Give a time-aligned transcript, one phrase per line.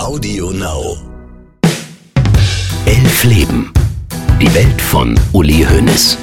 [0.00, 0.96] Audio Now.
[2.86, 3.70] Elf Leben.
[4.40, 6.16] Die Welt von Uli Hoeneß.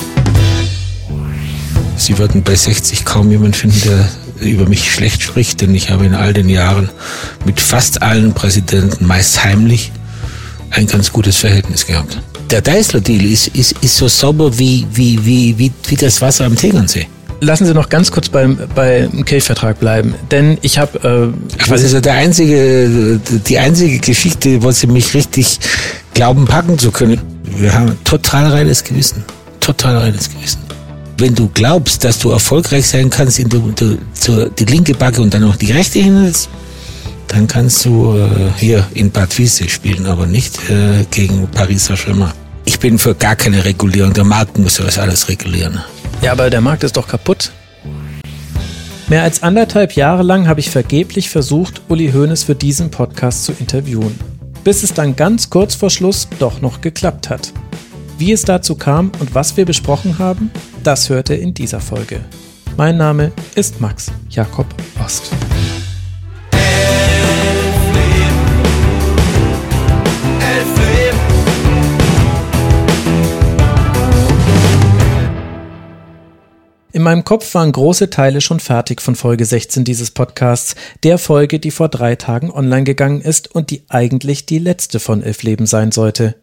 [1.95, 4.09] Sie würden bei 60 kaum jemand finden, der
[4.39, 6.89] über mich schlecht spricht, denn ich habe in all den Jahren
[7.45, 9.91] mit fast allen Präsidenten, meist heimlich,
[10.71, 12.19] ein ganz gutes Verhältnis gehabt.
[12.49, 16.55] Der Deisler-Deal ist, ist, ist so sauber wie, wie, wie, wie, wie das Wasser am
[16.55, 17.07] Tegernsee.
[17.39, 21.33] Lassen Sie noch ganz kurz beim, beim Cave-Vertrag bleiben, denn ich habe...
[21.33, 25.59] Äh, Ach, was ist ja der einzige, die einzige Geschichte, wo Sie mich richtig
[26.13, 27.21] glauben, packen zu können.
[27.43, 29.23] Wir haben total reines Gewissen.
[29.59, 30.59] Total reines Gewissen.
[31.19, 35.33] Wenn du glaubst, dass du erfolgreich sein kannst, indem du, du die linke Backe und
[35.33, 36.49] dann noch die rechte hinhältst,
[37.27, 42.31] dann kannst du äh, hier in Bad Wiese spielen, aber nicht äh, gegen Paris Saint-Germain.
[42.65, 44.13] Ich bin für gar keine Regulierung.
[44.13, 45.79] Der Markt muss das alles regulieren.
[46.21, 47.51] Ja, aber der Markt ist doch kaputt.
[49.07, 53.53] Mehr als anderthalb Jahre lang habe ich vergeblich versucht, Uli Hoeneß für diesen Podcast zu
[53.53, 54.19] interviewen.
[54.63, 57.53] Bis es dann ganz kurz vor Schluss doch noch geklappt hat.
[58.17, 60.51] Wie es dazu kam und was wir besprochen haben,
[60.83, 62.19] das hört ihr in dieser Folge.
[62.75, 64.67] Mein Name ist Max Jakob
[65.03, 65.31] Ost.
[77.07, 81.71] Meinem Kopf waren große Teile schon fertig von Folge 16 dieses Podcasts, der Folge, die
[81.71, 85.93] vor drei Tagen online gegangen ist und die eigentlich die letzte von Elf Leben sein
[85.93, 86.35] sollte.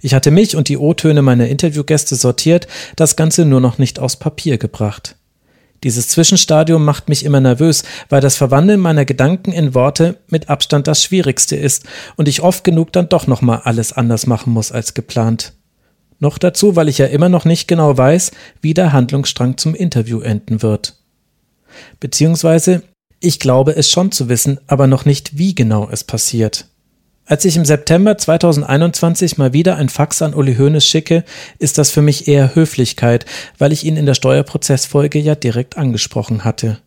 [0.00, 4.16] Ich hatte mich und die O-Töne meiner Interviewgäste sortiert, das Ganze nur noch nicht aus
[4.16, 5.16] Papier gebracht.
[5.84, 10.86] Dieses Zwischenstadium macht mich immer nervös, weil das Verwandeln meiner Gedanken in Worte mit Abstand
[10.86, 11.84] das Schwierigste ist
[12.16, 15.52] und ich oft genug dann doch nochmal alles anders machen muss als geplant.
[16.18, 20.20] Noch dazu, weil ich ja immer noch nicht genau weiß, wie der Handlungsstrang zum Interview
[20.20, 20.96] enden wird.
[22.00, 22.82] Beziehungsweise,
[23.20, 26.66] ich glaube es schon zu wissen, aber noch nicht, wie genau es passiert.
[27.28, 31.24] Als ich im September 2021 mal wieder ein Fax an Uli Hoeneß schicke,
[31.58, 33.26] ist das für mich eher Höflichkeit,
[33.58, 36.78] weil ich ihn in der Steuerprozessfolge ja direkt angesprochen hatte.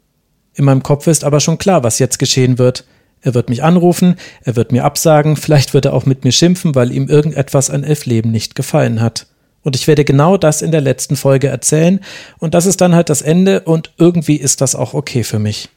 [0.55, 2.85] In meinem Kopf ist aber schon klar, was jetzt geschehen wird.
[3.21, 6.75] Er wird mich anrufen, er wird mir absagen, vielleicht wird er auch mit mir schimpfen,
[6.75, 9.27] weil ihm irgendetwas an Elfleben nicht gefallen hat.
[9.61, 11.99] Und ich werde genau das in der letzten Folge erzählen,
[12.37, 15.69] und das ist dann halt das Ende, und irgendwie ist das auch okay für mich.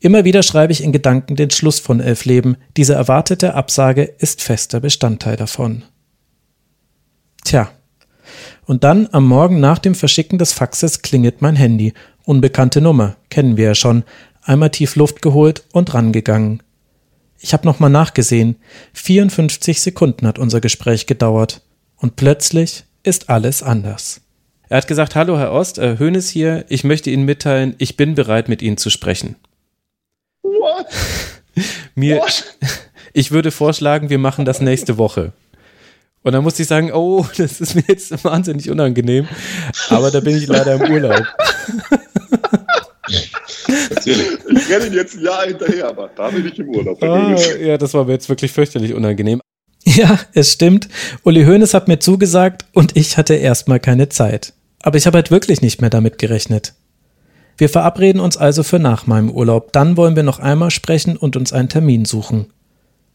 [0.00, 4.80] Immer wieder schreibe ich in Gedanken den Schluss von Elfleben, diese erwartete Absage ist fester
[4.80, 5.84] Bestandteil davon.
[7.44, 7.70] Tja.
[8.66, 11.94] Und dann am Morgen nach dem Verschicken des Faxes klingelt mein Handy.
[12.24, 14.04] Unbekannte Nummer, kennen wir ja schon.
[14.42, 16.62] Einmal tief Luft geholt und rangegangen.
[17.40, 18.56] Ich habe nochmal nachgesehen.
[18.94, 21.62] 54 Sekunden hat unser Gespräch gedauert.
[21.96, 24.20] Und plötzlich ist alles anders.
[24.68, 28.14] Er hat gesagt, hallo Herr Ost, äh, Hönes hier, ich möchte Ihnen mitteilen, ich bin
[28.14, 29.36] bereit, mit Ihnen zu sprechen.
[30.42, 30.86] What?
[31.94, 32.44] Mir, What?
[33.14, 35.32] ich würde vorschlagen, wir machen das nächste Woche.
[36.22, 39.26] Und dann musste ich sagen, oh, das ist mir jetzt wahnsinnig unangenehm,
[39.88, 41.24] aber da bin ich leider im Urlaub.
[43.68, 44.26] Natürlich.
[44.50, 47.02] Ich renne ihn jetzt ein Jahr hinterher, aber da bin ich im Urlaub.
[47.02, 49.40] Ah, ja, das war mir jetzt wirklich fürchterlich unangenehm.
[49.84, 50.88] Ja, es stimmt.
[51.22, 54.52] Uli Hoeneß hat mir zugesagt und ich hatte erstmal keine Zeit.
[54.82, 56.74] Aber ich habe halt wirklich nicht mehr damit gerechnet.
[57.56, 59.72] Wir verabreden uns also für nach meinem Urlaub.
[59.72, 62.52] Dann wollen wir noch einmal sprechen und uns einen Termin suchen.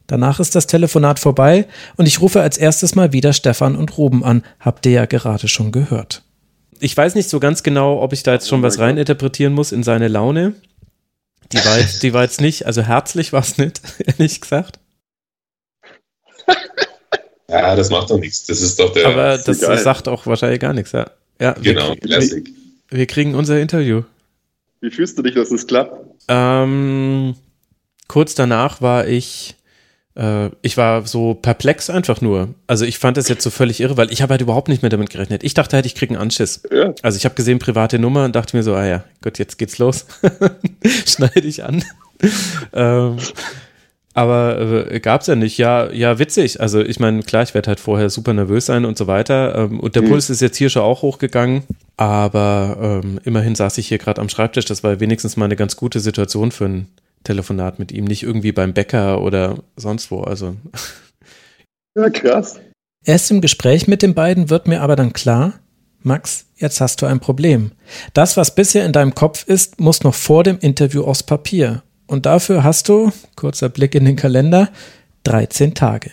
[0.08, 1.66] Danach ist das Telefonat vorbei
[1.96, 4.44] und ich rufe als erstes mal wieder Stefan und Ruben an.
[4.59, 6.24] Habt ihr ja gerade schon gehört
[6.84, 9.72] ich weiß nicht so ganz genau, ob ich da jetzt schon oh was reininterpretieren muss
[9.72, 10.54] in seine Laune.
[11.54, 14.80] Die war jetzt, die war jetzt nicht, also herzlich war es nicht, ehrlich gesagt.
[17.48, 18.48] Ja, das macht doch nichts.
[18.48, 19.08] Das ist doch der.
[19.08, 21.10] Aber das, das sagt auch wahrscheinlich gar nichts, ja.
[21.40, 22.44] ja genau, wir, Wir,
[22.90, 24.02] wir, kriegen unser Interview.
[24.82, 25.96] Wie fühlst du dich, dass es klappt?
[26.28, 27.36] Ähm,
[28.08, 29.56] kurz danach war ich
[30.16, 32.50] ich war so perplex einfach nur.
[32.68, 34.91] Also ich fand das jetzt so völlig irre, weil ich habe halt überhaupt nicht mehr
[34.91, 35.44] damit gerechnet.
[35.44, 36.62] Ich dachte halt, ich kriege einen Anschiss.
[36.72, 36.94] Ja.
[37.01, 39.79] Also ich habe gesehen, private Nummer und dachte mir so, ah ja, Gott, jetzt geht's
[39.79, 40.06] los.
[41.07, 41.84] Schneide ich an.
[42.73, 43.18] ähm,
[44.13, 45.58] aber äh, gab's ja nicht.
[45.58, 46.61] Ja, ja, witzig.
[46.61, 49.55] Also ich meine, klar, ich werde halt vorher super nervös sein und so weiter.
[49.55, 50.09] Ähm, und der mhm.
[50.09, 51.64] Puls ist jetzt hier schon auch hochgegangen.
[51.97, 54.66] Aber ähm, immerhin saß ich hier gerade am Schreibtisch.
[54.66, 56.88] Das war wenigstens mal eine ganz gute Situation für ein
[57.23, 60.22] Telefonat mit ihm, nicht irgendwie beim Bäcker oder sonst wo.
[60.22, 60.55] Also.
[61.96, 62.59] Ja, krass.
[63.05, 65.53] Erst im Gespräch mit den beiden wird mir aber dann klar,
[66.02, 67.72] Max, jetzt hast du ein Problem.
[68.14, 71.84] Das, was bisher in deinem Kopf ist, muss noch vor dem Interview aufs Papier.
[72.08, 74.69] Und dafür hast du, kurzer Blick in den Kalender,
[75.23, 76.11] 13 Tage.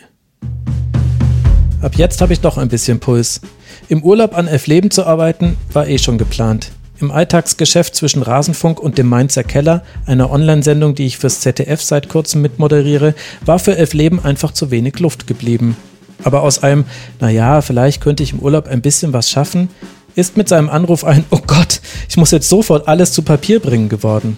[1.81, 3.41] Ab jetzt habe ich doch ein bisschen Puls.
[3.89, 6.71] Im Urlaub an elf Leben zu arbeiten, war eh schon geplant.
[7.01, 12.09] Im Alltagsgeschäft zwischen Rasenfunk und dem Mainzer Keller, einer Online-Sendung, die ich fürs ZDF seit
[12.09, 15.75] kurzem mitmoderiere, war für Elf Leben einfach zu wenig Luft geblieben.
[16.23, 16.85] Aber aus einem,
[17.19, 19.69] naja, vielleicht könnte ich im Urlaub ein bisschen was schaffen,
[20.13, 23.89] ist mit seinem Anruf ein, oh Gott, ich muss jetzt sofort alles zu Papier bringen
[23.89, 24.37] geworden.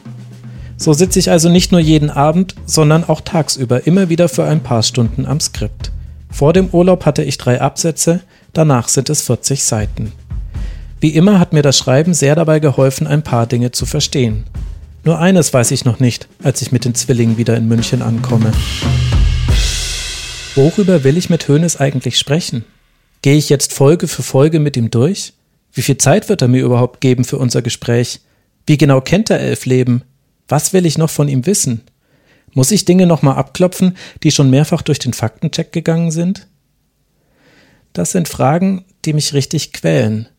[0.77, 4.63] So sitze ich also nicht nur jeden Abend, sondern auch tagsüber immer wieder für ein
[4.63, 5.91] paar Stunden am Skript.
[6.31, 8.21] Vor dem Urlaub hatte ich drei Absätze,
[8.53, 10.13] danach sind es 40 Seiten.
[11.03, 14.45] Wie immer hat mir das Schreiben sehr dabei geholfen, ein paar Dinge zu verstehen.
[15.03, 18.53] Nur eines weiß ich noch nicht, als ich mit den Zwillingen wieder in München ankomme.
[20.55, 22.63] Worüber will ich mit Hönes eigentlich sprechen?
[23.21, 25.33] Gehe ich jetzt Folge für Folge mit ihm durch?
[25.73, 28.21] Wie viel Zeit wird er mir überhaupt geben für unser Gespräch?
[28.65, 30.05] Wie genau kennt er Elfleben?
[30.47, 31.81] Was will ich noch von ihm wissen?
[32.53, 36.47] Muss ich Dinge nochmal abklopfen, die schon mehrfach durch den Faktencheck gegangen sind?
[37.91, 40.29] Das sind Fragen, die mich richtig quälen.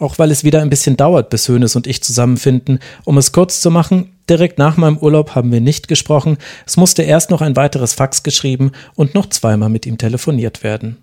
[0.00, 2.78] Auch weil es wieder ein bisschen dauert, bis Hönes und ich zusammenfinden.
[3.04, 6.38] Um es kurz zu machen, direkt nach meinem Urlaub haben wir nicht gesprochen.
[6.66, 10.96] Es musste erst noch ein weiteres Fax geschrieben und noch zweimal mit ihm telefoniert werden.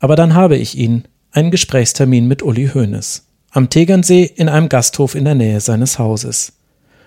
[0.00, 3.26] Aber dann habe ich ihn, einen Gesprächstermin mit Uli Hoeneß.
[3.52, 6.54] Am Tegernsee in einem Gasthof in der Nähe seines Hauses.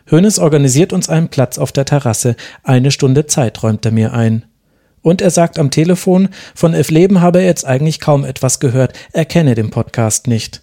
[0.10, 2.38] Hoeneß organisiert uns einen Platz auf der Terrasse.
[2.63, 4.45] Eine Stunde Zeit räumt er mir ein.
[5.01, 8.94] Und er sagt am Telefon, von Elf Leben habe er jetzt eigentlich kaum etwas gehört,
[9.12, 10.62] er kenne den Podcast nicht.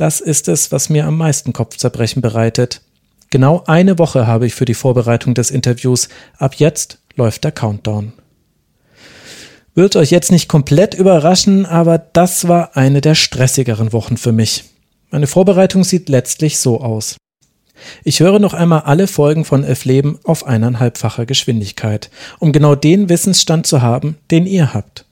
[0.00, 2.80] Das ist es, was mir am meisten Kopfzerbrechen bereitet.
[3.28, 6.08] Genau eine Woche habe ich für die Vorbereitung des Interviews.
[6.38, 8.14] Ab jetzt läuft der Countdown.
[9.74, 14.64] Wird euch jetzt nicht komplett überraschen, aber das war eine der stressigeren Wochen für mich.
[15.10, 17.18] Meine Vorbereitung sieht letztlich so aus.
[18.02, 22.08] Ich höre noch einmal alle Folgen von Elf Leben auf eineinhalbfacher Geschwindigkeit,
[22.38, 25.04] um genau den Wissensstand zu haben, den ihr habt.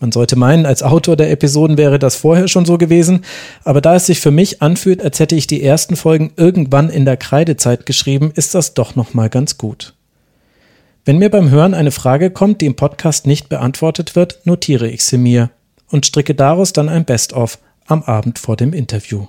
[0.00, 3.24] Man sollte meinen, als Autor der Episoden wäre das vorher schon so gewesen,
[3.64, 7.04] aber da es sich für mich anfühlt, als hätte ich die ersten Folgen irgendwann in
[7.04, 9.94] der Kreidezeit geschrieben, ist das doch noch mal ganz gut.
[11.04, 15.04] Wenn mir beim Hören eine Frage kommt, die im Podcast nicht beantwortet wird, notiere ich
[15.04, 15.50] sie mir
[15.90, 19.26] und stricke daraus dann ein Best-of am Abend vor dem Interview.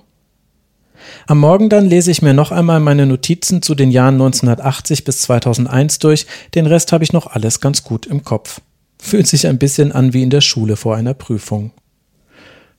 [1.26, 5.22] Am Morgen dann lese ich mir noch einmal meine Notizen zu den Jahren 1980 bis
[5.22, 8.60] 2001 durch, den Rest habe ich noch alles ganz gut im Kopf.
[9.00, 11.72] Fühlt sich ein bisschen an wie in der Schule vor einer Prüfung.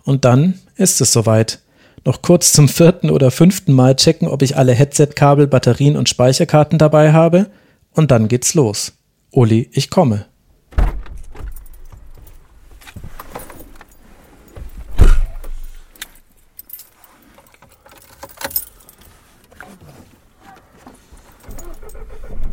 [0.03, 1.59] Und dann ist es soweit.
[2.03, 6.77] Noch kurz zum vierten oder fünften Mal checken, ob ich alle Headset-Kabel, Batterien und Speicherkarten
[6.77, 7.47] dabei habe–
[7.93, 8.93] und dann geht's los.
[9.31, 10.25] Uli, ich komme.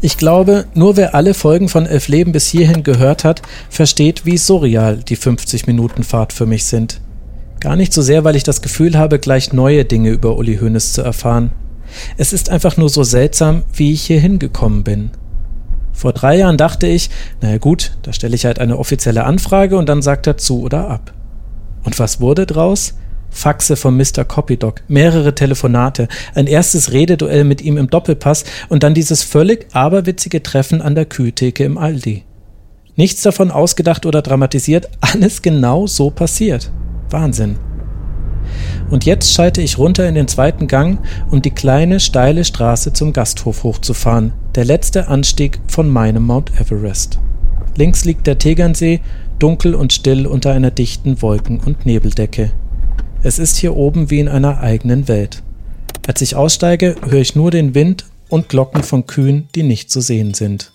[0.00, 4.38] Ich glaube, nur wer alle Folgen von Elf Leben bis hierhin gehört hat, versteht, wie
[4.38, 7.00] surreal die 50 Minuten Fahrt für mich sind.
[7.58, 10.92] Gar nicht so sehr, weil ich das Gefühl habe, gleich neue Dinge über Uli Hoeneß
[10.92, 11.50] zu erfahren.
[12.16, 15.10] Es ist einfach nur so seltsam, wie ich hier hingekommen bin.
[15.92, 17.10] Vor drei Jahren dachte ich,
[17.40, 20.88] naja gut, da stelle ich halt eine offizielle Anfrage und dann sagt er zu oder
[20.88, 21.12] ab.
[21.82, 22.94] Und was wurde draus?
[23.30, 24.24] Faxe von Mr.
[24.26, 30.42] Copydoc, mehrere Telefonate, ein erstes Rededuell mit ihm im Doppelpass und dann dieses völlig aberwitzige
[30.42, 32.24] Treffen an der Kühltheke im Aldi.
[32.96, 36.72] Nichts davon ausgedacht oder dramatisiert, alles genau so passiert.
[37.10, 37.56] Wahnsinn.
[38.90, 40.98] Und jetzt schalte ich runter in den zweiten Gang,
[41.30, 47.18] um die kleine, steile Straße zum Gasthof hochzufahren, der letzte Anstieg von meinem Mount Everest.
[47.76, 49.00] Links liegt der Tegernsee,
[49.38, 52.50] dunkel und still unter einer dichten Wolken- und Nebeldecke.
[53.20, 55.42] Es ist hier oben wie in einer eigenen Welt.
[56.06, 60.00] Als ich aussteige, höre ich nur den Wind und Glocken von Kühen, die nicht zu
[60.00, 60.72] sehen sind.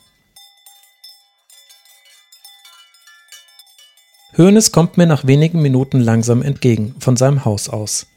[4.37, 8.07] Hoeneß kommt mir nach wenigen Minuten langsam entgegen, von seinem Haus aus.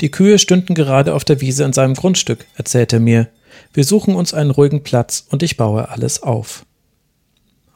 [0.00, 3.28] Die Kühe stünden gerade auf der Wiese in seinem Grundstück, erzählt er mir.
[3.72, 6.66] Wir suchen uns einen ruhigen Platz und ich baue alles auf.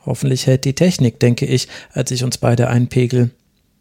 [0.04, 3.30] Hoffentlich hält die Technik, denke ich, als ich uns beide einpegel.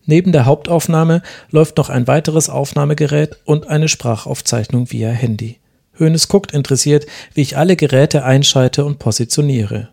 [0.05, 5.59] Neben der Hauptaufnahme läuft noch ein weiteres Aufnahmegerät und eine Sprachaufzeichnung via Handy.
[5.99, 9.89] Hoeneß guckt interessiert, wie ich alle Geräte einschalte und positioniere.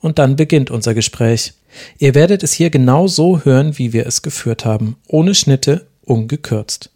[0.00, 1.54] Und dann beginnt unser Gespräch.
[1.98, 6.90] Ihr werdet es hier genau so hören, wie wir es geführt haben, ohne Schnitte, ungekürzt.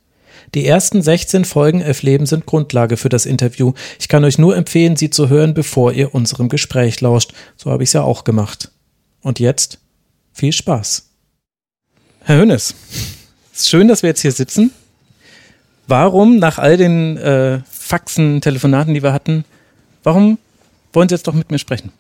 [0.55, 3.73] Die ersten 16 Folgen Elf Leben sind Grundlage für das Interview.
[3.99, 7.33] Ich kann euch nur empfehlen, sie zu hören, bevor ihr unserem Gespräch lauscht.
[7.57, 8.71] So habe ich es ja auch gemacht.
[9.23, 9.79] Und jetzt
[10.33, 11.12] viel Spaß.
[12.25, 12.77] Herr Hönes,
[13.53, 14.71] ist schön, dass wir jetzt hier sitzen.
[15.89, 19.45] Warum, nach all den äh, Faxen, Telefonaten, die wir hatten,
[20.05, 20.39] warum
[20.93, 21.91] wollen Sie jetzt doch mit mir sprechen?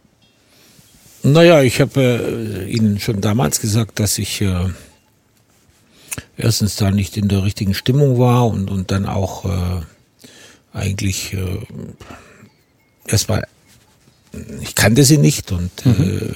[1.25, 4.69] Naja, ich habe äh, Ihnen schon damals gesagt, dass ich äh,
[6.37, 9.81] erstens da nicht in der richtigen Stimmung war und, und dann auch äh,
[10.73, 11.59] eigentlich äh,
[13.09, 13.47] erstmal,
[14.61, 16.35] ich kannte sie nicht und mhm.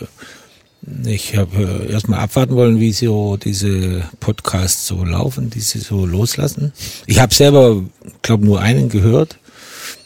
[1.04, 6.06] Ich habe äh, erstmal abwarten wollen, wie so diese Podcasts so laufen, die sie so
[6.06, 6.72] loslassen.
[7.06, 7.82] Ich habe selber,
[8.22, 9.38] glaube nur einen gehört.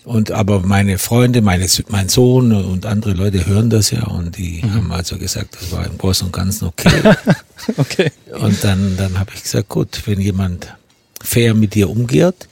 [0.04, 4.62] Und aber meine Freunde, meine, mein Sohn und andere Leute hören das ja und die
[4.62, 4.74] mhm.
[4.74, 6.90] haben also gesagt, das war im Großen und Ganzen okay.
[7.76, 8.10] okay.
[8.40, 10.74] Und dann, dann habe ich gesagt, gut, wenn jemand
[11.22, 12.48] fair mit dir umgeht,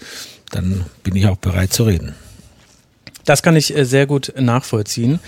[0.51, 2.15] dann bin ich auch bereit zu reden.
[3.25, 5.19] Das kann ich äh, sehr gut nachvollziehen.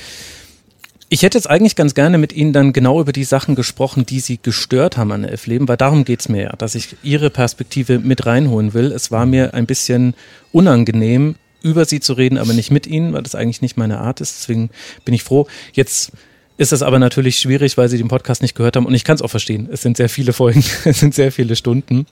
[1.12, 4.21] Ich hätte jetzt eigentlich ganz gerne mit Ihnen dann genau über die Sachen gesprochen, die
[4.21, 7.99] Sie gestört haben an Elf Leben, weil darum geht's mir ja, dass ich Ihre Perspektive
[7.99, 8.93] mit reinholen will.
[8.93, 10.14] Es war mir ein bisschen
[10.52, 14.21] unangenehm, über Sie zu reden, aber nicht mit Ihnen, weil das eigentlich nicht meine Art
[14.21, 14.37] ist.
[14.38, 14.71] Deswegen
[15.05, 15.49] bin ich froh.
[15.73, 16.12] Jetzt
[16.59, 19.17] ist das aber natürlich schwierig, weil Sie den Podcast nicht gehört haben und ich kann
[19.17, 19.69] es auch verstehen.
[19.73, 22.07] Es sind sehr viele Folgen, es sind sehr viele Stunden.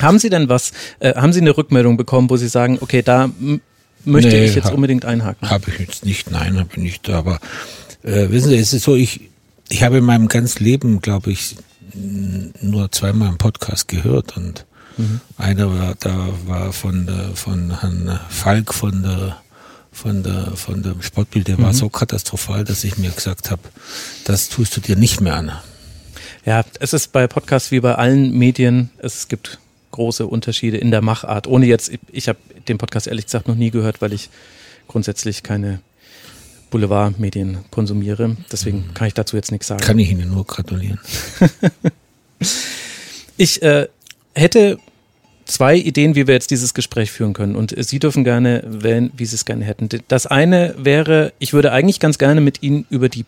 [0.00, 3.30] Haben Sie denn was, äh, haben Sie eine Rückmeldung bekommen, wo Sie sagen, okay, da
[4.04, 5.48] möchte nee, ich jetzt hab, unbedingt einhaken?
[5.48, 7.08] Habe ich jetzt nicht, nein, habe ich nicht.
[7.10, 7.38] Aber
[8.04, 9.30] äh, wissen Sie, es ist so, ich,
[9.68, 11.56] ich habe in meinem ganzen Leben, glaube ich,
[11.94, 15.20] nur zweimal einen Podcast gehört und mhm.
[15.36, 19.36] einer war, da war von der, von Herrn Falk von der
[19.92, 21.62] von der von dem Sportbild, der mhm.
[21.62, 23.62] war so katastrophal, dass ich mir gesagt habe,
[24.24, 25.52] das tust du dir nicht mehr an.
[26.44, 29.60] Ja, es ist bei Podcasts wie bei allen Medien, es gibt
[29.92, 31.46] große Unterschiede in der Machart.
[31.46, 34.30] Ohne jetzt, ich habe den Podcast ehrlich gesagt noch nie gehört, weil ich
[34.88, 35.80] grundsätzlich keine
[36.74, 38.36] Boulevardmedien konsumiere.
[38.50, 38.94] Deswegen mhm.
[38.94, 39.80] kann ich dazu jetzt nichts sagen.
[39.80, 40.98] Kann ich Ihnen nur gratulieren.
[43.36, 43.86] ich äh,
[44.34, 44.78] hätte
[45.44, 47.54] zwei Ideen, wie wir jetzt dieses Gespräch führen können.
[47.54, 49.88] Und Sie dürfen gerne wählen, wie Sie es gerne hätten.
[50.08, 53.24] Das eine wäre, ich würde eigentlich ganz gerne mit Ihnen über die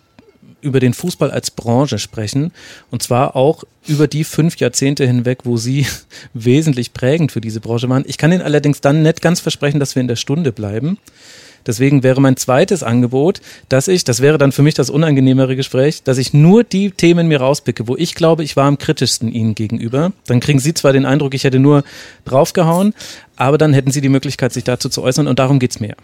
[0.60, 2.50] über den Fußball als Branche sprechen.
[2.90, 5.86] Und zwar auch über die fünf Jahrzehnte hinweg, wo Sie
[6.34, 8.02] wesentlich prägend für diese Branche waren.
[8.08, 10.98] Ich kann Ihnen allerdings dann nicht ganz versprechen, dass wir in der Stunde bleiben.
[11.66, 16.02] Deswegen wäre mein zweites Angebot, dass ich, das wäre dann für mich das unangenehmere Gespräch,
[16.02, 19.54] dass ich nur die Themen mir rauspicke, wo ich glaube, ich war am kritischsten Ihnen
[19.54, 20.12] gegenüber.
[20.26, 21.84] Dann kriegen Sie zwar den Eindruck, ich hätte nur
[22.24, 22.94] draufgehauen,
[23.36, 25.96] aber dann hätten Sie die Möglichkeit, sich dazu zu äußern und darum geht's mir.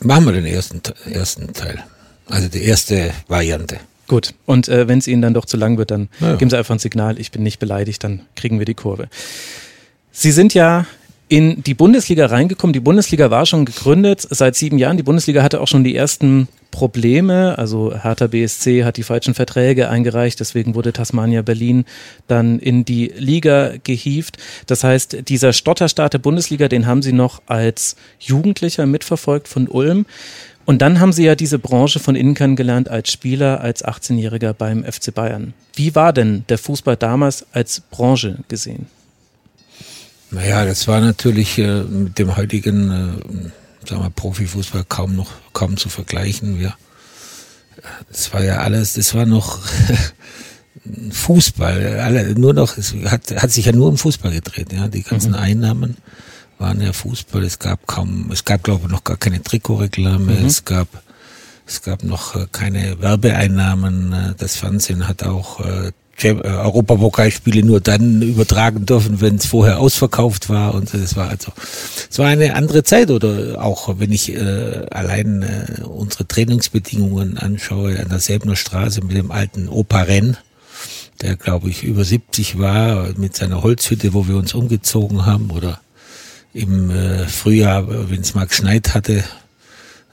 [0.00, 1.82] Machen wir den ersten, ersten Teil.
[2.26, 3.78] Also die erste Variante.
[4.08, 6.36] Gut, und äh, wenn es Ihnen dann doch zu lang wird, dann ja.
[6.36, 9.08] geben Sie einfach ein Signal, ich bin nicht beleidigt, dann kriegen wir die Kurve.
[10.10, 10.86] Sie sind ja
[11.32, 12.74] in die Bundesliga reingekommen.
[12.74, 14.98] Die Bundesliga war schon gegründet seit sieben Jahren.
[14.98, 17.56] Die Bundesliga hatte auch schon die ersten Probleme.
[17.56, 20.40] Also Hertha BSC hat die falschen Verträge eingereicht.
[20.40, 21.86] Deswegen wurde Tasmania Berlin
[22.26, 24.36] dann in die Liga gehievt.
[24.66, 30.04] Das heißt, dieser Stotterstart der Bundesliga, den haben Sie noch als Jugendlicher mitverfolgt von Ulm.
[30.66, 34.84] Und dann haben Sie ja diese Branche von innen kennengelernt als Spieler, als 18-Jähriger beim
[34.84, 35.54] FC Bayern.
[35.72, 38.84] Wie war denn der Fußball damals als Branche gesehen?
[40.32, 45.76] Naja, das war natürlich äh, mit dem heutigen äh, sagen wir, Profifußball kaum noch kaum
[45.76, 46.58] zu vergleichen.
[46.58, 46.74] Wir,
[48.10, 49.60] das war ja alles, das war noch
[51.10, 55.02] Fußball, alle, nur noch, es hat, hat sich ja nur um Fußball gedreht, ja, die
[55.02, 55.38] ganzen mhm.
[55.38, 55.96] Einnahmen
[56.58, 57.42] waren ja Fußball.
[57.44, 60.32] Es gab kaum, es gab glaube ich noch gar keine Trikotreklame.
[60.32, 60.46] Mhm.
[60.46, 60.88] Es gab,
[61.66, 64.12] es gab noch äh, keine Werbeeinnahmen.
[64.12, 65.92] Äh, das Fernsehen hat auch äh,
[66.24, 71.52] Europapokalspiele nur dann übertragen dürfen, wenn es vorher ausverkauft war und es war also
[72.10, 77.98] es war eine andere Zeit oder auch wenn ich äh, allein äh, unsere Trainingsbedingungen anschaue
[77.98, 80.36] an der Säbner Straße mit dem alten Opa Renn,
[81.22, 85.80] der glaube ich über 70 war mit seiner Holzhütte, wo wir uns umgezogen haben oder
[86.54, 89.24] im äh, Frühjahr, wenn es mal geschneit hatte,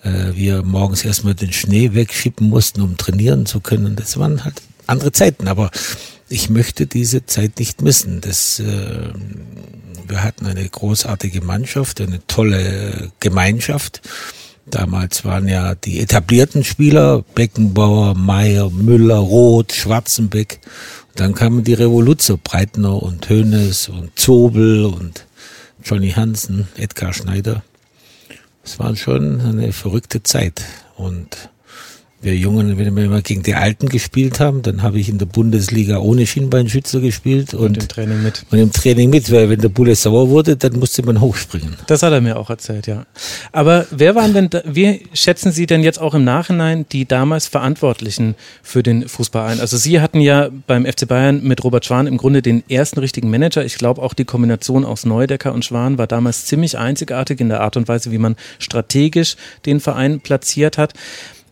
[0.03, 3.96] äh, wir morgens erstmal den Schnee wegschippen mussten, um trainieren zu können.
[3.96, 5.72] Das waren halt andere Zeiten, aber
[6.27, 8.22] ich möchte diese Zeit nicht missen.
[8.22, 9.10] Das, äh,
[10.08, 14.01] wir hatten eine großartige Mannschaft, eine tolle Gemeinschaft.
[14.65, 20.60] Damals waren ja die etablierten Spieler, Beckenbauer, Meyer, Müller, Roth, Schwarzenbeck.
[21.10, 25.25] Und dann kamen die Revoluzer, Breitner und Hoeneß und Zobel und
[25.84, 27.63] Johnny Hansen, Edgar Schneider.
[28.63, 30.62] Es war schon eine verrückte Zeit
[30.96, 31.50] und
[32.22, 35.26] wir Jungen, wenn wir immer gegen die Alten gespielt haben, dann habe ich in der
[35.26, 38.46] Bundesliga ohne Schienbeinschützer gespielt und, und im Training mit.
[38.52, 41.76] Und im Training mit, weil wenn der Bulle sauer wurde, dann musste man hochspringen.
[41.88, 43.06] Das hat er mir auch erzählt, ja.
[43.54, 47.48] Aber wer waren denn, da, wie schätzen Sie denn jetzt auch im Nachhinein die damals
[47.48, 49.62] Verantwortlichen für den Fußball ein?
[49.62, 53.30] Also Sie hatten ja beim FC Bayern mit Robert Schwan im Grunde den ersten richtigen
[53.30, 53.64] Manager.
[53.64, 57.62] Ich glaube auch die Kombination aus Neudecker und Schwan war damals ziemlich einzigartig in der
[57.62, 60.94] Art und Weise, wie man strategisch den Verein platziert hat.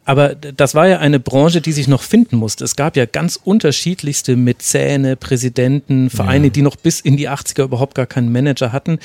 [0.08, 2.64] Aber das war ja eine Branche, die sich noch finden musste.
[2.64, 6.50] Es gab ja ganz unterschiedlichste Mäzene, Präsidenten, Vereine, ja.
[6.50, 9.00] die noch bis in die 80er überhaupt gar keinen Manager hatten.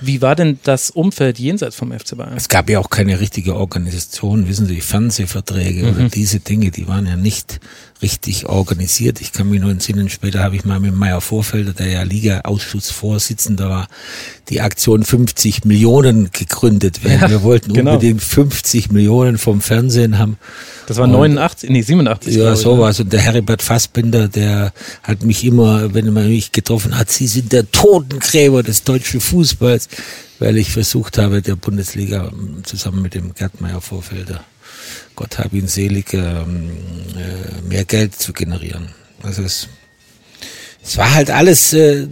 [0.00, 2.36] Wie war denn das Umfeld jenseits vom FC Bayern?
[2.36, 5.88] Es gab ja auch keine richtige Organisation, wissen Sie, Fernsehverträge mhm.
[5.88, 7.60] oder diese Dinge, die waren ja nicht
[8.00, 9.20] richtig organisiert.
[9.20, 13.68] Ich kann mich nur entsinnen, später habe ich mal mit Meier Vorfelder, der ja Liga-Ausschussvorsitzender
[13.68, 13.88] war,
[14.50, 17.22] die Aktion 50 Millionen gegründet werden.
[17.22, 17.94] Ja, Wir wollten genau.
[17.94, 20.38] unbedingt 50 Millionen vom Fernsehen haben.
[20.86, 22.34] Das war 89, nee, 87.
[22.34, 22.56] Ja, ne?
[22.56, 23.00] sowas.
[23.00, 27.52] Und der Heribert Fassbinder, der hat mich immer, wenn man mich getroffen hat, Sie sind
[27.52, 29.87] der Totengräber des deutschen Fußballs,
[30.38, 34.44] weil ich versucht habe, der Bundesliga zusammen mit dem Gerd Meier Vorfelder
[35.16, 36.70] Gott hab ihn selig, ähm,
[37.16, 38.88] äh, mehr Geld zu generieren.
[39.22, 39.68] Also es,
[40.82, 42.06] es war halt alles äh,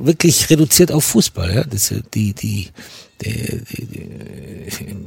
[0.00, 1.54] wirklich reduziert auf Fußball.
[1.54, 1.64] Ja?
[1.64, 2.68] Das, die, die,
[3.22, 4.08] die, die,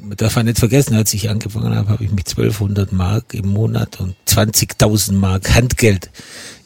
[0.01, 3.49] man darf ja nicht vergessen, als ich angefangen habe, habe ich mit 1200 Mark im
[3.49, 6.09] Monat und 20.000 Mark Handgeld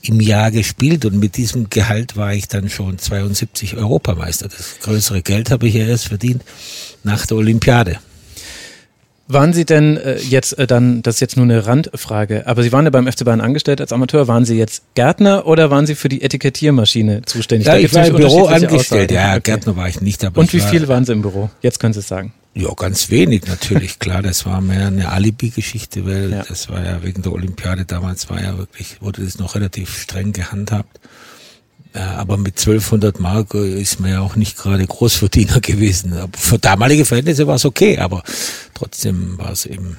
[0.10, 4.48] im Jahr gespielt und mit diesem Gehalt war ich dann schon 72 Europameister.
[4.48, 6.44] Das größere Geld habe ich ja erst verdient
[7.04, 8.00] nach der Olympiade.
[9.28, 12.72] Waren Sie denn äh, jetzt äh, dann, das ist jetzt nur eine Randfrage, aber Sie
[12.72, 15.96] waren ja beim FC Bayern angestellt als Amateur, waren Sie jetzt Gärtner oder waren Sie
[15.96, 17.68] für die Etikettiermaschine zuständig?
[17.68, 19.42] Ja, ich war im Büro angestellt, ja, okay.
[19.46, 20.24] Gärtner war ich nicht.
[20.24, 21.50] Aber Und wie viel waren Sie im Büro?
[21.62, 22.34] Jetzt können Sie es sagen.
[22.56, 26.44] Ja, ganz wenig natürlich, klar, das war mehr eine Alibi-Geschichte, weil ja.
[26.44, 30.32] das war ja wegen der Olympiade damals war ja wirklich, wurde das noch relativ streng
[30.32, 31.00] gehandhabt.
[31.94, 36.14] Aber mit 1200 Mark ist man ja auch nicht gerade Großverdiener gewesen.
[36.38, 38.24] Für damalige Verhältnisse war es okay, aber
[38.74, 39.98] trotzdem war es eben,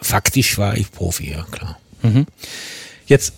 [0.00, 1.78] faktisch war ich Profi, ja klar.
[2.02, 2.26] Mhm.
[3.06, 3.32] Jetzt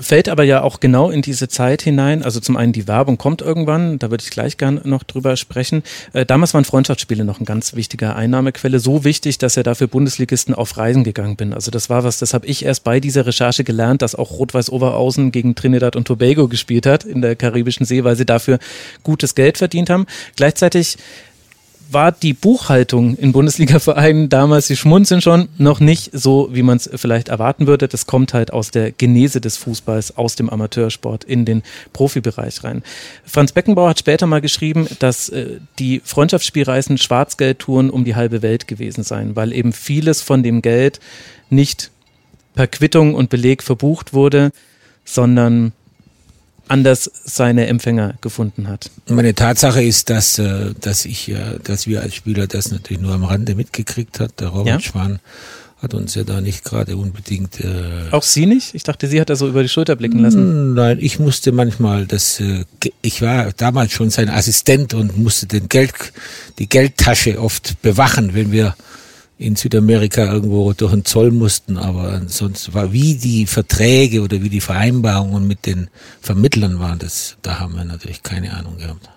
[0.00, 2.22] fällt aber ja auch genau in diese Zeit hinein.
[2.22, 5.82] Also zum einen die Werbung kommt irgendwann, da würde ich gleich gern noch drüber sprechen.
[6.12, 10.54] Äh, damals waren Freundschaftsspiele noch ein ganz wichtiger Einnahmequelle, so wichtig, dass er dafür Bundesligisten
[10.54, 11.52] auf Reisen gegangen bin.
[11.52, 14.70] Also das war was, das habe ich erst bei dieser Recherche gelernt, dass auch Rot-Weiß
[14.70, 18.58] Oberhausen gegen Trinidad und Tobago gespielt hat in der karibischen See, weil sie dafür
[19.02, 20.06] gutes Geld verdient haben.
[20.36, 20.96] Gleichzeitig
[21.92, 26.88] war die Buchhaltung in Bundesliga-Vereinen damals, sie schmunzeln schon, noch nicht so, wie man es
[26.94, 27.88] vielleicht erwarten würde.
[27.88, 31.62] Das kommt halt aus der Genese des Fußballs, aus dem Amateursport in den
[31.92, 32.82] Profibereich rein.
[33.24, 38.68] Franz Beckenbauer hat später mal geschrieben, dass äh, die Freundschaftsspielreisen Schwarzgeldtouren um die halbe Welt
[38.68, 41.00] gewesen seien, weil eben vieles von dem Geld
[41.48, 41.90] nicht
[42.54, 44.52] per Quittung und Beleg verbucht wurde,
[45.04, 45.72] sondern
[46.70, 48.90] anders seine Empfänger gefunden hat.
[49.08, 53.12] Meine Tatsache ist, dass, äh, dass ich, äh, dass wir als Spieler das natürlich nur
[53.12, 54.40] am Rande mitgekriegt hat.
[54.40, 54.80] Der Robert ja?
[54.80, 55.20] Schwan
[55.82, 57.60] hat uns ja da nicht gerade unbedingt.
[57.60, 58.74] Äh Auch Sie nicht?
[58.74, 60.40] Ich dachte, Sie hat da so über die Schulter blicken lassen.
[60.40, 62.38] Hm, nein, ich musste manchmal das.
[62.38, 62.64] Äh,
[63.00, 65.94] ich war damals schon sein Assistent und musste den Geld,
[66.58, 68.76] die Geldtasche oft bewachen, wenn wir
[69.40, 74.50] in Südamerika irgendwo durch den Zoll mussten, aber sonst war wie die Verträge oder wie
[74.50, 75.88] die Vereinbarungen mit den
[76.20, 79.08] Vermittlern waren, das, da haben wir natürlich keine Ahnung gehabt.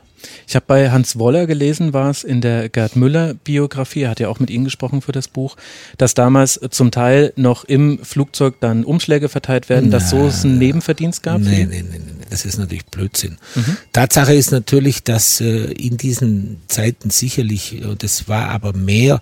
[0.48, 4.20] Ich habe bei Hans Woller gelesen, war es in der Gerd Müller Biografie, er hat
[4.20, 5.56] ja auch mit Ihnen gesprochen für das Buch,
[5.98, 10.44] dass damals zum Teil noch im Flugzeug dann Umschläge verteilt werden, Na, dass so es
[10.44, 11.42] einen Nebenverdienst gab?
[11.42, 13.38] Nee, nee, nee, nee, das ist natürlich Blödsinn.
[13.56, 13.78] Mhm.
[13.92, 19.22] Tatsache ist natürlich, dass äh, in diesen Zeiten sicherlich, und das war aber mehr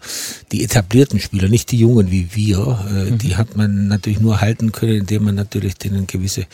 [0.51, 3.17] die etablierten Spieler, nicht die Jungen wie wir, äh, mhm.
[3.17, 6.45] die hat man natürlich nur halten können, indem man natürlich denen gewisse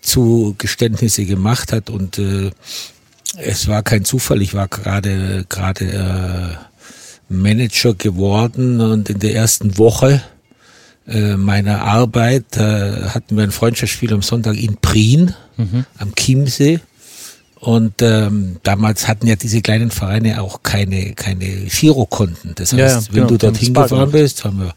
[0.00, 2.50] Zugeständnisse gemacht hat und äh,
[3.38, 9.78] es war kein Zufall, ich war gerade gerade äh, Manager geworden und in der ersten
[9.78, 10.22] Woche
[11.06, 15.86] äh, meiner Arbeit äh, hatten wir ein Freundschaftsspiel am Sonntag in Prien mhm.
[15.98, 16.80] am Chiemsee
[17.62, 22.56] und ähm, damals hatten ja diese kleinen Vereine auch keine keine Girokonten.
[22.56, 24.74] Das heißt, ja, wenn genau, du dorthin gefahren bist, haben wir,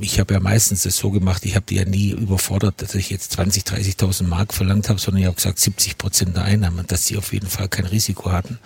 [0.00, 3.08] ich habe ja meistens das so gemacht, ich habe die ja nie überfordert, dass ich
[3.08, 7.06] jetzt 20, 30.000 Mark verlangt habe, sondern ich habe gesagt 70 Prozent der Einnahmen, dass
[7.06, 8.58] sie auf jeden Fall kein Risiko hatten.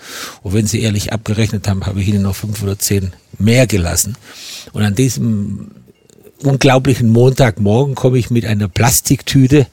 [0.43, 4.17] Und wenn sie ehrlich abgerechnet haben, habe ich ihnen noch fünf oder zehn mehr gelassen.
[4.73, 5.71] Und an diesem
[6.43, 9.69] unglaublichen Montagmorgen komme ich mit einer Plastiktüte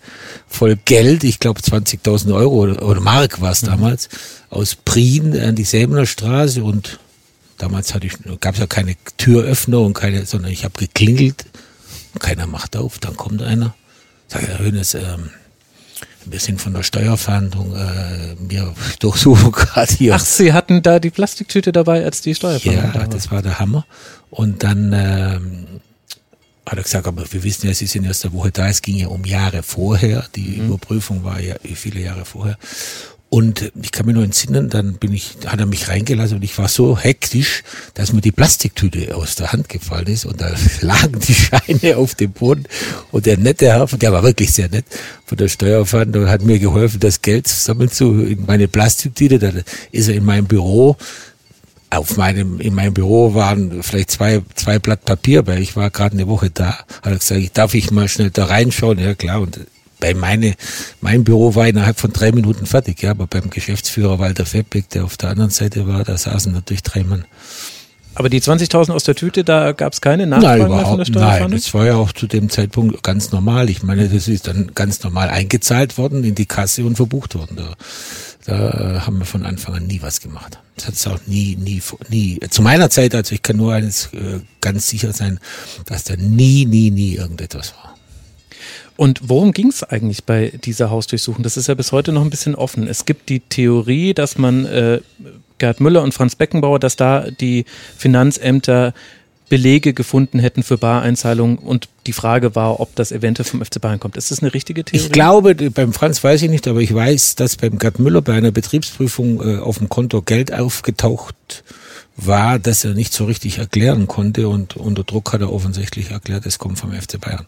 [0.47, 3.67] voll Geld, ich glaube 20.000 Euro oder, oder Mark war es mhm.
[3.67, 4.09] damals,
[4.49, 6.99] aus Prien an die Säbener Straße und
[7.57, 11.45] damals hatte ich, gab es ja keine Türöffner und keine, sondern ich habe geklingelt
[12.19, 13.75] keiner macht auf, dann kommt einer,
[14.27, 15.29] sagt Herr Hönes, ähm,
[16.25, 20.15] wir sind von der Steuerfahndung, äh, wir durchsuchen gerade hier.
[20.15, 23.59] Ach, Sie hatten da die Plastiktüte dabei, als die Steuerfahndung Ja, da das war der
[23.59, 23.85] Hammer.
[24.29, 25.67] Und dann ähm,
[26.65, 28.67] hat er gesagt, aber wir wissen ja, Sie sind erst eine Woche da.
[28.67, 30.25] Es ging ja um Jahre vorher.
[30.35, 30.67] Die mhm.
[30.67, 32.57] Überprüfung war ja viele Jahre vorher.
[33.29, 36.57] Und ich kann mich nur entsinnen, dann bin ich, hat er mich reingelassen und ich
[36.57, 37.63] war so hektisch,
[37.93, 40.49] dass mir die Plastiktüte aus der Hand gefallen ist und da
[40.81, 42.63] lagen die Scheine auf dem Boden.
[43.11, 44.85] Und der nette Herr, der war wirklich sehr nett,
[45.25, 49.51] von der Steuerfahrt und hat mir geholfen, das Geld zusammen zu, in meine Plastiktüte, da
[49.91, 50.95] ist er in meinem Büro,
[51.89, 56.13] auf meinem, in meinem Büro waren vielleicht zwei, zwei Blatt Papier, weil ich war gerade
[56.13, 58.99] eine Woche da, hat er gesagt, darf ich mal schnell da reinschauen?
[58.99, 59.59] Ja klar, und
[59.99, 60.55] bei meine,
[61.01, 65.05] mein Büro war innerhalb von drei Minuten fertig, ja, aber beim Geschäftsführer Walter Feppig, der
[65.05, 67.25] auf der anderen Seite war, da saßen natürlich drei Mann.
[68.17, 71.21] Aber die 20.000 aus der Tüte, da gab es keine Nachfragen nein, mehr von der?
[71.21, 73.69] Nein, das war ja auch zu dem Zeitpunkt ganz normal.
[73.69, 77.57] Ich meine, das ist dann ganz normal eingezahlt worden in die Kasse und verbucht worden.
[77.57, 77.75] Da,
[78.47, 80.57] da haben wir von Anfang an nie was gemacht.
[80.75, 81.79] Das hat es auch nie, nie,
[82.09, 82.39] nie.
[82.49, 85.39] Zu meiner Zeit, also ich kann nur eines äh, ganz sicher sein,
[85.85, 87.86] dass da nie, nie, nie irgendetwas war.
[88.97, 91.43] Und worum ging es eigentlich bei dieser Hausdurchsuchung?
[91.43, 92.87] Das ist ja bis heute noch ein bisschen offen.
[92.87, 94.99] Es gibt die Theorie, dass man äh,
[95.59, 98.93] Gerd Müller und Franz Beckenbauer, dass da die Finanzämter
[99.49, 103.99] Belege gefunden hätten für Bareinzahlungen und die Frage war, ob das eventuell vom FC Bayern
[103.99, 104.17] kommt.
[104.17, 105.05] Ist das eine richtige Theorie?
[105.05, 108.33] Ich glaube, beim Franz weiß ich nicht, aber ich weiß, dass beim Gerd Müller bei
[108.33, 111.63] einer Betriebsprüfung äh, auf dem Konto Geld aufgetaucht
[112.17, 116.45] war, das er nicht so richtig erklären konnte und unter Druck hat er offensichtlich erklärt,
[116.45, 117.45] es kommt vom FC Bayern.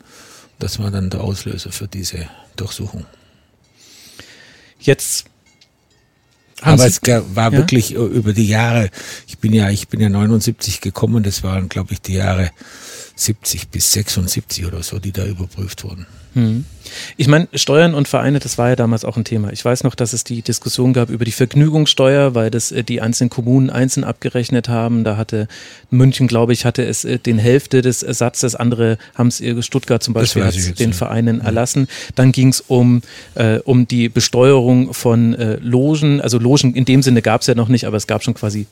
[0.59, 3.05] Das war dann der Auslöser für diese Durchsuchung.
[4.79, 5.25] Jetzt
[6.61, 8.89] aber es war wirklich äh, über die Jahre,
[9.27, 12.51] ich bin ja, ich bin ja 79 gekommen, das waren, glaube ich, die Jahre
[13.15, 16.05] 70 bis 76 oder so, die da überprüft wurden.
[16.33, 16.65] Hm.
[17.17, 19.51] Ich meine, Steuern und Vereine, das war ja damals auch ein Thema.
[19.51, 23.01] Ich weiß noch, dass es die Diskussion gab über die Vergnügungssteuer, weil das äh, die
[23.01, 25.03] einzelnen Kommunen einzeln abgerechnet haben.
[25.03, 25.47] Da hatte
[25.89, 30.13] München, glaube ich, hatte es äh, den Hälfte des Ersatzes, andere haben es Stuttgart zum
[30.13, 31.45] Beispiel jetzt, den Vereinen ja.
[31.45, 31.87] erlassen.
[32.15, 33.01] Dann ging es um,
[33.35, 36.21] äh, um die Besteuerung von äh, Logen.
[36.21, 38.67] Also Logen in dem Sinne gab es ja noch nicht, aber es gab schon quasi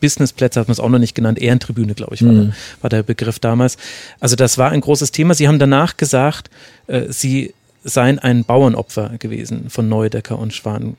[0.00, 2.36] Businessplätze hat man es auch noch nicht genannt, Ehrentribüne, glaube ich, war, mhm.
[2.36, 3.76] der, war, der, Begriff damals.
[4.18, 5.34] Also das war ein großes Thema.
[5.34, 6.50] Sie haben danach gesagt,
[6.86, 10.96] äh, Sie seien ein Bauernopfer gewesen von Neudecker und Schwan.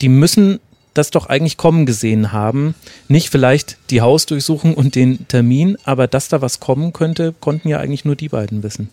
[0.00, 0.60] Die müssen
[0.94, 2.74] das doch eigentlich kommen gesehen haben.
[3.06, 7.78] Nicht vielleicht die Hausdurchsuchung und den Termin, aber dass da was kommen könnte, konnten ja
[7.78, 8.90] eigentlich nur die beiden wissen.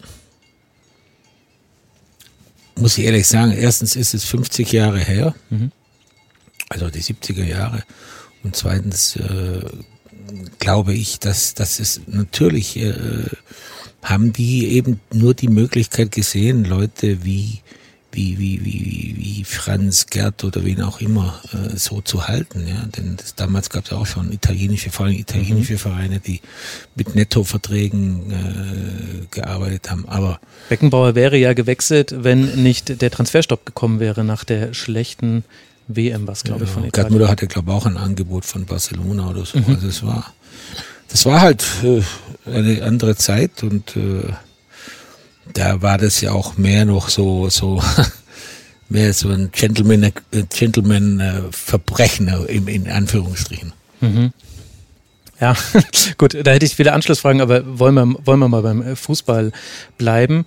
[2.77, 5.71] Muss ich ehrlich sagen, erstens ist es 50 Jahre her, mhm.
[6.69, 7.83] also die 70er Jahre.
[8.45, 9.59] Und zweitens äh,
[10.59, 12.93] glaube ich, dass, dass es natürlich äh,
[14.03, 17.61] haben die eben nur die Möglichkeit gesehen, Leute wie
[18.11, 22.65] wie, wie, wie, wie Franz Gerd oder wen auch immer äh, so zu halten.
[22.65, 22.85] Ja?
[22.95, 25.79] Denn das, damals gab es ja auch schon italienische, vor allem italienische mhm.
[25.79, 26.39] Vereine, die
[26.95, 30.07] mit Nettoverträgen äh, gearbeitet haben.
[30.07, 35.43] Aber Beckenbauer wäre ja gewechselt, wenn nicht der Transferstopp gekommen wäre nach der schlechten
[35.87, 36.91] WM, was glaube ich von Italien.
[36.91, 39.59] Gerd Müller hatte glaube ich auch ein Angebot von Barcelona oder so.
[39.59, 39.75] Mhm.
[39.75, 40.33] Also es war,
[41.09, 42.01] das war halt äh,
[42.49, 44.33] eine andere Zeit und äh,
[45.53, 47.81] da war das ja auch mehr noch so so
[48.89, 50.11] mehr so ein Gentleman äh,
[50.49, 53.73] Gentleman äh, Verbrechen in, in Anführungsstrichen.
[54.01, 54.33] Mhm.
[55.39, 55.55] Ja,
[56.17, 59.51] gut, da hätte ich viele Anschlussfragen, aber wollen wir, wollen wir mal beim Fußball
[59.97, 60.45] bleiben.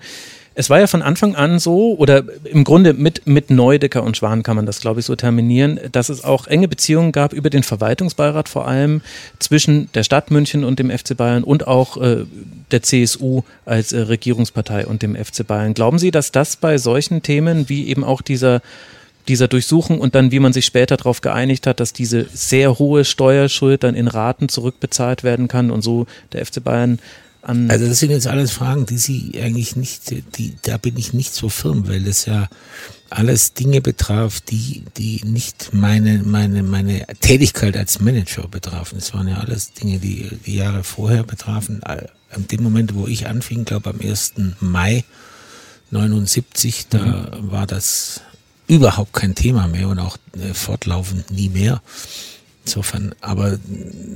[0.59, 4.42] Es war ja von Anfang an so, oder im Grunde mit, mit Neudecker und Schwan
[4.42, 7.62] kann man das, glaube ich, so terminieren, dass es auch enge Beziehungen gab über den
[7.62, 9.01] Verwaltungsbeirat vor allem
[9.38, 12.25] zwischen der Stadt München und dem FC Bayern und auch äh,
[12.73, 15.75] der CSU als äh, Regierungspartei und dem FC Bayern.
[15.75, 18.61] Glauben Sie, dass das bei solchen Themen wie eben auch dieser
[19.29, 23.05] dieser Durchsuchung und dann, wie man sich später darauf geeinigt hat, dass diese sehr hohe
[23.05, 26.99] Steuerschuld dann in Raten zurückbezahlt werden kann und so der FC Bayern
[27.42, 27.70] an.
[27.70, 31.35] Also das sind jetzt alles Fragen, die Sie eigentlich nicht, die, da bin ich nicht
[31.35, 32.48] so firm, weil es ja
[33.11, 38.98] alles Dinge betraf, die, die nicht meine, meine, meine Tätigkeit als Manager betrafen.
[38.98, 41.83] Es waren ja alles Dinge, die die Jahre vorher betrafen.
[41.83, 44.35] An dem Moment, wo ich anfing, glaube am 1.
[44.61, 45.05] Mai
[45.90, 47.51] 79, da mhm.
[47.51, 48.20] war das
[48.66, 51.81] überhaupt kein Thema mehr und auch äh, fortlaufend nie mehr.
[52.69, 53.59] Insofern, aber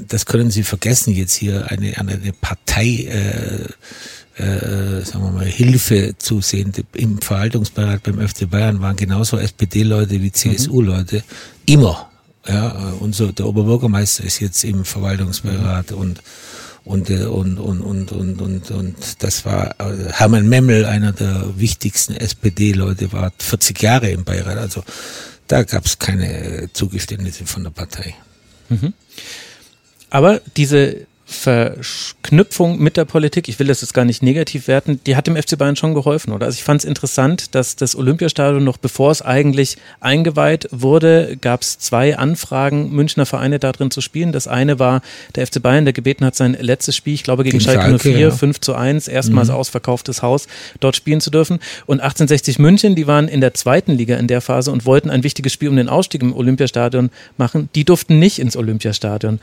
[0.09, 6.15] das können Sie vergessen, jetzt hier eine, eine Partei, äh, äh, sagen wir mal, Hilfe
[6.19, 6.71] zu sehen.
[6.93, 11.25] Im Verwaltungsbeirat beim FC Bayern waren genauso SPD-Leute wie CSU-Leute.
[11.65, 12.11] Immer.
[12.47, 15.97] Ja, unser, der Oberbürgermeister ist jetzt im Verwaltungsbeirat mhm.
[15.97, 16.23] und
[16.85, 19.77] und, und, und, und, und, und, und das war
[20.11, 24.59] Hermann Memmel, einer der wichtigsten SPD-Leute, war 40 Jahre im Beirat.
[24.59, 24.83] Also
[25.47, 28.17] da gab es keine Zugeständnisse von der Partei.
[28.72, 28.92] Mhm.
[30.11, 35.16] Aber diese Verknüpfung mit der Politik, ich will das jetzt gar nicht negativ werten, die
[35.16, 36.47] hat dem FC Bayern schon geholfen, oder?
[36.47, 41.62] Also ich fand es interessant, dass das Olympiastadion noch bevor es eigentlich eingeweiht wurde, gab
[41.62, 44.33] es zwei Anfragen, Münchner Vereine da drin zu spielen.
[44.33, 45.03] Das eine war
[45.35, 48.18] der FC Bayern, der gebeten hat, sein letztes Spiel, ich glaube gegen, gegen Schalke 04,
[48.18, 48.31] ja.
[48.31, 49.55] 5 zu 1, erstmals mhm.
[49.55, 50.47] ausverkauftes Haus,
[50.81, 51.59] dort spielen zu dürfen.
[51.87, 55.25] Und 1860 München, die waren in der zweiten Liga in der Phase und wollten ein
[55.25, 57.68] wichtiges Spiel um den Ausstieg im Olympiastadion machen.
[57.75, 59.40] Die durften nicht ins Olympiastadion.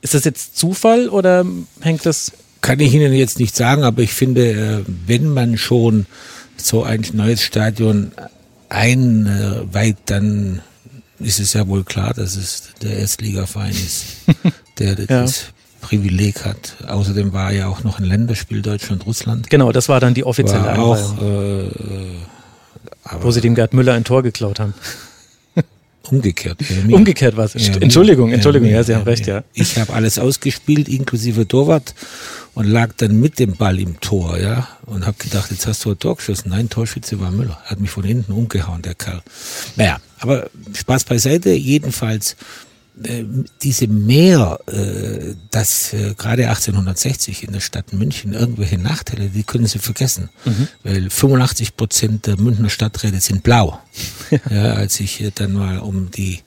[0.00, 1.44] Ist das jetzt Zufall oder
[1.80, 2.32] hängt das?
[2.60, 6.06] Kann ich Ihnen jetzt nicht sagen, aber ich finde, äh, wenn man schon
[6.56, 8.12] so ein neues Stadion
[8.68, 10.60] einweiht, dann
[11.20, 14.04] ist es ja wohl klar, dass es der Erstligaverein ist,
[14.78, 15.08] der das
[15.40, 15.46] ja.
[15.80, 16.76] Privileg hat.
[16.86, 19.50] Außerdem war ja auch noch ein Länderspiel Deutschland-Russland.
[19.50, 21.70] Genau, das war dann die offizielle war auch, äh,
[23.20, 24.74] Wo sie dem Gerd Müller ein Tor geklaut haben.
[26.10, 26.58] Umgekehrt.
[26.90, 27.54] Umgekehrt war es.
[27.54, 29.44] Entschuldigung, Entschuldigung, ja, Sie haben recht, ja.
[29.52, 31.94] Ich habe alles ausgespielt, inklusive Torwart
[32.54, 35.90] und lag dann mit dem Ball im Tor, ja, und habe gedacht, jetzt hast du
[35.90, 36.48] ein Tor geschossen.
[36.50, 37.58] Nein, Torschütze war Müller.
[37.64, 39.22] Er hat mich von hinten umgehauen, der Kerl.
[39.76, 41.50] Naja, aber Spaß beiseite.
[41.50, 42.36] Jedenfalls
[43.62, 49.66] diese Mehr, äh, dass äh, gerade 1860 in der Stadt München irgendwelche Nachteile, die können
[49.66, 50.68] Sie vergessen, mhm.
[50.82, 53.78] weil 85 Prozent der Münchner Stadträte sind blau.
[54.50, 56.40] ja, als ich dann mal um die,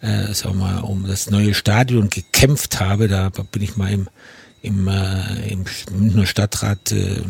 [0.00, 4.08] äh, sagen wir mal, um das neue Stadion gekämpft habe, da bin ich mal im,
[4.62, 7.22] im, äh, im Münchner Stadtrat äh,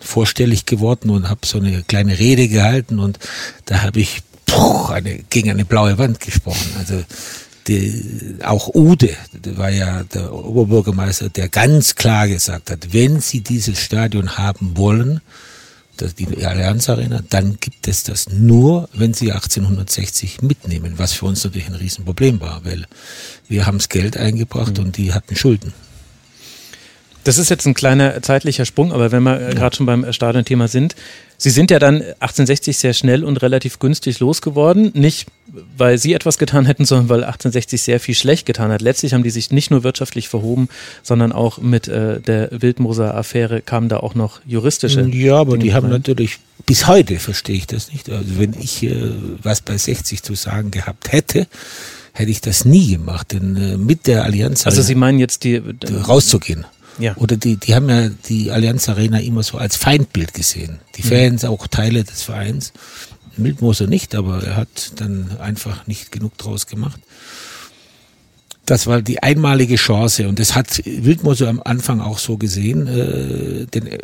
[0.00, 3.18] vorstellig geworden und habe so eine kleine Rede gehalten und
[3.66, 6.70] da habe ich puh, eine, gegen eine blaue Wand gesprochen.
[6.78, 7.04] Also
[7.68, 9.10] die, auch Ude,
[9.56, 15.20] war ja der Oberbürgermeister, der ganz klar gesagt hat, wenn Sie dieses Stadion haben wollen,
[15.96, 21.26] das, die Allianz Arena, dann gibt es das nur, wenn Sie 1860 mitnehmen, was für
[21.26, 22.86] uns natürlich ein Riesenproblem war, weil
[23.48, 24.84] wir haben das Geld eingebracht mhm.
[24.84, 25.72] und die hatten Schulden.
[27.24, 29.50] Das ist jetzt ein kleiner zeitlicher Sprung, aber wenn wir ja.
[29.50, 30.94] gerade schon beim Stadionthema sind,
[31.38, 34.90] Sie sind ja dann 1860 sehr schnell und relativ günstig losgeworden.
[34.94, 35.28] Nicht,
[35.76, 38.80] weil Sie etwas getan hätten, sondern weil 1860 sehr viel schlecht getan hat.
[38.80, 40.68] Letztlich haben die sich nicht nur wirtschaftlich verhoben,
[41.02, 45.02] sondern auch mit äh, der Wildmoser-Affäre kamen da auch noch juristische.
[45.02, 45.92] Ja, aber Dinge die haben rein.
[45.92, 48.08] natürlich, bis heute verstehe ich das nicht.
[48.08, 51.46] Also wenn ich äh, was bei 60 zu sagen gehabt hätte,
[52.12, 53.32] hätte ich das nie gemacht.
[53.32, 54.66] Denn äh, mit der Allianz.
[54.66, 55.62] Also Sie meinen jetzt die.
[56.08, 56.64] rauszugehen.
[56.98, 57.16] Ja.
[57.16, 60.80] Oder die, die haben ja die Allianz Arena immer so als Feindbild gesehen.
[60.96, 61.08] Die mhm.
[61.08, 61.50] Fans, mhm.
[61.50, 62.72] auch Teile des Vereins.
[63.36, 67.00] Wildmoser nicht, aber er hat dann einfach nicht genug draus gemacht.
[68.64, 73.66] Das war die einmalige Chance und das hat Wildmoser am Anfang auch so gesehen, äh,
[73.66, 73.98] den,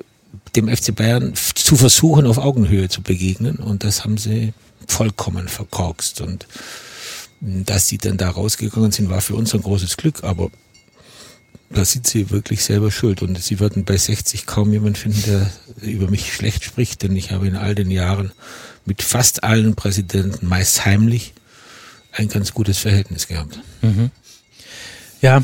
[0.54, 4.52] dem FC Bayern zu versuchen, auf Augenhöhe zu begegnen und das haben sie
[4.86, 6.46] vollkommen verkorkst und
[7.40, 10.50] dass sie dann da rausgegangen sind, war für uns ein großes Glück, aber
[11.74, 13.22] da sind sie wirklich selber schuld.
[13.22, 17.30] Und sie würden bei 60 kaum jemand finden, der über mich schlecht spricht, denn ich
[17.32, 18.32] habe in all den Jahren
[18.84, 21.34] mit fast allen Präsidenten, meist heimlich,
[22.12, 23.60] ein ganz gutes Verhältnis gehabt.
[23.80, 24.10] Mhm.
[25.20, 25.42] Ja,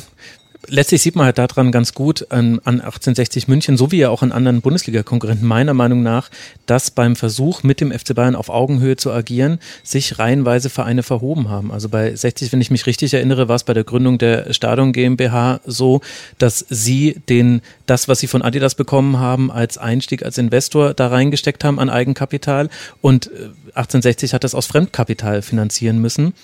[0.68, 4.22] letztlich sieht man halt daran ganz gut an, an 1860 München, so wie ja auch
[4.22, 6.30] an anderen Bundesliga-Konkurrenten meiner Meinung nach,
[6.66, 11.48] dass beim Versuch mit dem FC Bayern auf Augenhöhe zu agieren, sich reihenweise Vereine verhoben
[11.48, 11.72] haben.
[11.72, 14.92] Also bei 60, wenn ich mich richtig erinnere, war es bei der Gründung der Stadion
[14.92, 16.00] GmbH so,
[16.38, 21.08] dass sie den, das, was sie von Adidas bekommen haben, als Einstieg, als Investor da
[21.08, 22.68] reingesteckt haben an Eigenkapital
[23.00, 23.30] und
[23.74, 26.34] 1860 äh, hat das aus Fremdkapital finanzieren müssen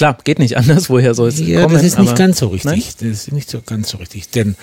[0.00, 0.88] klar, geht nicht anders.
[0.90, 1.74] Woher soll es ja, kommen?
[1.74, 2.70] Das ist nicht ganz so richtig.
[2.70, 2.82] Nein?
[3.00, 4.30] Das ist nicht so ganz so richtig.
[4.30, 4.56] Denn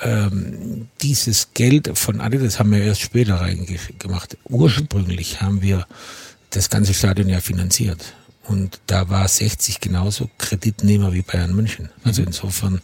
[0.00, 4.36] ähm, dieses Geld von Adidas haben wir erst später reingemacht.
[4.48, 5.86] Ursprünglich haben wir
[6.50, 8.14] das ganze Stadion ja finanziert.
[8.46, 11.88] Und da war 60 genauso Kreditnehmer wie Bayern München.
[12.04, 12.28] Also mhm.
[12.28, 12.80] insofern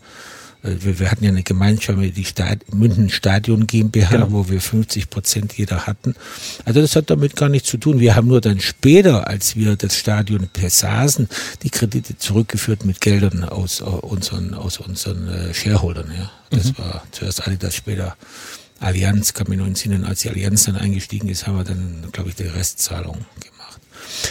[0.62, 4.33] wir, wir hatten ja eine Gemeinschaft mit die Stad München Stadion GmbH, genau.
[4.33, 6.14] wo wir 50 Prozent jeder hatten.
[6.64, 8.01] Also das hat damit gar nichts zu tun.
[8.01, 11.29] Wir haben nur dann später, als wir das Stadion besaßen,
[11.62, 16.12] die Kredite zurückgeführt mit Geldern aus, aus unseren, aus unseren äh, Shareholdern.
[16.16, 16.31] Ja.
[16.51, 16.79] Das mhm.
[16.79, 18.16] war zuerst Adidas, später
[18.81, 22.31] Allianz, kann mich noch entsinnen, als die Allianz dann eingestiegen ist, haben wir dann, glaube
[22.31, 23.60] ich, die Restzahlung gemacht.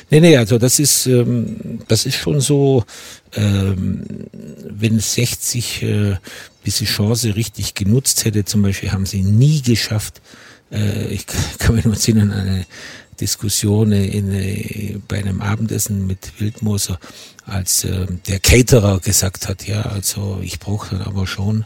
[0.09, 2.83] Nee, nee, also das ist, ähm, das ist schon so,
[3.33, 4.05] ähm,
[4.69, 6.15] wenn 60 äh,
[6.65, 10.21] diese Chance richtig genutzt hätte, zum Beispiel haben sie nie geschafft,
[10.71, 11.25] äh, ich
[11.59, 12.65] kann mich nur erinnern, eine
[13.19, 16.99] Diskussion in, in, bei einem Abendessen mit Wildmoser,
[17.45, 21.65] als äh, der Caterer gesagt hat, ja, also ich brauche dann aber schon äh,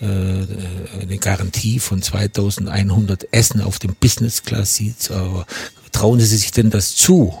[0.00, 5.46] eine Garantie von 2100 Essen auf dem Business Class Seats, aber
[5.92, 7.34] trauen Sie sich denn das zu?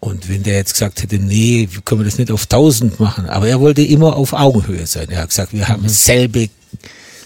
[0.00, 3.48] Und wenn der jetzt gesagt hätte, nee, können wir das nicht auf 1000 machen, aber
[3.48, 5.08] er wollte immer auf Augenhöhe sein.
[5.10, 6.50] Er hat gesagt, wir haben selbe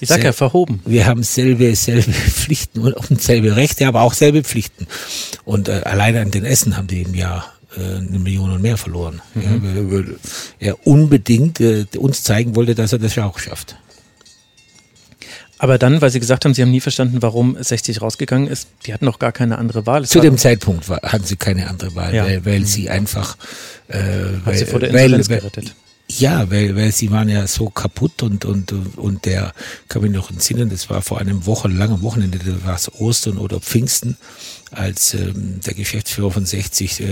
[0.01, 0.81] Ich sag ja, verhoben.
[0.87, 4.87] wir haben selbe, selbe Pflichten und, selbe Rechte, aber auch selbe Pflichten.
[5.45, 8.77] Und äh, alleine an den Essen haben die im Jahr äh, eine Million und mehr
[8.77, 9.21] verloren.
[9.35, 10.17] Ja, weil- weil
[10.61, 13.75] er unbedingt äh, uns zeigen wollte, dass er das auch schafft.
[15.59, 18.95] Aber dann, weil Sie gesagt haben, Sie haben nie verstanden, warum 60 rausgegangen ist, die
[18.95, 20.05] hatten noch gar keine andere Wahl.
[20.05, 22.25] Es Zu dem Zeitpunkt war, hatten sie keine andere Wahl, Ja.
[22.25, 23.37] weil, weil sie einfach
[23.89, 23.99] äh,
[24.45, 25.75] weil, sie vor der weil, Insolvenz weil, gerettet.
[26.11, 29.53] Ja, weil, weil sie waren ja so kaputt und, und, und der,
[29.89, 33.61] kann mich noch entsinnen, das war vor einem wochenlangen Wochenende, da war es Ostern oder
[33.61, 34.17] Pfingsten,
[34.71, 37.07] als ähm, der Geschäftsführer von 60, äh,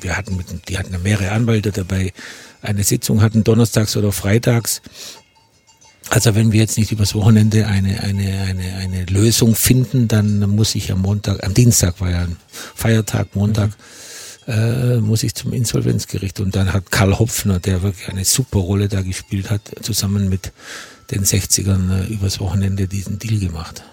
[0.00, 2.12] wir hatten mit, die hatten ja mehrere Anwälte dabei,
[2.62, 4.80] eine Sitzung hatten donnerstags oder freitags.
[6.10, 10.74] Also wenn wir jetzt nicht übers Wochenende eine, eine, eine, eine Lösung finden, dann muss
[10.74, 13.70] ich am Montag, am Dienstag war ja ein Feiertag, Montag,
[14.48, 16.40] äh, muss ich zum Insolvenzgericht.
[16.40, 20.50] Und dann hat Karl Hopfner, der wirklich eine super Rolle da gespielt hat, zusammen mit
[21.12, 23.84] den 60ern äh, übers Wochenende diesen Deal gemacht.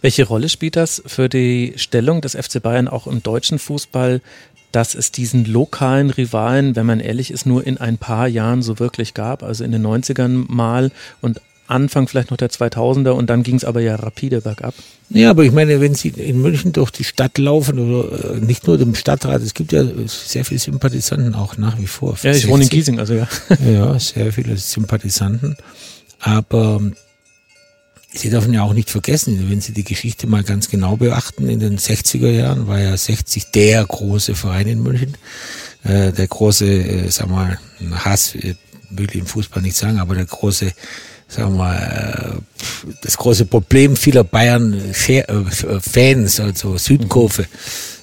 [0.00, 4.22] Welche Rolle spielt das für die Stellung des FC Bayern auch im deutschen Fußball,
[4.72, 8.78] dass es diesen lokalen Rivalen, wenn man ehrlich ist, nur in ein paar Jahren so
[8.78, 9.42] wirklich gab?
[9.42, 13.64] Also in den 90ern mal und Anfang vielleicht noch der 2000er und dann ging es
[13.64, 14.74] aber ja rapide bergab.
[15.08, 18.66] Ja, aber ich meine, wenn Sie in München durch die Stadt laufen oder äh, nicht
[18.66, 22.16] nur dem Stadtrat, es gibt ja sehr viele Sympathisanten auch nach wie vor.
[22.22, 22.70] Ja, ich wohne in 60.
[22.70, 23.28] Giesing, also ja.
[23.64, 25.56] Ja, sehr viele Sympathisanten.
[26.20, 26.94] Aber ähm,
[28.12, 31.60] Sie dürfen ja auch nicht vergessen, wenn Sie die Geschichte mal ganz genau beachten, in
[31.60, 35.16] den 60er Jahren war ja 60 der große Verein in München.
[35.84, 37.60] Äh, der große, äh, sag mal,
[37.92, 38.56] Hass äh,
[38.90, 40.72] will im Fußball nicht sagen, aber der große,
[41.28, 42.32] sagen wir mal, äh,
[43.02, 47.46] das große Problem vieler Bayern-Fans, also Südkurve,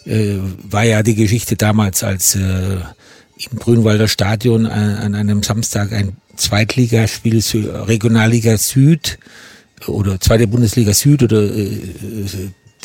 [0.06, 5.92] äh, war ja die Geschichte damals, als äh, im Grünwalder Stadion an, an einem Samstag
[5.92, 7.44] ein Zweitligaspiel,
[7.88, 9.20] Regionalliga Süd
[9.88, 11.80] oder zweite Bundesliga Süd oder äh,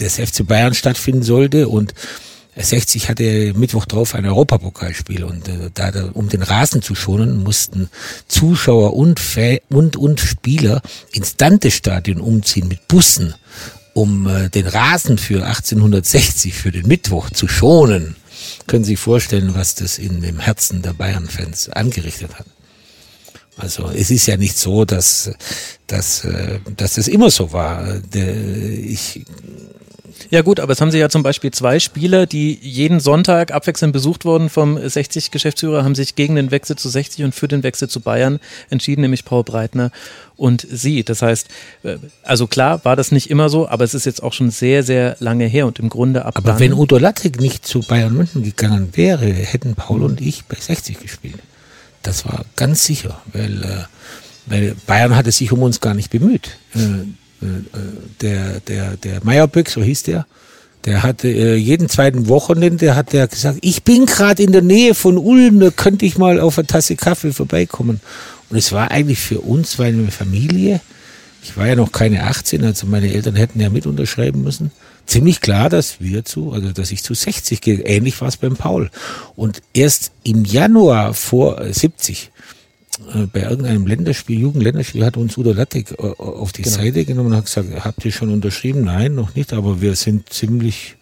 [0.00, 1.94] des FC Bayern stattfinden sollte und
[2.54, 7.88] 60 hatte Mittwoch drauf ein Europapokalspiel und äh, da, um den Rasen zu schonen, mussten
[8.28, 13.34] Zuschauer und, Fa und, und Spieler ins Dante-Stadion umziehen mit Bussen,
[13.94, 18.16] um äh, den Rasen für 1860 für den Mittwoch zu schonen.
[18.66, 22.46] Können Sie sich vorstellen, was das in dem Herzen der Bayern-Fans angerichtet hat.
[23.56, 25.30] Also es ist ja nicht so, dass,
[25.86, 28.00] dass, äh, dass das immer so war.
[28.12, 29.24] Der, ich,
[30.30, 33.92] Ja gut, aber es haben sie ja zum Beispiel zwei Spieler, die jeden Sonntag abwechselnd
[33.92, 37.88] besucht wurden vom 60-Geschäftsführer, haben sich gegen den Wechsel zu 60 und für den Wechsel
[37.88, 39.90] zu Bayern entschieden, nämlich Paul Breitner
[40.36, 41.04] und sie.
[41.04, 41.48] Das heißt,
[41.82, 44.82] äh, also klar war das nicht immer so, aber es ist jetzt auch schon sehr,
[44.82, 48.42] sehr lange her und im Grunde ab aber wenn Udo Lattek nicht zu Bayern München
[48.42, 51.38] gegangen wäre, hätten Paul und ich bei 60 gespielt.
[52.02, 53.84] Das war ganz sicher, weil, äh,
[54.46, 56.58] weil Bayern hatte sich um uns gar nicht bemüht.
[56.74, 56.78] Äh,
[57.46, 57.62] äh,
[58.20, 60.26] der, der, der Meyerböck, so hieß der,
[60.84, 64.94] der hatte äh, jeden zweiten Wochenende hat der gesagt, ich bin gerade in der Nähe
[64.94, 68.00] von Ulm, da könnte ich mal auf eine Tasse Kaffee vorbeikommen.
[68.50, 70.80] Und es war eigentlich für uns, weil eine Familie,
[71.42, 74.70] ich war ja noch keine 18, also meine Eltern hätten ja mit unterschreiben müssen.
[75.06, 77.80] Ziemlich klar, dass wir zu, also dass ich zu 60 gehe.
[77.80, 78.90] Ähnlich war es beim Paul.
[79.36, 82.30] Und erst im Januar vor äh, 70
[83.14, 87.36] äh, bei irgendeinem Länderspiel, Jugendländerspiel, hat uns Udo Lattek äh, auf die Seite genommen und
[87.36, 88.84] hat gesagt, habt ihr schon unterschrieben?
[88.84, 90.96] Nein, noch nicht, aber wir sind ziemlich,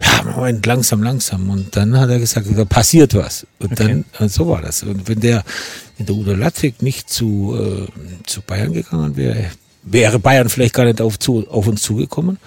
[0.00, 1.50] ja, Moment, langsam, langsam.
[1.50, 3.46] Und dann hat er gesagt, da passiert was.
[3.58, 4.82] Und dann, äh, so war das.
[4.84, 5.44] Und wenn der,
[5.98, 9.50] wenn der Udo Lattek nicht zu, äh, zu Bayern gegangen wäre,
[9.82, 12.38] wäre Bayern vielleicht gar nicht auf, zu, auf uns zugekommen.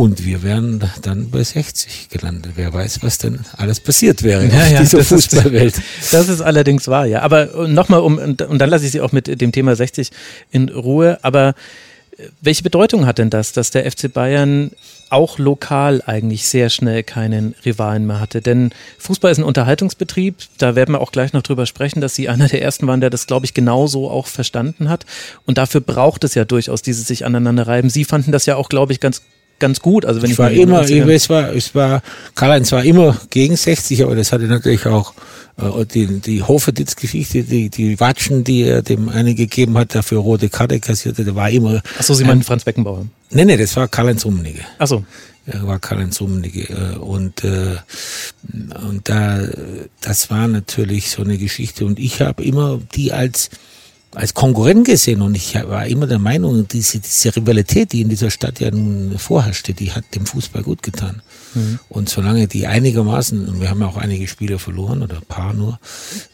[0.00, 2.52] Und wir wären dann bei 60 gelandet.
[2.54, 5.74] Wer weiß, was denn alles passiert wäre Ja, auf ja, dieser das ist- Fußballwelt.
[6.10, 7.20] Das ist allerdings wahr, ja.
[7.20, 10.10] Aber nochmal, um, und und dann lasse ich Sie auch mit dem Thema 60
[10.50, 11.18] in Ruhe.
[11.20, 11.48] Aber
[12.16, 14.70] äh, welche Bedeutung hat denn das, dass der FC Bayern
[15.10, 18.40] auch lokal eigentlich sehr schnell keinen Rivalen mehr hatte?
[18.40, 20.36] Denn Fußball ist ein Unterhaltungsbetrieb.
[20.56, 23.10] Da werden wir auch gleich noch drüber sprechen, dass Sie einer der ersten waren, der
[23.10, 25.04] das, glaube ich, genauso auch verstanden hat.
[25.44, 27.90] Und dafür braucht es ja durchaus dieses sich aneinander reiben.
[27.90, 29.20] Sie fanden das ja auch, glaube ich, ganz
[29.60, 30.04] ganz gut.
[30.04, 32.02] Also wenn ich, Ich war immer, 90ern es war, es war,
[32.34, 35.14] Karl-Heinz war immer gegen 60, aber das hatte natürlich auch
[35.58, 40.48] äh, die, die Hoferditz-Geschichte, die, die Watschen, die er dem einen gegeben hat, dafür rote
[40.48, 43.06] Karte kassierte, der war immer, Achso, Sie meinen Franz Beckenbauer.
[43.30, 44.62] nee, nee, das war Karl-Heinz Rummenigge.
[44.78, 45.04] Achso,
[45.46, 46.62] Ja, war Karl-Heinz Rummenigge.
[46.68, 47.76] äh, Und, äh,
[48.88, 49.40] und da,
[50.00, 51.84] das war natürlich so eine Geschichte.
[51.84, 53.50] Und ich habe immer die als
[54.12, 58.30] als Konkurrent gesehen und ich war immer der Meinung, diese, diese Rivalität, die in dieser
[58.30, 61.22] Stadt ja nun vorherrschte, die hat dem Fußball gut getan.
[61.54, 61.78] Mhm.
[61.88, 65.54] Und solange die einigermaßen, und wir haben ja auch einige Spieler verloren oder ein paar
[65.54, 65.78] nur,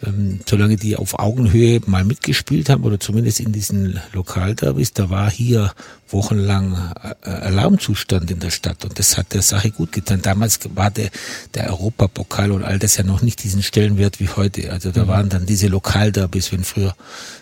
[0.07, 5.31] ähm, solange die auf Augenhöhe mal mitgespielt haben oder zumindest in diesen Lokalderbys, da war
[5.31, 5.73] hier
[6.11, 6.93] wochenlang
[7.23, 10.23] äh, Alarmzustand in der Stadt und das hat der Sache gut getan.
[10.23, 11.11] Damals war der,
[11.55, 14.73] der Europapokal und all das ja noch nicht diesen Stellenwert wie heute.
[14.73, 15.09] Also da mhm.
[15.09, 16.95] waren dann diese Lokalderbys, wenn früher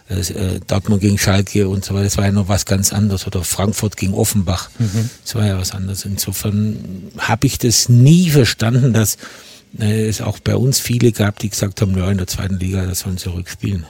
[0.08, 3.26] äh, äh, Dortmund gegen Schalke und so weiter, das war ja noch was ganz anderes
[3.26, 5.10] oder Frankfurt gegen Offenbach, mhm.
[5.22, 6.04] das war ja was anderes.
[6.04, 9.18] Insofern habe ich das nie verstanden, dass
[9.78, 12.84] äh, es auch bei uns viele gab, die gesagt haben, ja, in der zweiten Liga,
[12.84, 13.86] da sollen sie zurückspielen.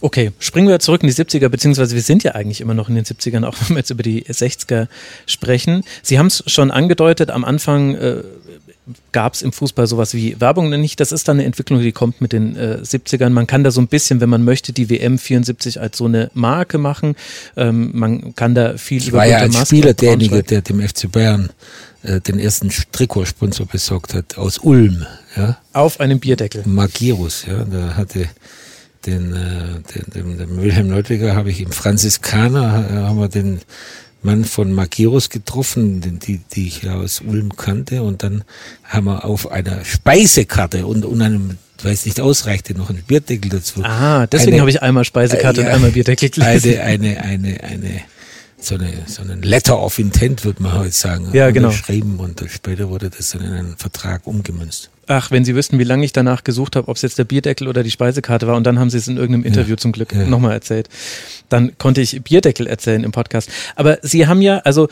[0.00, 2.94] Okay, springen wir zurück in die 70er, beziehungsweise wir sind ja eigentlich immer noch in
[2.94, 4.88] den 70ern, auch wenn wir jetzt über die 60er
[5.26, 5.84] sprechen.
[6.02, 8.22] Sie haben es schon angedeutet, am Anfang äh,
[9.12, 11.00] gab es im Fußball sowas wie Werbung nicht.
[11.00, 13.30] Das ist dann eine Entwicklung, die kommt mit den äh, 70ern.
[13.30, 16.30] Man kann da so ein bisschen, wenn man möchte, die WM 74 als so eine
[16.34, 17.16] Marke machen.
[17.56, 20.80] Ähm, man kann da viel ich über war ja als Maske Spieler derjenige, der dem
[20.80, 21.50] FC Bayern
[22.02, 25.06] äh, den ersten Trikotsponsor besorgt hat, aus Ulm.
[25.36, 25.58] Ja?
[25.72, 26.62] Auf einem Bierdeckel.
[26.66, 28.28] Magirus, ja, da hatte
[29.06, 33.60] den, äh, den, den, den Wilhelm Neudecker habe ich im Franziskaner, äh, haben wir den
[34.22, 38.02] Mann von Magirus getroffen, die, die ich ja aus Ulm kannte.
[38.02, 38.44] Und dann
[38.84, 43.82] haben wir auf einer Speisekarte und, und einem weiß nicht ausreichte, noch ein Bierdeckel dazu.
[43.84, 46.80] Ah, deswegen habe ich einmal Speisekarte äh, ja, und einmal Bierdeckel gelesen.
[46.80, 48.00] Eine, eine, eine, eine,
[48.58, 51.28] so eine, so ein Letter of Intent, würde man heute sagen.
[51.32, 51.68] Ja, genau.
[51.68, 54.90] Geschrieben und später wurde das dann in einen Vertrag umgemünzt.
[55.08, 57.68] Ach, wenn Sie wüssten, wie lange ich danach gesucht habe, ob es jetzt der Bierdeckel
[57.68, 60.12] oder die Speisekarte war, und dann haben Sie es in irgendeinem Interview ja, zum Glück
[60.12, 60.26] ja.
[60.26, 60.88] nochmal erzählt.
[61.48, 63.50] Dann konnte ich Bierdeckel erzählen im Podcast.
[63.76, 64.88] Aber Sie haben ja, also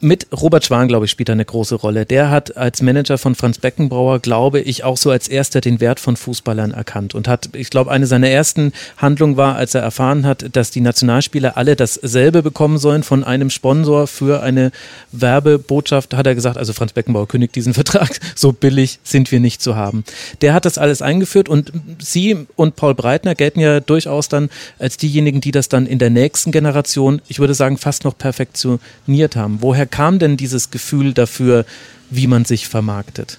[0.00, 2.04] mit Robert Schwan, glaube ich, spielt da eine große Rolle.
[2.04, 6.00] Der hat als Manager von Franz Beckenbauer, glaube ich, auch so als erster den Wert
[6.00, 10.26] von Fußballern erkannt und hat, ich glaube, eine seiner ersten Handlungen war, als er erfahren
[10.26, 14.70] hat, dass die Nationalspieler alle dasselbe bekommen sollen von einem Sponsor für eine
[15.12, 19.62] Werbebotschaft, hat er gesagt, also Franz Beckenbauer kündigt diesen Vertrag, so billig sind wir nicht
[19.62, 20.04] zu haben.
[20.42, 24.96] Der hat das alles eingeführt und Sie und Paul Breitner gelten ja durchaus dann als
[24.98, 29.58] diejenigen, die das dann in der nächsten Generation, ich würde sagen, fast noch perfektioniert haben.
[29.60, 31.64] Woher woher kam denn dieses Gefühl dafür,
[32.10, 33.38] wie man sich vermarktet?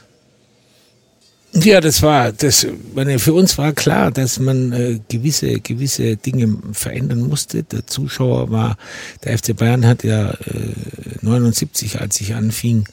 [1.53, 6.57] Ja, das war, das, meine, für uns war klar, dass man äh, gewisse, gewisse Dinge
[6.73, 7.63] verändern musste.
[7.63, 8.77] Der Zuschauer war,
[9.23, 12.85] der FC Bayern hat ja äh, 79, als ich anfing,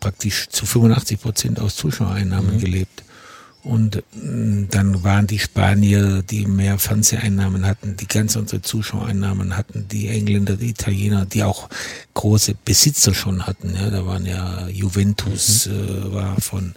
[0.00, 2.60] praktisch zu 85 Prozent aus Zuschauereinnahmen mhm.
[2.60, 3.02] gelebt.
[3.64, 9.86] Und mm, dann waren die Spanier, die mehr Fernseheinnahmen hatten, die ganz andere Zuschauereinnahmen hatten,
[9.88, 11.68] die Engländer, die Italiener, die auch
[12.14, 13.74] große Besitzer schon hatten.
[13.74, 15.72] Ja, da waren ja Juventus mhm.
[15.72, 16.74] äh, war von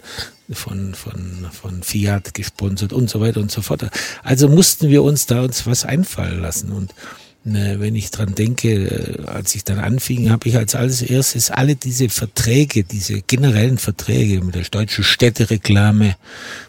[0.52, 3.90] von von von Fiat gesponsert und so weiter und so fort.
[4.22, 6.94] Also mussten wir uns da uns was einfallen lassen und
[7.54, 11.76] wenn ich dran denke, äh, als ich dann anfing, habe ich als alles erstes alle
[11.76, 16.16] diese Verträge, diese generellen Verträge mit der deutschen Städtereklame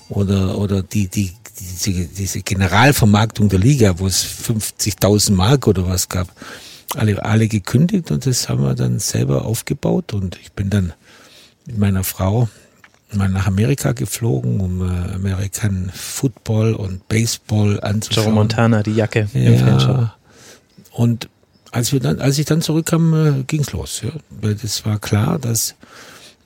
[0.10, 6.10] oder, oder die, die, diese, diese Generalvermarktung der Liga, wo es 50.000 Mark oder was
[6.10, 6.28] gab,
[6.96, 10.94] alle, alle gekündigt und das haben wir dann selber aufgebaut und ich bin dann
[11.66, 12.50] mit meiner Frau
[13.14, 18.26] mal nach Amerika geflogen, um äh, American Football und Baseball anzuschauen.
[18.28, 20.14] Joe Montana, die Jacke ja.
[20.98, 21.30] Und
[21.72, 24.02] als wir dann, als ich dann zurückkam, äh, ging's los.
[24.04, 24.10] Ja.
[24.32, 25.76] Weil das war klar, dass,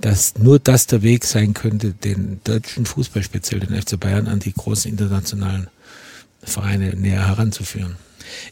[0.01, 4.39] dass nur das der Weg sein könnte, den deutschen Fußball, speziell den FC Bayern, an
[4.39, 5.69] die großen internationalen
[6.43, 7.95] Vereine näher heranzuführen.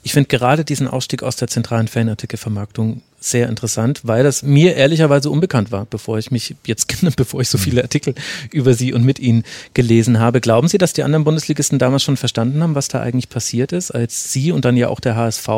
[0.01, 5.29] Ich finde gerade diesen Ausstieg aus der zentralen Fanartikelvermarktung sehr interessant, weil das mir ehrlicherweise
[5.29, 8.15] unbekannt war, bevor ich mich jetzt, bevor ich so viele Artikel
[8.51, 9.43] über Sie und mit Ihnen
[9.73, 10.41] gelesen habe.
[10.41, 13.91] Glauben Sie, dass die anderen Bundesligisten damals schon verstanden haben, was da eigentlich passiert ist,
[13.91, 15.49] als Sie und dann ja auch der HSV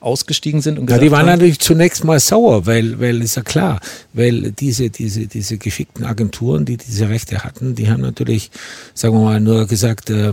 [0.00, 3.36] ausgestiegen sind und gesagt ja, die waren haben, natürlich zunächst mal sauer, weil, weil ist
[3.36, 3.80] ja klar,
[4.12, 8.50] weil diese, diese, diese geschickten Agenturen, die diese Rechte hatten, die haben natürlich,
[8.94, 10.32] sagen wir mal, nur gesagt, äh,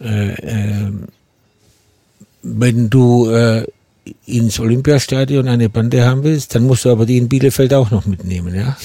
[0.00, 0.92] äh,
[2.42, 3.66] wenn du äh,
[4.26, 8.06] ins Olympiastadion eine Bande haben willst, dann musst du aber die in Bielefeld auch noch
[8.06, 8.76] mitnehmen, ja.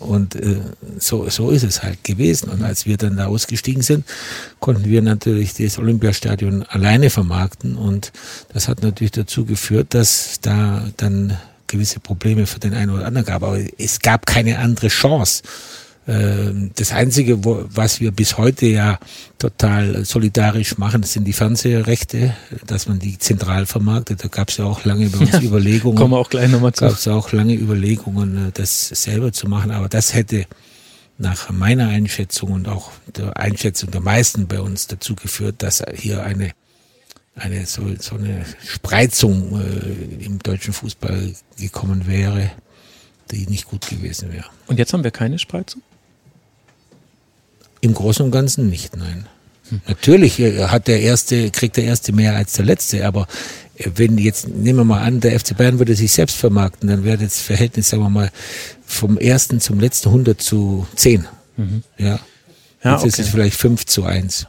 [0.00, 0.60] Und äh,
[0.98, 2.48] so, so ist es halt gewesen.
[2.48, 4.06] Und als wir dann da ausgestiegen sind,
[4.58, 7.76] konnten wir natürlich das Olympiastadion alleine vermarkten.
[7.76, 8.10] Und
[8.52, 13.26] das hat natürlich dazu geführt, dass da dann gewisse Probleme für den einen oder anderen
[13.26, 13.42] gab.
[13.42, 15.42] Aber es gab keine andere Chance.
[16.08, 18.98] Ähm, das Einzige, wo, was wir bis heute ja
[19.38, 22.34] total solidarisch machen, sind die Fernsehrechte,
[22.66, 24.24] dass man die zentral vermarktet.
[24.24, 25.96] Da gab es ja auch lange bei uns ja, Überlegungen.
[25.96, 26.84] Kommen wir auch gleich nochmal zu.
[26.84, 29.70] Gab es auch lange Überlegungen, äh, das selber zu machen.
[29.70, 30.46] Aber das hätte
[31.18, 36.24] nach meiner Einschätzung und auch der Einschätzung der meisten bei uns dazu geführt, dass hier
[36.24, 36.52] eine
[37.36, 42.50] eine so, so eine Spreizung äh, im deutschen Fußball gekommen wäre,
[43.30, 44.46] die nicht gut gewesen wäre.
[44.66, 45.80] Und jetzt haben wir keine Spreizung?
[47.80, 49.26] Im Großen und Ganzen nicht, nein.
[49.86, 53.26] Natürlich äh, hat der erste, kriegt der erste mehr als der letzte, aber
[53.76, 57.04] äh, wenn jetzt, nehmen wir mal an, der FC Bayern würde sich selbst vermarkten, dann
[57.04, 58.30] wäre das Verhältnis, sagen wir mal,
[58.84, 61.26] vom ersten zum letzten 100 zu 10.
[61.56, 61.82] Mhm.
[61.98, 62.06] Ja.
[62.06, 62.18] ja.
[62.92, 63.08] Jetzt okay.
[63.08, 64.46] ist es vielleicht 5 zu 1.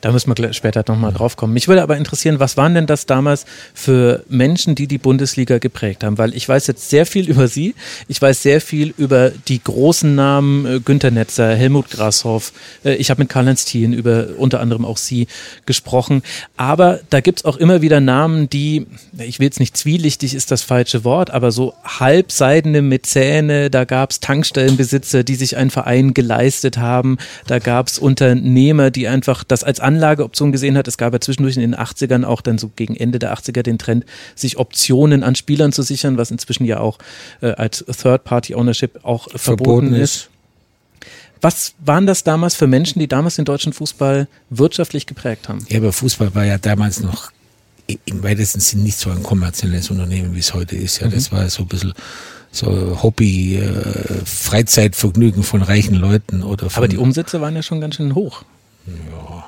[0.00, 1.52] Da müssen wir später nochmal drauf kommen.
[1.52, 3.44] Mich würde aber interessieren, was waren denn das damals
[3.74, 6.18] für Menschen, die die Bundesliga geprägt haben?
[6.18, 7.74] Weil ich weiß jetzt sehr viel über Sie.
[8.08, 12.52] Ich weiß sehr viel über die großen Namen äh, Günter Netzer, Helmut Grashoff.
[12.84, 15.26] Äh, ich habe mit Karl-Heinz Thien über unter anderem auch Sie
[15.66, 16.22] gesprochen.
[16.56, 18.86] Aber da gibt's auch immer wieder Namen, die,
[19.18, 23.70] ich will jetzt nicht zwielichtig ist das falsche Wort, aber so halbseidene Mäzäne.
[23.70, 27.18] Da gab's Tankstellenbesitzer, die sich einen Verein geleistet haben.
[27.46, 30.86] Da gab's Unternehmer, die einfach das als Anlageoption gesehen hat.
[30.86, 33.78] Es gab ja zwischendurch in den 80ern auch dann so gegen Ende der 80er den
[33.78, 36.98] Trend, sich Optionen an Spielern zu sichern, was inzwischen ja auch
[37.40, 39.40] äh, als Third-Party-Ownership auch verboten,
[39.90, 40.02] verboten ist.
[40.02, 40.30] ist.
[41.40, 45.64] Was waren das damals für Menschen, die damals den deutschen Fußball wirtschaftlich geprägt haben?
[45.68, 47.32] Ja, aber Fußball war ja damals noch
[48.04, 51.00] im weitesten Sinn nicht so ein kommerzielles Unternehmen, wie es heute ist.
[51.00, 51.12] Ja, mhm.
[51.12, 51.94] das war so ein bisschen
[52.52, 56.68] so Hobby, äh, Freizeitvergnügen von reichen Leuten oder.
[56.68, 58.44] Von aber die Umsätze waren ja schon ganz schön hoch.
[58.86, 59.44] Ja,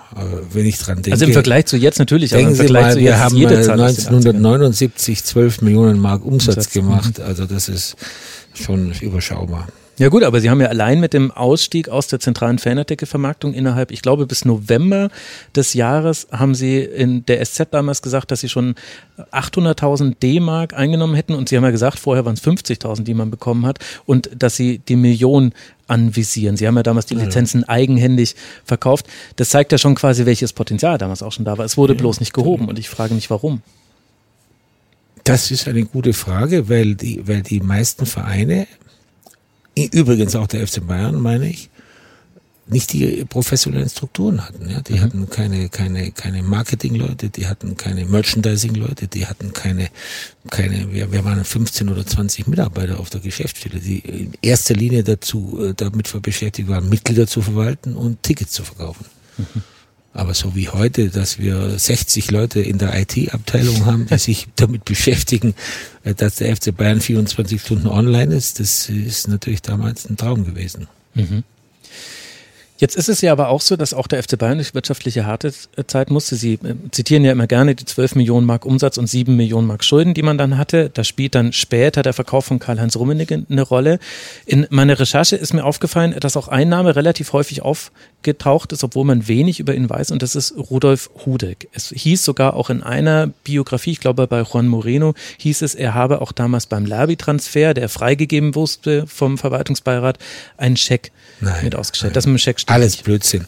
[0.52, 1.12] wenn ich dran denke.
[1.12, 3.36] Also im Vergleich zu jetzt natürlich, denken aber im Vergleich Sie mal, zu wir haben
[3.80, 6.72] 1979 12 Millionen Mark Umsatz, Umsatz.
[6.72, 7.18] gemacht.
[7.18, 7.24] Mhm.
[7.24, 7.96] Also das ist
[8.54, 9.68] schon überschaubar.
[9.98, 13.90] Ja gut, aber Sie haben ja allein mit dem Ausstieg aus der zentralen Fanartikelvermarktung innerhalb,
[13.90, 15.10] ich glaube bis November
[15.54, 18.74] des Jahres, haben Sie in der SZ damals gesagt, dass Sie schon
[19.32, 23.30] 800.000 D-Mark eingenommen hätten und Sie haben ja gesagt, vorher waren es 50.000, die man
[23.30, 25.52] bekommen hat und dass Sie die Million
[25.88, 26.56] anvisieren.
[26.56, 28.34] Sie haben ja damals die Lizenzen eigenhändig
[28.64, 29.06] verkauft.
[29.36, 31.66] Das zeigt ja schon quasi, welches Potenzial damals auch schon da war.
[31.66, 33.60] Es wurde bloß nicht gehoben und ich frage mich, warum.
[35.24, 38.66] Das ist eine gute Frage, weil die, weil die meisten Vereine
[39.76, 41.70] übrigens auch der FC Bayern, meine ich,
[42.66, 44.70] nicht die professionellen Strukturen hatten.
[44.70, 44.80] Ja?
[44.80, 45.00] Die mhm.
[45.00, 49.88] hatten keine, keine, keine Marketing-Leute, die hatten keine Merchandising-Leute, die hatten keine,
[50.50, 55.02] keine, wir, wir waren 15 oder 20 Mitarbeiter auf der Geschäftsstelle, die in erster Linie
[55.02, 59.06] dazu, äh, damit beschäftigt waren, Mitglieder zu verwalten und Tickets zu verkaufen.
[59.38, 59.62] Mhm.
[60.14, 64.84] Aber so wie heute, dass wir 60 Leute in der IT-Abteilung haben, die sich damit
[64.84, 65.54] beschäftigen,
[66.04, 70.44] äh, dass der FC Bayern 24 Stunden online ist, das ist natürlich damals ein Traum
[70.44, 70.86] gewesen.
[71.14, 71.44] Mhm.
[72.82, 75.54] Jetzt ist es ja aber auch so, dass auch der FC Bayern durch wirtschaftliche harte
[75.86, 76.34] Zeit musste.
[76.34, 79.84] Sie äh, zitieren ja immer gerne die 12 Millionen Mark Umsatz und 7 Millionen Mark
[79.84, 80.90] Schulden, die man dann hatte.
[80.92, 84.00] Da spielt dann später der Verkauf von Karl-Heinz Rummenigge eine Rolle.
[84.46, 87.62] In meiner Recherche ist mir aufgefallen, dass auch ein Name relativ häufig
[88.22, 91.68] aufgetaucht ist, obwohl man wenig über ihn weiß, und das ist Rudolf Hudek.
[91.72, 95.94] Es hieß sogar auch in einer Biografie, ich glaube bei Juan Moreno, hieß es, er
[95.94, 100.18] habe auch damals beim Lerbi-Transfer, der freigegeben wusste vom Verwaltungsbeirat,
[100.56, 101.10] einen Scheck
[101.40, 102.12] Nein, mit ausgestellt.
[102.12, 102.14] Nein.
[102.14, 103.04] Das mit dem Scheck stimmt Alles nicht.
[103.04, 103.46] Blödsinn.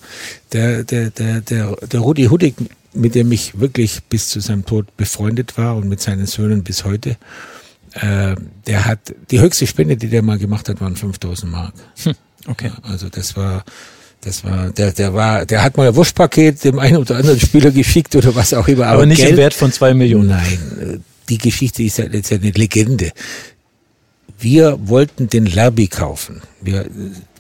[0.53, 2.55] Der, der, der, der, der Rudi Hudig,
[2.93, 6.85] mit dem ich wirklich bis zu seinem Tod befreundet war und mit seinen Söhnen bis
[6.85, 7.16] heute,
[7.93, 8.35] äh,
[8.66, 11.75] der hat, die höchste Spende, die der mal gemacht hat, waren 5000 Mark.
[12.03, 12.14] Hm,
[12.49, 12.72] okay.
[12.83, 13.64] Also das war,
[14.25, 17.70] das war, der, der war, der hat mal ein Wurstpaket dem einen oder anderen Spieler
[17.70, 18.87] geschickt oder was auch immer.
[18.87, 20.29] Aber, aber nicht Geld, im Wert von zwei Millionen.
[20.29, 23.12] Nein, die Geschichte ist ja jetzt eine Legende.
[24.39, 26.43] Wir wollten den Lerby kaufen.
[26.61, 26.87] Wir,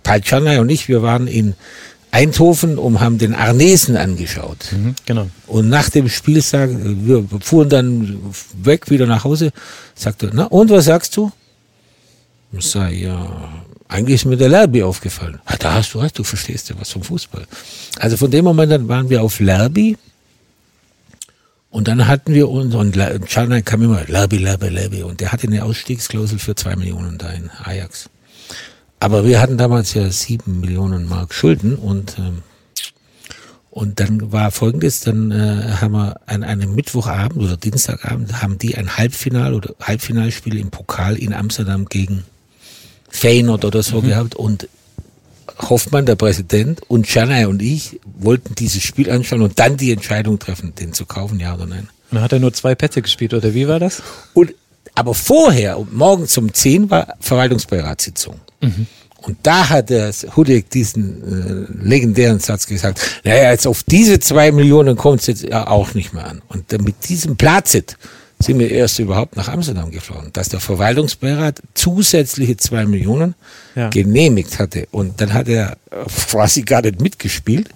[0.02, 1.54] Paul Czernay und ich, wir waren in
[2.10, 4.70] Eindhoven und haben den Arnesen angeschaut.
[4.70, 5.26] Mhm, genau.
[5.48, 8.20] Und nach dem Spiel sagen, wir fuhren dann
[8.62, 9.50] weg wieder nach Hause,
[9.96, 11.32] sagte, na und was sagst du?
[12.58, 15.40] Ich sage, ja, eigentlich ist mir der Lerby aufgefallen.
[15.48, 17.46] Ja, da hast du recht, du verstehst ja was vom Fußball.
[17.98, 19.96] Also von dem Moment an waren wir auf Lerby
[21.70, 22.96] und dann hatten wir uns, und
[23.26, 27.30] Czarnay kam immer, Lerby, Lerby, Lerby und der hatte eine Ausstiegsklausel für zwei Millionen da
[27.30, 28.08] in Ajax.
[29.00, 32.42] Aber wir hatten damals ja sieben Millionen Mark Schulden und ähm,
[33.70, 38.76] und dann war folgendes, dann äh, haben wir an einem Mittwochabend oder Dienstagabend haben die
[38.76, 42.24] ein Halbfinal oder Halbfinalspiel im Pokal in Amsterdam gegen
[43.14, 44.08] Feyenoord oder so mhm.
[44.08, 44.68] gehabt und
[45.58, 50.38] Hoffmann, der Präsident, und Janai und ich wollten dieses Spiel anschauen und dann die Entscheidung
[50.38, 51.88] treffen, den zu kaufen, ja oder nein.
[52.10, 54.02] Und dann hat er nur zwei Plätze gespielt, oder wie war das?
[54.32, 54.52] Und,
[54.96, 58.40] aber vorher, morgens um 10 war Verwaltungsbeiratssitzung.
[58.60, 58.86] Mhm.
[59.22, 64.50] Und da hat der Hudek diesen äh, legendären Satz gesagt, naja, jetzt auf diese zwei
[64.52, 66.42] Millionen kommt es jetzt ja auch nicht mehr an.
[66.48, 67.96] Und mit diesem Plazit
[68.38, 73.34] sind wir erst überhaupt nach Amsterdam geflogen, dass der Verwaltungsbeirat zusätzliche zwei Millionen
[73.74, 73.88] ja.
[73.88, 74.86] genehmigt hatte.
[74.90, 75.76] Und dann hat er
[76.28, 77.70] quasi gar nicht mitgespielt.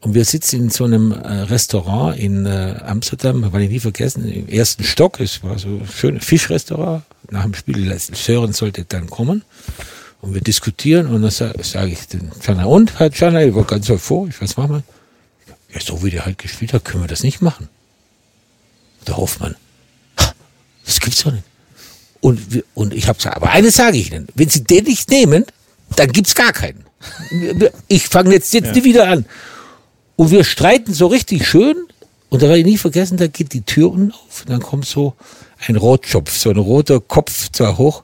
[0.00, 4.30] Und wir sitzen in so einem äh, Restaurant in äh, Amsterdam, weil ich nie vergessen,
[4.30, 7.02] im ersten Stock, es war so ein schönes Fischrestaurant.
[7.30, 9.42] Nach dem Spiel Sören sollte dann kommen.
[10.20, 13.64] Und wir diskutieren und dann sage sag ich den Jana, und, Herr Jana, ich war
[13.64, 14.82] ganz euphorisch, was machen wir?
[15.74, 17.68] Ja, so wie der halt gespielt hat, können wir das nicht machen.
[19.06, 19.54] Der Hoffmann,
[20.18, 20.32] "Ha,
[20.84, 21.44] das gibt's doch nicht.
[22.20, 25.44] Und, und ich habe gesagt, aber eines sage ich Ihnen, wenn Sie den nicht nehmen,
[25.94, 26.84] dann gibt's gar keinen.
[27.88, 29.26] Ich fange jetzt, jetzt nie wieder an.
[30.16, 31.76] Und wir streiten so richtig schön.
[32.28, 34.40] Und da werde ich nie vergessen, da geht die Tür unten auf.
[34.40, 35.14] Und dann kommt so
[35.68, 38.02] ein Rotschopf, so ein roter Kopf zwar hoch.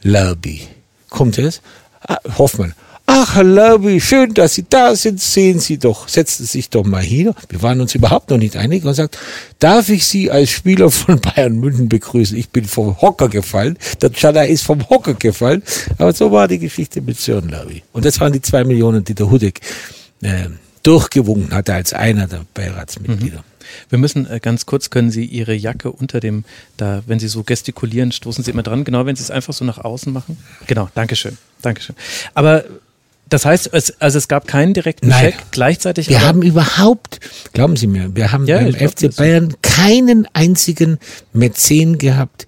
[0.00, 0.66] Lerby.
[1.10, 1.60] Kommt es?
[2.06, 2.74] Ah, Hoffmann.
[3.10, 5.18] Ach, Herr Lerby, schön, dass Sie da sind.
[5.18, 7.34] Sehen Sie doch, setzen Sie sich doch mal hier.
[7.48, 8.84] Wir waren uns überhaupt noch nicht einig.
[8.84, 9.16] Und sagt,
[9.58, 12.36] darf ich Sie als Spieler von Bayern München begrüßen?
[12.36, 13.78] Ich bin vom Hocker gefallen.
[14.02, 15.62] Der Chada ist vom Hocker gefallen.
[15.96, 17.82] Aber so war die Geschichte mit Sören Lerby.
[17.94, 19.62] Und das waren die zwei Millionen, die der Hudek
[20.20, 20.50] äh,
[20.82, 23.42] durchgewunken hatte als einer der Beiratsmitglieder.
[23.88, 26.44] Wir müssen äh, ganz kurz, können Sie Ihre Jacke unter dem,
[26.76, 29.64] da, wenn Sie so gestikulieren, stoßen Sie immer dran, genau, wenn Sie es einfach so
[29.64, 30.36] nach außen machen.
[30.66, 31.96] Genau, Dankeschön, Dankeschön.
[32.34, 32.64] Aber
[33.28, 35.32] das heißt, es, also es gab keinen direkten Nein.
[35.32, 36.08] Check gleichzeitig.
[36.08, 37.20] Wir haben überhaupt,
[37.52, 39.14] glauben Sie mir, wir haben Ja, beim FC.
[39.16, 40.98] Bayern keinen einzigen
[41.32, 42.46] Mäzen gehabt.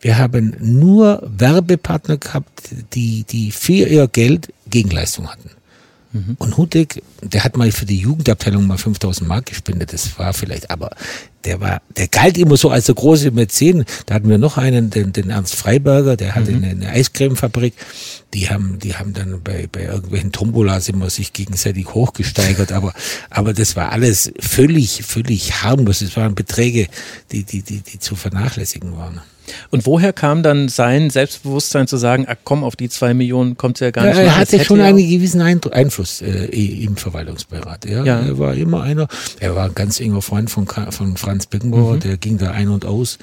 [0.00, 5.50] Wir haben nur Werbepartner gehabt, die, die für ihr Geld Gegenleistung hatten.
[6.16, 6.36] Mhm.
[6.38, 10.70] Und Hudek, der hat mal für die Jugendabteilung mal 5000 Mark gespendet, das war vielleicht,
[10.70, 10.90] aber
[11.44, 13.84] der war, der galt immer so als der große Mäzen.
[14.06, 17.74] Da hatten wir noch einen, den, den Ernst Freiberger, der hatte eine, eine Eiscremefabrik.
[18.34, 22.92] Die haben, die haben dann bei, bei irgendwelchen Tombolas immer sich gegenseitig hochgesteigert, aber,
[23.30, 26.02] aber das war alles völlig, völlig harmlos.
[26.02, 26.88] Es waren Beträge,
[27.30, 29.20] die, die, die, die zu vernachlässigen waren.
[29.70, 33.80] Und woher kam dann sein Selbstbewusstsein zu sagen, ah, komm, auf die zwei Millionen kommt
[33.80, 34.36] ja gar nicht er mehr.
[34.36, 36.46] hatte schon einen gewissen Einfluss äh,
[36.84, 37.84] im Verwaltungsbeirat.
[37.88, 38.04] Ja.
[38.04, 38.20] Ja.
[38.20, 39.08] Er war immer einer,
[39.40, 42.00] er war ein ganz enger Freund von, von Franz Beckenbauer, Mhm.
[42.00, 43.18] der ging da ein und aus.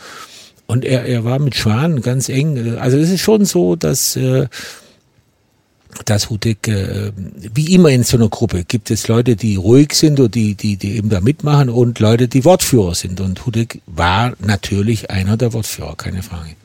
[0.66, 2.78] Und er, er war mit Schwan ganz eng.
[2.78, 4.48] Also es ist schon so, dass, äh,
[6.06, 7.12] dass Hudek, äh,
[7.54, 10.78] wie immer in so einer Gruppe, gibt es Leute, die ruhig sind und die, die,
[10.78, 13.22] die eben da mitmachen und Leute, die Wortführer sind.
[13.22, 16.56] Und Hudek war natürlich einer der Wortführer, keine Frage.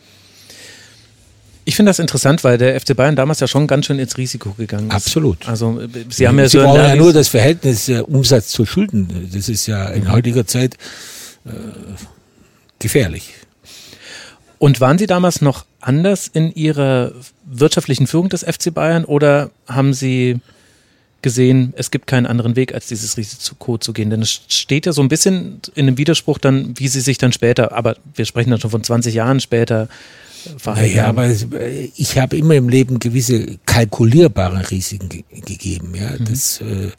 [1.64, 4.52] Ich finde das interessant, weil der FC Bayern damals ja schon ganz schön ins Risiko
[4.52, 4.94] gegangen ist.
[4.94, 5.46] Absolut.
[5.46, 9.28] Also Sie haben ja Sie so brauchen ja nur das Verhältnis äh, Umsatz zu Schulden.
[9.34, 10.76] Das ist ja in heutiger Zeit
[11.44, 11.50] äh,
[12.78, 13.34] gefährlich.
[14.58, 17.12] Und waren Sie damals noch anders in Ihrer
[17.44, 20.40] wirtschaftlichen Führung des FC Bayern oder haben Sie
[21.22, 24.10] gesehen, es gibt keinen anderen Weg, als dieses Risiko zu gehen?
[24.10, 27.32] Denn es steht ja so ein bisschen in einem Widerspruch dann, wie Sie sich dann
[27.32, 29.88] später, aber wir sprechen dann schon von 20 Jahren später,
[30.56, 35.94] verhalten Naja, aber äh, ich habe immer im Leben gewisse kalkulierbare Risiken ge gegeben.
[35.94, 36.90] Ja, das, äh,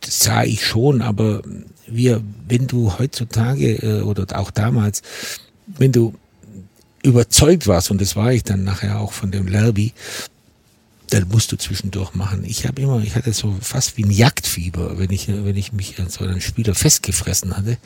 [0.00, 1.42] das sah ich schon, aber
[1.86, 5.02] wir, wenn du heutzutage äh, oder auch damals,
[5.78, 6.14] wenn du
[7.02, 9.92] überzeugt warst, und das war ich dann nachher auch von dem Lerby,
[11.10, 12.44] dann musst du zwischendurch machen.
[12.44, 16.00] Ich habe immer, ich hatte so fast wie ein Jagdfieber, wenn ich, wenn ich mich
[16.00, 17.78] an so einen Spieler festgefressen hatte,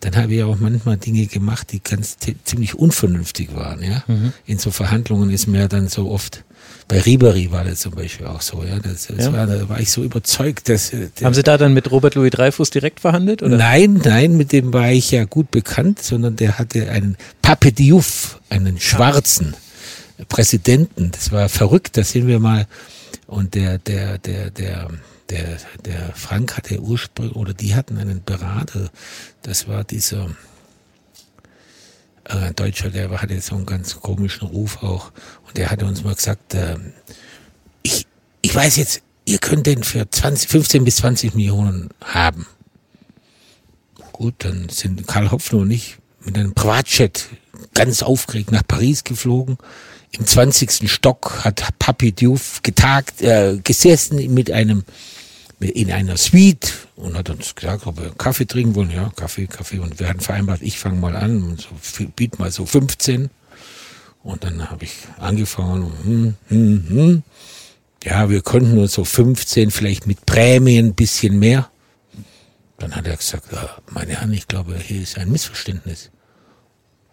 [0.00, 4.04] dann habe ich auch manchmal Dinge gemacht, die ganz ziemlich unvernünftig waren, ja.
[4.46, 6.44] In so Verhandlungen ist mir dann so oft,
[6.86, 8.78] bei Ribery war das zum Beispiel auch so, ja.
[8.78, 9.32] Das, das Ja.
[9.32, 12.14] War, da war ich so überzeugt, dass, äh, der, haben Sie da dann mit Robert
[12.14, 13.42] Louis Dreyfus direkt verhandelt?
[13.42, 13.56] Oder?
[13.56, 18.40] Nein, nein, mit dem war ich ja gut bekannt, sondern der hatte einen Pape Diouf,
[18.50, 19.54] einen schwarzen
[20.28, 21.10] Präsidenten.
[21.10, 22.66] Das war verrückt, da sind wir mal.
[23.26, 24.88] Und der, der, der, der,
[25.30, 28.90] der, der Frank hatte ursprünglich, oder die hatten einen Berater,
[29.42, 30.28] das war dieser
[32.24, 35.12] äh, Deutscher, der hatte so einen ganz komischen Ruf auch.
[35.56, 36.92] Der hatte uns mal gesagt, ähm,
[37.82, 38.06] ich,
[38.42, 42.46] ich weiß jetzt, ihr könnt den für 20, 15 bis 20 Millionen haben.
[44.12, 47.28] Gut, dann sind Karl Hopfner und ich mit einem Privatjet
[47.74, 49.58] ganz aufgeregt nach Paris geflogen.
[50.12, 50.90] Im 20.
[50.90, 54.84] Stock hat Papi Diouf getagt, äh, gesessen mit einem
[55.60, 58.90] in einer Suite und hat uns gesagt, ob wir Kaffee trinken wollen.
[58.90, 59.78] Ja, Kaffee, Kaffee.
[59.78, 63.30] Und wir hatten vereinbart, ich fange mal an und so, biet mal so 15.
[64.24, 65.92] Und dann habe ich angefangen.
[66.02, 67.22] Hm, hm, hm.
[68.02, 71.70] Ja, wir konnten nur so 15, vielleicht mit Prämien ein bisschen mehr.
[72.78, 76.10] Dann hat er gesagt, ja, meine Herren, ich glaube, hier ist ein Missverständnis.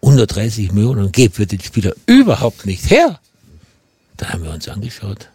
[0.02, 3.20] 130 Millionen geben wir den Spieler überhaupt nicht her.
[4.16, 5.28] Dann haben wir uns angeschaut.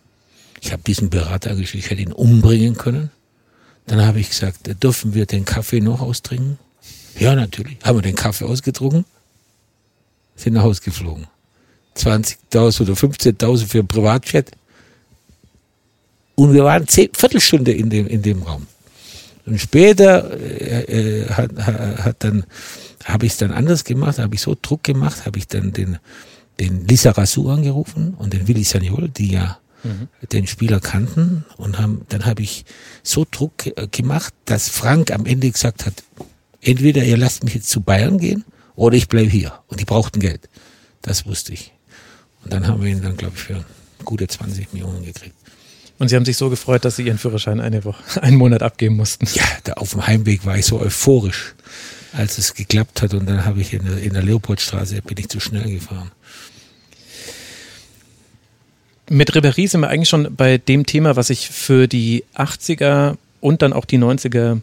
[0.62, 3.12] Ich habe diesen Berater geschickt, ich hätte ihn umbringen können.
[3.86, 6.58] Dann habe ich gesagt, dürfen wir den Kaffee noch austrinken?
[7.18, 7.78] Ja, natürlich.
[7.84, 9.06] Haben wir den Kaffee ausgetrunken,
[10.36, 11.28] sind nach Hause geflogen.
[11.98, 14.52] 20.000 oder 15.000 für ein Privatjet.
[16.36, 18.68] Und wir waren zehn, Viertelstunde in dem, in dem Raum.
[19.46, 22.46] Und später äh, äh, hat, hat dann
[23.06, 25.98] habe ich es dann anders gemacht, habe ich so Druck gemacht, habe ich dann den,
[26.60, 30.10] den Lisa Rassou angerufen und den Willi Sagnol, die ja mhm.
[30.32, 32.66] den Spieler kannten und haben, dann habe ich
[33.04, 36.04] so Druck äh, gemacht, dass Frank am Ende gesagt hat,
[36.62, 38.44] entweder ihr lasst mich jetzt zu Bayern gehen
[38.76, 39.54] oder ich bleibe hier.
[39.68, 40.50] Und die brauchten Geld.
[41.02, 41.74] Das wusste ich.
[42.48, 43.66] Und dann haben wir ihn dann, glaube ich, für
[44.06, 45.36] gute 20 Millionen gekriegt.
[46.00, 48.96] Und Sie haben sich so gefreut, dass Sie Ihren Führerschein eine Woche, einen Monat abgeben
[48.96, 49.28] mussten.
[49.34, 51.56] Ja, da auf dem Heimweg war ich so euphorisch,
[52.14, 53.14] als es geklappt hat.
[53.14, 56.10] Und dann habe ich in der, in der Leopoldstraße, bin ich zu schnell gefahren.
[59.10, 63.62] Mit Ribéry sind wir eigentlich schon bei dem Thema, was ich für die 80er und
[63.62, 64.62] dann auch die 90er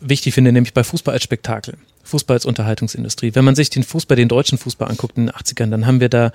[0.00, 1.74] wichtig finde, nämlich bei Fußball als Spektakel.
[2.06, 3.34] Fußball als Unterhaltungsindustrie.
[3.34, 6.08] Wenn man sich den Fußball, den deutschen Fußball anguckt in den 80ern, dann haben wir
[6.08, 6.32] da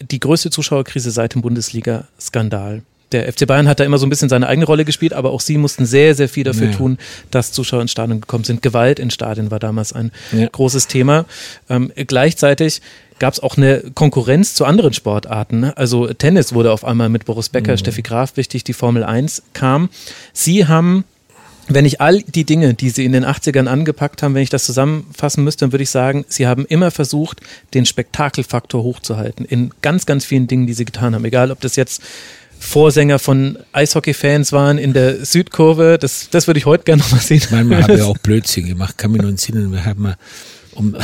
[0.00, 2.82] die größte Zuschauerkrise seit dem Bundesliga-Skandal.
[3.12, 5.40] Der FC Bayern hat da immer so ein bisschen seine eigene Rolle gespielt, aber auch
[5.40, 6.76] sie mussten sehr, sehr viel dafür ja.
[6.76, 6.98] tun,
[7.30, 8.62] dass Zuschauer ins Stadion gekommen sind.
[8.62, 10.48] Gewalt in Stadien war damals ein ja.
[10.48, 11.26] großes Thema.
[11.68, 12.80] Ähm, gleichzeitig
[13.18, 15.60] gab es auch eine Konkurrenz zu anderen Sportarten.
[15.60, 15.76] Ne?
[15.76, 17.78] Also Tennis wurde auf einmal mit Boris Becker, mhm.
[17.78, 19.90] Steffi Graf wichtig, die Formel 1 kam.
[20.32, 21.04] Sie haben
[21.68, 24.64] wenn ich all die Dinge, die Sie in den 80ern angepackt haben, wenn ich das
[24.64, 27.40] zusammenfassen müsste, dann würde ich sagen, Sie haben immer versucht,
[27.74, 29.46] den Spektakelfaktor hochzuhalten.
[29.46, 31.24] In ganz, ganz vielen Dingen, die Sie getan haben.
[31.24, 32.02] Egal, ob das jetzt
[32.62, 35.98] Vorsänger von Eishockey-Fans waren in der Südkurve.
[36.00, 37.42] Das, das würde ich heute gerne noch mal sehen.
[37.50, 39.72] Manchmal haben wir auch Blödsinn gemacht, kann mich nur entsinnen.
[39.72, 40.16] Wir haben mal,
[40.74, 40.96] um,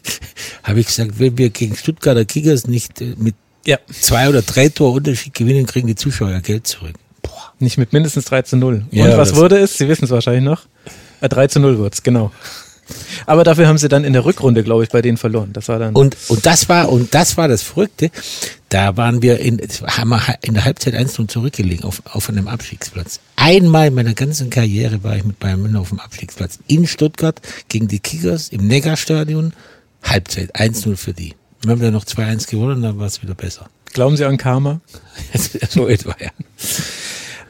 [0.62, 3.34] habe ich gesagt, wenn wir gegen Stuttgarter Kickers nicht äh, mit
[3.66, 3.78] ja.
[3.90, 6.94] zwei oder drei Tor Unterschied gewinnen, kriegen die Zuschauer Geld zurück.
[7.58, 8.84] Nicht mit mindestens 3 zu 0.
[8.90, 9.78] Ja, Und was wurde es?
[9.78, 10.62] Sie wissen es wahrscheinlich noch.
[11.20, 12.30] Äh, 3 zu 0 wurde es, genau.
[13.26, 15.52] Aber dafür haben sie dann in der Rückrunde, glaube ich, bei denen verloren.
[15.52, 15.94] Das war dann.
[15.94, 18.10] Und, und das war, und das war das Verrückte.
[18.68, 23.20] Da waren wir in, haben wir in der Halbzeit 1 zurückgelegen auf, auf einem Abstiegsplatz.
[23.36, 27.40] Einmal in meiner ganzen Karriere war ich mit Bayern München auf dem Abstiegsplatz in Stuttgart
[27.68, 29.52] gegen die Kickers im Neckarstadion.
[30.02, 31.34] Halbzeit 1-0 für die.
[31.62, 33.68] Wir haben dann noch 2-1 gewonnen, dann war es wieder besser.
[33.92, 34.80] Glauben Sie an Karma?
[35.68, 36.30] so etwa, ja.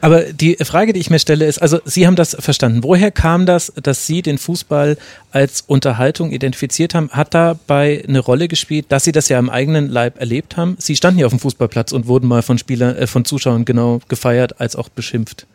[0.03, 2.83] Aber die Frage, die ich mir stelle, ist, also Sie haben das verstanden.
[2.83, 4.97] Woher kam das, dass Sie den Fußball
[5.31, 7.09] als Unterhaltung identifiziert haben?
[7.11, 10.75] Hat dabei eine Rolle gespielt, dass Sie das ja im eigenen Leib erlebt haben?
[10.77, 14.01] Sie standen ja auf dem Fußballplatz und wurden mal von Spielern, äh, von Zuschauern genau
[14.09, 15.47] gefeiert als auch beschimpft.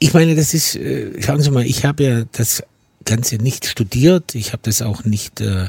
[0.00, 2.64] Ich meine, das ist, äh, schauen Sie mal, ich habe ja das
[3.04, 5.68] Ganze nicht studiert, ich habe das auch nicht äh,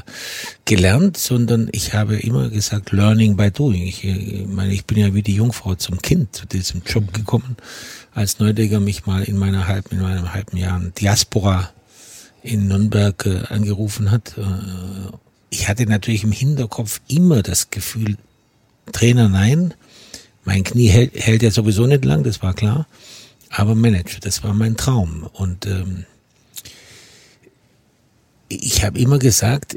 [0.64, 3.82] gelernt, sondern ich habe immer gesagt, learning by doing.
[3.82, 7.12] Ich, äh, ich meine, ich bin ja wie die Jungfrau zum Kind zu diesem Job
[7.12, 7.56] gekommen,
[8.14, 11.70] als Neudecker mich mal in meiner halben, in meinem halben Jahr Diaspora
[12.42, 14.36] in Nürnberg äh, angerufen hat.
[14.38, 14.42] Äh,
[15.50, 18.16] ich hatte natürlich im Hinterkopf immer das Gefühl,
[18.92, 19.74] Trainer nein,
[20.44, 22.86] mein Knie hält, hält ja sowieso nicht lang, das war klar,
[23.50, 26.04] aber Manager, das war mein Traum und ähm,
[28.48, 29.76] ich habe immer gesagt,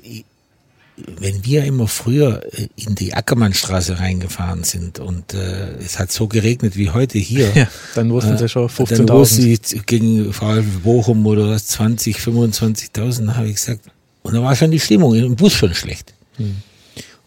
[1.19, 6.27] wenn wir immer früher äh, in die Ackermannstraße reingefahren sind und äh, es hat so
[6.27, 9.05] geregnet wie heute hier, ja, dann wussten sie schon 15.000.
[9.05, 13.85] Dann wusste ich gegen VfB Bochum oder was 20, 25.000, habe ich gesagt,
[14.23, 16.13] und da war schon die Stimmung im Bus schon schlecht.
[16.35, 16.57] Hm.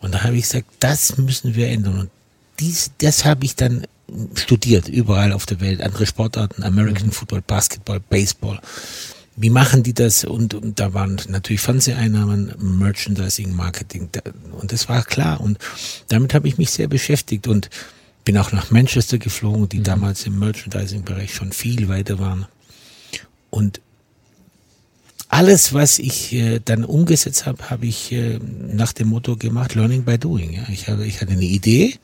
[0.00, 2.00] Und da habe ich gesagt, das müssen wir ändern.
[2.00, 2.10] Und
[2.60, 3.86] dies, das habe ich dann
[4.34, 7.10] studiert, überall auf der Welt, andere Sportarten, American.
[7.10, 8.60] Football, Basketball, Baseball
[9.36, 10.24] wie machen die das?
[10.24, 14.08] Und, und da waren natürlich Fernseheinnahmen, Merchandising, Marketing.
[14.52, 15.40] Und das war klar.
[15.40, 15.58] Und
[16.08, 17.70] damit habe ich mich sehr beschäftigt und
[18.24, 19.84] bin auch nach Manchester geflogen, die mhm.
[19.84, 22.46] damals im Merchandising-Bereich schon viel weiter waren.
[23.50, 23.80] Und
[25.28, 30.04] alles, was ich äh, dann umgesetzt habe, habe ich äh, nach dem Motto gemacht, Learning
[30.04, 30.52] by Doing.
[30.52, 30.64] Ja.
[30.70, 31.94] Ich, habe, ich hatte eine Idee,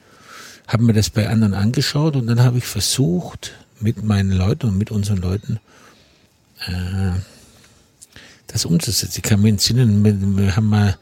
[0.66, 4.78] habe mir das bei anderen angeschaut und dann habe ich versucht, mit meinen Leuten und
[4.78, 5.60] mit unseren Leuten
[6.66, 7.18] äh,
[8.46, 9.14] das umzusetzen.
[9.16, 10.96] Ich kann mich entsinnen, wir haben mal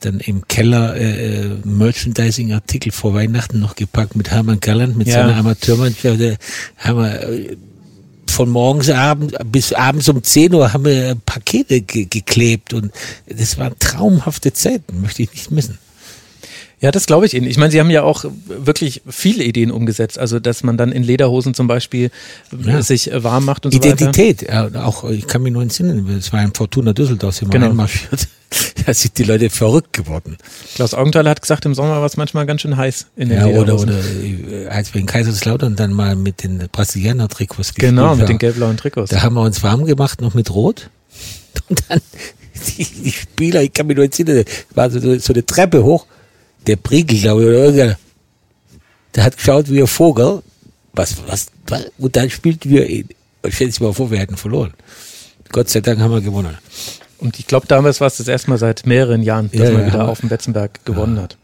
[0.00, 5.14] dann im Keller äh, äh, Merchandising-Artikel vor Weihnachten noch gepackt mit Hermann Galland, mit ja.
[5.14, 6.20] seiner Amateurmannschaft.
[6.20, 6.36] Da
[6.78, 7.56] haben wir äh,
[8.26, 12.92] von morgens abend bis abends um 10 Uhr haben wir Pakete ge geklebt und
[13.26, 15.78] das waren traumhafte Zeiten, möchte ich nicht missen.
[16.80, 17.46] Ja, das glaube ich Ihnen.
[17.46, 20.18] Ich meine, Sie haben ja auch wirklich viele Ideen umgesetzt.
[20.18, 22.10] Also, dass man dann in Lederhosen zum Beispiel
[22.52, 22.82] äh, ja.
[22.82, 24.60] sich äh, warm macht und Identität, so weiter.
[24.60, 24.82] Identität.
[24.82, 27.70] auch, ich kann mich nur entsinnen, es war ein Fortuna Düsseldorf, sind wir genau.
[27.70, 28.28] einmarschiert.
[28.84, 30.36] Da sind die Leute verrückt geworden.
[30.74, 33.46] Klaus Augenthaler hat gesagt, im Sommer war es manchmal ganz schön heiß in den Ja,
[33.46, 38.28] oder, oder äh, als wir in Kaiserslautern dann mal mit den Brasilianer-Trikots gespielt Genau, mit
[38.28, 39.10] den gelb-blauen Trikots.
[39.10, 40.90] Da haben wir uns warm gemacht, noch mit Rot.
[41.68, 42.00] Und dann
[42.76, 46.06] die, die Spieler, ich kann mich nur entsinnen, war so, so eine Treppe hoch
[46.66, 47.98] der Priegel, glaube ich, oder irgendeiner,
[49.14, 50.42] der hat geschaut wie ein Vogel
[50.92, 53.04] Was, was, was und dann spielten wir,
[53.48, 54.72] stell dir mal vor, wir hätten verloren.
[55.52, 56.56] Gott sei Dank haben wir gewonnen.
[57.18, 59.82] Und ich glaube, damals war es das erste Mal seit mehreren Jahren, dass Ja, man
[59.82, 61.36] ja, wieder auf dem Betzenberg gewonnen hat.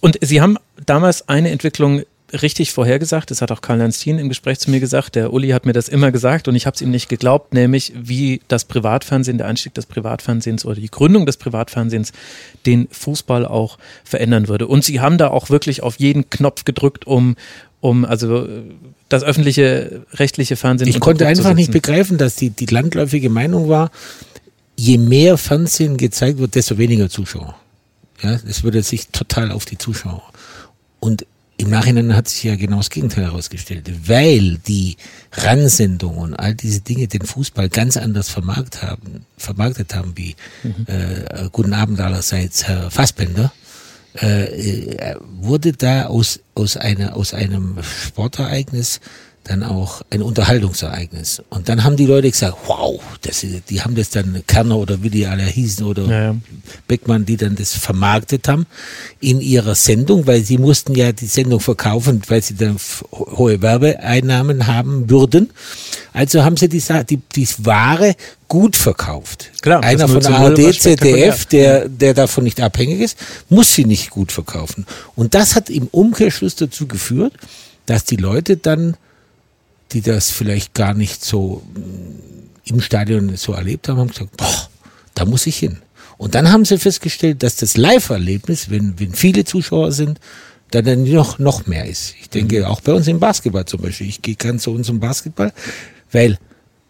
[0.00, 2.02] Und Sie haben damals eine Entwicklung
[2.40, 3.30] richtig vorhergesagt.
[3.30, 5.14] Das hat auch Karl-Heinz Thien im Gespräch zu mir gesagt.
[5.14, 7.92] Der Uli hat mir das immer gesagt und ich habe es ihm nicht geglaubt, nämlich
[7.96, 12.12] wie das Privatfernsehen, der Einstieg des Privatfernsehens oder die Gründung des Privatfernsehens
[12.66, 14.66] den Fußball auch verändern würde.
[14.66, 17.36] Und Sie haben da auch wirklich auf jeden Knopf gedrückt, um
[17.80, 18.62] um also äh,
[19.08, 23.90] das öffentliche rechtliche Fernsehen Ich konnte einfach nicht begreifen, dass die, die landläufige Meinung war,
[24.76, 27.56] je mehr Fernsehen gezeigt wird, desto weniger Zuschauer.
[28.22, 30.22] Ja, es würde sich total auf die Zuschauer.
[31.00, 31.26] Und
[31.62, 34.96] im Nachhinein hat sich ja genau das Gegenteil herausgestellt, weil die
[35.32, 40.34] Ransendung und all diese Dinge den Fußball ganz anders vermarktet haben, vermarktet haben wie
[40.86, 43.52] äh, Guten Abend allerseits Herr Fassbender,
[44.20, 44.44] äh,
[44.92, 49.00] äh, wurde da aus, aus, einer, aus einem Sportereignis
[49.44, 51.42] dann auch ein Unterhaltungsereignis.
[51.50, 55.10] Und dann haben die Leute gesagt, wow, das, die haben das dann Kerner oder wie
[55.10, 56.36] die alle hießen oder Ja, ja.
[56.86, 58.66] Beckmann, die dann das vermarktet haben
[59.20, 62.76] in ihrer Sendung, weil sie mussten ja die Sendung verkaufen, weil sie dann
[63.10, 65.50] hohe Werbeeinnahmen haben würden.
[66.12, 68.14] Also haben sie die, die, die Ware
[68.46, 69.50] gut verkauft.
[69.62, 73.18] Klar, Einer von 0 zu 0 ARD, ZDF, der, der davon nicht abhängig ist,
[73.48, 74.86] muss sie nicht gut verkaufen.
[75.16, 77.32] Und das hat im Umkehrschluss dazu geführt,
[77.86, 78.96] dass die Leute dann,
[79.92, 84.68] die das vielleicht gar nicht so mm, im Stadion so erlebt haben, haben gesagt, boah,
[85.14, 85.78] da muss ich hin.
[86.18, 90.20] Und dann haben sie festgestellt, dass das Live-Erlebnis, wenn, wenn viele Zuschauer sind,
[90.70, 92.14] dann, dann noch, noch mehr ist.
[92.20, 94.08] Ich denke, auch bei uns im Basketball zum Beispiel.
[94.08, 95.52] Ich gehe ganz zu uns im Basketball,
[96.12, 96.38] weil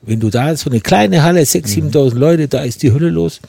[0.02, 3.40] wenn du da so eine kleine Halle, 6.000, 7.000 Leute, da ist die Hölle los.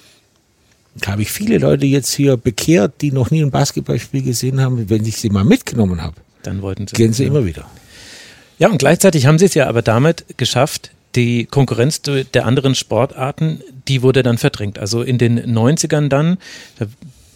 [0.95, 4.89] Da habe ich viele Leute jetzt hier bekehrt, die noch nie ein Basketballspiel gesehen haben.
[4.89, 6.95] Wenn ich sie mal mitgenommen habe, Dann wollten sie.
[6.95, 7.66] gehen sie immer wieder.
[8.60, 12.76] Ja, und gleichzeitig haben sie es ja aber damit geschafft, die Konkurrenz de- der anderen
[12.76, 14.80] Sportarten, die wurde dann verdrängt.
[14.80, 16.38] Also in den 90ern dann,
[16.80, 16.86] da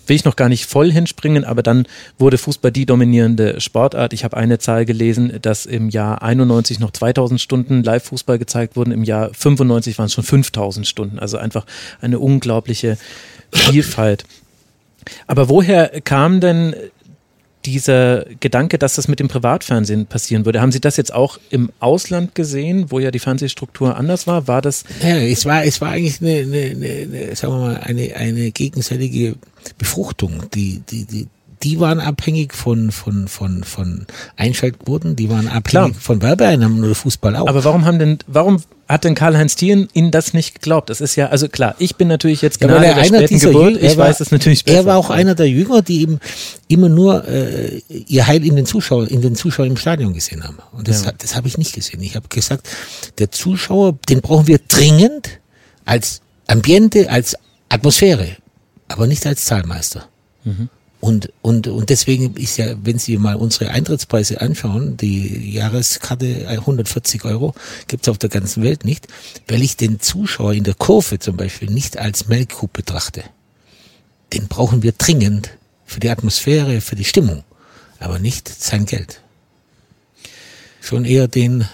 [0.08, 1.86] will ich noch gar nicht voll hinspringen, aber dann
[2.18, 4.14] wurde Fußball die dominierende Sportart.
[4.14, 8.92] Ich habe eine Zahl gelesen, dass im Jahr 91 noch 2000 Stunden Live-Fußball gezeigt wurden,
[8.92, 11.20] im Jahr 95 waren es schon 5000 Stunden.
[11.20, 11.66] Also einfach
[12.00, 12.98] eine unglaubliche
[13.52, 14.24] Vielfalt.
[15.28, 16.74] Aber woher kam denn
[17.68, 20.62] dieser Gedanke, dass das mit dem Privatfernsehen passieren würde?
[20.62, 24.48] Haben Sie das jetzt auch im Ausland gesehen, wo ja die Fernsehstruktur anders war?
[24.48, 28.16] War das Ja, es war, es war eigentlich eine, eine, eine, sagen wir mal, eine,
[28.16, 29.36] eine gegenseitige
[29.78, 30.44] Befruchtung.
[30.54, 31.28] Die, die, die,
[31.62, 34.06] die waren abhängig von, von, von, von
[34.38, 35.92] Einschaltquoten, die waren abhängig Klar.
[36.00, 37.48] von Werbeeinnahmen oder Fußball auch.
[37.48, 40.90] Aber warum haben denn, warum hat denn Karl-Heinz Thien Ihnen das nicht geglaubt?
[40.90, 43.40] Das ist ja, also klar, ich bin natürlich jetzt Ja, genau weil der er späten
[43.40, 44.78] Geburt, Jünger- ich war- weiß es natürlich besser.
[44.78, 46.20] Er war auch einer der Jünger, die eben
[46.68, 50.58] immer nur äh, ihr Heil in den Zuschauer, in den Zuschauer im Stadion gesehen haben.
[50.72, 51.12] Und das, Ja.
[51.18, 52.02] das habe ich nicht gesehen.
[52.02, 52.68] Ich habe gesagt,
[53.20, 55.30] der Zuschauer, den brauchen wir dringend
[55.86, 57.36] als Ambiente, als
[57.70, 58.38] Atmosphäre,
[58.88, 60.08] aber nicht als Zahlmeister.
[61.00, 67.24] Und, und, und deswegen ist ja, wenn Sie mal unsere Eintrittspreise anschauen, die Jahreskarte 140
[67.26, 67.54] Euro
[67.88, 69.08] gibt's auf der ganzen Welt nicht,
[69.48, 73.24] weil ich den Zuschauer in der Kurve zum Beispiel nicht als Melkkuh betrachte.
[74.34, 75.52] Den brauchen wir dringend
[75.86, 77.44] für die Atmosphäre, für die Stimmung,
[78.00, 79.22] aber nicht sein Geld.
[80.82, 81.68] Schon eher den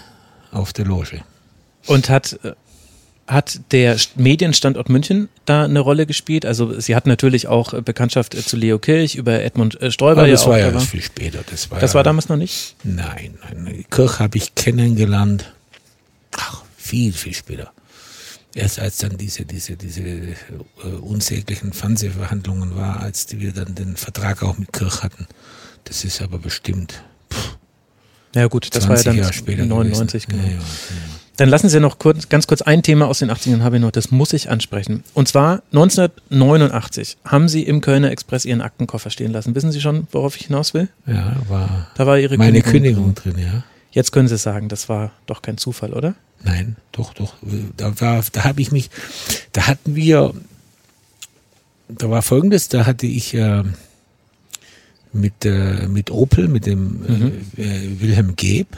[0.52, 1.22] auf der Loge.
[1.86, 2.52] Und hat, äh,
[3.26, 6.44] hat der St- Medienstandort München da eine Rolle gespielt?
[6.44, 10.20] Also Sie hatten natürlich auch äh, Bekanntschaft äh, zu Leo Kirch über Edmund äh, Stoiber.
[10.22, 11.40] Aber ja das auch war ja da viel später.
[11.50, 12.76] Das war, Das ja, war damals noch nicht?
[12.84, 13.84] Nein, nein.
[13.90, 15.52] Kirch habe ich kennengelernt.
[16.36, 17.72] Ach, viel, viel später.
[18.54, 20.34] Erst als dann diese, diese, diese äh,
[21.00, 25.26] unsäglichen Fernsehverhandlungen war, als wir dann den Vertrag auch mit Kirch hatten.
[25.84, 27.02] Das ist aber bestimmt
[28.34, 30.42] Ja gut, das 20 war ja dann Jahre später 99, gewesen.
[30.42, 30.52] genau.
[30.52, 31.20] Ja, ja, ja.
[31.36, 33.90] Dann lassen Sie noch kurz, ganz kurz ein Thema aus den 80ern habe ich noch,
[33.90, 35.02] das muss ich ansprechen.
[35.14, 39.54] Und zwar 1989 haben Sie im Kölner Express Ihren Aktenkoffer stehen lassen.
[39.54, 40.88] Wissen Sie schon, worauf ich hinaus will?
[41.06, 43.14] Ja, war Da war Ihre meine Kündigung.
[43.14, 43.64] Kündigung drin, ja.
[43.90, 46.14] Jetzt können Sie sagen, das war doch kein Zufall, oder?
[46.44, 47.34] Nein, doch, doch.
[47.76, 48.90] Da war, da habe ich mich,
[49.52, 50.34] da hatten wir,
[51.88, 53.62] da war folgendes, da hatte ich äh,
[55.12, 58.68] mit, äh, mit Opel, mit dem äh, äh, Wilhelm Geb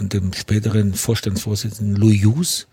[0.00, 2.66] und dem späteren Vorstandsvorsitzenden Louis Hughes,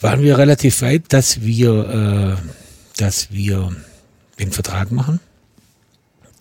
[0.00, 2.48] waren wir relativ weit, dass wir, äh,
[2.98, 3.74] dass wir
[4.38, 5.20] den Vertrag machen.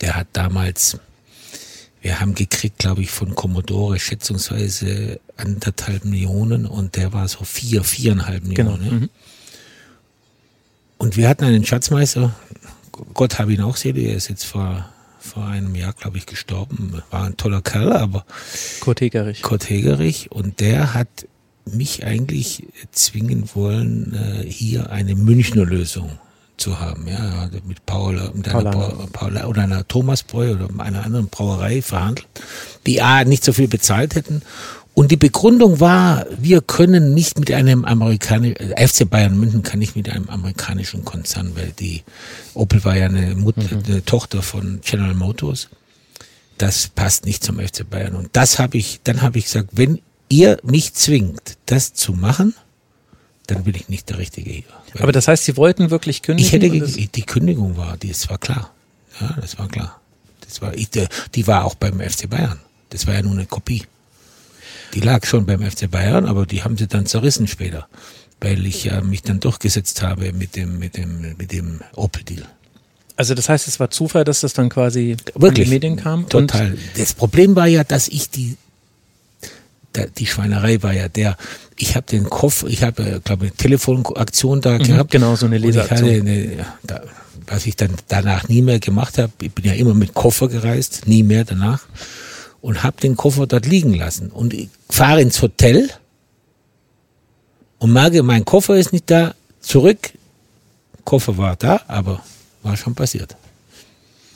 [0.02, 0.98] Der hat damals
[2.04, 7.86] wir haben gekriegt, glaube ich, von Commodore schätzungsweise anderthalb Millionen und der war so vier,
[7.86, 8.72] viereinhalb Genau.
[8.76, 9.00] Millionen.
[9.00, 9.10] Mhm.
[10.98, 12.36] Und wir hatten einen Schatzmeister,
[13.14, 14.93] Gott habe ihn auch selig, er ist jetzt vor,
[15.24, 17.02] vor einem Jahr, glaube ich, gestorben.
[17.10, 18.26] War ein toller Kerl, aber
[18.82, 19.42] Kurt Hegerich.
[19.42, 20.32] Kurt Hegerich.
[20.32, 21.28] Und der hat
[21.66, 26.20] mich eigentlich zwingen wollen, äh, hier eine Münchner Lösung
[26.58, 27.08] zu haben.
[27.08, 28.72] Ja, mit Paul, mit einer.
[29.14, 32.28] Paul, oder einer Thomasbräu oder einer anderen Brauerei verhandelt,
[32.86, 34.42] die A, nicht so viel bezahlt hätten.
[34.96, 39.96] Und die Begründung war, wir können nicht mit einem amerikanischen, FC Bayern München kann nicht
[39.96, 42.04] mit einem amerikanischen Konzern, weil die
[42.54, 45.70] Opel war ja eine, Mutter, eine Tochter von General Motors.
[46.60, 48.16] Das passt nicht zum FC Bayern.
[48.16, 52.54] Und das habe ich, dann habe ich gesagt, wenn ihr mich zwingt, das zu machen,
[53.48, 54.64] dann bin ich nicht der Richtige hier.
[55.00, 56.46] Aber das heißt, Sie wollten wirklich kündigen?
[56.48, 58.72] Ich hätte, ge- die Kündigung war, die, das war klar.
[59.20, 60.00] Ja, das war klar.
[60.42, 60.90] Das war, ich,
[61.34, 62.60] die war auch beim FC Bayern.
[62.92, 63.84] Das war ja nur eine Kopie.
[64.94, 67.88] Die lag schon beim FC Bayern, aber die haben sie dann zerrissen später,
[68.40, 72.46] weil ich ja mich dann durchgesetzt habe mit dem, mit dem, mit dem Opel-Deal.
[73.16, 75.60] Also das heißt, es war Zufall, dass das dann quasi Wirklich.
[75.60, 76.28] in die Medien kam?
[76.30, 76.78] Total.
[76.98, 78.58] Das Problem war ja, dass ich die,
[80.18, 81.38] die Schweinerei war ja der,
[81.78, 85.12] ich habe den Koffer, ich habe, glaube eine Telefonaktion da gehabt.
[85.12, 85.76] genau, so eine ich
[86.84, 87.02] da,
[87.48, 91.08] was ich dann danach nie mehr gemacht habe, ich bin ja immer mit Koffer gereist,
[91.08, 91.84] nie mehr danach,
[92.64, 94.32] und habe den Koffer dort liegen lassen.
[94.32, 95.90] Und ich fahre ins Hotel
[97.78, 100.14] und merke, mein Koffer ist nicht da, zurück,
[101.04, 102.24] Koffer war da, aber
[102.64, 103.36] war schon passiert.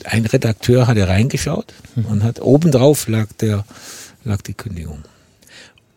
[0.04, 3.64] Ein Redakteur hatte reingeschaut und hat obendrauf lag der
[4.24, 5.04] lag die Kündigung.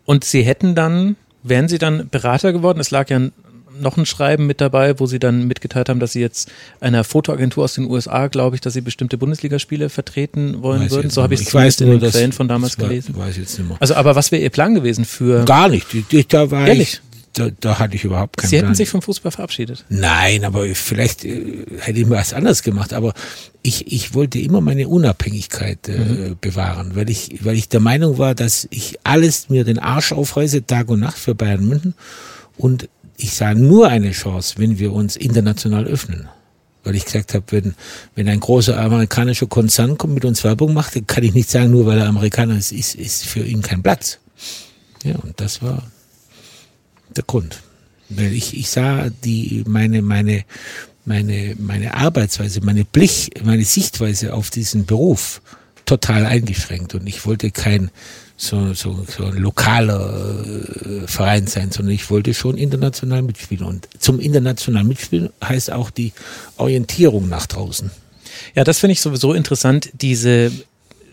[0.05, 2.79] Und Sie hätten dann, wären Sie dann Berater geworden?
[2.79, 3.33] Es lag ja n-
[3.81, 7.63] noch ein Schreiben mit dabei, wo Sie dann mitgeteilt haben, dass Sie jetzt einer Fotoagentur
[7.63, 11.09] aus den USA, glaube ich, dass Sie bestimmte Bundesligaspiele vertreten wollen Weiß würden.
[11.09, 13.15] So habe ich es in den dass, Quellen von damals das war, gelesen.
[13.15, 13.77] Weiß jetzt nicht mehr.
[13.79, 15.45] Also, aber was wäre Ihr Plan gewesen für?
[15.45, 15.87] Gar nicht.
[16.29, 16.93] Da war Ehrlich?
[16.93, 17.01] ich,
[17.33, 18.75] da, da hatte ich überhaupt keinen Sie hätten Plan.
[18.75, 19.85] sich vom Fußball verabschiedet.
[19.89, 22.93] Nein, aber vielleicht äh, hätte ich mal was anderes gemacht.
[22.93, 23.13] Aber
[23.61, 28.35] ich, ich wollte immer meine Unabhängigkeit äh, bewahren, weil ich, weil ich der Meinung war,
[28.35, 31.93] dass ich alles mir den Arsch aufreiße, Tag und Nacht für Bayern München.
[32.57, 32.89] Und
[33.21, 36.27] ich sah nur eine Chance, wenn wir uns international öffnen.
[36.83, 37.75] Weil ich gesagt habe, wenn,
[38.15, 41.69] wenn ein großer amerikanischer Konzern kommt mit uns Werbung macht, dann kann ich nicht sagen,
[41.69, 44.17] nur weil er Amerikaner ist, ist, ist für ihn kein Platz.
[45.03, 45.83] Ja, und das war
[47.15, 47.61] der Grund.
[48.09, 50.43] Weil ich, ich sah die, meine, meine,
[51.05, 55.41] meine, meine Arbeitsweise, meine Blick, meine Sichtweise auf diesen Beruf
[55.85, 57.91] total eingeschränkt und ich wollte kein
[58.41, 63.65] so, so, so ein lokaler äh, Verein sein, sondern ich wollte schon international mitspielen.
[63.65, 66.11] Und zum international mitspielen heißt auch die
[66.57, 67.91] Orientierung nach draußen.
[68.55, 70.51] Ja, das finde ich sowieso interessant, diese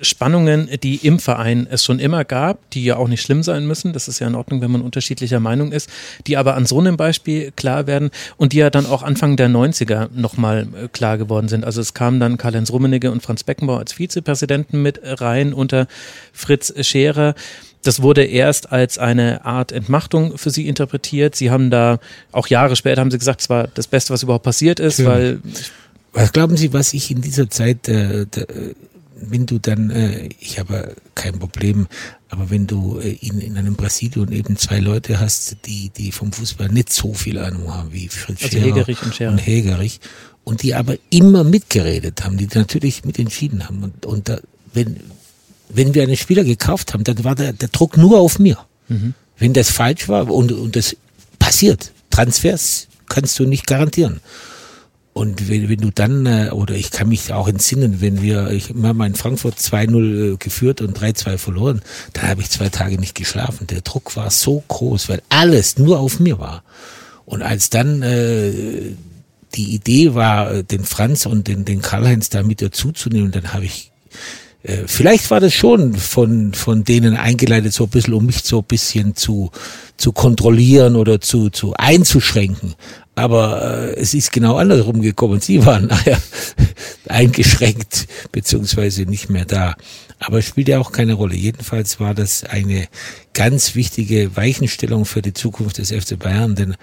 [0.01, 3.92] Spannungen, die im Verein es schon immer gab, die ja auch nicht schlimm sein müssen,
[3.92, 5.90] das ist ja in Ordnung, wenn man unterschiedlicher Meinung ist,
[6.26, 9.49] die aber an so einem Beispiel klar werden und die ja dann auch Anfang der
[9.49, 11.64] 90er nochmal äh, klar geworden sind.
[11.64, 15.86] Also es kamen dann Karl-Heinz Rummenigge und Franz Beckenbauer als Vizepräsidenten mit rein unter
[16.32, 17.34] Fritz Scherer.
[17.82, 21.36] Das wurde erst als eine Art Entmachtung für sie interpretiert.
[21.36, 22.01] Sie haben da,
[22.32, 25.40] auch Jahre später haben sie gesagt, es war das Beste, was überhaupt passiert ist, weil
[26.12, 28.26] Was glauben Sie, was ich in dieser Zeit, äh, äh,
[29.20, 31.86] wenn du dann, äh, ich habe kein Problem,
[32.28, 36.32] aber wenn du äh, in, in einem Präsidium eben zwei Leute hast, die, die vom
[36.32, 39.32] Fußball nicht so viel Ahnung haben wie Fritz Also Scherer Hegerich und Scherer.
[39.32, 40.00] und Hegerich
[40.44, 44.40] und die aber immer mitgeredet haben, die natürlich mitentschieden haben und, und da,
[44.72, 44.96] wenn,
[45.68, 48.58] wenn wir einen Spieler gekauft haben, dann war der, der Druck nur auf mir.
[49.38, 50.96] Wenn das falsch war und, und das
[51.38, 54.20] passiert, Transfers kannst du nicht garantieren.
[55.18, 58.72] Und wenn, wenn du dann, äh, oder ich kann mich auch entsinnen, wenn wir, ich
[58.72, 63.00] wir haben in Frankfurt 2-0 äh, geführt und 3-2 verloren, dann habe ich zwei Tage
[63.00, 63.66] nicht geschlafen.
[63.66, 66.62] Der Druck war so groß, weil alles nur auf mir war.
[67.24, 68.52] Und als dann äh,
[69.56, 73.64] die Idee war, äh, den Franz und den, den Karl-Heinz da mit dazuzunehmen, dann habe
[73.64, 73.90] ich
[74.62, 78.59] äh, Vielleicht war das schon von, von denen eingeleitet, so ein bisschen, um mich so
[78.59, 79.50] ein bisschen zu,
[79.96, 82.74] zu kontrollieren oder zu, zu einzuschränken.
[83.14, 85.40] Aber äh, es ist genau andersrum gekommen.
[85.40, 86.20] Sie waren nachher
[87.09, 89.74] eingeschränkt, beziehungsweise nicht mehr da.
[90.20, 91.36] Aber es spielt ja auch keine Rolle.
[91.36, 92.88] Jedenfalls war das eine
[93.34, 96.74] ganz wichtige Weichenstellung für die Zukunft des FC Bayern, denn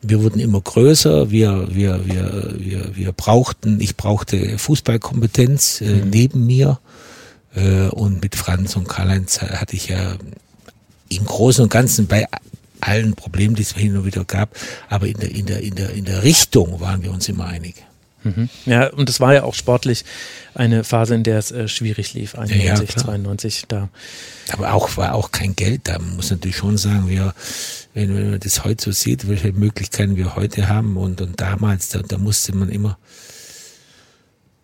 [0.00, 6.46] wir wurden immer größer, wir, wir, wir, wir, wir brauchten, ich brauchte Fußballkompetenz äh, neben
[6.46, 6.78] mir.
[7.54, 10.16] Äh, und mit Franz und Karl-Heinz hatte ich ja
[11.08, 12.26] im Großen und Ganzen bei
[12.80, 14.56] allen Problemen, die es hin und wieder gab,
[14.88, 17.74] aber in der, in der, in der, in der Richtung waren wir uns immer einig.
[18.66, 20.04] Ja, und es war ja auch sportlich
[20.54, 23.04] eine Phase, in der es äh, schwierig lief, 91, klar.
[23.04, 23.88] 92, da.
[24.52, 25.98] Aber auch war auch kein Geld da.
[25.98, 27.34] Man muss natürlich schon sagen, wir,
[27.94, 31.90] wenn, wenn man das heute so sieht, welche Möglichkeiten wir heute haben und, und damals,
[31.90, 32.98] da, da musste man immer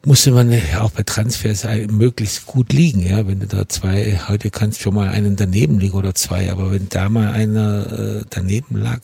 [0.04, 3.26] musste man ja auch bei Transfers möglichst gut liegen, ja.
[3.26, 6.72] Wenn du da zwei, heute kannst du schon mal einen daneben liegen oder zwei, aber
[6.72, 9.00] wenn da mal einer äh, daneben lag,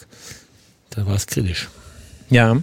[0.91, 1.69] dann war es kritisch.
[2.29, 2.61] Ja.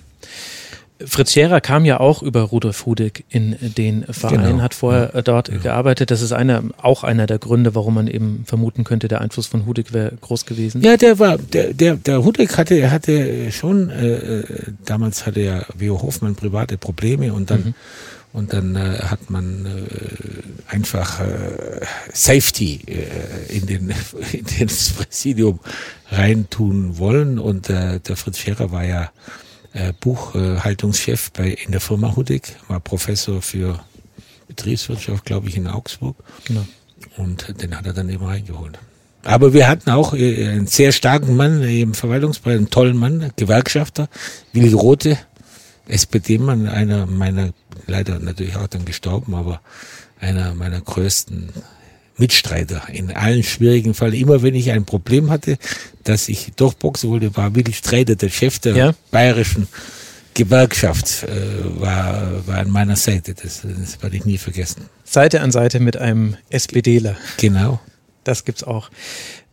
[1.05, 4.61] Fritz Scherer kam ja auch über Rudolf Hudig in den Verein, Genau.
[4.63, 5.21] hat vorher Ja.
[5.21, 5.57] dort Ja.
[5.57, 6.09] gearbeitet.
[6.11, 9.65] Das ist einer, auch einer der Gründe, warum man eben vermuten könnte, der Einfluss von
[9.65, 10.81] Hudig wäre groß gewesen.
[10.81, 14.43] Ja, der war, der, der, der Hudik hatte, er hatte schon, äh, äh,
[14.85, 17.75] damals hatte ja Leo Hofmann private Probleme und dann,
[18.33, 21.25] und dann äh, hat man äh, einfach äh,
[22.13, 23.93] Safety äh, in den,
[24.31, 25.59] in das Präsidium
[26.11, 29.11] reintun wollen und äh, der Fritz Scherer war ja
[29.77, 33.79] äh, Buchhaltungschef bei, in der Firma Hudik, war Professor für
[34.47, 36.15] Betriebswirtschaft, glaube ich, in Augsburg.
[36.45, 36.65] Genau.
[37.17, 38.79] Und den hat er dann eben reingeholt.
[39.23, 44.09] Aber wir hatten auch äh, einen sehr starken Mann im Verwaltungsbereich, einen tollen Mann, Gewerkschafter,
[44.53, 45.17] Willi Rote,
[45.87, 47.51] SPD-Mann, einer meiner,
[47.85, 49.61] leider natürlich auch dann gestorben, aber
[50.19, 51.49] einer meiner größten
[52.17, 54.13] Mitstreiter in allen schwierigen Fällen.
[54.13, 55.57] Immer wenn ich ein Problem hatte,
[56.03, 58.93] dass ich durchboxen wollte, war Willi Streiter, der Chef der Ja.
[59.11, 59.67] bayerischen
[60.33, 61.29] Gewerkschaft, äh,
[61.81, 63.33] war, war an meiner Seite.
[63.33, 64.85] Das, das werde ich nie vergessen.
[65.03, 67.15] Seite an Seite mit einem SPDler.
[67.37, 67.79] Genau.
[68.23, 68.89] Das gibt's auch.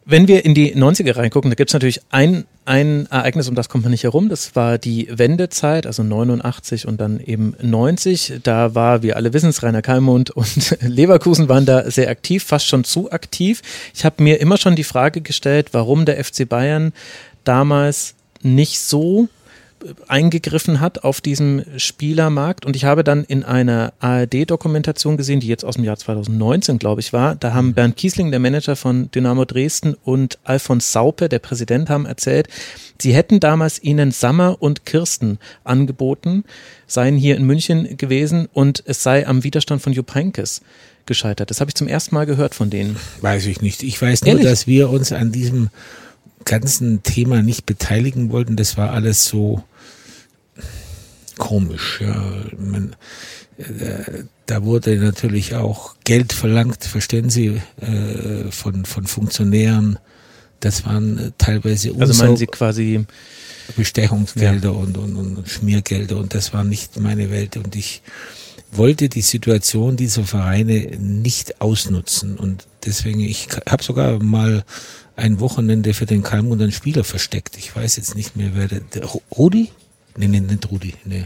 [0.06, 3.84] Wenn wir in die 90er reingucken, da gibt's natürlich ein, ein Ereignis, um das kommt
[3.84, 4.28] man nicht herum.
[4.28, 8.40] Das war die Wendezeit, also 89 und dann eben 90.
[8.42, 12.66] Da war, wie alle wissen es, Rainer Kalmund und Leverkusen waren da sehr aktiv, fast
[12.66, 13.62] schon zu aktiv.
[13.94, 16.92] Ich habe mir immer schon die Frage gestellt, warum der FC Bayern
[17.44, 19.28] damals nicht so
[20.08, 22.64] eingegriffen hat auf diesem Spielermarkt.
[22.64, 27.00] Und ich habe dann in einer ARD-Dokumentation gesehen, die jetzt aus dem Jahr 2019, glaube
[27.00, 27.34] ich, war.
[27.36, 32.06] Da haben Bernd Kiesling, der Manager von Dynamo Dresden, und Alfons Saupe, der Präsident, haben
[32.06, 32.48] erzählt,
[33.00, 36.44] sie hätten damals ihnen Sammer und Kirsten angeboten,
[36.86, 40.62] seien hier in München gewesen und es sei am Widerstand von Jupp Heynckes
[41.06, 41.50] gescheitert.
[41.50, 42.96] Das habe ich zum ersten Mal gehört von denen.
[43.20, 43.82] Weiß ich nicht.
[43.82, 44.44] Ich weiß nur, Ehrlich?
[44.46, 45.70] dass wir uns an diesem
[46.44, 48.56] ganzen Thema nicht beteiligen wollten.
[48.56, 49.62] Das war alles so
[51.38, 52.00] komisch.
[52.02, 52.32] Ja.
[52.58, 52.96] Man,
[53.58, 59.98] äh, da wurde natürlich auch Geld verlangt, verstehen Sie, äh, von, von Funktionären.
[60.60, 63.04] Das waren äh, teilweise Also meinen Sie quasi,
[63.76, 68.02] Bestechungsgelder und, und, und Schmiergelder und das war nicht meine Welt und ich
[68.72, 74.64] wollte die Situation dieser Vereine nicht ausnutzen und deswegen, ich habe sogar mal
[75.16, 77.56] ein Wochenende für den Kalmund einen Spieler versteckt.
[77.56, 79.70] Ich weiß jetzt nicht mehr, wer der, der Ru- Rudi?
[80.16, 81.24] Nee, nee, nicht Rudi, nee.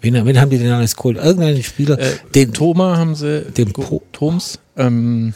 [0.00, 1.18] Wen, wen haben die denn alles geholt?
[1.18, 3.72] Irgendeinen Spieler, äh, den, Thoma haben sie, Den
[4.12, 5.34] Thoms, ähm,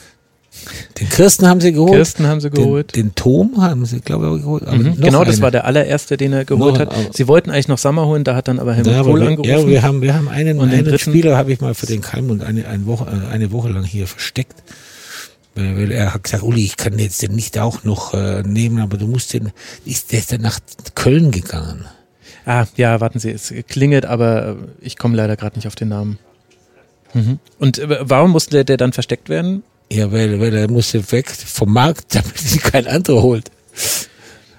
[0.98, 1.92] den Kirsten haben sie geholt.
[1.92, 2.94] Kirsten haben sie geholt.
[2.96, 4.70] Den, den Tom haben sie, glaube ich, geholt.
[4.70, 7.16] Mhm, genau, das war der allererste, den er geholt Noch hat.
[7.16, 9.48] Sie wollten eigentlich noch Sommer holen, da hat dann aber Helmut Ja, Kohl angerufen.
[9.48, 10.98] ja, wir haben, wir haben einen, Und einen?
[10.98, 14.06] Spieler habe ich mal für den Kalmund eine, eine, Woche, äh, eine Woche lang hier
[14.06, 14.62] versteckt.
[15.54, 18.80] Weil, weil er hat gesagt, Uli, ich kann jetzt den nicht auch noch äh, nehmen,
[18.80, 19.52] aber du musst den,
[19.84, 20.58] ist, der ist dann nach
[20.94, 21.86] Köln gegangen.
[22.50, 25.88] Ah, ja, warten Sie, es klingelt, aber äh, ich komme leider gerade nicht auf den
[25.88, 26.18] Namen.
[27.14, 27.38] Mhm.
[27.58, 29.62] Und äh, warum musste der, dann versteckt werden?
[29.92, 33.50] Ja, weil, weil er musste weg vom Markt, damit sich kein anderer holt.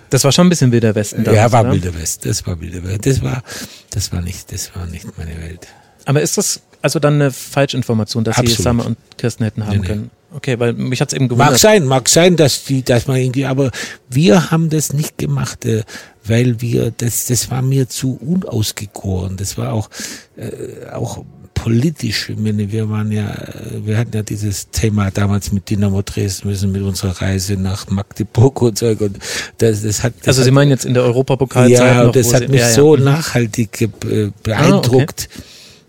[0.09, 1.23] Das war schon ein bisschen Wilder Westen.
[1.23, 1.73] ja, damals, war oder?
[1.73, 3.05] Wilder West, das war Wilder West.
[3.05, 3.43] Das war,
[3.91, 5.67] das war nicht, das war nicht meine Welt.
[6.05, 8.63] Aber ist das also dann eine Falschinformation, dass Sie Absolut.
[8.63, 10.09] Sammer und Kirsten hätten haben Nee, nee.
[10.33, 11.51] Okay, weil mich hat's eben gewundert.
[11.51, 13.69] Mag sein, mag sein, dass die, dass man irgendwie, aber
[14.09, 15.83] wir haben das nicht gemacht, äh,
[16.23, 19.35] weil wir, das, das war mir zu unausgegoren.
[19.35, 19.89] Das war auch,
[20.37, 22.29] äh, auch politisch.
[22.29, 26.47] Ich meine, wir waren ja, äh, wir hatten ja dieses Thema damals mit Dynamo Dresden
[26.47, 29.19] müssen mit unserer Reise nach Magdeburg und so und
[29.57, 32.15] das, das hat, das Also Sie hat, meinen jetzt in der Europapokalzeit ja, noch, und
[32.15, 32.73] das hat Sie, mich ja, ja.
[32.73, 33.89] so nachhaltig ge-
[34.27, 35.27] äh, beeindruckt,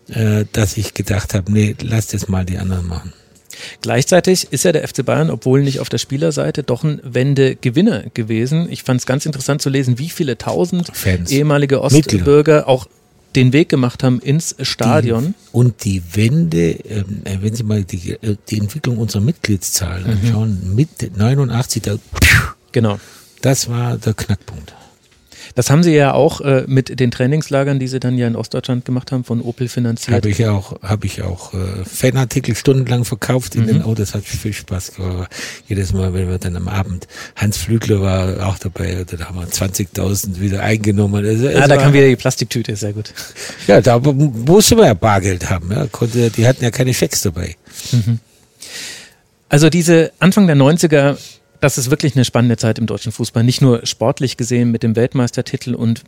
[0.09, 3.13] äh, dass ich gedacht habe, nee, lass das mal die anderen machen.
[3.81, 8.69] Gleichzeitig ist ja der FC Bayern, obwohl nicht auf der Spielerseite, doch ein Wendegewinner gewesen.
[8.71, 11.31] Ich fand es ganz interessant zu lesen, wie viele tausend Fans.
[11.31, 11.83] ehemalige.
[11.83, 12.87] Ostbürger auch
[13.35, 15.35] den Weg gemacht haben ins Stadion.
[15.53, 20.11] Und die Wende, ähm, äh, wenn Sie mal die, äh, die Entwicklung unserer Mitgliedszahlen Mhm.
[20.27, 21.97] anschauen, mit 89, da,
[22.73, 23.01] Genau.
[23.41, 24.75] das war der Knackpunkt.
[25.55, 28.85] Das haben sie ja auch äh, mit den Trainingslagern, die sie dann ja in Ostdeutschland
[28.85, 30.17] gemacht haben, von Opel finanziert.
[30.17, 33.67] Habe ich auch, habe ich auch äh, Fanartikel stundenlang verkauft in Mhm.
[33.67, 35.31] den Autos, hat viel Spaß gemacht.
[35.69, 37.07] Jedes Mal, wenn wir dann am Abend,
[37.37, 41.25] Hans Flügler war auch dabei, oder da haben wir 20.000 wieder eingenommen.
[41.25, 43.13] Also, es ah, da kam wieder die Plastiktüte, sehr gut.
[43.67, 45.71] Ja, da musste man ja Bargeld haben.
[45.71, 45.87] Ja.
[45.87, 47.57] Konnte, die hatten ja keine Schecks dabei.
[49.49, 51.17] Also diese Anfang der 90er,
[51.63, 53.45] das ist wirklich eine spannende Zeit im deutschen Fußball.
[53.45, 56.03] Nicht nur sportlich gesehen mit dem Weltmeistertitel und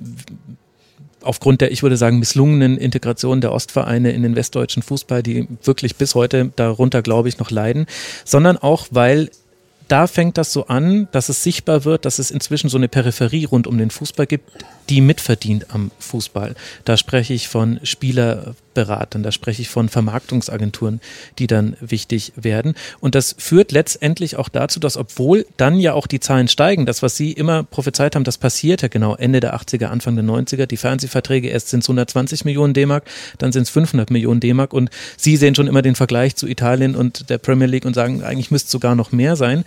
[1.23, 5.95] aufgrund der, ich würde sagen, misslungenen Integration der Ostvereine in den westdeutschen Fußball, die wirklich
[5.95, 7.87] bis heute darunter, glaube ich, noch leiden,
[8.25, 9.31] sondern auch, weil
[9.87, 13.45] da fängt das so an, dass es sichtbar wird, dass es inzwischen so eine Peripherie
[13.45, 14.51] rund um den Fußball gibt,
[14.89, 16.57] die mitverdient am Fußball.
[16.85, 21.01] Da spreche ich von Spieler, Beratern, da spreche ich von Vermarktungsagenturen,
[21.39, 22.75] die dann wichtig werden.
[23.01, 27.03] Und das führt letztendlich auch dazu, dass obwohl dann ja auch die Zahlen steigen, das,
[27.03, 30.67] was Sie immer prophezeit haben, das passiert ja genau Ende der 80er, Anfang der 90er,
[30.67, 33.05] die Fernsehverträge, erst sind es 120 Millionen D-Mark,
[33.39, 36.97] dann sind es 500 Millionen D-Mark und Sie sehen schon immer den Vergleich zu Italien
[36.97, 39.65] und der Premier League und sagen, eigentlich müsste es sogar noch mehr sein.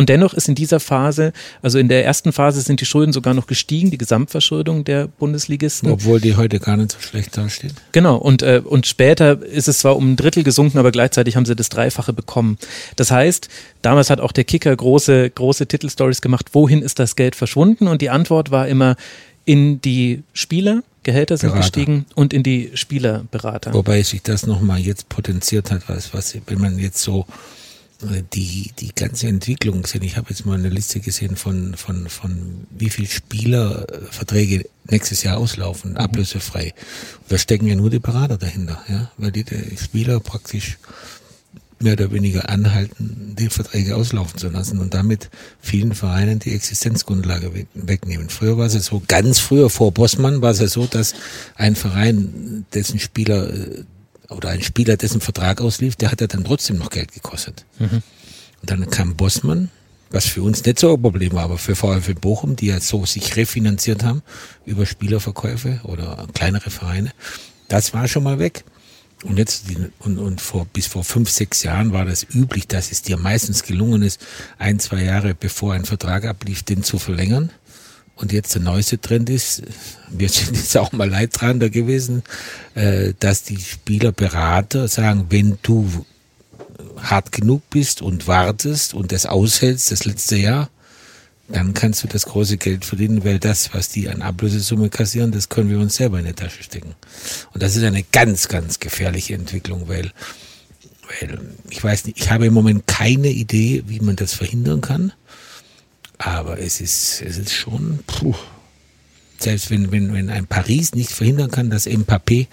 [0.00, 3.34] Und dennoch ist in dieser Phase, also in der ersten Phase sind die Schulden sogar
[3.34, 5.90] noch gestiegen, die Gesamtverschuldung der Bundesligisten.
[5.90, 7.74] Obwohl die heute gar nicht so schlecht dastehen.
[7.92, 11.44] Genau, und äh, und später ist es zwar um ein Drittel gesunken, aber gleichzeitig haben
[11.44, 12.56] sie das Dreifache bekommen.
[12.96, 13.50] Das heißt,
[13.82, 17.86] damals hat auch der Kicker große, große Titelstories gemacht, wohin ist das Geld verschwunden?
[17.86, 18.96] Und die Antwort war immer
[19.44, 21.60] in die Spieler, Gehälter sind Berater.
[21.60, 23.74] gestiegen und in die Spielerberater.
[23.74, 27.26] Wobei sich das nochmal jetzt potenziert hat, was, was, wenn man jetzt so
[28.32, 30.02] die, die ganze Entwicklung gesehen.
[30.02, 35.38] Ich habe jetzt mal eine Liste gesehen von, von, von wie viel Spielerverträge nächstes Jahr
[35.38, 35.96] auslaufen, mhm.
[35.98, 36.74] ablösefrei.
[37.22, 40.78] Und da stecken ja nur die Berater dahinter, ja, weil die, die Spieler praktisch
[41.82, 47.66] mehr oder weniger anhalten, die Verträge auslaufen zu lassen und damit vielen Vereinen die Existenzgrundlage
[47.74, 48.28] wegnehmen.
[48.28, 51.14] Früher war es ja so, ganz früher vor Bossmann war es ja so, dass
[51.54, 53.84] ein Verein, dessen Spieler äh,
[54.30, 57.64] oder ein Spieler, dessen Vertrag auslief, der hat ja dann trotzdem noch Geld gekostet.
[57.78, 58.02] Mhm.
[58.60, 59.70] Und dann kam Bossmann,
[60.10, 63.06] was für uns nicht so ein Problem war, aber für VfL Bochum, die ja so
[63.06, 64.22] sich refinanziert haben
[64.66, 67.12] über Spielerverkäufe oder kleinere Vereine,
[67.68, 68.64] das war schon mal weg.
[69.22, 69.66] Und jetzt,
[69.98, 73.64] und, und vor, bis vor fünf, sechs Jahren war das üblich, dass es dir meistens
[73.64, 74.20] gelungen ist,
[74.58, 77.50] ein, zwei Jahre bevor ein Vertrag ablief, den zu verlängern.
[78.20, 79.62] Und jetzt der neueste Trend ist,
[80.10, 82.22] wir sind jetzt auch mal Leidtragender gewesen,
[82.74, 86.04] äh, dass die Spielerberater sagen, wenn du
[86.98, 90.68] hart genug bist und wartest und das aushältst, das letzte Jahr,
[91.48, 95.48] dann kannst du das große Geld verdienen, weil das, was die an Ablösesumme kassieren, das
[95.48, 96.94] können wir uns selber in die Tasche stecken.
[97.52, 100.12] Und das ist eine ganz, ganz gefährliche Entwicklung, weil,
[101.08, 101.40] weil
[101.70, 105.12] ich weiß nicht, ich habe im Moment keine Idee, wie man das verhindern kann.
[106.20, 108.34] Aber es ist, es ist schon, puh.
[109.38, 112.46] Selbst wenn, wenn, wenn ein Paris nicht verhindern kann, dass Mbappé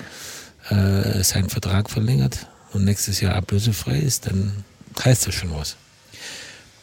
[0.69, 4.63] äh, seinen Vertrag verlängert und nächstes Jahr ablösefrei ist, dann
[5.03, 5.75] heißt das schon was.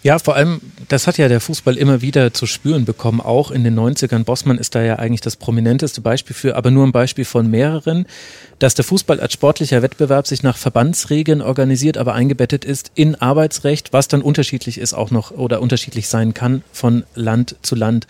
[0.05, 3.65] Ja, vor allem, das hat ja der Fußball immer wieder zu spüren bekommen, auch in
[3.65, 4.25] den 90ern.
[4.25, 8.05] Bossmann ist da ja eigentlich das prominenteste Beispiel für, aber nur ein Beispiel von mehreren,
[8.59, 13.95] dass der Fußball als sportlicher Wettbewerb sich nach Verbandsregeln organisiert, aber eingebettet ist in Arbeitsrecht,
[13.95, 18.07] was dann unterschiedlich ist auch noch oder unterschiedlich sein kann von Land zu Land.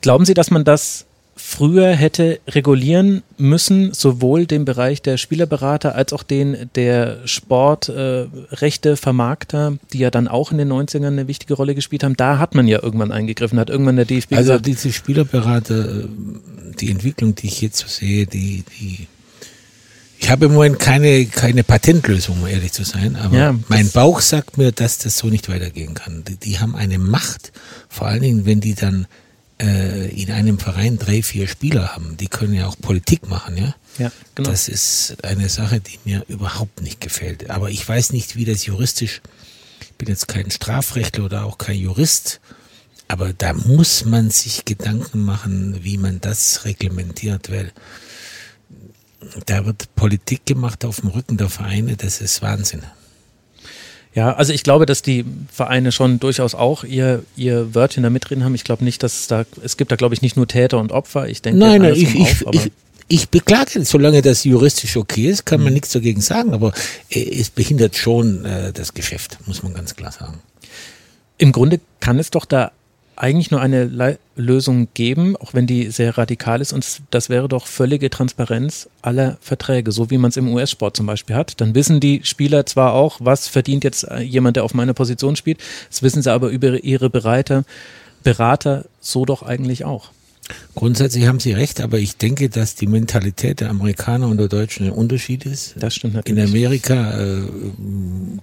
[0.00, 1.07] Glauben Sie, dass man das
[1.38, 8.96] früher hätte regulieren müssen, sowohl den Bereich der Spielerberater als auch den der Sportrechte, äh,
[8.96, 12.16] Vermarkter, die ja dann auch in den 90ern eine wichtige Rolle gespielt haben.
[12.16, 14.58] Da hat man ja irgendwann eingegriffen, hat irgendwann der DFB also gesagt.
[14.58, 16.04] Also diese Spielerberater, äh,
[16.80, 19.06] die Entwicklung, die ich jetzt sehe, die, die
[20.20, 24.20] ich habe im Moment keine, keine Patentlösung, um ehrlich zu sein, aber ja, mein Bauch
[24.20, 26.24] sagt mir, dass das so nicht weitergehen kann.
[26.26, 27.52] Die, die haben eine Macht,
[27.88, 29.06] vor allen Dingen, wenn die dann
[29.60, 32.16] äh, in einem Verein drei, vier Spieler haben.
[32.16, 33.74] Die können ja auch Politik machen, ja.
[33.98, 34.50] Ja, genau.
[34.50, 37.50] Das ist eine Sache, die mir überhaupt nicht gefällt.
[37.50, 39.20] Aber ich weiß nicht, wie das juristisch,
[39.80, 42.40] ich bin jetzt kein Strafrechtler oder auch kein Jurist,
[43.08, 47.72] aber da muss man sich Gedanken machen, wie man das reglementiert, weil
[49.46, 52.82] da wird Politik gemacht auf dem Rücken der Vereine, das ist Wahnsinn.
[54.14, 58.44] Ja, also ich glaube, dass die Vereine schon durchaus auch ihr, ihr Wörtchen da mitreden
[58.44, 58.54] haben.
[58.54, 60.92] Ich glaube nicht, dass es da, es gibt da glaube ich nicht nur Täter und
[60.92, 61.28] Opfer.
[61.28, 62.72] Ich denke, nein, nein, ich, ich, auf, ich,
[63.08, 65.74] ich beklage, solange das juristisch okay ist, kann man mhm.
[65.74, 66.72] nichts dagegen sagen, aber
[67.10, 70.40] äh, es behindert schon äh, das Geschäft, muss man ganz klar sagen.
[71.36, 72.72] Im Grunde kann es doch da
[73.20, 76.72] eigentlich nur eine Le Lösung geben, auch wenn die sehr radikal ist.
[76.72, 81.06] Und das wäre doch völlige Transparenz aller Verträge, so wie man es im US-Sport zum
[81.06, 81.60] Beispiel hat.
[81.60, 85.34] Dann wissen die Spieler zwar auch, was verdient jetzt äh, jemand, der auf meiner Position
[85.34, 85.58] spielt.
[85.90, 87.64] Das wissen sie aber über ihre Berater,
[88.22, 90.10] Berater so doch eigentlich auch.
[90.74, 94.86] Grundsätzlich haben Sie recht, aber ich denke, dass die Mentalität der Amerikaner und der Deutschen
[94.86, 95.74] ein Unterschied ist.
[95.76, 96.38] Das stimmt natürlich.
[96.38, 97.42] In Amerika äh,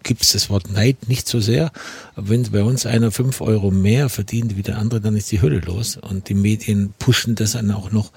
[0.03, 1.71] gibt es das Wort Neid nicht so sehr.
[2.15, 5.41] Aber wenn bei uns einer fünf Euro mehr verdient wie der andere, dann ist die
[5.41, 5.97] Hölle los.
[5.97, 8.11] Und die Medien pushen das dann auch noch.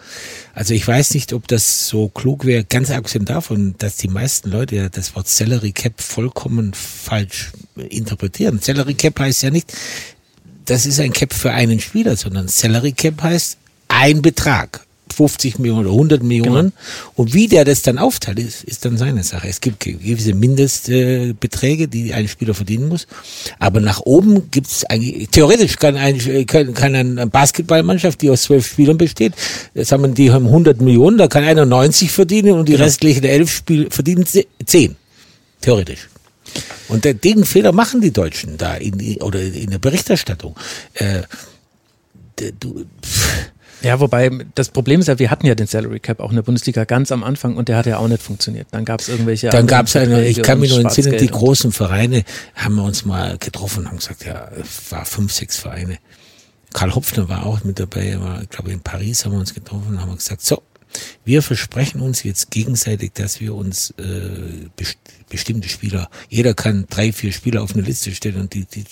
[0.52, 4.50] Also ich weiß nicht, ob das so klug wäre, ganz abgesehen davon, dass die meisten
[4.50, 8.58] Leute ja das Wort Salary Cap vollkommen falsch interpretieren.
[8.60, 9.72] Salary Cap heißt ja nicht,
[10.64, 13.56] das ist ein Cap für einen Spieler, sondern Salary Cap heißt
[13.88, 14.86] ein Betrag.
[15.18, 16.72] 50 Millionen oder 100 Millionen.
[17.16, 19.48] Und wie der das dann aufteilt, ist, ist dann seine Sache.
[19.48, 23.08] Es gibt gewisse Mindestbeträge, die ein Spieler verdienen muss.
[23.58, 28.42] Aber nach oben gibt es eigentlich, theoretisch kann, ein, kann, kann eine Basketballmannschaft, die aus
[28.42, 29.32] zwölf Spielern besteht,
[29.74, 32.84] sagen wir, die haben 100 Millionen, da kann einer 90 verdienen und die Genau.
[32.84, 34.96] restlichen elf Spiel verdienen 10.
[35.60, 36.08] Theoretisch.
[36.88, 40.54] Und den Fehler machen die Deutschen da in, oder in der Berichterstattung.
[40.94, 41.22] Äh,
[42.60, 43.50] du, pff,
[43.82, 46.42] Ja, wobei das Problem ist ja, wir hatten ja den Salary Cap auch in der
[46.42, 48.68] Bundesliga ganz am Anfang und der hat ja auch nicht funktioniert.
[48.70, 49.48] Dann gab es irgendwelche.
[49.50, 52.24] Dann gab es eine, ich kann mich noch entsinnen, die großen Vereine
[52.54, 55.98] haben wir uns mal getroffen und haben gesagt, ja, es war fünf, sechs Vereine.
[56.72, 59.54] Karl Hopfner war auch mit dabei, er war, ich glaube, in Paris haben wir uns
[59.54, 60.62] getroffen und haben gesagt, so,
[61.24, 64.98] wir versprechen uns jetzt gegenseitig, dass wir uns äh, best
[65.28, 68.84] bestimmte Spieler, jeder kann drei, vier Spieler auf eine Liste stellen und die, die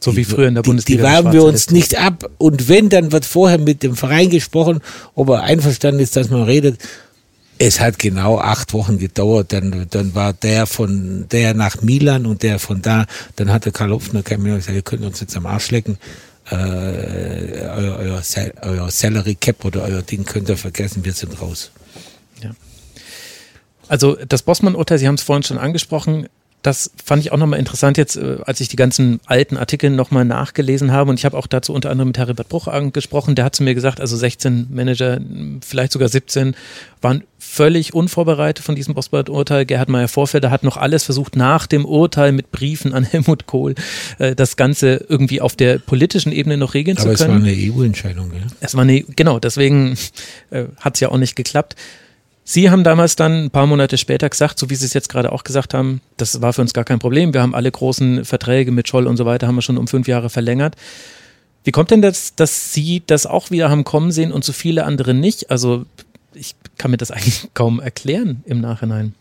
[0.00, 1.02] So die, wie früher in der die, Bundesliga.
[1.02, 2.30] Die werben wir uns nicht ab.
[2.38, 4.80] Und wenn, dann wird vorher mit dem Verein gesprochen,
[5.14, 6.78] ob er einverstanden ist, dass man redet.
[7.58, 9.52] Es hat genau acht Wochen gedauert.
[9.52, 13.06] Dann, dann war der von der nach Milan und der von da.
[13.36, 15.98] Dann hat der Karl Hopfner kein Minute gesagt, ihr könnt uns jetzt am Arsch lecken.
[16.50, 18.22] Äh, euer, euer,
[18.62, 21.70] euer Salary Cap oder euer Ding könnt ihr vergessen, wir sind raus.
[23.88, 26.28] Also das Bossmann-Urteil, Sie haben es vorhin schon angesprochen,
[26.64, 30.24] das fand ich auch nochmal interessant jetzt, äh, als ich die ganzen alten Artikel nochmal
[30.24, 33.54] nachgelesen habe und ich habe auch dazu unter anderem mit Heribert Bruch angesprochen, der hat
[33.54, 35.20] zu mir gesagt, also 16 Manager,
[35.60, 36.56] vielleicht sogar 17,
[37.02, 39.66] waren völlig unvorbereitet von diesem Bossmann-Urteil.
[39.66, 43.74] Gerhard Meyer-Vorfelder hat noch alles versucht, nach dem Urteil mit Briefen an Helmut Kohl
[44.18, 47.44] äh, das Ganze irgendwie auf der politischen Ebene noch regeln Aber zu es war können.
[47.44, 48.32] eine EU-Entscheidung.
[48.32, 48.40] Ja?
[48.60, 49.98] Es war eine, genau, deswegen
[50.50, 51.76] äh, hat es ja auch nicht geklappt.
[52.46, 55.32] Sie haben damals dann ein paar Monate später gesagt, so wie Sie es jetzt gerade
[55.32, 57.32] auch gesagt haben, das war für uns gar kein Problem.
[57.32, 60.06] Wir haben alle großen Verträge mit Scholl und so weiter, haben wir schon um fünf
[60.06, 60.76] Jahre verlängert.
[61.64, 64.84] Wie kommt denn das, dass Sie das auch wieder haben kommen sehen und so viele
[64.84, 65.50] andere nicht?
[65.50, 65.86] Also
[66.34, 69.14] ich kann mir das eigentlich kaum erklären im Nachhinein.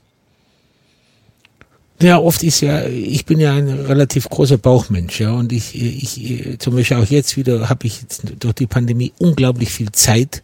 [2.02, 6.60] Ja, oft ist ja, ich bin ja ein relativ großer Bauchmensch, ja, und ich, ich,
[6.60, 10.44] zum Beispiel auch jetzt wieder habe ich jetzt durch die Pandemie unglaublich viel Zeit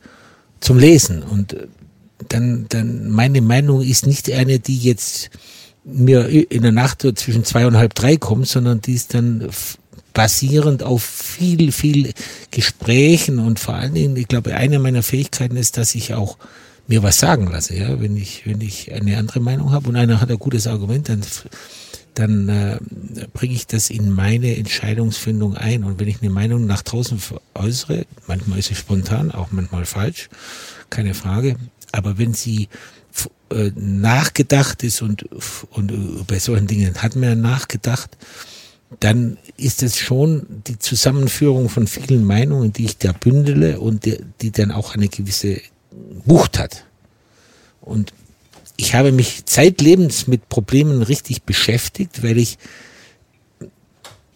[0.62, 1.68] zum Lesen und äh,
[2.28, 5.30] dann, dann meine Meinung ist nicht eine, die jetzt
[5.84, 9.50] mir in der Nacht zwischen zwei und halb drei kommt, sondern die ist dann
[10.14, 12.12] basierend auf viel, viel
[12.52, 16.38] Gesprächen und vor allen Dingen, ich glaube, eine meiner Fähigkeiten ist, dass ich auch
[16.88, 20.20] mir was sagen lasse, ja, wenn ich, wenn ich eine andere Meinung habe und einer
[20.20, 21.22] hat ein gutes Argument, dann,
[22.16, 22.80] dann äh,
[23.32, 25.84] bringe ich das in meine Entscheidungsfindung ein.
[25.84, 27.22] Und wenn ich eine Meinung nach draußen
[27.54, 30.30] äußere, manchmal ist sie spontan, auch manchmal falsch,
[30.90, 31.58] keine Frage,
[31.92, 32.70] aber wenn sie
[33.52, 35.24] äh, nachgedacht ist und,
[35.72, 38.18] und äh, bei solchen Dingen hat man ja nachgedacht,
[39.00, 44.18] dann ist es schon die Zusammenführung von vielen Meinungen, die ich da bündele und die,
[44.42, 45.62] die dann auch eine gewisse
[46.26, 46.86] Wucht hat.
[47.82, 48.14] Und
[48.78, 52.58] ich habe mich zeitlebens mit Problemen richtig beschäftigt, weil ich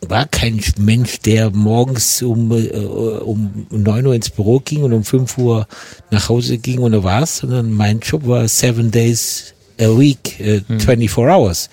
[0.09, 5.03] war kein Mensch, der morgens um, äh, um 9 Uhr ins Büro ging und um
[5.03, 5.67] 5 Uhr
[6.11, 10.61] nach Hause ging und da war's, sondern mein Job war seven days a week, äh,
[10.67, 11.69] 24 hours.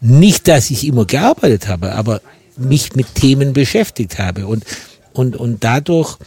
[0.00, 2.20] Nicht, dass ich immer gearbeitet habe, aber
[2.56, 4.64] mich mit Themen beschäftigt habe und,
[5.12, 6.18] und, und dadurch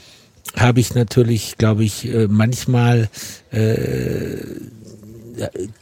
[0.55, 3.09] habe ich natürlich, glaube ich, äh, manchmal
[3.51, 4.38] äh,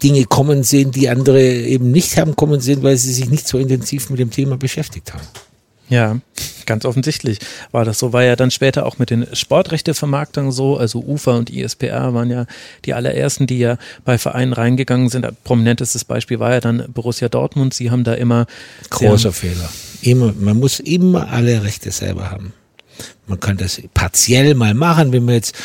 [0.03, 3.57] Dinge kommen sehen, die andere eben nicht haben kommen sehen, weil sie sich nicht so
[3.57, 5.26] intensiv mit dem Thema beschäftigt haben.
[5.90, 6.18] Ja,
[6.66, 7.40] ganz offensichtlich
[7.72, 8.12] war das so.
[8.12, 10.78] War ja dann später auch mit den Sportrechtevermarktern so.
[10.78, 12.45] Also UFA und ISPR waren ja
[12.86, 15.28] die allerersten, die ja bei Vereinen reingegangen sind.
[15.44, 17.74] Prominentestes Beispiel war ja dann Borussia Dortmund.
[17.74, 18.48] Sie haben da immer
[18.90, 19.70] Großer Fehler.
[20.02, 22.53] Immer, man muss immer alle Rechte selber haben.
[23.28, 25.56] Man kann das partiell mal machen, wenn man jetzt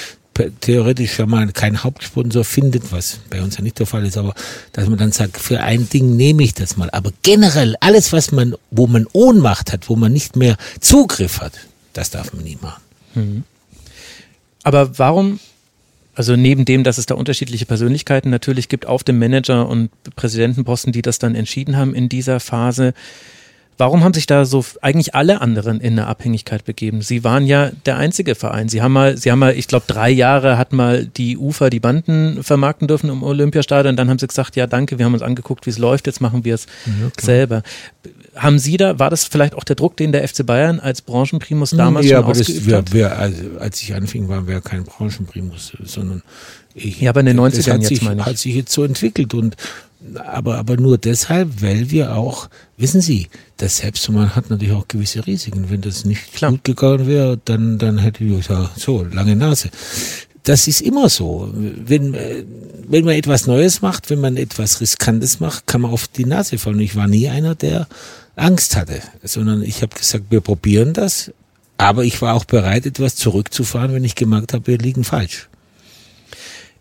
[0.60, 4.34] theoretisch schon mal keinen Hauptsponsor findet, was bei uns ja nicht der Fall ist, aber
[4.72, 6.90] dass man dann sagt, für ein Ding nehme ich das mal.
[6.90, 11.52] Aber generell alles, was man, wo man Ohnmacht hat, wo man nicht mehr Zugriff hat,
[11.92, 12.82] das darf man nie machen.
[14.62, 15.40] Aber warum,
[16.14, 20.92] also neben dem, dass es da unterschiedliche Persönlichkeiten natürlich gibt auf dem Manager- und Präsidentenposten,
[20.92, 22.94] die das dann entschieden haben in dieser Phase,
[23.80, 27.00] Warum haben sich da so eigentlich alle anderen in eine Abhängigkeit begeben?
[27.00, 28.68] Sie waren ja der einzige Verein.
[28.68, 31.80] Sie haben mal, Sie haben mal, ich glaube, drei Jahre hat mal die Ufer die
[31.80, 33.96] Banden vermarkten dürfen im Olympiastadion.
[33.96, 36.44] Dann haben sie gesagt, ja, danke, wir haben uns angeguckt, wie es läuft, jetzt machen
[36.44, 37.62] wir es ja, selber.
[38.36, 41.70] Haben Sie da, war das vielleicht auch der Druck, den der FC Bayern als Branchenprimus
[41.70, 42.92] damals ja, schon aber ausgeübt das, wir, hat?
[42.92, 46.22] wir, also, als ich anfing, waren wir kein Branchenprimus, sondern
[46.74, 48.26] ich, Ja, aber in den 90ern das hat jetzt sich, meine ich.
[48.26, 49.56] hat sich jetzt so entwickelt und
[50.14, 53.28] aber, aber nur deshalb, weil wir auch, wissen Sie,
[53.58, 55.70] das Selbstvertrauen hat natürlich auch gewisse Risiken.
[55.70, 56.52] Wenn das nicht Klar.
[56.52, 59.70] gut gegangen wäre, dann, dann hätte ich gesagt, so, lange Nase.
[60.44, 61.50] das ist immer so.
[61.54, 62.44] Wenn, äh,
[62.88, 66.58] wenn man etwas Neues macht, wenn man etwas Riskantes macht, kann man auf die Nase
[66.58, 66.80] fallen.
[66.80, 67.86] Ich war nie einer, der
[68.36, 71.30] Angst hatte, sondern ich habe gesagt, wir probieren das,
[71.76, 75.49] aber ich war auch bereit, etwas zurückzufahren, wenn ich gemerkt habe, wir liegen falsch.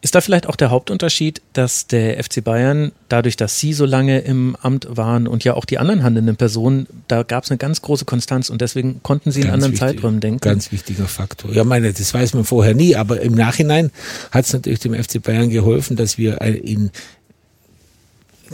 [0.02, 4.20] Ist da vielleicht auch der Hauptunterschied, dass der FC Bayern, dadurch, dass Sie so lange
[4.20, 7.82] im Amt waren und ja auch die anderen handelnden Personen, da gab es eine ganz
[7.82, 10.40] große Konstanz und deswegen konnten Sie in anderen wichtig, Zeiträumen denken?
[10.40, 11.52] Ganz wichtiger Faktor.
[11.52, 13.92] Ja, meine, das weiß man vorher nie, aber im Nachhinein
[14.32, 16.92] hat es natürlich dem FC Bayern geholfen, dass wir in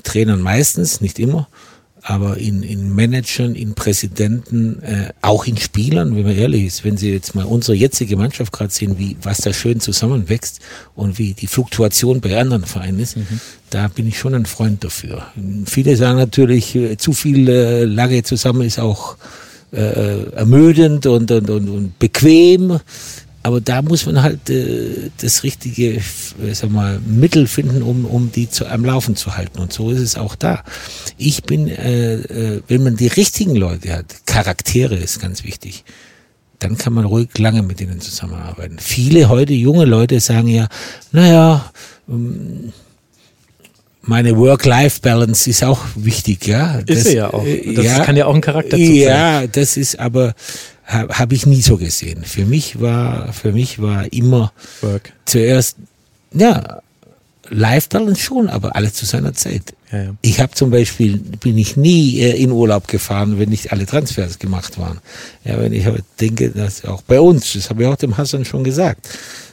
[0.04, 1.48] Trainern meistens, nicht immer,
[2.08, 6.98] aber in, in Managern, in Präsidenten, äh, auch in Spielern, wenn man ehrlich ist, wenn
[6.98, 10.60] Sie jetzt mal unsere jetzige Mannschaft gerade sehen, wie was da schön zusammenwächst
[10.94, 13.40] und wie die Fluktuation bei anderen Vereinen ist, mhm.
[13.72, 15.26] da bin ich schon ein Freund dafür.
[15.66, 19.18] Viele sagen natürlich, äh, zu viel äh, lange zusammen ist auch
[19.72, 22.80] äh, ermüdend und, und, und, und bequem.
[23.46, 26.02] Aber da muss man halt äh, das richtige äh,
[26.54, 29.60] sag mal, Mittel finden, um, um die zu, am Laufen zu halten.
[29.60, 30.64] Und so ist es auch da.
[31.20, 35.84] Ich bin, äh, äh, wenn man die richtigen Leute hat, Charaktere ist ganz wichtig,
[36.58, 38.80] dann kann man ruhig lange mit denen zusammenarbeiten.
[38.80, 40.68] Viele heute junge Leute sagen ja,
[41.12, 41.72] naja,
[42.10, 42.74] ähm,
[44.02, 46.82] meine Work-Life-Balance ist auch wichtig, ja.
[46.82, 47.46] Das, ist sie ja auch.
[47.46, 48.96] Äh, das ja, kann ja auch ein Charakter sein.
[48.96, 50.34] Ja, das ist aber
[50.86, 52.24] habe hab ich nie so gesehen.
[52.24, 54.52] Für mich war, für mich war immer
[54.82, 55.14] Work.
[55.26, 55.78] zuerst,
[56.34, 56.82] ja,
[57.50, 59.76] Life Balance schon, aber alles zu seiner Zeit.
[59.92, 60.16] Ja, ja.
[60.22, 64.40] Ich habe zum Beispiel, bin ich nie äh, in Urlaub gefahren, wenn nicht alle Transfers
[64.40, 65.00] gemacht waren.
[65.44, 65.86] Ja, wenn ich
[66.20, 69.08] denke, dass auch bei uns, das habe ich auch dem Hassan schon gesagt,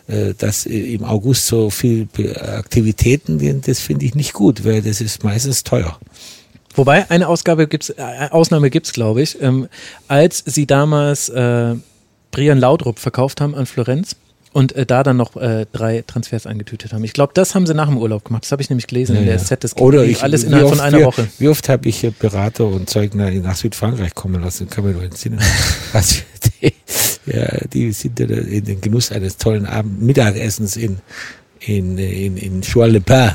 [0.08, 5.22] äh, dass im August so viel Aktivitäten, das finde ich nicht gut, weil das ist
[5.22, 5.98] meistens teuer.
[6.74, 9.40] Wobei eine Ausgabe gibt's, äh, Ausnahme gibt's, glaube ich.
[9.40, 9.68] Ähm,
[10.08, 11.74] als sie damals äh,
[12.30, 14.16] Brian Laudrup verkauft haben an Florenz
[14.52, 17.04] und äh, da dann noch äh, drei Transfers eingetütet haben.
[17.04, 18.44] Ich glaube, das haben sie nach dem Urlaub gemacht.
[18.44, 19.64] Das habe ich nämlich gelesen ja, in der SZ.
[19.64, 21.28] Das Oder ich, alles innerhalb oft, von einer wie, Woche.
[21.38, 24.68] Wie oft habe ich Berater und Zeugner nach Südfrankreich kommen lassen?
[24.68, 25.40] Kann man nur entsinnen.
[25.92, 26.20] also,
[26.60, 26.72] die,
[27.26, 30.98] ja, die sind ja in den Genuss eines tollen Abend Mittagessens in
[31.60, 33.32] in in, in Choix-le-Pin äh,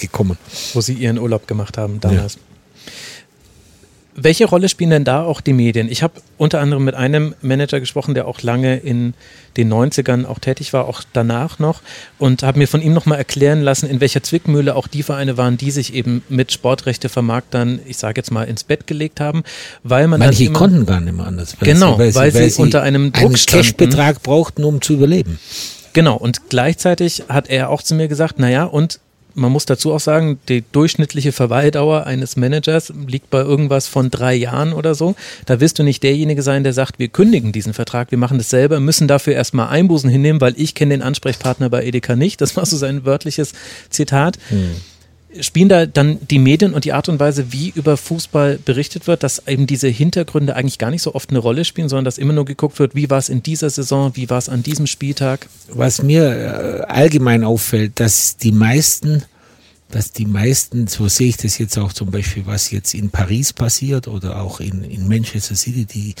[0.00, 0.38] gekommen.
[0.72, 2.34] Wo Sie Ihren Urlaub gemacht haben damals.
[2.34, 2.40] Ja.
[4.22, 5.90] Welche Rolle spielen denn da auch die Medien?
[5.90, 9.14] Ich habe unter anderem mit einem Manager gesprochen, der auch lange in
[9.56, 11.80] den 90ern auch tätig war, auch danach noch,
[12.18, 15.56] und habe mir von ihm nochmal erklären lassen, in welcher Zwickmühle auch die Vereine waren,
[15.56, 19.42] die sich eben mit Sportrechtevermarktern, ich sage jetzt mal, ins Bett gelegt haben,
[19.84, 21.56] weil man Manche immer, konnten gar nicht mehr anders.
[21.58, 24.94] Weil genau, weil, weil, sie, weil, sie, unter einem Druck einen Cashbetrag brauchten, um zu
[24.94, 25.38] überleben.
[25.92, 29.00] Genau, und gleichzeitig hat er auch zu mir gesagt, naja, und
[29.34, 34.34] man muss dazu auch sagen, die durchschnittliche Verweildauer eines Managers liegt bei irgendwas von drei
[34.34, 35.14] Jahren oder so.
[35.46, 38.50] Da wirst du nicht derjenige sein, der sagt, wir kündigen diesen Vertrag, wir machen das
[38.50, 42.40] selber, müssen dafür erstmal Einbußen hinnehmen, weil ich kenne den Ansprechpartner bei Edeka nicht.
[42.40, 43.52] Das war so sein wörtliches
[43.90, 44.38] Zitat.
[44.48, 44.76] Hm
[45.40, 49.22] spielen da dann die Medien und die Art und Weise, wie über Fußball berichtet wird,
[49.22, 52.32] dass eben diese Hintergründe eigentlich gar nicht so oft eine Rolle spielen, sondern dass immer
[52.32, 55.48] nur geguckt wird, wie war es in dieser Saison, wie war es an diesem Spieltag?
[55.68, 59.22] Was mir äh, allgemein auffällt, dass die meisten,
[59.90, 63.52] dass die meisten, so sehe ich das jetzt auch zum Beispiel, was jetzt in Paris
[63.52, 66.14] passiert oder auch in, in Manchester City, die,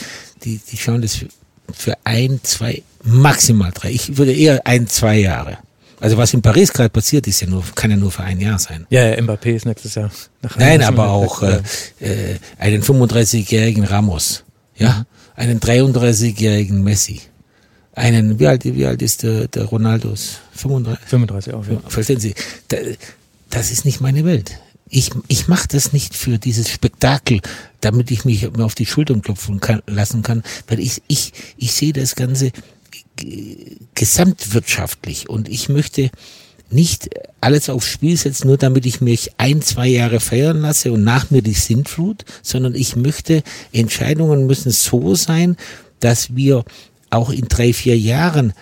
[0.44, 1.28] die, die schauen das für,
[1.72, 3.90] für ein, zwei, maximal drei.
[3.90, 5.58] Ich würde eher ein, zwei Jahre.
[6.00, 8.58] Also was in Paris gerade passiert, ist ja nur, kann ja nur für ein Jahr
[8.58, 8.86] sein.
[8.88, 10.10] Ja, ja Mbappé ist nächstes Jahr.
[10.56, 11.60] Nein, aber auch äh,
[12.00, 14.44] äh, einen 35-jährigen Ramos,
[14.76, 15.04] ja, mhm.
[15.36, 17.20] einen 33-jährigen Messi,
[17.92, 20.38] einen, wie alt, wie alt ist der, der Ronaldos?
[20.52, 21.06] 35?
[21.06, 21.80] 35 auch, ja.
[21.86, 22.34] Verstehen Sie?
[22.68, 22.78] Da,
[23.50, 24.58] das ist nicht meine Welt.
[24.88, 27.40] Ich, ich mache das nicht für dieses Spektakel,
[27.80, 31.92] damit ich mich auf die Schultern klopfen kann, lassen kann, weil ich, ich, ich sehe
[31.92, 32.52] das Ganze
[33.94, 36.10] gesamtwirtschaftlich und ich möchte
[36.70, 37.10] nicht
[37.40, 41.30] alles aufs Spiel setzen, nur damit ich mich ein, zwei Jahre feiern lasse und nach
[41.30, 43.42] mir die Sintflut, sondern ich möchte,
[43.72, 45.56] Entscheidungen müssen so sein,
[45.98, 46.64] dass wir
[47.10, 48.52] auch in drei, vier Jahren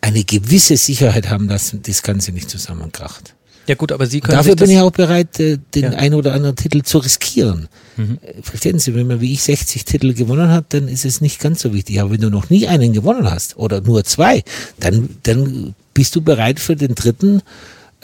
[0.00, 3.34] eine gewisse Sicherheit haben, dass das Ganze nicht zusammenkracht.
[3.66, 4.36] Ja gut, aber Sie können.
[4.36, 5.90] Dafür bin ich auch bereit, äh, den ja.
[5.90, 7.68] einen oder anderen Titel zu riskieren.
[7.96, 8.18] Mhm.
[8.22, 11.40] Äh, verstehen Sie, wenn man wie ich 60 Titel gewonnen hat, dann ist es nicht
[11.40, 12.00] ganz so wichtig.
[12.00, 14.44] Aber wenn du noch nie einen gewonnen hast oder nur zwei,
[14.78, 17.42] dann, dann bist du bereit für den dritten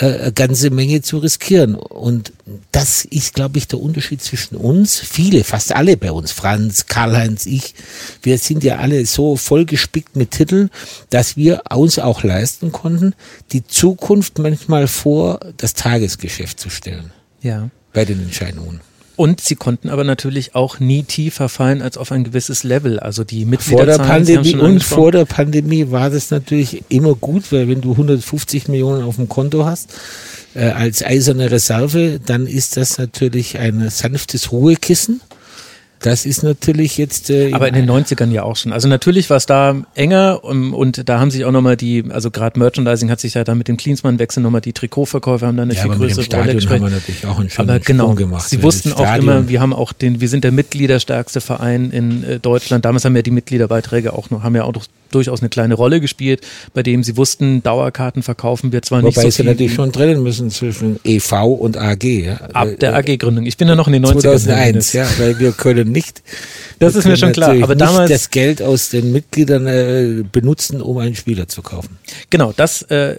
[0.03, 1.77] äh, eine ganze Menge zu riskieren.
[1.77, 2.33] Und
[2.73, 4.99] das ist, glaube ich, der Unterschied zwischen uns.
[4.99, 7.75] Viele, fast alle bei uns, Franz, Karl-Heinz, ich,
[8.21, 10.71] wir sind ja alle so vollgespickt mit Titeln,
[11.11, 13.15] dass wir uns auch leisten konnten,
[13.53, 17.13] die Zukunft manchmal vor das Tagesgeschäft zu stellen.
[17.41, 17.71] Ja.
[17.93, 18.81] Bei den Entscheidungen.
[19.23, 22.99] Und sie konnten aber natürlich auch nie tiefer fallen als auf ein gewisses Level.
[22.99, 26.83] Also die vor der Mitgliederzahlen, Sie haben Pandemie und vor der Pandemie war das natürlich
[26.89, 29.91] immer gut, weil wenn du 150 Millionen auf dem Konto hast
[30.57, 35.21] äh, als eiserne Reserve, dann ist das natürlich ein sanftes Ruhekissen.
[36.03, 38.73] Das ist natürlich jetzt äh, Aber in den 90ern ja auch schon.
[38.73, 42.31] Also natürlich war es da enger um, und da haben sich auch nochmal die, also
[42.31, 45.75] gerade Merchandising hat sich ja da mit dem Klinsmann-Wechsel nochmal die Trikotverkäufe haben da eine
[45.75, 46.81] ja, viel größere Rolle gespielt.
[46.81, 48.49] haben wir natürlich auch einen schönen Aber genau, Sprung gemacht.
[48.49, 52.25] sie weil wussten auch immer, wir haben auch den, wir sind der mitgliederstärkste Verein in
[52.25, 52.85] äh, Deutschland.
[52.85, 56.01] Damals haben ja die Mitgliederbeiträge auch noch, haben ja auch noch durchaus eine kleine Rolle
[56.01, 56.41] gespielt,
[56.75, 59.77] bei dem sie wussten, Dauerkarten verkaufen wir zwar nicht Wobei so sie viel natürlich wie
[59.77, 62.03] schon trennen müssen zwischen EV und AG.
[62.03, 62.35] Ja.
[62.53, 63.47] ab der äh, AG-Gründung.
[63.47, 64.21] Ich bin ja noch in den 90ern.
[64.21, 66.23] 2001, ja, weil wir können nicht.
[66.79, 70.25] Das ist mir schon klar, natürlich aber nicht damals- das Geld aus den Mitgliedern äh,
[70.33, 71.97] benutzen, um einen Spieler zu kaufen.
[72.29, 73.15] Genau, das, äh,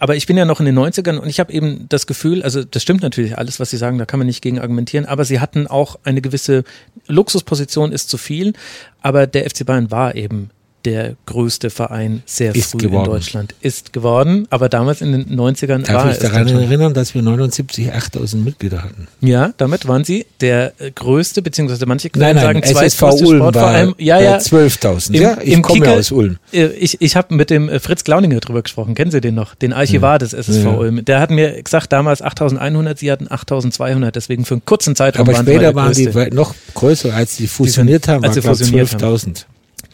[0.00, 2.64] aber ich bin ja noch in den 90ern und ich habe eben das Gefühl, also
[2.64, 5.38] das stimmt natürlich alles, was Sie sagen, da kann man nicht gegen argumentieren, aber sie
[5.38, 6.64] hatten auch eine gewisse
[7.06, 8.54] Luxusposition ist zu viel,
[9.00, 10.50] aber der FC Bayern war eben
[10.84, 13.06] der größte Verein sehr Ist früh geworden.
[13.06, 13.54] in Deutschland.
[13.60, 17.92] Ist geworden, aber damals in den 90ern Darf war ich daran erinnern, dass wir 79
[17.92, 19.08] 8000 Mitglieder hatten?
[19.20, 23.38] Ja, damit waren sie der äh, größte, beziehungsweise manche Nein, nein, sagen SSV zweitgrößte Ulm
[23.38, 23.94] Sportverein.
[23.98, 24.36] Ja, ja.
[24.38, 25.14] 12.000.
[25.14, 26.36] Im- Ja, ich komme ja Kicker- aus Ulm.
[26.52, 28.94] Äh, Ich, ich habe mit dem äh, Fritz Glauninger drüber gesprochen.
[28.94, 29.54] Kennen Sie den noch?
[29.54, 30.70] Den Archivar des SSV Ja.
[30.74, 31.04] Ulm.
[31.04, 34.14] Der hat mir gesagt, damals 8100, Sie hatten 8200.
[34.14, 38.08] Deswegen für einen kurzen Zeitraum Aber waren später waren die noch größer, als die fusioniert
[38.08, 39.02] haben, als sie fusioniert haben.
[39.14, 39.44] 12.000.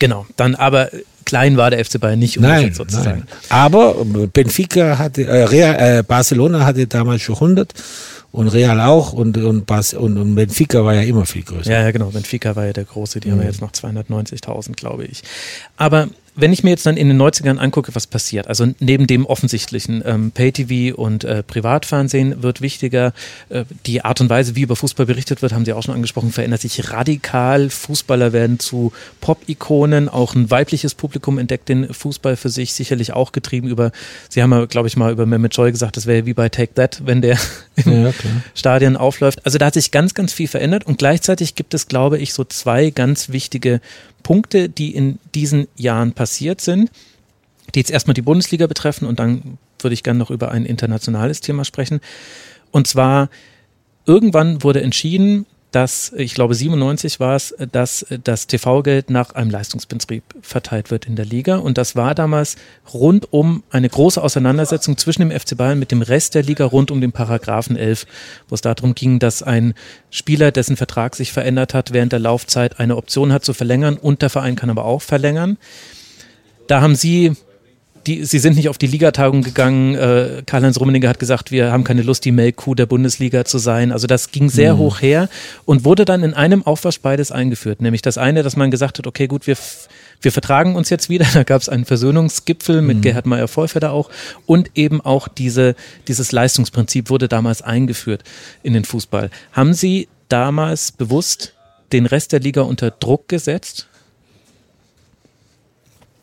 [0.00, 0.26] Genau.
[0.36, 0.90] Dann aber
[1.24, 3.20] klein war der FC Bayern nicht, Nein, sozusagen.
[3.20, 3.28] nein.
[3.50, 3.94] Aber
[4.32, 7.72] Benfica hatte, äh, Real, äh, Barcelona hatte damals schon 100
[8.32, 11.70] und Real auch und, und, Bas, und, und Benfica war ja immer viel größer.
[11.70, 12.06] Ja, ja, genau.
[12.06, 13.20] Benfica war ja der große.
[13.20, 13.32] Die Mhm.
[13.34, 15.22] haben ja jetzt noch 290.000, glaube ich.
[15.76, 19.26] Aber wenn ich mir jetzt dann in den 90ern angucke, was passiert, also neben dem
[19.26, 23.12] offensichtlichen ähm, Pay-TV und äh, Privatfernsehen wird wichtiger,
[23.48, 26.32] äh, die Art und Weise, wie über Fußball berichtet wird, haben Sie auch schon angesprochen,
[26.32, 27.68] verändert sich radikal.
[27.70, 33.32] Fußballer werden zu Pop-Ikonen, auch ein weibliches Publikum entdeckt den Fußball für sich, sicherlich auch
[33.32, 33.90] getrieben über,
[34.28, 36.74] Sie haben ja, glaube ich, mal über Mehmet Joy gesagt, das wäre wie bei Take
[36.74, 37.38] That, wenn der
[37.84, 38.32] im Ja, klar.
[38.54, 39.44] Stadien aufläuft.
[39.44, 42.44] Also da hat sich ganz, ganz viel verändert und gleichzeitig gibt es, glaube ich, so
[42.44, 43.80] zwei ganz wichtige
[44.22, 46.90] Punkte, die in diesen Jahren passiert sind,
[47.74, 51.40] die jetzt erstmal die Bundesliga betreffen und dann würde ich gerne noch über ein internationales
[51.40, 52.00] Thema sprechen.
[52.70, 53.30] Und zwar
[54.06, 60.24] irgendwann wurde entschieden, dass, ich glaube 97 war es, dass das TV-Geld nach einem Leistungsprinzip
[60.42, 61.56] verteilt wird in der Liga.
[61.56, 62.56] Und das war damals
[62.92, 66.90] rund um eine große Auseinandersetzung zwischen dem FC Bayern mit dem Rest der Liga rund
[66.90, 68.06] um den Paragraphen 11,
[68.48, 69.74] wo es darum ging, dass ein
[70.10, 74.22] Spieler, dessen Vertrag sich verändert hat, während der Laufzeit eine Option hat zu verlängern und
[74.22, 75.56] der Verein kann aber auch verlängern.
[76.66, 77.36] Da haben Sie
[78.06, 79.94] die, sie sind nicht auf die Ligatagung gegangen.
[79.94, 83.92] Äh, Karl-Heinz Rummenigge hat gesagt, wir haben keine Lust, die Melkkuh der Bundesliga zu sein.
[83.92, 85.28] Also das ging sehr hoch her
[85.64, 87.82] und wurde dann in einem Aufwasch beides eingeführt.
[87.82, 89.56] Nämlich das eine, dass man gesagt hat, okay, gut, wir,
[90.22, 91.26] wir vertragen uns jetzt wieder.
[91.40, 94.10] Da gab es einen Versöhnungsgipfel mit Gerhard Meyer-Vollfeder auch.
[94.46, 95.74] Und eben auch diese,
[96.08, 98.24] dieses Leistungsprinzip wurde damals eingeführt
[98.62, 99.30] in den Fußball.
[99.52, 101.54] Haben Sie damals bewusst
[101.92, 103.89] den Rest der Liga unter Druck gesetzt?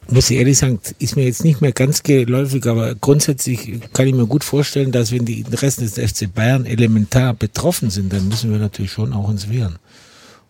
[0.09, 4.13] Muss ich ehrlich sagen, ist mir jetzt nicht mehr ganz geläufig, aber grundsätzlich kann ich
[4.13, 8.51] mir gut vorstellen, dass wenn die Interessen des FC Bayern elementar betroffen sind, dann müssen
[8.51, 9.73] wir natürlich schon auch uns wehren.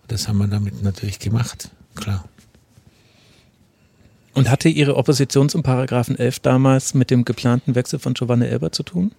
[0.04, 2.26] Und das haben wir damit natürlich gemacht, klar.
[4.34, 8.72] Und hatte Ihre Opposition zum Paragraphen 11 damals mit dem geplanten Wechsel von Giovanni Elber
[8.72, 9.12] zu tun?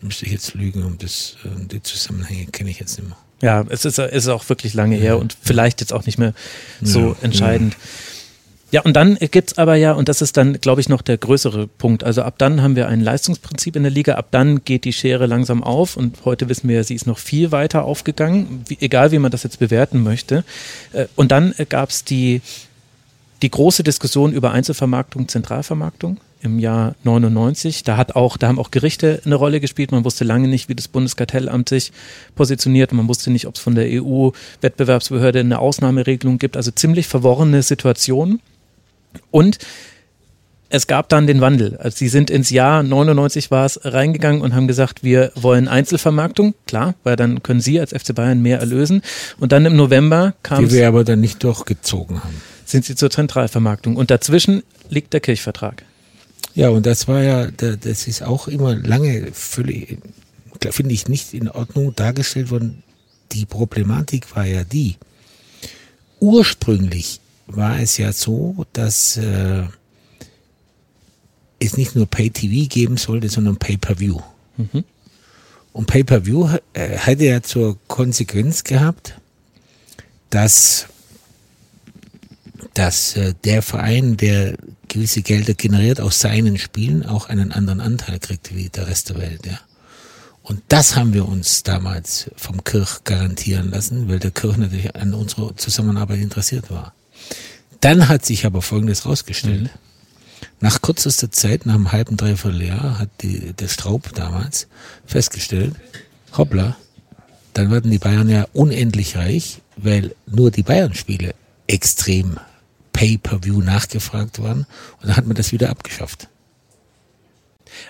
[0.00, 3.18] Müsste ich jetzt lügen, um das, die Zusammenhänge kenne ich jetzt nicht mehr.
[3.40, 6.34] Ja, es ist, es ist auch wirklich lange her und vielleicht jetzt auch nicht mehr
[6.82, 7.76] so Ja, entscheidend.
[8.70, 11.68] Ja, und dann gibt's aber ja, und das ist dann, glaube ich, noch der größere
[11.68, 12.04] Punkt.
[12.04, 15.24] Also ab dann haben wir ein Leistungsprinzip in der Liga, ab dann geht die Schere
[15.24, 19.18] langsam auf und heute wissen wir, sie ist noch viel weiter aufgegangen, wie, egal wie
[19.18, 20.44] man das jetzt bewerten möchte.
[20.92, 22.42] Äh, Und dann äh, gab's die,
[23.40, 27.82] die große Diskussion über Einzelvermarktung, Zentralvermarktung im Jahr 99.
[27.84, 29.92] Da hat auch, da haben auch Gerichte eine Rolle gespielt.
[29.92, 31.92] Man wusste lange nicht, wie das Bundeskartellamt sich
[32.34, 32.92] positioniert.
[32.92, 36.56] Man wusste nicht, ob es von der EU-Wettbewerbsbehörde eine Ausnahmeregelung gibt.
[36.56, 38.40] Also ziemlich verworrene Situation.
[39.30, 39.58] Und
[40.70, 41.78] es gab dann den Wandel.
[41.78, 46.54] Also sie sind ins Jahr 99 war es reingegangen und haben gesagt, wir wollen Einzelvermarktung.
[46.66, 49.00] Klar, weil dann können Sie als FC Bayern mehr erlösen.
[49.40, 52.42] Und dann im November kam Die wir aber dann nicht durchgezogen haben.
[52.66, 53.96] sind sie zur Zentralvermarktung.
[53.96, 55.84] Und dazwischen liegt der Kirchvertrag.
[56.58, 59.98] Ja, und das war ja, da- das ist auch immer lange völlig,
[60.72, 62.82] finde ich, nicht in Ordnung dargestellt worden.
[63.30, 64.96] Die Problematik war ja die,
[66.18, 69.62] ursprünglich war es ja so, dass äh,
[71.60, 74.18] es nicht nur Pay-TV geben sollte, sondern Pay-Per-View.
[75.72, 79.14] Und Pay-per-View äh, hätte ja zur Konsequenz gehabt,
[80.30, 80.86] dass,
[82.78, 84.56] dass äh, der Verein, der
[84.86, 89.18] gewisse Gelder generiert aus seinen Spielen, auch einen anderen Anteil kriegt wie der Rest der
[89.18, 89.46] Welt.
[89.46, 89.58] Ja.
[90.42, 95.12] Und das haben wir uns damals vom Kirch garantieren lassen, weil der Kirch natürlich an
[95.12, 96.94] unserer Zusammenarbeit interessiert war.
[97.80, 99.64] Dann hat sich aber Folgendes rausgestellt.
[99.64, 99.70] Mhm.
[100.60, 104.68] Nach kürzester Zeit, nach einem halben, dreiviertel Jahr, hat die, der Straub damals
[105.04, 105.74] festgestellt,
[106.36, 106.76] hoppla,
[107.54, 111.34] dann werden die Bayern ja unendlich reich, weil nur die Bayern-Spiele
[111.66, 112.38] extrem
[112.98, 114.66] Pay-per-View nachgefragt waren.
[115.00, 116.26] Und dann hat man das wieder abgeschafft.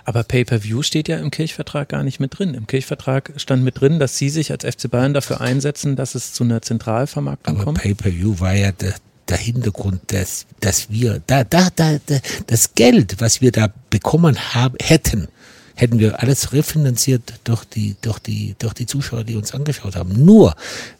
[0.04, 2.52] Aber Pay-per-View steht ja im Kirchvertrag gar nicht mit drin.
[2.52, 6.34] Im Kirchvertrag stand mit drin, dass Sie sich als FC Bayern dafür einsetzen, dass es
[6.34, 7.78] zu einer Zentralvermarktung Aber kommt.
[7.78, 8.96] Pay-per-View war ja der,
[9.28, 14.36] der Hintergrund, dass, dass wir da, da, da, da, das Geld, was wir da bekommen
[14.54, 15.28] haben, hätten,
[15.74, 20.22] hätten wir alles refinanziert durch die, durch die, durch die Zuschauer, die uns angeschaut haben.
[20.22, 20.54] Nur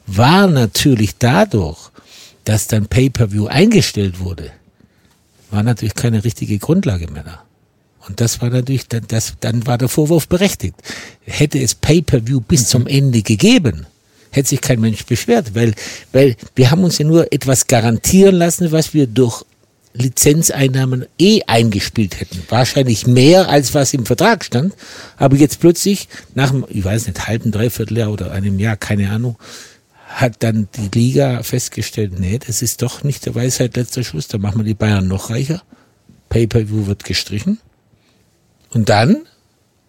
[0.07, 1.91] war natürlich dadurch,
[2.49, 4.49] dass dann Pay-per-View eingestellt wurde,
[5.51, 7.43] war natürlich keine richtige Grundlage mehr da.
[8.07, 10.73] Und das war natürlich, dann, das, dann war der Vorwurf berechtigt.
[11.25, 13.85] Hätte es Pay-per-View bis zum Ende gegeben,
[14.31, 15.75] hätte sich kein Mensch beschwert, weil,
[16.11, 19.45] weil wir haben uns ja nur etwas garantieren lassen, was wir durch
[19.93, 22.41] Lizenzeinnahmen eh eingespielt hätten.
[22.49, 24.73] Wahrscheinlich mehr, als was im Vertrag stand.
[25.17, 29.11] Aber jetzt plötzlich, nach einem, ich weiß nicht, halben, dreiviertel Jahr oder einem Jahr, keine
[29.11, 29.37] Ahnung,
[30.09, 34.39] hat dann die Liga festgestellt, nee, das ist doch nicht der Weisheit letzter Schluss, da
[34.39, 35.61] machen wir die Bayern noch reicher.
[36.29, 37.59] Pay-per-view wird gestrichen.
[38.71, 39.17] Und dann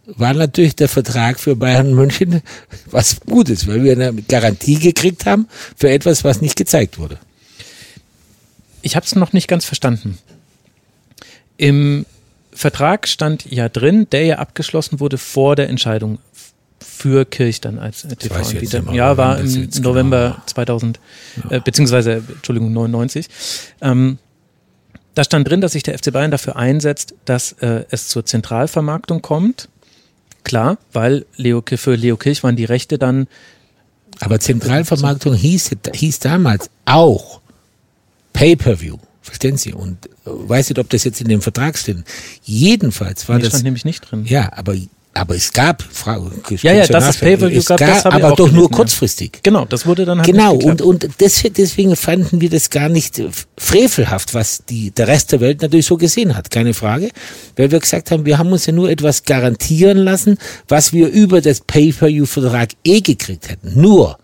[0.05, 2.43] war natürlich der Vertrag für Bayern München
[2.91, 7.19] was Gutes, weil wir eine Garantie gekriegt haben für etwas, was nicht gezeigt wurde.
[8.83, 10.19] Ich habe es noch nicht ganz verstanden.
[11.57, 12.05] Im
[12.53, 16.19] Vertrag stand ja drin, der ja abgeschlossen wurde vor der Entscheidung
[16.83, 18.93] für Kirch dann als TV-Anbieter.
[18.93, 21.01] Ja, war im November genau 2000,
[21.37, 21.57] ja.
[21.57, 23.27] äh, beziehungsweise, Entschuldigung, 99.
[23.81, 24.19] Ähm,
[25.15, 29.23] da stand drin, dass sich der FC Bayern dafür einsetzt, dass äh, es zur Zentralvermarktung
[29.23, 29.69] kommt.
[30.45, 33.27] Klar, weil Leo, für Leo Kirch waren die Rechte dann.
[34.21, 37.41] Aber Zentralvermarktung hieß, hieß damals auch
[38.33, 38.97] Pay-per-View.
[39.23, 39.73] Verstehen Sie?
[39.73, 41.99] Und äh, weiß nicht, ob das jetzt in dem Vertrag steht.
[42.43, 43.51] Jedenfalls war nee, das.
[43.51, 44.25] stand nämlich nicht drin.
[44.25, 44.75] Ja, aber
[45.13, 46.31] aber es gab Frau,
[46.63, 49.33] Ja, ja, das ist Pay-per-View gab, das aber doch nur kurzfristig.
[49.35, 49.41] Ja.
[49.43, 53.21] Genau, das wurde dann halt Genau und und deswegen fanden wir das gar nicht
[53.59, 57.11] frevelhaft, was die der Rest der Welt natürlich so gesehen hat, keine Frage,
[57.57, 60.39] weil wir gesagt haben, wir haben uns ja nur etwas garantieren lassen,
[60.69, 63.81] was wir über das Pay-per-View-Vertrag eh gekriegt hätten.
[63.81, 64.17] Nur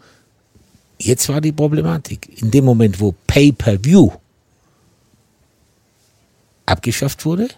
[0.98, 4.12] jetzt war die Problematik in dem Moment, wo Pay-per-View
[6.64, 7.48] abgeschafft wurde,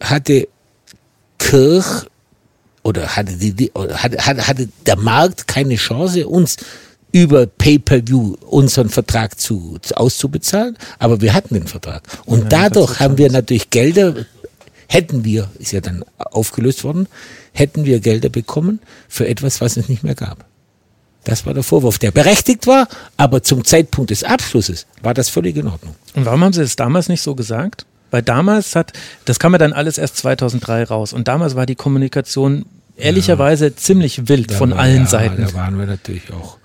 [0.00, 0.48] hatte
[1.46, 2.06] Kirch
[2.82, 6.56] oder hatte, die, hatte, hatte der Markt keine Chance, uns
[7.12, 12.02] über Pay-per-View unseren Vertrag zu, zu, auszubezahlen, aber wir hatten den Vertrag.
[12.24, 14.26] Und ja, dadurch haben wir natürlich Gelder,
[14.88, 17.06] hätten wir, ist ja dann aufgelöst worden,
[17.52, 20.44] hätten wir Gelder bekommen für etwas, was es nicht mehr gab.
[21.22, 25.56] Das war der Vorwurf, der berechtigt war, aber zum Zeitpunkt des Abschlusses war das völlig
[25.56, 25.94] in Ordnung.
[26.14, 27.86] Und warum haben Sie das damals nicht so gesagt?
[28.10, 28.92] Weil damals hat,
[29.24, 32.66] das kam ja dann alles erst 2003 raus und damals war die Kommunikation
[32.96, 35.42] ehrlicherweise ja, ziemlich wild von war, allen ja, Seiten.
[35.42, 36.58] Da waren wir natürlich auch,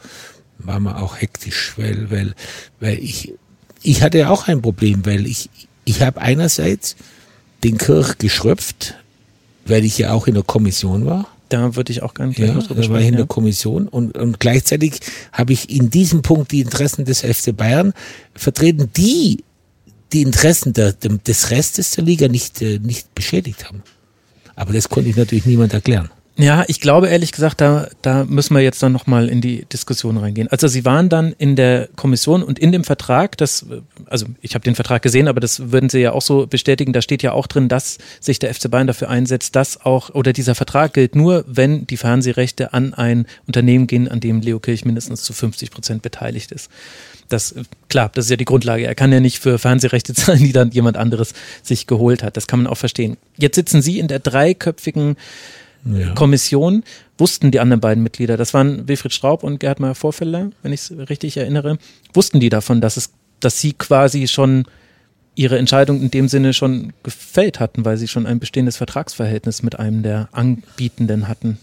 [0.60, 2.34] waren wir auch hektisch, weil, weil,
[2.80, 3.34] weil ich,
[3.82, 5.50] ich hatte auch ein Problem, weil ich,
[5.86, 6.96] ich habe einerseits
[7.64, 8.96] den Kirch geschröpft,
[9.66, 11.28] weil ich ja auch in der Kommission war.
[11.50, 14.40] Da würde ich auch gar nicht ja, da war ich in der Kommission und, und
[14.40, 15.02] gleichzeitig
[15.34, 17.92] habe ich in diesem Punkt die Interessen des FC Bayern
[18.34, 19.44] vertreten, die
[20.14, 23.84] die Interessen der, des Restes der Liga nicht, äh, nicht beschädigt haben.
[24.56, 26.10] Aber das konnte ich natürlich niemand erklären.
[26.38, 30.18] Ja, ich glaube ehrlich gesagt, da, da müssen wir jetzt dann nochmal in die Diskussion
[30.18, 30.48] reingehen.
[30.48, 33.66] Also Sie waren dann in der Kommission und in dem Vertrag, das,
[34.08, 37.02] also ich habe den Vertrag gesehen, aber das würden Sie ja auch so bestätigen, da
[37.02, 40.56] steht ja auch drin, dass sich der FC Bayern dafür einsetzt, dass auch, oder dieser
[40.56, 45.24] Vertrag gilt nur, wenn die Fernsehrechte an ein Unternehmen gehen, an dem Leo Kirch mindestens
[45.24, 46.70] zu 50 Prozent beteiligt ist
[47.32, 47.56] das,
[47.90, 48.86] klar, das ist ja die Grundlage.
[48.86, 51.34] Er kann ja nicht für Fernsehrechte zahlen, die dann jemand anderes
[51.64, 52.38] sich geholt hat.
[52.38, 53.18] Das kann man auch verstehen.
[53.38, 55.16] Jetzt sitzen Sie in der dreiköpfigen
[55.86, 56.14] ja.
[56.14, 56.84] Kommission.
[57.18, 60.82] Wussten die anderen beiden Mitglieder, das waren Wilfried Straub und Gerhard Meyer Vorfeller, wenn ich
[60.82, 61.78] es richtig erinnere,
[62.14, 64.66] wussten die davon, dass es, dass sie quasi schon
[65.36, 69.80] ihre Entscheidung in dem Sinne schon gefällt hatten, weil sie schon ein bestehendes Vertragsverhältnis mit
[69.80, 71.60] einem der Anbietenden hatten?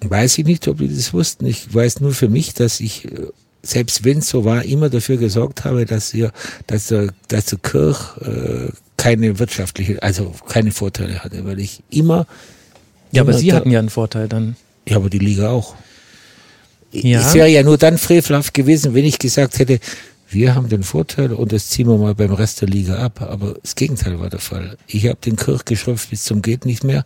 [0.00, 1.46] Weiß ich nicht, ob die das wussten.
[1.46, 3.26] Ich weiß nur für mich, dass ich äh,
[3.66, 6.32] selbst wenn es so war, immer dafür gesorgt habe, dass ihr,
[6.66, 12.26] dass der, dass der Kirch äh, keine wirtschaftliche, also keine Vorteile hatte, weil ich immer
[13.12, 14.56] Ja, aber Sie da- hatten ja einen Vorteil dann.
[14.88, 15.74] Ja, aber die Liga auch.
[16.92, 17.20] Ja.
[17.20, 19.80] Es wäre ja nur dann frevelhaft gewesen, wenn ich gesagt hätte,
[20.28, 23.20] wir haben den Vorteil und das ziehen wir mal beim Rest der Liga ab.
[23.22, 24.76] Aber das Gegenteil war der Fall.
[24.86, 27.04] Ich habe den Kirch geschröpft bis zum geht nicht mehr.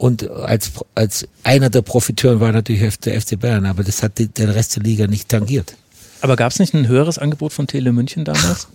[0.00, 4.54] Und als, als einer der Profiteuren war natürlich der FC Bayern, aber das hat der
[4.54, 5.76] Rest der Liga nicht tangiert.
[6.22, 8.68] Aber gab es nicht ein höheres Angebot von Tele München damals?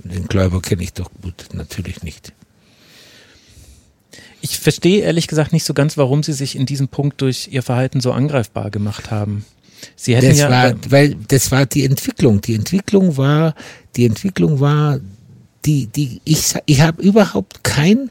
[0.00, 2.34] Den Gläuber kenne ich doch gut, natürlich nicht.
[4.42, 7.62] Ich verstehe ehrlich gesagt nicht so ganz, warum Sie sich in diesem Punkt durch Ihr
[7.62, 9.46] Verhalten so angreifbar gemacht haben.
[9.96, 10.50] Sie hätten Das ja.
[10.50, 12.42] war, weil das war die Entwicklung.
[12.42, 13.54] Die Entwicklung war,
[13.96, 15.00] die Entwicklung war,
[15.64, 18.10] die, die ich, ich habe überhaupt kein,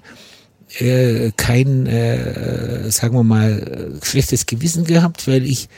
[0.79, 5.69] äh, kein, äh, sagen wir mal, schlechtes Gewissen gehabt, weil ich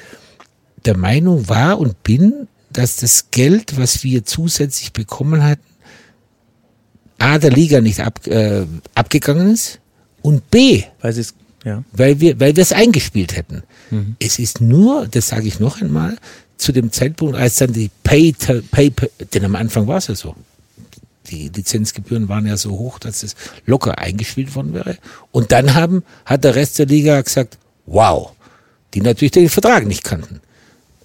[0.86, 5.64] der Meinung war und bin, dass das Geld, was wir zusätzlich bekommen hatten,
[7.18, 9.80] A, der Liga nicht ab, äh, abgegangen ist
[10.22, 11.34] und B, weil Sie es.
[11.64, 11.84] Ja.
[11.94, 13.64] weil wir, weil wir es eingespielt hätten.
[14.20, 16.16] Es ist nur, das sage ich noch einmal,
[16.58, 18.36] zu dem Zeitpunkt, als dann die Pay,
[18.70, 20.36] Pay, Pay denn am Anfang war es ja so.
[21.30, 23.36] Die Lizenzgebühren waren ja so hoch, dass es
[23.66, 24.98] locker eingespielt worden wäre.
[25.32, 28.32] Und dann haben, hat der Rest der Liga gesagt, wow,
[28.94, 30.42] die natürlich den Vertrag nicht kannten.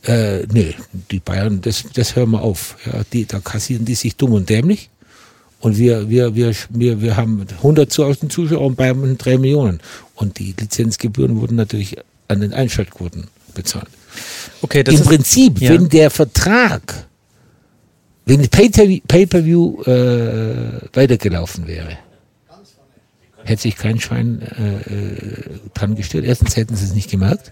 [0.05, 0.75] Äh, nee,
[1.11, 2.77] die Bayern, das, das hören wir auf.
[2.87, 4.89] Ja, die, da kassieren die sich dumm und dämlich.
[5.61, 9.81] Und wir, wir, wir, wir, wir haben 100.000 Zuschauer und Bayern haben 3 Millionen.
[10.15, 11.97] Und die Lizenzgebühren wurden natürlich
[12.29, 13.89] an den Einschaltquoten bezahlt.
[14.63, 15.07] Okay, das Im ist.
[15.07, 15.71] Prinzip, ja.
[15.71, 17.07] wenn der Vertrag,
[18.31, 21.99] wenn Pay- Pay-Per-View äh, weitergelaufen wäre,
[23.43, 26.25] hätte sich kein Schwein äh, äh, dran gestellt.
[26.25, 27.51] Erstens hätten sie es nicht gemerkt.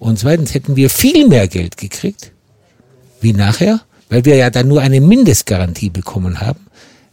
[0.00, 2.32] Und zweitens hätten wir viel mehr Geld gekriegt,
[3.20, 6.66] wie nachher, weil wir ja dann nur eine Mindestgarantie bekommen haben,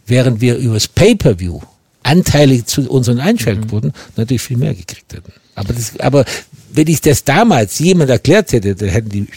[0.07, 1.59] während wir übers Pay-Per-View
[2.01, 5.31] anteilig zu unseren Einschaltquoten natürlich viel mehr gekriegt hätten.
[5.53, 6.25] Aber, das, aber
[6.73, 9.27] wenn ich das damals jemand erklärt hätte, dann hätten die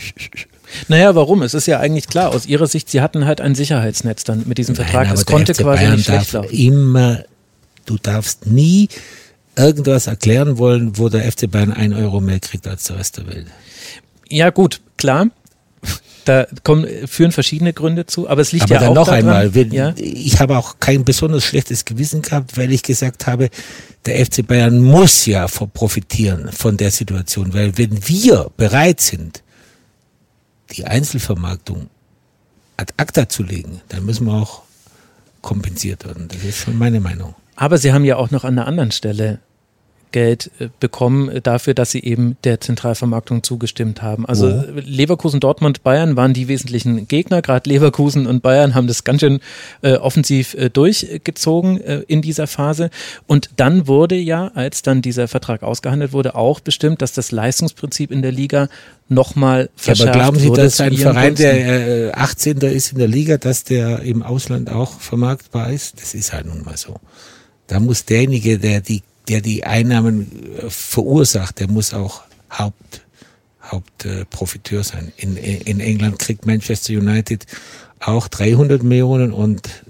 [0.89, 1.43] Naja, warum?
[1.43, 2.31] Es ist ja eigentlich klar.
[2.31, 5.07] Aus Ihrer Sicht, Sie hatten halt ein Sicherheitsnetz dann mit diesem Vertrag.
[5.07, 6.55] Nein, es konnte quasi Bayern nicht schlecht darf laufen.
[6.55, 7.25] immer,
[7.87, 8.89] du darfst nie
[9.57, 13.27] irgendwas erklären wollen, wo der FC Bayern ein Euro mehr kriegt als der Rest der
[13.27, 13.47] Welt.
[14.29, 15.29] Ja, gut, klar.
[16.25, 19.21] Da kommen, führen verschiedene Gründe zu, aber es liegt Aber ja dann auch noch daran,
[19.21, 23.51] einmal, wenn, ja, ich habe auch kein besonders schlechtes Gewissen gehabt, weil ich gesagt habe,
[24.07, 29.42] der FC Bayern muss ja profitieren von der Situation, weil wenn wir bereit sind,
[30.73, 31.89] die Einzelvermarktung
[32.77, 34.63] ad acta zu legen, dann müssen wir auch
[35.41, 36.29] kompensiert werden.
[36.29, 37.35] Das ist schon meine Meinung.
[37.57, 39.41] aber Sie haben ja auch noch an einer anderen Stelle
[40.13, 44.27] Geld äh, bekommen äh, dafür, dass sie eben der Zentralvermarktung zugestimmt haben.
[44.27, 47.43] Also äh, Leverkusen, Dortmund, Bayern waren die wesentlichen Gegner.
[47.43, 49.41] Gerade Leverkusen und Bayern haben das ganz schön
[49.83, 52.91] äh, offensiv äh, durchgezogen äh, in dieser Phase.
[53.27, 58.11] Und dann wurde ja, als dann dieser Vertrag ausgehandelt wurde, auch bestimmt, dass das Leistungsprinzip
[58.11, 58.69] in der Liga
[59.09, 61.43] nochmal Ja, verschärft aber glauben Sie, dass ein Verein, Gunsten?
[61.45, 62.59] der äh, 18.
[62.59, 66.01] ist in der Liga, dass der im Ausland auch vermarktbar ist?
[66.01, 66.97] Das ist halt nun mal so.
[67.67, 73.03] Da muss derjenige, der die, der die Einnahmen äh, verursacht, der muss auch Haupt,
[73.63, 75.13] Hauptprofiteur äh, Profiteur sein.
[75.17, 77.47] In, in England kriegt Manchester United
[78.01, 79.85] auch 300 Millionen und,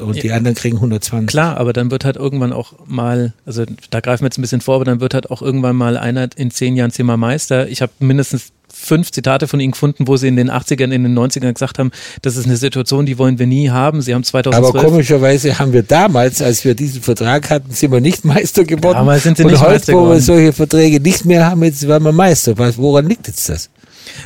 [0.00, 1.28] und die anderen kriegen 120.
[1.28, 4.60] Klar, aber dann wird halt irgendwann auch mal, also da greifen wir jetzt ein bisschen
[4.60, 7.68] vor, aber dann wird halt auch irgendwann mal einer in zehn Jahren zehnmal Meister.
[7.68, 11.18] Ich habe mindestens fünf Zitate von ihnen gefunden, wo sie in den 80ern, in den
[11.18, 11.90] 90ern gesagt haben,
[12.22, 14.00] das ist eine Situation, die wollen wir nie haben.
[14.02, 18.00] Sie haben 2012 Aber komischerweise haben wir damals, als wir diesen Vertrag hatten, sind wir
[18.00, 18.94] nicht Meister geworden.
[18.94, 20.20] Damals sind sie Und nicht heute, Meister wo wir geworden.
[20.20, 22.54] solche Verträge nicht mehr haben, jetzt werden wir Meister.
[22.76, 23.70] Woran liegt jetzt das?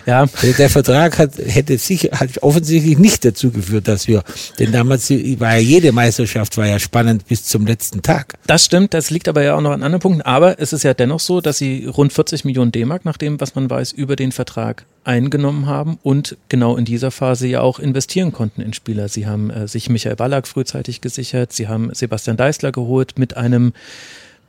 [0.06, 4.22] Ja, Also der Vertrag hat, hätte sicher, hat offensichtlich nicht dazu geführt, dass wir,
[4.58, 8.34] denn damals war ja jede Meisterschaft war ja spannend bis zum letzten Tag.
[8.46, 10.22] Das stimmt, das liegt aber ja auch noch an anderen Punkten.
[10.22, 13.54] Aber es ist ja dennoch so, dass sie rund 40 Millionen D-Mark, nach dem, was
[13.54, 18.32] man weiß, über den Vertrag eingenommen haben und genau in dieser Phase ja auch investieren
[18.32, 19.08] konnten in Spieler.
[19.08, 23.72] Sie haben äh, sich Michael Ballack frühzeitig gesichert, sie haben Sebastian Deißler geholt mit einem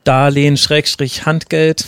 [0.04, 1.86] Darlehen, Schrägstrich, Handgeld.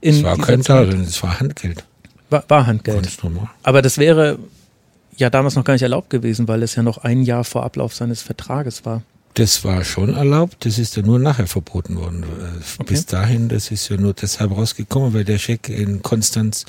[0.00, 0.62] In Es war kein.
[0.62, 1.82] Darlehen, es war Handgeld.
[2.30, 3.02] War, war Handgeld.
[3.02, 3.48] Ganz normal.
[3.62, 4.38] Aber das wäre
[5.16, 7.94] ja damals noch gar nicht erlaubt gewesen, weil es ja noch ein Jahr vor Ablauf
[7.94, 9.02] seines Vertrages war.
[9.34, 12.24] Das war schon erlaubt, das ist ja nur nachher verboten worden.
[12.80, 16.64] Äh, Bis dahin, das ist ja nur deshalb rausgekommen, weil der Scheck in Konstanz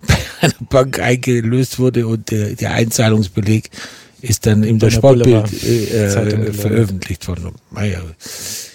[0.06, 3.70] bei einer Bank eingelöst wurde und der, der Einzahlungsbeleg
[4.20, 6.56] ist dann in der Bei der Sportbild äh, äh, gelandet.
[6.56, 7.52] veröffentlicht worden.
[7.70, 8.00] Naja,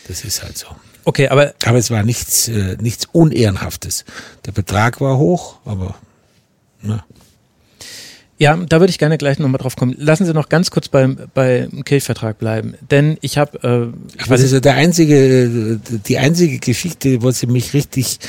[0.08, 0.68] das ist halt so.
[1.06, 4.06] Okay, aber Aber es war nichts, äh, nichts Unehrenhaftes.
[4.46, 5.96] Der Betrag war hoch, aber
[6.84, 7.04] na,
[8.38, 9.96] Ja, da würde ich gerne gleich nochmal drauf kommen.
[9.98, 13.94] Lassen Sie noch ganz kurz beim, beim Kirchvertrag bleiben, denn ich habe.
[14.18, 18.20] Äh, das ist ja der einzige, die einzige Geschichte, wo Sie mich richtig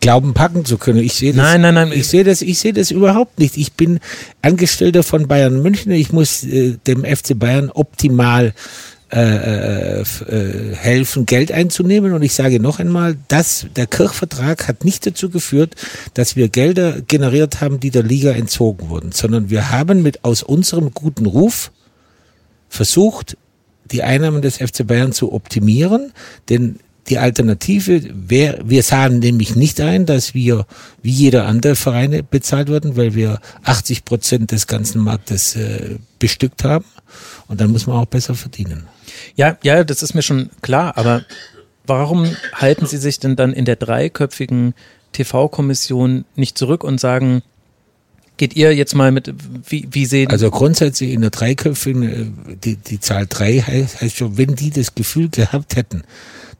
[0.00, 0.98] glauben packen zu können.
[0.98, 1.44] Ich sehe das.
[1.44, 1.92] Nein, nein, nein.
[1.92, 2.42] Ich sehe das.
[2.42, 3.56] Ich sehe das überhaupt nicht.
[3.56, 4.00] Ich bin
[4.42, 5.92] Angestellter von Bayern München.
[5.92, 8.54] Ich muss äh, dem FC Bayern optimal
[9.12, 12.12] äh, äh, äh, helfen, Geld einzunehmen.
[12.12, 15.74] Und ich sage noch einmal, dass der Kirchvertrag hat nicht dazu geführt,
[16.14, 20.44] dass wir Gelder generiert haben, die der Liga entzogen wurden, sondern wir haben mit aus
[20.44, 21.72] unserem guten Ruf
[22.68, 23.36] versucht,
[23.90, 26.12] die Einnahmen des FC Bayern zu optimieren,
[26.48, 26.78] denn
[27.08, 30.66] die Alternative wäre, wir sahen nämlich nicht ein, dass wir
[31.02, 36.62] wie jeder andere Vereine bezahlt wurden, weil wir 80 Prozent des ganzen Marktes äh, bestückt
[36.62, 36.84] haben.
[37.48, 38.86] Und dann muss man auch besser verdienen.
[39.36, 41.24] Ja, ja, das ist mir schon klar, aber
[41.86, 44.74] warum halten Sie sich denn dann in der dreiköpfigen
[45.12, 47.42] TV-Kommission nicht zurück und sagen,
[48.36, 49.32] geht ihr jetzt mal mit,
[49.68, 50.30] wie, wie sehen?
[50.30, 54.70] Also grundsätzlich in der dreiköpfigen, äh, die, die Zahl drei heißt, heißt schon, wenn die
[54.70, 56.04] das Gefühl gehabt hätten,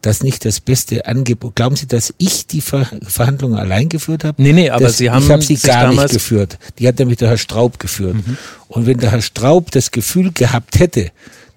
[0.02, 1.56] dass nicht das beste Angebot.
[1.56, 4.43] Glauben Sie, dass ich die Ver Verhandlungen allein geführt habe?
[4.43, 6.59] Nee, nee, aber das, Sie haben Ich habe sie gar nicht geführt.
[6.78, 8.14] Die hat nämlich der Herr Straub geführt.
[8.14, 8.36] Mhm.
[8.68, 11.10] Und wenn der Herr Straub das Gefühl gehabt hätte,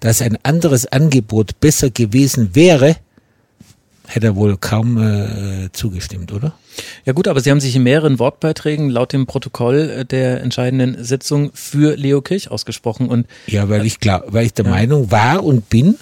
[0.04, 2.96] dass ein anderes Angebot besser gewesen wäre,
[4.06, 6.52] hätte er wohl kaum äh, zugestimmt, oder?
[7.06, 11.02] Ja gut, aber Sie haben sich in mehreren Wortbeiträgen laut dem Protokoll äh, der entscheidenden
[11.02, 14.72] Sitzung für Leo Kirch ausgesprochen und ja, weil ich glaub, weil ich der ja.
[14.72, 15.96] Meinung war und bin,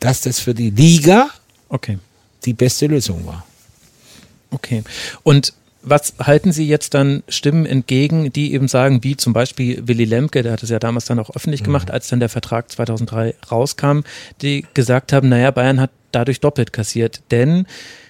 [0.00, 1.30] dass das für die Liga
[1.68, 1.98] okay.
[2.44, 3.46] die beste Lösung war.
[4.50, 4.82] Okay.
[5.22, 5.52] Und
[5.84, 10.42] was halten Sie jetzt dann Stimmen entgegen, die eben sagen, wie zum Beispiel Willy Lemke,
[10.42, 11.66] der hat es ja damals dann auch öffentlich mhm.
[11.66, 14.00] gemacht, als dann der Vertrag 2003 rauskam,
[14.42, 17.66] die gesagt haben, naja, Bayern hat dadurch doppelt kassiert, denn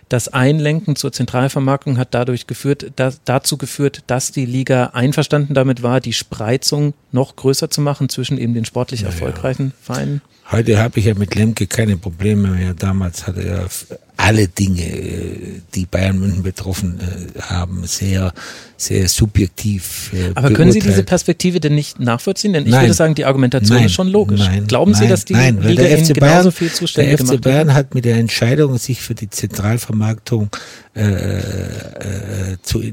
[0.09, 5.83] das Einlenken zur Zentralvermarktung hat dadurch geführt, dass, dazu geführt, dass die Liga einverstanden damit
[5.83, 9.95] war, die Spreizung noch größer zu machen zwischen eben den sportlich ja, erfolgreichen ja.
[9.95, 10.21] Vereinen.
[10.51, 12.75] Heute habe ich ja mit Lemke keine Probleme mehr.
[12.75, 13.67] Damals hatte er
[14.17, 18.33] alle Dinge, äh, die Bayern München betroffen äh, haben, sehr,
[18.77, 20.13] sehr subjektiv.
[20.13, 22.53] Äh, Aber können Sie diese Perspektive denn nicht nachvollziehen?
[22.53, 24.41] Denn ich nein, würde sagen, die Argumentation nein, ist schon logisch.
[24.41, 27.75] Nein, Glauben Sie, dass die nein, Liga der FC Bayern, viel zuständig Der FC Bayern
[27.75, 30.51] hat mit der Entscheidung, sich für die Zentralvermarktung
[30.95, 32.93] äh, äh, zu äh,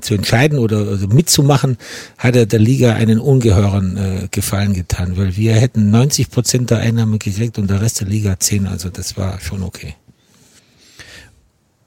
[0.00, 1.78] zu entscheiden oder mitzumachen,
[2.16, 6.78] hat er der Liga einen ungeheuren äh, Gefallen getan, weil wir hätten 90 Prozent der
[6.78, 9.94] Einnahmen gekriegt und der Rest der Liga 10, also das war schon okay.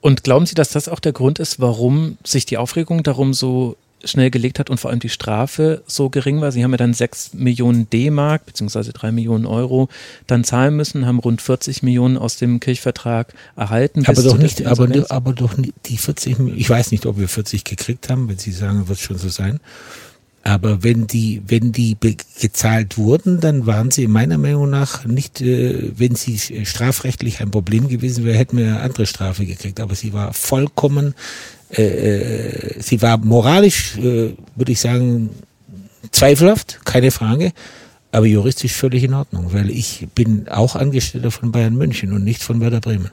[0.00, 3.76] Und glauben Sie, dass das auch der Grund ist, warum sich die Aufregung darum so
[4.04, 6.52] schnell gelegt hat und vor allem die Strafe so gering war.
[6.52, 9.88] Sie haben ja dann 6 Millionen D-Mark beziehungsweise 3 Millionen Euro
[10.26, 14.04] dann zahlen müssen, haben rund 40 Millionen aus dem Kirchvertrag erhalten.
[14.06, 15.54] Aber doch nicht, aber, aber doch
[15.86, 19.18] die 40 Ich weiß nicht, ob wir 40 gekriegt haben, wenn Sie sagen, wird schon
[19.18, 19.60] so sein.
[20.44, 21.96] Aber wenn die, wenn die
[22.40, 27.88] gezahlt wurden, dann waren sie meiner Meinung nach nicht, äh, wenn sie strafrechtlich ein Problem
[27.88, 29.78] gewesen wäre, hätten wir eine andere Strafe gekriegt.
[29.78, 31.14] Aber sie war vollkommen
[31.76, 35.30] äh, äh, sie war moralisch, äh, würde ich sagen,
[36.10, 37.52] zweifelhaft, keine Frage,
[38.10, 42.42] aber juristisch völlig in Ordnung, weil ich bin auch Angestellter von Bayern München und nicht
[42.42, 43.10] von Werder Bremen.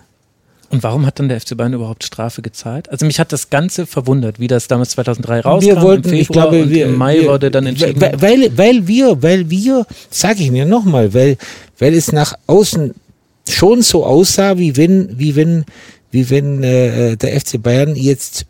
[0.72, 2.90] Und warum hat dann der FC Bayern überhaupt Strafe gezahlt?
[2.90, 5.68] Also mich hat das Ganze verwundert, wie das damals 2003 rauskam.
[5.68, 8.00] Wir wollten, ich glaube, wir, im Mai wir, wurde dann entschieden.
[8.00, 11.38] Weil, weil, weil wir, weil wir, sage ich mir nochmal, weil,
[11.80, 12.94] weil es nach außen
[13.50, 15.66] schon so aussah, wie wenn, wie wenn
[16.12, 18.46] wie wenn äh, der FC Bayern jetzt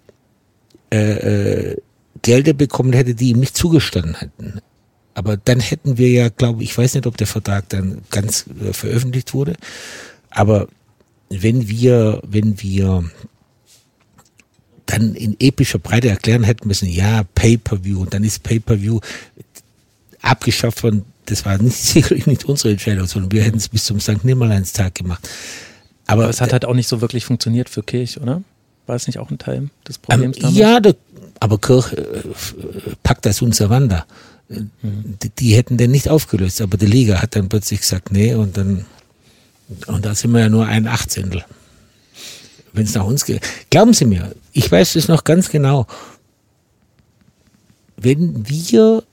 [0.91, 1.77] äh, äh,
[2.21, 4.59] Gelder bekommen hätte, die ihm nicht zugestanden hätten.
[5.13, 8.73] Aber dann hätten wir ja, glaube ich, weiß nicht, ob der Vertrag dann ganz äh,
[8.73, 9.55] veröffentlicht wurde,
[10.29, 10.67] aber
[11.29, 13.03] wenn wir, wenn wir
[14.85, 18.99] dann in epischer Breite erklären hätten müssen, ja, Pay-per-View, und dann ist Pay-per-View
[20.21, 23.99] abgeschafft von, das war nicht sicherlich nicht unsere Entscheidung, sondern wir hätten es bis zum
[23.99, 24.23] St.
[24.23, 25.29] Nimmerleinstag gemacht.
[26.09, 28.41] Aber, Aber es hat halt auch nicht so wirklich funktioniert für Kirch, oder?
[28.87, 30.57] War es nicht auch ein Teil des Problems ähm, damals?
[30.57, 30.95] Ja, der,
[31.39, 32.03] aber Kirch äh,
[33.03, 34.07] packt das unser Wander.
[34.49, 34.71] Mhm.
[35.21, 38.57] Die, die, hätten den nicht aufgelöst, aber die Liga hat dann plötzlich gesagt, nee, und
[38.57, 38.85] dann,
[39.85, 41.45] und da sind wir ja nur ein Achtzehntel.
[42.73, 43.41] Wenn es nach uns geht.
[43.69, 45.85] Glauben Sie mir, ich weiß es noch ganz genau.
[47.97, 49.03] Wenn wir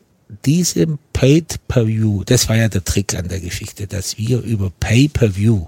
[0.46, 5.66] diesem Pay-per-View, das war ja der Trick an der Geschichte, dass wir über Pay-per-View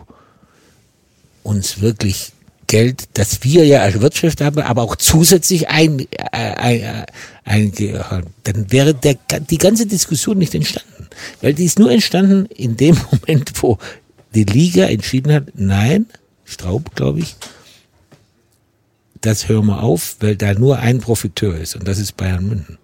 [1.48, 2.32] uns wirklich
[2.66, 7.06] Geld, das wir ja als Wirtschaft haben, aber auch zusätzlich ein, äh, ein,
[7.44, 7.72] ein,
[8.44, 9.16] dann wäre der,
[9.48, 11.08] die ganze Diskussion nicht entstanden.
[11.40, 13.78] Weil die ist nur entstanden in dem Moment, wo
[14.34, 16.06] die Liga entschieden hat, nein,
[16.44, 17.36] Straub, glaube ich,
[19.22, 22.78] das hören wir auf, weil da nur ein Profiteur ist und das ist Bayern München.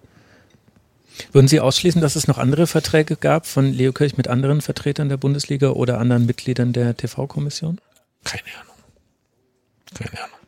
[1.31, 5.09] Würden Sie ausschließen, dass es noch andere Verträge gab von Leo Kirch mit anderen Vertretern
[5.09, 7.79] der Bundesliga oder anderen Mitgliedern der TV-Kommission?
[8.25, 8.75] Keine Ahnung.
[9.93, 10.39] Keine Ahnung.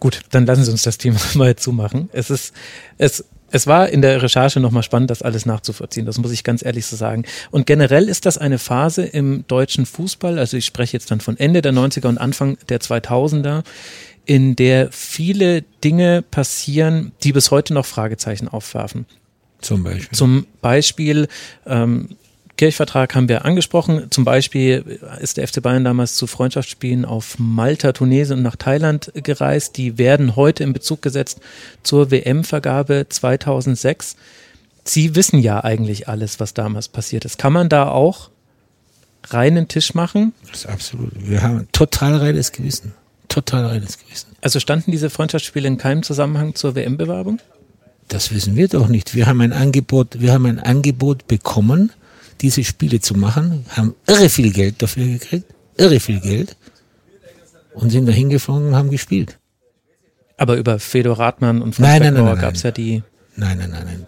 [0.00, 2.08] Gut, dann lassen Sie uns das Thema mal zumachen.
[2.12, 2.52] Es ist,
[2.98, 6.06] es, es war in der Recherche nochmal spannend, das alles nachzuvollziehen.
[6.06, 7.24] Das muss ich ganz ehrlich so sagen.
[7.50, 11.38] Und generell ist das eine Phase im deutschen Fußball, also ich spreche jetzt dann von
[11.38, 13.62] Ende der 90er und Anfang der 2000er,
[14.24, 19.06] in der viele Dinge passieren, die bis heute noch Fragezeichen aufwerfen.
[19.60, 20.16] Zum Beispiel.
[20.16, 21.28] Zum Beispiel
[21.66, 22.16] ähm,
[22.60, 24.10] Kirchvertrag haben wir angesprochen.
[24.10, 29.10] Zum Beispiel ist der FC Bayern damals zu Freundschaftsspielen auf Malta, Tunesien und nach Thailand
[29.14, 29.78] gereist.
[29.78, 31.40] Die werden heute in Bezug gesetzt
[31.82, 34.16] zur WM-Vergabe 2006.
[34.84, 37.38] Sie wissen ja eigentlich alles, was damals passiert ist.
[37.38, 38.28] Kann man da auch
[39.28, 40.34] reinen Tisch machen?
[40.50, 41.12] Das ist absolut.
[41.16, 42.92] Wir haben total reines Gewissen.
[43.28, 44.36] Total reines Gewissen.
[44.42, 47.40] Also standen diese Freundschaftsspiele in keinem Zusammenhang zur WM-Bewerbung?
[48.08, 49.14] Das wissen wir doch nicht.
[49.14, 51.92] Wir haben ein Angebot, wir haben ein Angebot bekommen
[52.40, 55.46] diese Spiele zu machen, haben irre viel Geld dafür gekriegt,
[55.76, 56.56] irre viel Geld
[57.74, 59.38] und sind da hingeflogen und haben gespielt.
[60.36, 63.02] Aber über Fedor Rathmann und Franz Beckenbauer gab es ja die.
[63.36, 64.06] Nein, nein, nein, nein.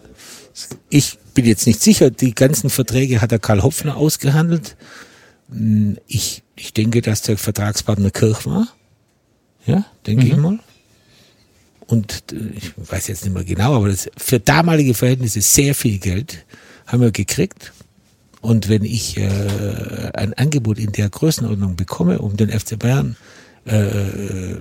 [0.89, 4.75] Ich bin jetzt nicht sicher, die ganzen Verträge hat der Karl Hopfner ausgehandelt.
[5.49, 8.67] Hm, ich, ich denke, dass der Vertragspartner Kirch war.
[9.65, 10.31] Ja, denke mhm.
[10.31, 10.59] ich mal.
[11.85, 15.99] Und äh, ich weiß jetzt nicht mehr genau, aber das für damalige Verhältnisse sehr viel
[15.99, 16.45] Geld
[16.87, 17.73] haben wir gekriegt.
[18.43, 23.15] Und wenn ich äh, ein Angebot in der Größenordnung bekomme, um den FC Bayern
[23.63, 24.57] äh,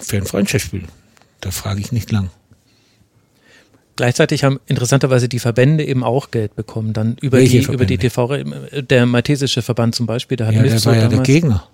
[0.00, 0.84] für ein Freundschaftsspiel,
[1.42, 2.30] da frage ich nicht lang.
[3.96, 7.98] Gleichzeitig haben interessanterweise die Verbände eben auch Geld bekommen, dann über Welche die über die
[7.98, 8.44] TV
[8.80, 11.68] der maltesische Verband zum Beispiel, der hat ja, der war ja der Gegner.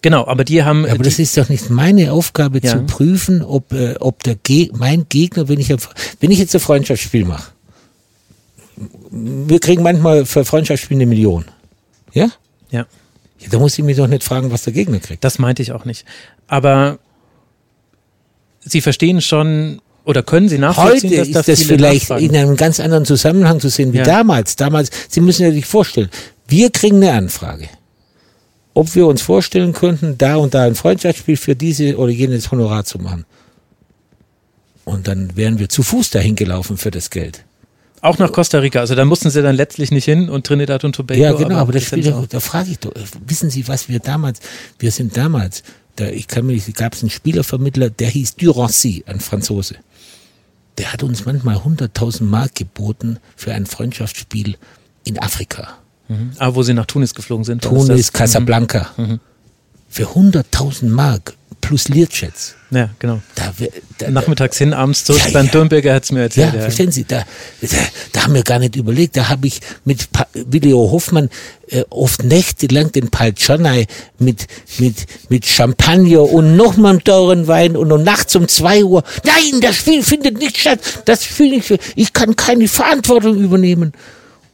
[0.00, 0.86] Genau, aber die haben.
[0.86, 2.70] Ja, aber das ist doch nicht meine Aufgabe ja.
[2.70, 5.70] zu prüfen, ob äh, ob der Ge mein Gegner, wenn ich
[6.20, 7.50] wenn ich jetzt ein Freundschaftsspiel mache,
[9.10, 11.44] wir kriegen manchmal für Freundschaftsspiele eine Million.
[12.12, 12.30] Ja?
[12.70, 12.86] Ja.
[13.38, 15.24] ja da muss ich mich doch nicht fragen, was der Gegner kriegt.
[15.24, 16.04] Das meinte ich auch nicht.
[16.46, 16.98] Aber
[18.60, 22.24] Sie verstehen schon oder können Sie nachvollziehen, Heute dass ist das vielleicht nachfragen.
[22.24, 24.04] in einem ganz anderen Zusammenhang zu sehen wie ja.
[24.04, 24.56] damals.
[24.56, 26.10] Damals, Sie müssen sich vorstellen,
[26.48, 27.68] wir kriegen eine Anfrage.
[28.72, 32.84] Ob wir uns vorstellen könnten, da und da ein Freundschaftsspiel für diese oder jenes Honorar
[32.84, 33.24] zu machen.
[34.84, 37.44] Und dann wären wir zu Fuß dahin gelaufen für das Geld.
[38.02, 38.80] Auch nach Costa Rica.
[38.80, 41.20] Also da mussten sie dann letztlich nicht hin und Trinidad und Tobago.
[41.20, 42.92] Ja, genau, aber, aber das Spiel, da, da frage ich doch,
[43.26, 44.40] wissen Sie, was wir damals,
[44.78, 45.62] wir sind damals,
[45.96, 49.76] da, ich kann mich, gab es einen Spielervermittler, der hieß Durancy, ein Franzose.
[50.78, 54.56] Der hat uns manchmal 100.000 Mark geboten für ein Freundschaftsspiel
[55.04, 55.76] in Afrika.
[56.08, 56.32] Mhm.
[56.38, 57.62] Ah, wo sie nach Tunis geflogen sind.
[57.62, 58.90] Tunis, Casablanca.
[58.96, 59.04] Mhm.
[59.04, 59.20] mhm.
[59.92, 61.34] Für 100.000 Mark
[61.70, 62.56] plus Learjets.
[62.72, 63.20] Ja, genau.
[63.36, 63.54] Da,
[63.98, 65.22] da, Nachmittags hin, abends zurück.
[65.24, 65.52] Ja, Bernd ja.
[65.52, 66.48] Dürnberger hat es mir erzählt.
[66.52, 67.24] Ja, ja, verstehen Sie, da,
[67.60, 67.68] da,
[68.12, 69.16] da haben wir gar nicht überlegt.
[69.16, 71.30] Da habe ich mit pa Video Hoffmann
[71.68, 73.86] äh, oft nächtelang den Palcianai
[74.18, 74.48] mit,
[74.78, 79.04] mit, mit Champagner und nochmal einen teuren Wein und um nachts um zwei Uhr.
[79.24, 80.80] Nein, das Spiel findet nicht statt.
[81.04, 83.92] Das Spiel nicht, ich kann keine Verantwortung übernehmen.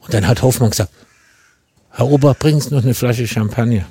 [0.03, 0.93] Und dann hat Hoffmann gesagt,
[1.93, 3.87] Herr Ober, bringen Sie noch eine Flasche Champagner.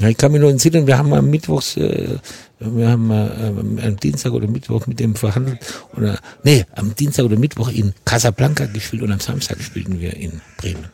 [0.00, 2.16] Ja, ich kann mich nur entsinnen, wir haben am Mittwochs, äh,
[2.58, 5.58] wir haben äh, am Dienstag oder Mittwoch mit dem verhandelt,
[5.94, 10.40] oder, nee, am Dienstag oder Mittwoch in Casablanca gespielt und am Samstag spielten wir in
[10.56, 10.86] Bremen.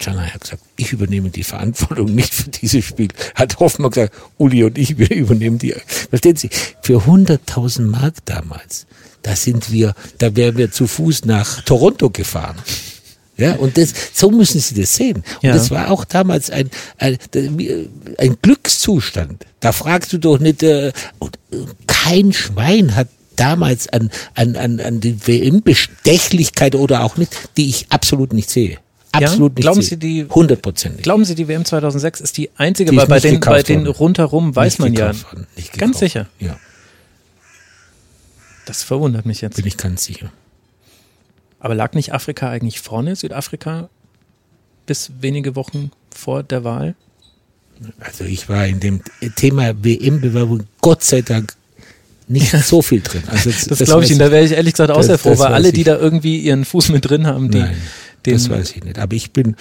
[0.00, 3.08] Janai hat gesagt, ich übernehme die Verantwortung nicht für dieses Spiel.
[3.34, 5.74] Hat Hoffmann gesagt, Uli und ich, wir übernehmen die.
[6.08, 6.50] Verstehen Sie,
[6.82, 8.86] für 100.000 Mark damals,
[9.22, 12.56] da sind wir, da wären wir zu Fuß nach Toronto gefahren.
[13.38, 15.16] Ja, und das, so müssen Sie das sehen.
[15.18, 15.52] Und ja.
[15.52, 17.18] das war auch damals ein, ein,
[18.18, 19.46] ein Glückszustand.
[19.60, 20.92] Da fragst du doch nicht, äh,
[21.86, 27.86] kein Schwein hat damals an, an, an, an die WM-Bestechlichkeit oder auch nicht, die ich
[27.90, 28.78] absolut nicht sehe.
[29.12, 29.54] Absolut ja?
[29.54, 29.62] nicht.
[29.62, 31.02] Glauben Sie die 100%.
[31.02, 34.54] Glauben Sie, die WM 2006 ist die einzige, die weil bei den, bei den rundherum
[34.54, 35.14] weiß nicht man ja.
[35.76, 36.26] Ganz sicher.
[36.40, 36.58] Ja.
[38.66, 39.56] Das verwundert mich jetzt.
[39.56, 40.32] Bin ich ganz sicher.
[41.60, 43.88] Aber lag nicht Afrika eigentlich vorne, Südafrika,
[44.86, 46.94] bis wenige Wochen vor der Wahl?
[48.00, 49.02] Also ich war in dem
[49.36, 51.54] Thema WM-Bewerbung Gott sei Dank
[52.26, 53.22] nicht so viel drin.
[53.26, 55.52] Also das, das glaube ich Ihnen, da wäre ich ehrlich gesagt auch sehr froh, weil
[55.52, 57.58] alle, die da irgendwie ihren Fuß mit drin haben, die.
[57.58, 57.76] Nein,
[58.24, 58.98] das weiß ich nicht.
[58.98, 59.56] Aber ich bin,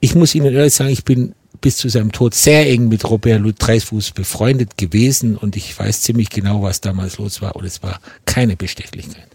[0.00, 3.40] ich muss Ihnen ehrlich sagen, ich bin bis zu seinem Tod sehr eng mit Robert
[3.58, 8.00] Dreisfuß befreundet gewesen und ich weiß ziemlich genau, was damals los war und es war
[8.24, 9.28] keine Bestechlichkeit.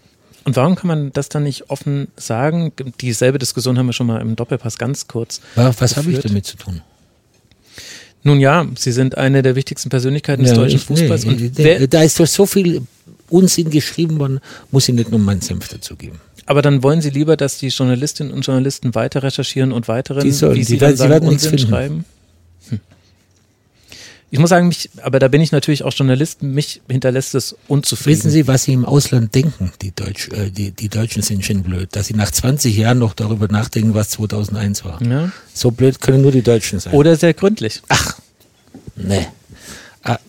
[0.48, 2.72] Und warum kann man das dann nicht offen sagen?
[3.02, 5.42] Dieselbe Diskussion haben wir schon mal im Doppelpass ganz kurz.
[5.56, 6.80] Was habe ich damit zu tun?
[8.22, 11.26] Nun ja, Sie sind eine der wichtigsten Persönlichkeiten des ja, deutschen Fußballs.
[11.26, 12.80] Nee, da ist doch so viel
[13.28, 16.18] Unsinn geschrieben worden, muss ich nicht nur meinen Senf dazugeben.
[16.46, 20.30] Aber dann wollen Sie lieber, dass die Journalistinnen und Journalisten weiter recherchieren und weiteren, Die
[20.30, 22.04] sollen- wie Sie die dann sie sagen, nichts Unsinn schreiben?
[24.30, 28.18] Ich muss sagen, mich, aber da bin ich natürlich auch Journalist, mich hinterlässt es unzufrieden.
[28.18, 29.72] Wissen Sie, was Sie im Ausland denken?
[29.80, 33.14] Die, Deutsch, äh, die, die Deutschen sind schon blöd, dass sie nach 20 Jahren noch
[33.14, 35.00] darüber nachdenken, was 2001 war.
[35.02, 35.30] Ja.
[35.54, 36.92] So blöd können nur die Deutschen sein.
[36.92, 37.80] Oder sehr gründlich.
[38.96, 39.26] nee.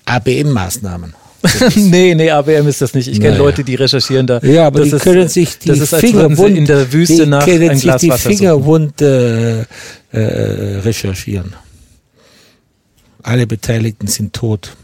[0.06, 1.14] ABM-Maßnahmen.
[1.76, 3.08] nee, nee, ABM ist das nicht.
[3.08, 3.44] Ich kenne Naja.
[3.44, 4.40] Leute, die recherchieren da.
[4.42, 6.58] Ja, aber das die ist, können sich die das ist, als Finger würden sie wund,
[6.58, 8.66] in der Wüste die nach können ein sich Glas die Wasser Finger suchen.
[8.66, 9.66] wund äh, äh,
[10.12, 11.54] recherchieren.
[13.30, 14.76] Alle Beteiligten sind tot.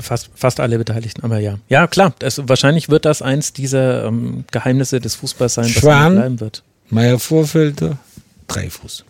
[0.00, 1.58] Fast, fast alle Beteiligten, aber ja.
[1.68, 2.14] Ja, klar.
[2.18, 6.12] Das, wahrscheinlich wird das eins dieser ähm, Geheimnisse des Fußballs sein, das Schwan.
[6.12, 6.62] immer bleiben wird.
[6.88, 7.98] Meier Vorfelder,
[8.46, 9.04] Dreifuß.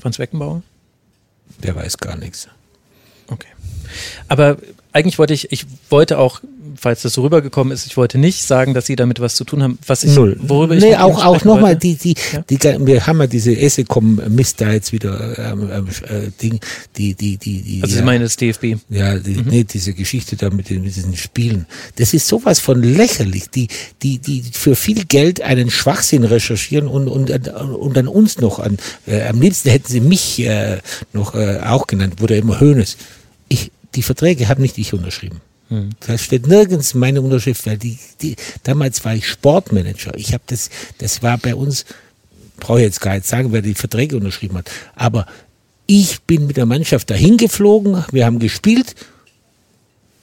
[0.00, 0.64] Franz Beckenbauer?
[1.62, 2.48] Der weiß gar nichts.
[3.28, 3.46] Okay.
[4.26, 4.56] Aber
[4.94, 6.40] eigentlich wollte ich, ich wollte auch,
[6.76, 9.60] falls das so rübergekommen ist, ich wollte nicht sagen, dass Sie damit was zu tun
[9.60, 9.78] haben.
[9.88, 10.36] Was ich, Null.
[10.40, 12.42] Worüber ich nee, auch, auch nochmal, die, die, Ja.
[12.48, 16.60] die, wir haben ja diese Essecom-Mist da jetzt wieder, ähm, ähm, äh, Ding,
[16.96, 17.82] die, die, die, die.
[17.82, 18.76] Also ja, Sie meinen das DFB.
[18.88, 21.66] Ja, die, nee, diese Geschichte da mit, den, mit diesen Spielen.
[21.96, 23.66] Das ist sowas von lächerlich, die,
[24.04, 28.76] die, die für viel Geld einen Schwachsinn recherchieren und, und, und dann uns noch an,
[29.08, 30.78] äh, am liebsten hätten sie mich äh,
[31.12, 32.96] noch äh, auch genannt, wurde immer Hönes.
[33.94, 35.40] Die Verträge haben nicht ich unterschrieben.
[36.00, 40.12] Da steht nirgends meine Unterschrift, weil die, die, damals war ich Sportmanager.
[40.16, 41.84] Ich habe das, das war bei uns,
[42.58, 44.70] brauche ich jetzt gar nicht sagen, wer die Verträge unterschrieben hat.
[44.94, 45.26] Aber
[45.86, 48.94] ich bin mit der Mannschaft dahin geflogen, wir haben gespielt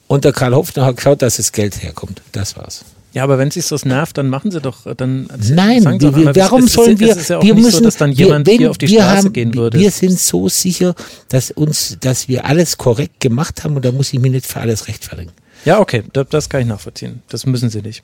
[0.06, 2.22] und der Karl Hofner hat geschaut, dass das Geld herkommt.
[2.32, 2.84] Das war's.
[3.12, 6.06] Ja, aber wenn es sich so nervt, dann machen Sie doch, dann Nein, sagen Sie
[6.06, 7.16] doch wir, einmal, warum es ist, sollen es wir?
[7.16, 8.88] ist ja auch wir nicht müssen, so, dass dann jemand wir, wenn hier auf die
[8.88, 9.78] Straße haben, gehen würde.
[9.78, 10.94] Wir sind so sicher,
[11.28, 14.60] dass uns, dass wir alles korrekt gemacht haben und da muss ich mich nicht für
[14.60, 15.32] alles rechtfertigen.
[15.64, 17.22] Ja, okay, das, das kann ich nachvollziehen.
[17.28, 18.02] Das müssen Sie nicht.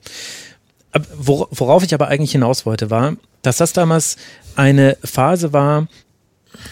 [1.16, 4.16] Worauf ich aber eigentlich hinaus wollte, war, dass das damals
[4.56, 5.86] eine Phase war,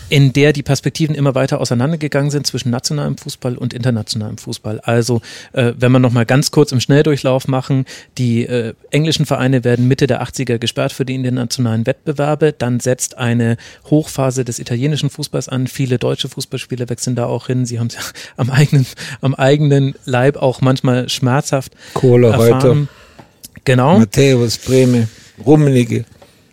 [0.09, 4.81] in der die Perspektiven immer weiter auseinandergegangen sind zwischen nationalem Fußball und internationalem Fußball.
[4.81, 5.21] Also,
[5.53, 7.87] äh, wenn wir nochmal ganz kurz im Schnelldurchlauf machen,
[8.19, 13.19] die äh, englischen Vereine werden Mitte der 80er gesperrt für die internationalen Wettbewerbe, dann setzt
[13.19, 13.57] eine
[13.91, 15.67] Hochphase des italienischen Fußballs an.
[15.67, 17.67] Viele deutsche Fußballspieler wechseln da auch hin.
[17.67, 18.01] Sie haben es ja
[18.37, 18.87] am eigenen,
[19.21, 22.89] am eigenen Leib auch manchmal schmerzhaft Kohler, erfahren.
[23.65, 23.99] Genau.
[23.99, 25.09] Matthäus, Breme,
[25.45, 26.05] Rummenigge.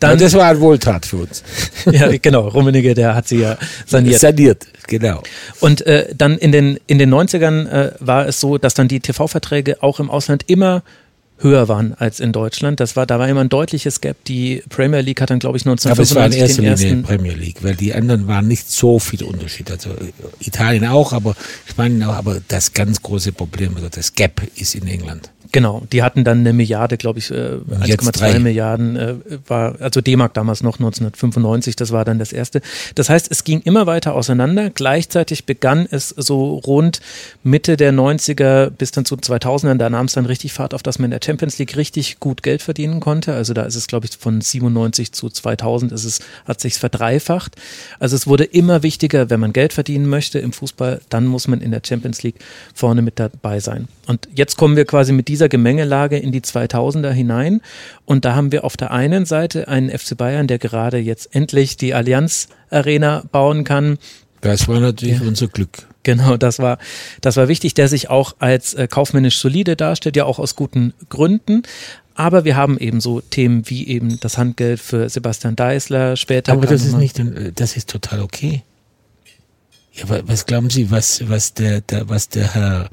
[0.04, 1.44] Dann- ja, das war eine Wohltat für uns.
[1.92, 2.48] ja, genau.
[2.48, 4.20] Rummenigge, der hat sie ja saniert.
[4.20, 5.24] Saniert, genau.
[5.60, 9.00] Und äh, dann in den, in den 90ern äh, war es so, dass dann die
[9.00, 10.84] TV-Verträge auch im Ausland immer
[11.40, 12.80] höher waren als in Deutschland.
[12.80, 14.24] Das war, da war immer ein deutliches Gap.
[14.26, 17.04] Die Premier League hat dann, glaube ich, Aber es war in 1995 erster Linie.
[17.04, 19.70] Premier League, weil die anderen waren nicht so viel Unterschied.
[19.70, 21.36] Also äh, Italien auch, aber
[21.66, 25.32] Spanien auch, aber das ganz große Problem, also das Gap ist in England.
[25.54, 28.40] Genau, die hatten dann eine Milliarde, glaube ich, äh, Jetzt 1,2 drei.
[28.40, 29.16] Milliarden äh,
[29.46, 32.60] war, also D-Mark damals noch 1995, das war dann das erste.
[32.96, 34.72] Das heißt, es ging immer weiter auseinander.
[34.72, 37.02] Gleichzeitig begann es so rund
[37.44, 40.98] Mitte der 90er bis dann zu 2000ern, da nahm es dann richtig Fahrt auf, dass
[40.98, 43.36] man in der Champions League richtig gut Geld verdienen konnte.
[43.36, 47.58] Also da ist es, glaube ich, von 97 zu 2000 ist es, hat sich verdreifacht.
[48.00, 51.62] Also es wurde immer wichtiger, wenn man Geld verdienen möchte im Fußball, dann muss man
[51.62, 52.38] in der Champions League
[52.74, 53.88] vorne mit dabei sein.
[54.08, 57.62] Und jetzt kommen wir quasi mit dieser Gemengelage in die 2000er hinein.
[58.06, 61.78] Und da haben wir auf der einen Seite einen FC Bayern, der gerade jetzt endlich
[61.78, 63.98] die Allianz Arena bauen kann.
[64.42, 65.88] Das war natürlich unser Glück.
[66.04, 66.80] Genau, das war,
[67.22, 70.94] das war wichtig, der sich auch als äh, kaufmännisch solide darstellt, ja auch aus guten
[71.08, 71.64] Gründen.
[72.16, 76.52] Aber wir haben eben so Themen wie eben das Handgeld für Sebastian Deißler, später.
[76.52, 77.22] Aber das ist nicht,
[77.56, 78.64] das ist total okay.
[79.94, 82.90] Ja, wa- was glauben Sie, was, was der, der, was der Herr,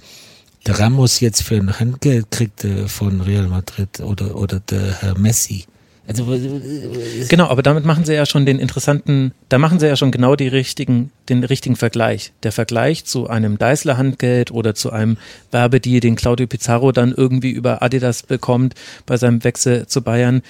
[0.66, 5.18] der Ramos jetzt für ein Handgeld kriegt äh, von Real Madrid oder, oder der Herr
[5.18, 5.64] Messi?
[6.06, 9.96] Also, äh, Genau, aber damit machen sie ja schon den interessanten, da machen sie ja
[9.96, 12.32] schon genau die richtigen, den richtigen Vergleich.
[12.42, 15.18] Der Vergleich zu einem Deißler Handgeld oder zu einem
[15.50, 18.74] Werbedeal, den Claudio Pizarro dann irgendwie über Adidas bekommt
[19.06, 20.42] bei seinem Wechsel zu Bayern.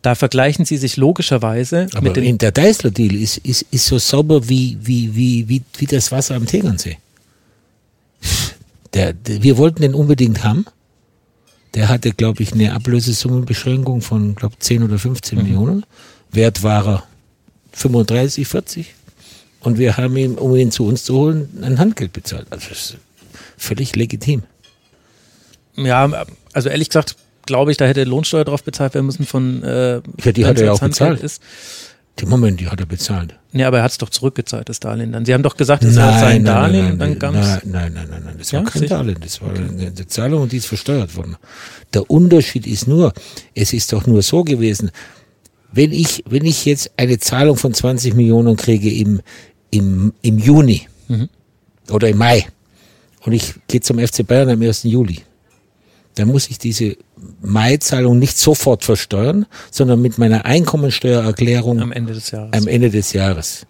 [0.00, 4.48] Da vergleichen sie sich logischerweise aber mit in der Deißler-Deal ist, ist, ist so sauber
[4.48, 6.98] wie, wie, wie, wie, wie das Wasser am Tegernsee.
[8.94, 10.66] Der, der, wir wollten den unbedingt haben.
[11.74, 15.84] Der hatte, glaube ich, eine Ablösesummenbeschränkung von, glaube 10 oder 15 Millionen.
[16.30, 17.02] Wert war er
[17.72, 18.94] 35, 40.
[19.60, 22.46] Und wir haben ihm, um ihn zu uns zu holen, ein Handgeld bezahlt.
[22.50, 22.96] Also das ist
[23.56, 24.44] völlig legitim.
[25.76, 27.16] Ja, also ehrlich gesagt,
[27.46, 30.66] glaube ich, da hätte Lohnsteuer drauf bezahlt werden müssen von äh, Ja, die hat er
[30.66, 31.22] ja auch Handgeld bezahlt.
[31.22, 31.42] Ist.
[32.20, 33.34] Die Moment, die hat er bezahlt.
[33.56, 35.24] Nee, aber er hat es doch zurückgezahlt, das Darlehen dann.
[35.24, 37.46] Sie haben doch gesagt, es war sein Darlehen und dann es.
[37.46, 38.86] nein, nein, nein, nein, nein, das war kein?
[38.86, 41.36] Darlehen, das war eine, eine Zahlung und die ist versteuert worden.
[41.94, 43.12] Der Unterschied ist nur,
[43.54, 44.90] es ist doch nur so gewesen,
[45.72, 49.20] wenn ich, wenn ich jetzt eine Zahlung von 20 Millionen kriege im,
[49.70, 51.28] im, im Juni Mhm.
[51.90, 52.46] oder im Mai
[53.24, 54.84] und ich gehe zum FC Bayern am 1.
[54.84, 55.20] Juli,
[56.14, 56.96] dann muss ich diese
[57.42, 62.52] Mai-Zahlung nicht sofort versteuern, sondern mit meiner Einkommensteuererklärung Am Ende des Jahres.
[62.52, 63.66] am Ende des Jahres.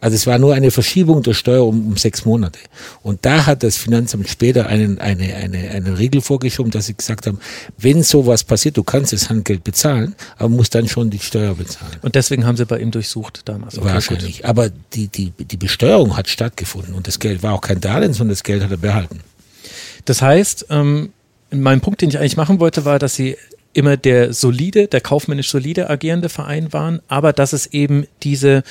[0.00, 2.60] Also es war nur eine Verschiebung der Steuer um, um sechs Monate.
[3.02, 7.26] Und da hat das Finanzamt später einen, eine, eine, eine Regel vorgeschoben, dass sie gesagt
[7.26, 7.40] haben,
[7.78, 11.96] wenn sowas passiert, du kannst das Handgeld bezahlen, aber musst dann schon die Steuer bezahlen.
[12.02, 13.76] und deswegen haben sie bei ihm durchsucht damals.
[13.76, 14.46] Okay, Wahrscheinlich.
[14.46, 18.34] Aber die, die, die Besteuerung hat stattgefunden und das Geld war auch kein Darlehen, sondern
[18.34, 19.16] das Geld hat er behalten.
[19.16, 19.24] Gut.
[20.04, 21.10] Das heißt, ähm,
[21.50, 23.36] mein Punkt, den ich eigentlich machen wollte, war, dass sie
[23.72, 28.62] immer der solide, der kaufmännisch solide agierende Verein waren, aber dass es eben diese,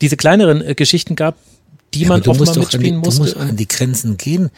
[0.00, 1.36] diese kleineren äh, Geschichten gab,
[1.94, 3.38] die Ja, man du musst mal an die, mitspielen du musst musste.
[3.38, 3.50] Mhm.
[3.50, 4.50] an die Grenzen gehen.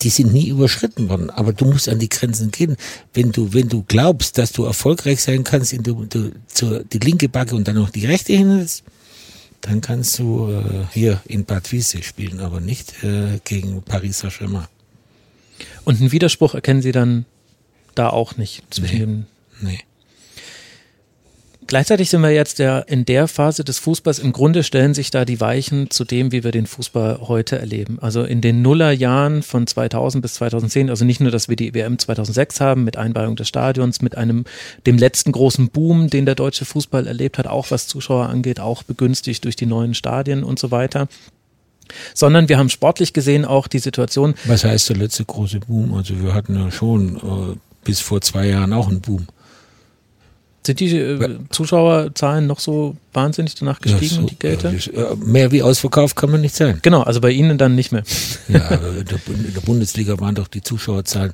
[0.00, 2.76] Die sind nie überschritten worden, aber du musst an die Grenzen gehen.
[3.14, 7.28] Wenn du, wenn du glaubst, dass du erfolgreich sein kannst, indem du zur, die linke
[7.28, 8.82] Backe und dann noch die rechte hinhältst,
[9.60, 14.66] dann kannst du äh, hier in Bad Wiese spielen, aber nicht äh, gegen Paris Saint-Germain.
[15.84, 17.24] Und einen Widerspruch erkennen sie dann
[17.94, 19.00] da auch nicht zwischen Nee.
[19.00, 19.26] dem
[19.60, 19.80] Nee.
[21.68, 25.24] Gleichzeitig sind wir jetzt ja in der Phase des Fußballs, im Grunde stellen sich da
[25.24, 27.98] die Weichen zu dem, wie wir den Fußball heute erleben.
[28.00, 31.98] Also in den Nullerjahren von 2000 bis 2010, also nicht nur, dass wir die WM
[31.98, 34.44] 2006 haben mit Einweihung des Stadions, mit einem,
[34.86, 38.82] dem letzten großen Boom, den der deutsche Fußball erlebt hat, auch was Zuschauer angeht, auch
[38.82, 41.08] begünstigt durch die neuen Stadien und so weiter.
[42.14, 45.94] Sondern wir haben sportlich gesehen auch die Situation, Was heißt der letzte große Boom?
[45.94, 49.26] Also wir hatten ja schon äh, bis vor zwei Jahren auch einen Boom.
[50.64, 55.16] sind die äh, Zuschauerzahlen noch so wahnsinnig danach gestiegen Ja, so, und die das- äh,
[55.24, 56.78] mehr wie ausverkauft kann man nicht sein.
[56.82, 58.04] Genau, also bei Ihnen dann nicht mehr.
[58.48, 61.32] Ja, in der, in der Bundesliga waren doch die Zuschauerzahlen,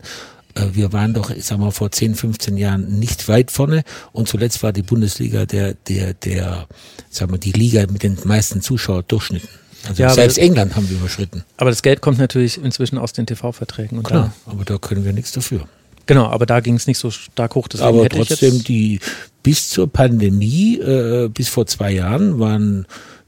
[0.54, 4.28] äh, wir waren doch, ich sag mal, vor 10, 15 Jahren nicht weit vorne und
[4.28, 6.66] zuletzt war die Bundesliga der, der, der,
[7.10, 9.48] sag mal, die Liga mit den meisten Zuschauerdurchschnitten.
[9.86, 11.44] Also Ja, selbst England haben wir überschritten.
[11.56, 14.02] Aber das Geld kommt natürlich inzwischen aus den TV-Verträgen.
[14.02, 15.60] Klar, aber da können wir nichts dafür.
[15.60, 15.66] Da,
[16.06, 17.68] genau, aber da ging es nicht so stark hoch.
[17.68, 19.00] Deswegen aber trotzdem, die
[19.42, 22.86] bis zur Pandemie, äh, bis vor zwei Jahren, waren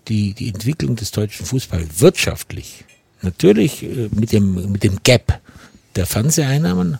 [0.08, 2.84] die, die Entwicklung des deutschen Fußballs wirtschaftlich
[3.22, 5.40] natürlich äh, mit dem mit dem Gap
[5.96, 6.98] der Fernseheinnahmen.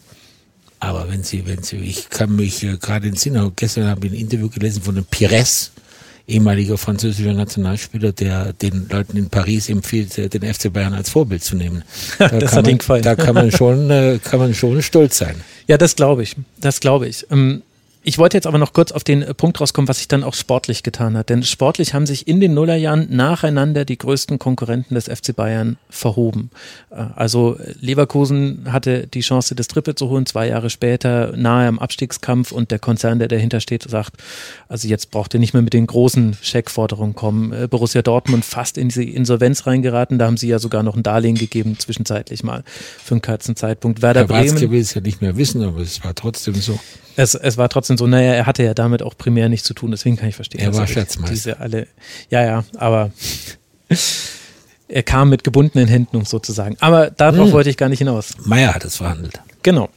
[0.79, 4.13] Aber wenn Sie, wenn Sie, ich kann mich äh, gerade in Sinn, gestern habe ich
[4.13, 5.73] ein Interview gelesen von dem Pires,
[6.31, 11.43] ehemaliger französischer Nationalspieler, der den Leuten in Paris empfiehlt, äh, den FC Bayern als Vorbild
[11.43, 11.83] zu nehmen.
[12.19, 13.03] Da Das kann hat man, gefallen.
[13.03, 15.37] Da kann man schon, äh, kann man schon stolz sein.
[15.67, 16.37] Ja, das glaube ich.
[16.59, 17.27] Das glaube ich.
[17.31, 17.63] Ähm,
[18.03, 20.35] ich wollte jetzt aber noch kurz auf den äh, Punkt rauskommen, was sich dann auch
[20.35, 21.29] sportlich getan hat.
[21.29, 26.51] Denn sportlich haben sich in den Nullerjahren nacheinander die größten Konkurrenten des FC Bayern verhoben.
[26.91, 31.69] Äh, Also äh, Leverkusen hatte die Chance, das Triple zu holen, zwei Jahre später nahe
[31.69, 34.15] am Abstiegskampf und der Konzern, der dahinter steht, sagt,
[34.69, 37.69] also jetzt braucht ihr nicht mehr mit den großen Scheckforderungen kommen.
[37.69, 41.37] Borussia Dortmund fast in diese Insolvenz reingeraten, da haben sie ja sogar noch ein Darlehen
[41.37, 42.65] gegeben, zwischenzeitlich mal,
[43.03, 44.03] für einen kurzen Zeitpunkt.
[44.03, 44.71] Werder Bremen.
[44.71, 46.79] Will es ja nicht mehr wissen, aber es war trotzdem so.
[47.17, 49.91] Es, es war trotzdem so, naja, er hatte ja damit auch primär nichts zu tun,
[49.91, 50.61] deswegen kann ich verstehen.
[50.61, 51.33] Er war Schatzmeister.
[51.35, 51.87] Diese alle,
[52.31, 53.11] ja, ja, aber
[54.89, 56.77] er kam mit gebundenen Händen, um sozusagen.
[56.81, 57.53] Aber darauf Hm.
[57.53, 58.35] wollte ich gar nicht hinaus.
[58.45, 59.41] Meier hat es verhandelt.
[59.63, 59.89] Genau.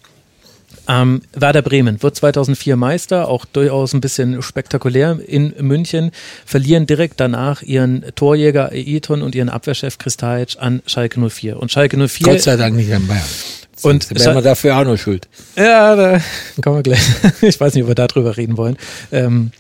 [0.86, 6.11] Ähm, Werder Bremen wird 2004 Meister, auch durchaus ein bisschen spektakulär in München,
[6.45, 11.57] verlieren direkt danach ihren Torjäger Eton und ihren Abwehrchef Kristajic an Schalke 04.
[11.57, 13.24] Und Schalke 04 Gott sei Dank nicht an Bayern.
[13.84, 15.27] Und wären wir dafür auch noch schuld.
[15.55, 16.22] Ja, da
[16.61, 17.01] kommen wir gleich.
[17.41, 18.77] Ich weiß nicht, ob wir darüber reden wollen.
[19.11, 19.51] Ähm,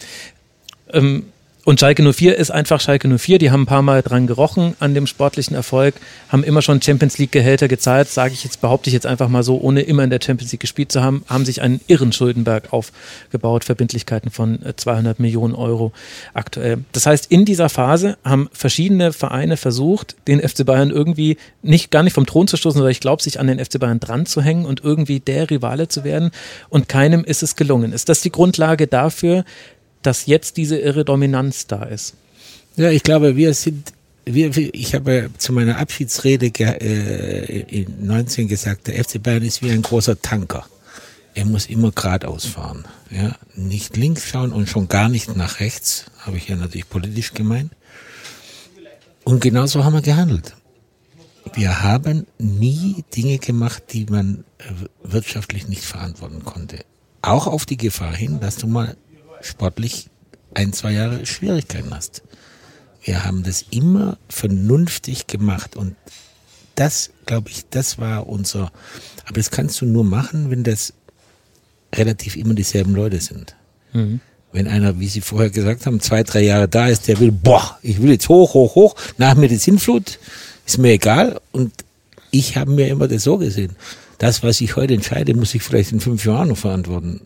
[0.91, 1.25] ähm,
[1.65, 3.37] und Schalke 04 ist einfach Schalke 04.
[3.37, 5.95] Die haben ein paar Mal dran gerochen an dem sportlichen Erfolg,
[6.27, 9.43] haben immer schon Champions League Gehälter gezahlt, sage ich jetzt, behaupte ich jetzt einfach mal
[9.43, 12.73] so, ohne immer in der Champions League gespielt zu haben, haben sich einen irren Schuldenberg
[12.73, 15.93] aufgebaut, Verbindlichkeiten von äh, 200 Millionen Euro
[16.33, 16.79] aktuell.
[16.91, 22.03] Das heißt, in dieser Phase haben verschiedene Vereine versucht, den FC Bayern irgendwie nicht gar
[22.03, 24.41] nicht vom Thron zu stoßen, sondern ich glaube, sich an den FC Bayern dran zu
[24.41, 26.31] hängen und irgendwie der Rivale zu werden.
[26.67, 27.93] Und keinem ist es gelungen.
[27.93, 29.45] Ist das die Grundlage dafür,
[30.05, 32.15] dass jetzt diese irre Dominanz da ist?
[32.75, 33.93] Ja, ich glaube, wir sind,
[34.25, 39.71] wir, ich habe zu meiner Abschiedsrede äh, in 19 gesagt, der FC Bayern ist wie
[39.71, 40.65] ein großer Tanker.
[41.35, 42.85] Er muss immer geradeaus fahren.
[43.09, 47.33] Ja, nicht links schauen und schon gar nicht nach rechts, habe ich ja natürlich politisch
[47.33, 47.71] gemeint.
[49.23, 50.55] Und genauso haben wir gehandelt.
[51.53, 54.43] Wir haben nie Dinge gemacht, die man
[55.03, 56.83] wirtschaftlich nicht verantworten konnte.
[57.21, 58.95] Auch auf die Gefahr hin, dass du mal
[59.43, 60.09] sportlich
[60.53, 62.23] ein, zwei Jahre Schwierigkeiten hast.
[63.03, 65.95] Wir haben das immer vernünftig gemacht und
[66.75, 68.71] das, glaube ich, das war unser,
[69.25, 70.93] aber das kannst du nur machen, wenn das
[71.93, 73.55] relativ immer dieselben Leute sind.
[73.91, 74.21] Mhm.
[74.51, 77.77] Wenn einer, wie Sie vorher gesagt haben, zwei, drei Jahre da ist, der will, boah,
[77.81, 80.19] ich will jetzt hoch, hoch, hoch, nach mir die Sinnflut,
[80.65, 81.41] ist mir egal.
[81.51, 81.73] Und
[82.31, 83.75] ich habe mir immer das so gesehen.
[84.19, 87.21] Das, was ich heute entscheide, muss ich vielleicht in fünf Jahren noch verantworten.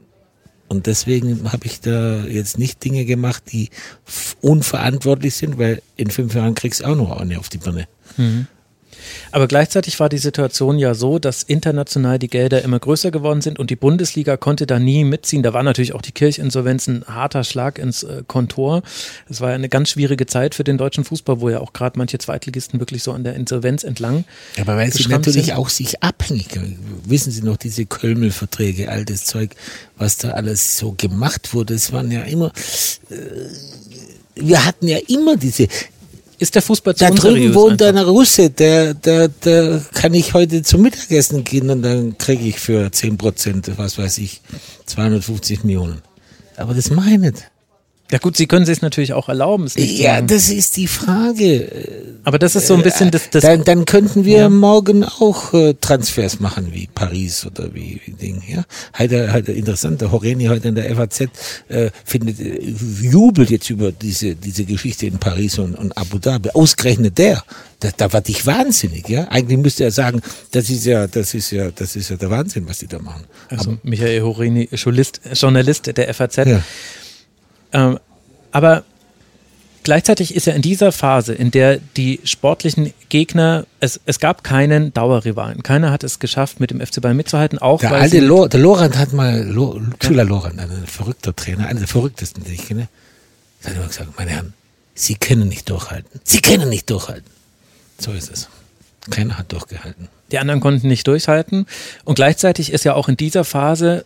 [0.68, 3.70] Und deswegen habe ich da jetzt nicht Dinge gemacht, die
[4.42, 7.88] unverantwortlich sind, weil in fünf Jahren kriegst du auch noch eine auf die Birne.
[8.18, 8.48] Mhm.
[9.32, 13.60] Aber gleichzeitig war die Situation ja so, dass international die Gelder immer größer geworden sind
[13.60, 15.44] und die Bundesliga konnte da nie mitziehen.
[15.44, 18.84] Da war natürlich auch die Kirchinsolvenz ein harter Schlag ins äh, Kontor.
[19.30, 21.98] Es war ja eine ganz schwierige Zeit für den deutschen Fußball, wo ja auch gerade
[21.98, 24.26] manche Zweitligisten wirklich so an der Insolvenz entlang.
[24.60, 25.58] Aber weil sie natürlich sind.
[25.58, 26.48] auch sich abhängig,
[27.06, 29.52] wissen Sie noch, diese Kölmel-Verträge, altes Zeug,
[29.98, 32.52] was da alles so gemacht wurde, es waren ja immer,
[33.10, 33.16] äh,
[34.36, 35.68] wir hatten ja immer diese,
[36.40, 38.02] ist der Fußball zu Da drüben wohnt einfach.
[38.02, 42.60] ein Russe, der, der, der kann ich heute zum Mittagessen gehen und dann kriege ich
[42.60, 44.42] für 10 Prozent, was weiß ich,
[44.86, 46.02] 250 Millionen.
[46.56, 47.52] Aber das mache ich nicht.
[48.10, 49.70] Ja gut, Sie können sich es natürlich auch erlauben.
[49.76, 51.70] Ja, das ist die Frage.
[52.24, 53.30] Aber das ist so ein bisschen das.
[53.30, 54.50] das dann, dann könnten wir ja.
[54.50, 58.42] morgen auch äh, Transfers machen wie Paris oder wie, wie Ding.
[58.48, 58.64] Ja,
[58.98, 60.00] heute, heute interessant.
[60.00, 61.22] Der Horeni heute in der FAZ
[61.68, 62.60] äh, findet äh,
[63.02, 66.52] jubelt jetzt über diese diese Geschichte in Paris und, und Abu Dhabi.
[66.52, 67.44] Ausgerechnet der.
[67.82, 69.28] Da, da war dich wahnsinnig, ja.
[69.30, 70.22] Eigentlich müsste er sagen,
[70.52, 73.26] das ist ja, das ist ja, das ist ja der Wahnsinn, was die da machen.
[73.50, 76.38] Also Aber, Michael Horeni, Journalist, Journalist der FAZ.
[76.38, 76.64] Ja.
[77.74, 78.00] Ähm,
[78.52, 78.84] aber
[79.84, 84.94] gleichzeitig ist ja in dieser Phase, in der die sportlichen Gegner, es, es gab keinen
[84.94, 85.64] Dauerrivalen.
[85.64, 87.60] Keiner hat es geschafft, mit dem FC Bayern mitzuhalten.
[87.60, 90.24] Auch der alte Lo, der Lorand hat mal, Lo, Schüler.
[90.24, 92.88] Lorand, ein verrückter Trainer, einer der verrücktesten, den ich kenne,
[93.64, 94.54] hat immer gesagt, meine Herren,
[94.98, 96.20] Sie können nicht durchhalten.
[96.24, 97.30] Sie können nicht durchhalten.
[98.00, 98.50] So ist es.
[99.12, 100.10] Keiner hat durchgehalten.
[100.32, 101.68] Die anderen konnten nicht durchhalten.
[102.04, 104.06] Und gleichzeitig ist ja auch in dieser Phase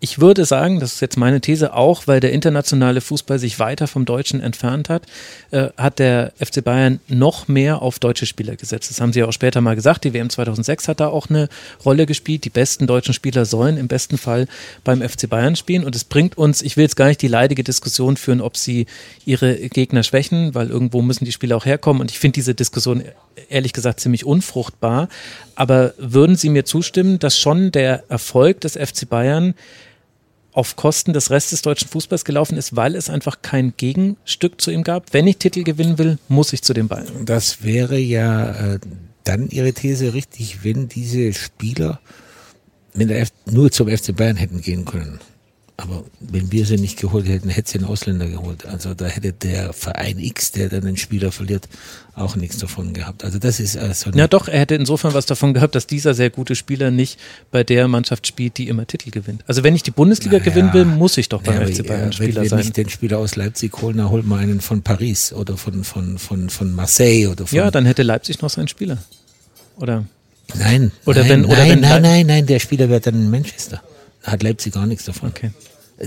[0.00, 3.88] ich würde sagen, das ist jetzt meine These, auch weil der internationale Fußball sich weiter
[3.88, 5.06] vom Deutschen entfernt hat,
[5.50, 8.90] äh, hat der FC Bayern noch mehr auf deutsche Spieler gesetzt.
[8.90, 10.04] Das haben sie ja auch später mal gesagt.
[10.04, 11.48] Die WM 2006 hat da auch eine
[11.84, 12.44] Rolle gespielt.
[12.44, 14.46] Die besten deutschen Spieler sollen im besten Fall
[14.84, 15.84] beim FC Bayern spielen.
[15.84, 18.86] Und es bringt uns, ich will jetzt gar nicht die leidige Diskussion führen, ob sie
[19.26, 22.02] ihre Gegner schwächen, weil irgendwo müssen die Spieler auch herkommen.
[22.02, 23.02] Und ich finde diese Diskussion
[23.48, 25.08] ehrlich gesagt ziemlich unfruchtbar.
[25.56, 29.54] Aber würden Sie mir zustimmen, dass schon der Erfolg des FC Bayern
[30.58, 34.72] auf Kosten des Restes des deutschen Fußballs gelaufen ist, weil es einfach kein Gegenstück zu
[34.72, 35.14] ihm gab.
[35.14, 37.06] Wenn ich Titel gewinnen will, muss ich zu dem Ball.
[37.24, 38.78] Das wäre ja äh,
[39.22, 42.00] dann Ihre These richtig, wenn diese Spieler
[42.94, 45.20] wenn der F nur zum FC Bayern hätten gehen können.
[45.80, 48.66] Aber wenn wir sie nicht geholt hätten, hätte sie einen Ausländer geholt.
[48.66, 51.68] Also da hätte der Verein X, der dann einen Spieler verliert,
[52.16, 53.22] auch nichts davon gehabt.
[53.22, 56.30] Also das ist also Ja doch, er hätte insofern was davon gehabt, dass dieser sehr
[56.30, 57.20] gute Spieler nicht
[57.52, 59.44] bei der Mannschaft spielt, die immer Titel gewinnt.
[59.46, 62.12] Also wenn ich die Bundesliga naja, gewinnen will, muss ich doch beim naja, FC Bayern
[62.12, 62.58] Spieler wenn, sein.
[62.58, 65.84] Wenn ich den Spieler aus Leipzig holen, dann holt man einen von Paris oder von,
[65.84, 68.98] von, von, von Marseille oder von Ja, dann hätte Leipzig noch seinen Spieler.
[69.76, 70.04] Oder?
[70.56, 70.90] Nein.
[71.04, 73.80] Oder nein, wenn, oder nein, wenn nein, nein, nein, der Spieler wird dann in Manchester.
[74.30, 75.30] Hat Leipzig gar nichts davon.
[75.30, 75.50] Okay.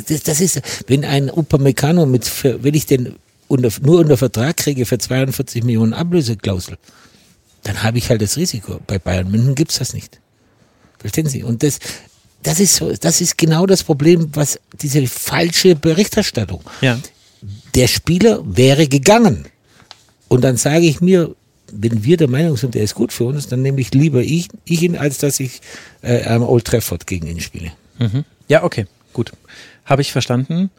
[0.08, 3.16] Das, das ist, wenn ein Upamecano mit, wenn ich den
[3.48, 6.78] unter, nur unter Vertrag kriege für 42 Millionen Ablöseklausel,
[7.64, 8.80] dann habe ich halt das Risiko.
[8.88, 10.20] Bei Bayern München gibt's das nicht.
[11.00, 11.44] Verstehen Sie?
[11.44, 11.80] Und das,
[12.44, 16.62] das ist so, das ist genau das Problem, was diese falsche Berichterstattung.
[16.82, 17.00] Ja.
[17.76, 19.46] Der Spieler wäre gegangen.
[20.28, 21.36] Und dann sage ich mir,
[21.72, 24.48] wenn wir der Meinung sind, der ist gut für uns, dann nehme ich lieber ich,
[24.66, 25.62] ich ihn, als dass ich
[26.02, 27.72] äh, am Old Trafford gegen ihn spiele.
[27.98, 28.26] Mhm.
[28.48, 29.32] Ja, okay, gut.
[29.86, 30.70] Habe ich verstanden.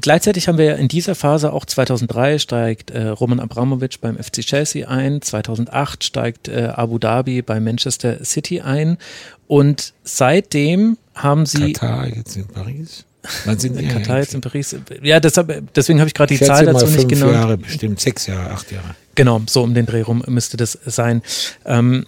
[0.00, 4.40] Gleichzeitig haben wir ja in dieser Phase auch 2003 steigt äh, Roman Abramovic beim FC
[4.40, 8.98] Chelsea ein, 2008 steigt äh, Abu Dhabi bei Manchester City ein
[9.46, 13.04] und seitdem haben sie Katar jetzt in Paris.
[13.44, 14.74] Wann sind die Katar jetzt in Paris?
[15.02, 17.30] Ja, deshalb, deswegen habe ich gerade die Zahl dazu nicht genau.
[17.30, 18.96] Jahre bestimmt, sechs Jahre, acht Jahre.
[19.14, 21.22] Genau, so um den Dreh rum müsste das sein.
[21.64, 22.06] Ähm,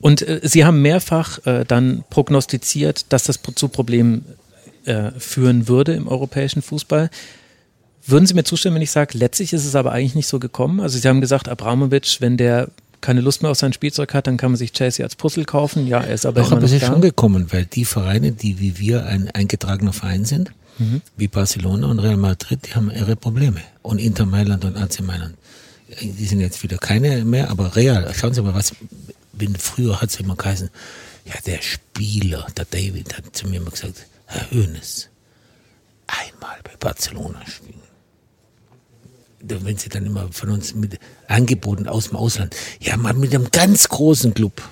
[0.00, 4.24] und äh, Sie haben mehrfach äh, dann prognostiziert, dass das zu Problemen
[4.84, 7.10] äh, führen würde im europäischen Fußball.
[8.06, 10.80] Würden Sie mir zustimmen, wenn ich sage, letztlich ist es aber eigentlich nicht so gekommen?
[10.80, 12.68] Also Sie haben gesagt, Abramovic, wenn der
[13.00, 15.86] keine Lust mehr auf sein Spielzeug hat, dann kann man sich Chelsea als Puzzle kaufen.
[15.86, 18.58] Ja, er ist aber Doch, immer aber es ist schon gekommen, weil die Vereine, die
[18.58, 21.02] wie wir ein eingetragener Verein sind, mhm.
[21.16, 23.60] wie Barcelona und Real Madrid, die haben ihre Probleme.
[23.82, 25.34] Und Inter Mailand und AC Mailand.
[26.00, 28.72] Die sind jetzt wieder keine mehr, aber Real, schauen Sie mal, was,
[29.36, 30.70] wenn früher hat es immer geheißen,
[31.24, 35.08] ja, der Spieler, der David hat zu mir immer gesagt, Herr Hoeneß,
[36.06, 37.82] einmal bei Barcelona spielen.
[39.40, 40.98] Wenn sie dann immer von uns mit
[41.28, 44.62] angeboten aus dem Ausland, ja, mal mit einem ganz großen Club.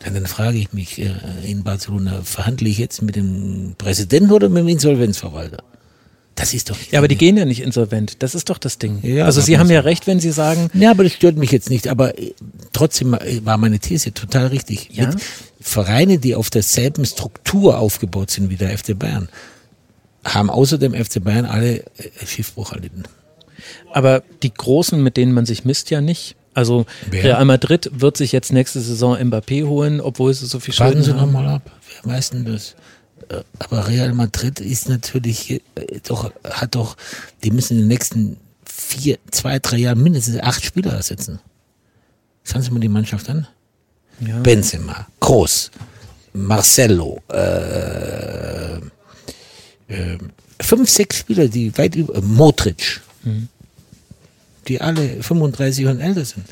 [0.00, 4.48] Dann, dann frage ich mich äh, in Barcelona, verhandle ich jetzt mit dem Präsidenten oder
[4.48, 5.64] mit dem Insolvenzverwalter?
[6.38, 6.76] Das ist doch.
[6.92, 8.22] Ja, aber die gehen ja nicht insolvent.
[8.22, 9.00] Das ist doch das Ding.
[9.02, 11.68] Ja, also Sie haben ja recht, wenn Sie sagen, Ja, aber das stört mich jetzt
[11.68, 11.88] nicht.
[11.88, 12.32] Aber äh,
[12.72, 14.90] trotzdem äh, war meine These total richtig.
[14.92, 15.08] Ja?
[15.08, 15.16] Mit
[15.60, 19.28] Vereine, die auf derselben Struktur aufgebaut sind wie der FC Bayern,
[20.24, 21.82] haben außer dem FC Bayern alle äh,
[22.26, 23.02] Schiffbruch erlitten.
[23.92, 26.36] aber die Großen, mit denen man sich misst, ja nicht.
[26.54, 27.24] Also Wer?
[27.24, 31.04] Real Madrid wird sich jetzt nächste Saison Mbappé holen, obwohl sie so viel Warten Schulden
[31.04, 31.70] Sie nochmal ab.
[32.02, 32.74] Wer weiß denn das?
[33.28, 35.60] Äh, Aber Real Madrid ist natürlich äh,
[36.06, 36.96] doch, hat doch,
[37.44, 41.40] die müssen in den nächsten vier, zwei, drei Jahren mindestens acht Spieler ersetzen.
[42.44, 43.46] Schauen Sie mal die Mannschaft an.
[44.20, 44.38] Ja.
[44.40, 45.70] Benzema, Groß,
[46.32, 48.76] Marcelo, äh,
[49.88, 50.18] äh,
[50.60, 53.00] fünf, sechs Spieler, die weit über, äh, Modric,
[54.66, 56.46] die alle 35 und älter sind.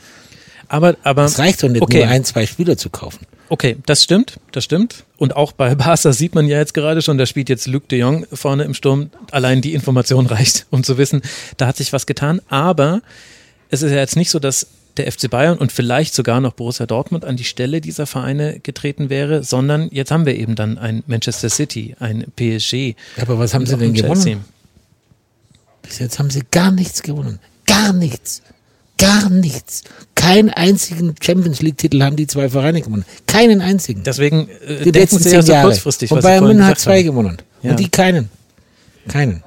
[0.69, 1.99] Aber, aber Es reicht doch nicht okay.
[1.99, 3.27] nur ein, zwei Spieler zu kaufen.
[3.49, 5.05] Okay, das stimmt, das stimmt.
[5.19, 8.01] Und auch bei Barca sieht man ja jetzt gerade schon, da spielt jetzt Luc de
[8.01, 9.11] Jong vorne im Sturm.
[9.31, 11.23] Allein die Information reicht, um zu wissen,
[11.57, 12.41] da hat sich was getan.
[12.49, 13.03] Aber
[13.71, 14.67] es ist ja jetzt nicht so, dass
[14.97, 19.11] der FC Bayern und vielleicht sogar noch Borussia Dortmund an die Stelle dieser Vereine getreten
[19.11, 22.95] wäre, sondern jetzt haben wir eben dann ein Manchester City, ein PSG.
[23.21, 24.45] Aber was haben sie denn gewonnen?
[25.83, 27.39] Bis jetzt haben sie gar nichts gewonnen.
[27.67, 28.43] Gar nichts.
[28.99, 29.83] Gar nichts.
[30.15, 33.05] Keinen einzigen Champions League-Titel haben die zwei Vereine gewonnen.
[33.27, 34.03] Keinen einzigen.
[34.05, 35.69] Deswegen äh, die letzten Sie ja zehn so Jahre.
[35.69, 37.05] kurzfristig, Und Bayern München hat zwei haben.
[37.07, 37.37] gewonnen.
[37.63, 37.71] Ja.
[37.73, 38.31] Und die keinen.
[39.09, 39.43] Keinen.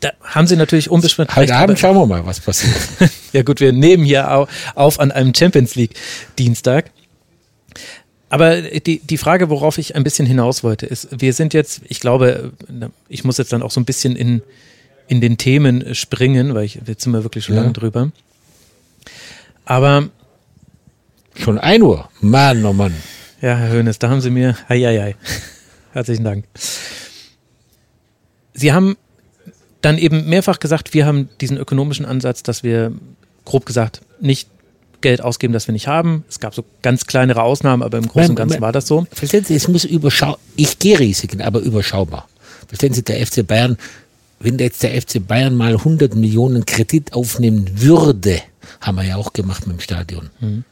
[0.00, 2.74] Da haben Sie natürlich unbeschwert Heute Abend schauen wir mal, was passiert.
[3.32, 5.92] Ja gut, wir nehmen hier au- auf an einem Champions League
[6.38, 6.90] Dienstag.
[8.28, 12.00] Aber die, die Frage, worauf ich ein bisschen hinaus wollte, ist, wir sind jetzt, ich
[12.00, 12.52] glaube,
[13.08, 14.42] ich muss jetzt dann auch so ein bisschen in,
[15.10, 17.62] in den Themen springen, weil ich, jetzt sind wir wirklich schon Ja.
[17.62, 18.12] lange drüber.
[19.64, 20.08] Aber,
[21.36, 22.08] Schon ein Uhr.
[22.20, 22.94] Mann, oh Mann.
[23.40, 25.16] ja, Herr Hönes, da haben Sie mir, hei, hei, hei.
[25.92, 26.44] Herzlichen Dank.
[28.54, 28.96] Sie haben
[29.80, 32.92] dann eben mehrfach gesagt, wir haben diesen ökonomischen Ansatz, dass wir,
[33.44, 34.48] grob gesagt, nicht
[35.00, 36.24] Geld ausgeben, das wir nicht haben.
[36.28, 39.06] Es gab so ganz kleinere Ausnahmen, aber im Großen und Ganzen war das so.
[39.10, 40.36] Verstehen Sie, es muss überschau.
[40.56, 42.28] Ich gehe Risiken, aber überschaubar.
[42.68, 43.76] Verstehen Sie, der FC Bayern,
[44.40, 48.40] wenn jetzt der FC Bayern mal 100 Millionen Kredit aufnehmen würde,
[48.80, 50.30] haben wir ja auch gemacht mit dem Stadion.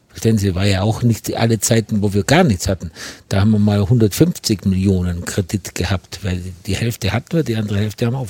[0.09, 2.90] Verstehen Sie, war ja auch nicht alle Zeiten, wo wir gar nichts hatten.
[3.28, 7.78] Da haben wir mal 150 Millionen Kredit gehabt, weil die Hälfte hatten wir, die andere
[7.78, 8.28] Hälfte haben wir auch.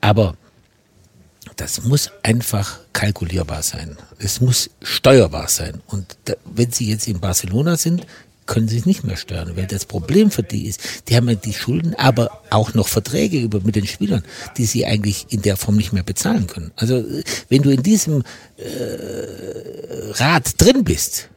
[0.00, 0.34] Aber
[1.56, 3.98] das muss einfach kalkulierbar sein.
[4.18, 5.82] Es muss steuerbar sein.
[5.88, 8.06] Und da, wenn Sie jetzt in Barcelona sind,
[8.50, 11.52] können es nicht mehr steuern, weil das Problem für die ist, die haben ja die
[11.52, 14.24] Schulden, aber auch noch Verträge über mit den Spielern,
[14.56, 16.72] die sie eigentlich in der Form nicht mehr bezahlen können.
[16.74, 17.04] Also
[17.48, 18.24] wenn du in diesem
[18.56, 21.28] äh, Rad drin bist,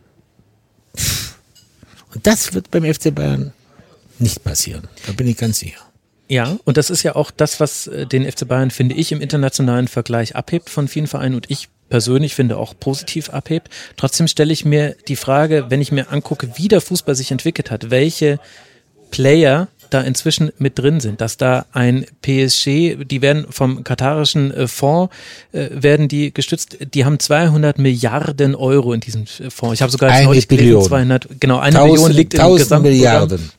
[2.15, 3.53] und das wird beim FC Bayern
[4.18, 4.88] nicht passieren.
[5.06, 5.81] Da bin ich ganz sicher.
[6.30, 9.22] Ja, und das ist ja auch das, was äh, den FC Bayern, finde ich, im
[9.22, 13.70] internationalen Vergleich abhebt von vielen Vereinen und ich persönlich finde auch positiv abhebt.
[13.98, 17.70] Trotzdem stelle ich mir die Frage, wenn ich mir angucke, wie der Fußball sich entwickelt
[17.70, 18.40] hat, welche
[19.11, 24.68] Player da inzwischen mit drin sind, dass da ein PSG, die werden vom katarischen äh,
[24.68, 25.14] Fonds,
[25.52, 29.76] äh, werden die gestützt, die haben 200 Milliarden Euro in diesem äh, Fonds.
[29.76, 30.84] Ich habe sogar Eine Billion.
[30.84, 32.82] 200, genau, eine Tausend- Million liegt im Gesamtprogramm.
[32.82, 33.52] Milliarden.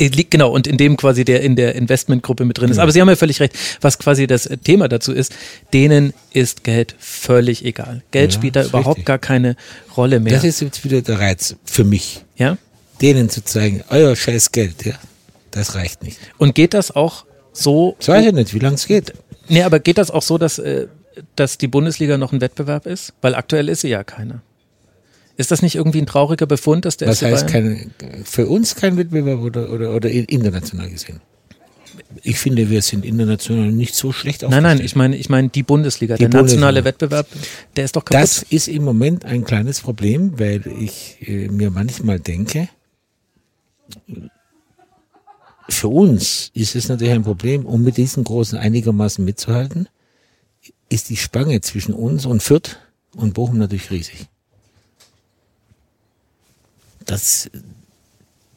[0.00, 2.78] Äh, Liegt genau und in dem quasi der in der Investmentgruppe mit drin ist.
[2.78, 5.32] Aber Sie haben ja völlig recht, was quasi das äh, Thema dazu ist.
[5.72, 8.02] Denen ist Geld völlig egal.
[8.10, 9.04] Geld Ja, spielt da überhaupt richtig.
[9.06, 9.56] gar keine
[9.96, 10.32] Rolle mehr.
[10.32, 12.56] Das ist jetzt wieder der Reiz für mich, ja.
[13.00, 14.94] denen zu zeigen, euer scheiß Geld, ja,
[15.50, 16.18] das reicht nicht.
[16.38, 17.96] Und geht das auch so?
[18.00, 19.12] Ich weiß ja nicht, wie lange es geht.
[19.48, 20.86] Nee, aber geht das auch so, dass äh,
[21.36, 23.12] dass die Bundesliga noch ein Wettbewerb ist?
[23.20, 24.42] Weil aktuell ist sie ja keiner.
[25.40, 27.92] Ist das nicht irgendwie ein trauriger Befund, dass der Was heißt kein,
[28.24, 31.22] für uns kein Wettbewerb oder, oder, oder international gesehen?
[32.22, 34.84] Ich finde, wir sind international nicht so schlecht Nein, nein, aufgestellt.
[34.84, 36.84] ich meine, ich meine die Bundesliga, Die der nationale Bundesliga.
[36.84, 37.26] Wettbewerb,
[37.74, 38.22] der ist doch kaputt.
[38.22, 42.68] Das ist im Moment ein kleines Problem, weil ich äh, mir manchmal denke,
[45.70, 49.88] für uns ist es natürlich ein Problem, um mit diesen Großen einigermaßen mitzuhalten,
[50.90, 52.76] ist die Spange zwischen uns und Fürth
[53.16, 54.26] und Bochum natürlich riesig.
[57.10, 57.50] Das,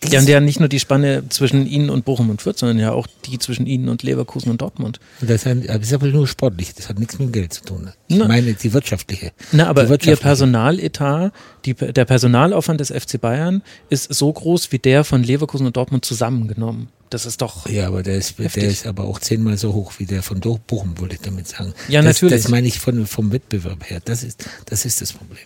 [0.10, 2.92] Ja, und ja nicht nur die Spanne zwischen Ihnen und Bochum und Fürth, sondern ja
[2.92, 5.00] auch die zwischen Ihnen und Leverkusen und Dortmund.
[5.22, 7.90] Das, hat, das ist aber nur sportlich, das hat nichts mit Geld zu tun.
[8.08, 8.28] Ich Na.
[8.28, 9.32] meine die wirtschaftliche.
[9.52, 10.22] Na, aber die Ihr wirtschaftliche.
[10.22, 11.34] Personaletat,
[11.66, 16.06] die, der Personalaufwand des FC Bayern ist so groß wie der von Leverkusen und Dortmund
[16.06, 16.90] zusammengenommen.
[17.10, 17.70] Das ist doch.
[17.70, 20.98] Ja, aber der ist, der ist aber auch zehnmal so hoch wie der von Bochum,
[21.00, 21.74] wollte ich damit sagen.
[21.88, 22.42] Ja, das, natürlich.
[22.44, 24.02] Das meine ich von, vom Wettbewerb her.
[24.04, 25.44] Das ist, das ist das Problem.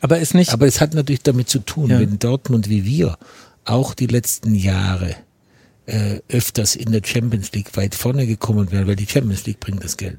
[0.00, 0.52] Aber ist nicht.
[0.52, 1.98] Aber es hat natürlich damit zu tun, Ja.
[1.98, 3.18] wenn Dortmund wie wir
[3.68, 5.14] auch die letzten Jahre
[5.86, 9.82] äh, öfters in der Champions League weit vorne gekommen wären, weil die Champions League bringt
[9.82, 10.18] das Geld,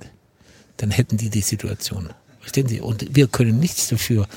[0.77, 2.09] dann hätten die die Situation.
[2.39, 2.81] Verstehen Sie?
[2.81, 4.27] Und wir können nichts dafür,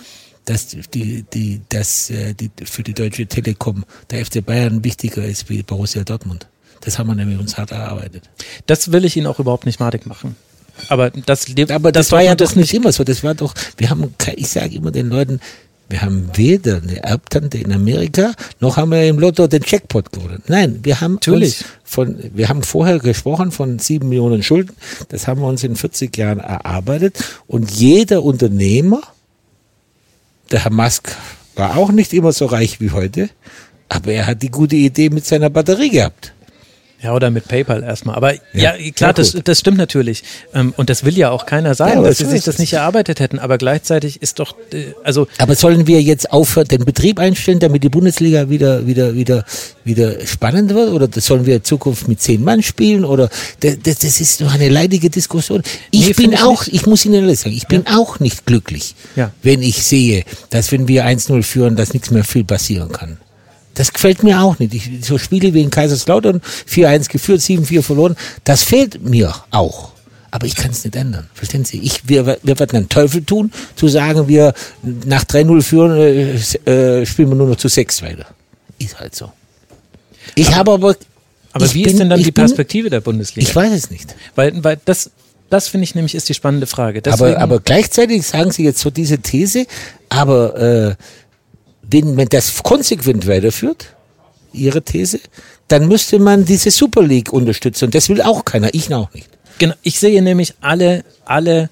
[0.44, 5.48] dass die, die, dass äh, die, für die Deutsche Telekom der FC Bayern wichtiger ist
[5.48, 6.48] wie Borussia Dortmund.
[6.80, 8.28] Das haben wir nämlich uns hart erarbeitet.
[8.66, 10.34] das will ich Ihnen auch überhaupt nicht madig machen.
[10.88, 13.04] Aber das, Aber das, war ja doch nicht immer so.
[13.04, 15.40] Das war doch, wir haben, ich sage immer den Leuten,
[15.88, 20.42] wir haben weder eine Erbtante in Amerika, noch haben wir im Lotto den Jackpot gewonnen.
[20.46, 21.64] Nein, wir haben Natürlich.
[21.84, 24.74] von, wir haben vorher gesprochen von sieben Millionen Schulden.
[25.08, 27.22] Das haben wir uns in 40 Jahren erarbeitet.
[27.46, 29.02] Und jeder Unternehmer,
[30.50, 31.14] der Herr Musk
[31.54, 33.28] war auch nicht immer so reich wie heute,
[33.88, 36.32] aber er hat die gute Idee mit seiner Batterie gehabt.
[37.02, 38.14] Ja, oder mit PayPal erstmal.
[38.14, 40.22] Aber Ja, ja, klar, ja, das, das stimmt natürlich.
[40.54, 42.74] Ähm, und das will ja auch keiner Ja, sagen, aber dass sie sich das nicht
[42.74, 43.40] erarbeitet hätten.
[43.40, 47.82] Aber gleichzeitig ist doch, äh, also Aber sollen wir jetzt aufhören, den Betrieb einstellen, damit
[47.82, 49.44] die Bundesliga wieder, wieder, wieder,
[49.82, 50.90] wieder spannend wird?
[50.92, 53.04] Oder sollen wir in Zukunft mit zehn Mann spielen?
[53.04, 53.30] Oder
[53.60, 55.62] das, das, das ist doch eine leidige Diskussion.
[55.90, 56.74] Ich Nee, bin ich auch, nicht.
[56.74, 59.32] ich muss Ihnen ehrlich sagen, ich bin auch nicht glücklich, Ja.
[59.42, 63.18] wenn ich sehe, dass wenn wir 1-0 führen, dass nichts mehr viel passieren kann.
[63.74, 64.74] Das gefällt mir auch nicht.
[64.74, 66.40] Ich, so Spiele wie in Kaiserslautern,
[66.70, 69.92] 4-1 geführt, 7-4 verloren, das fehlt mir auch.
[70.30, 71.28] Aber ich kann es nicht ändern.
[71.34, 71.78] Verstehen Sie?
[71.78, 77.06] Ich, wir, wir werden einen Teufel tun, zu sagen, wir nach 3-0 führen, äh, äh,
[77.06, 78.26] spielen wir nur noch zu 6 weiter.
[78.78, 79.30] Ist halt so.
[80.34, 80.96] Ich habe aber.
[81.52, 83.46] aber wie bin- ist denn dann die bin- Perspektive der Bundesliga?
[83.46, 84.14] Ich weiß es nicht.
[84.34, 85.10] weil, weil das,
[85.50, 87.02] das finde ich nämlich ist die spannende Frage.
[87.02, 89.66] Deswegen, Aber, aber gleichzeitig sagen Sie jetzt so diese These,
[90.08, 90.94] aber äh,
[91.92, 93.94] wenn man das konsequent weiterführt,
[94.52, 95.20] Ihre These,
[95.68, 97.86] dann müsste man diese Super League unterstützen.
[97.86, 99.28] Und das will auch keiner, ich auch nicht.
[99.58, 101.70] Genau, ich sehe nämlich alle, alle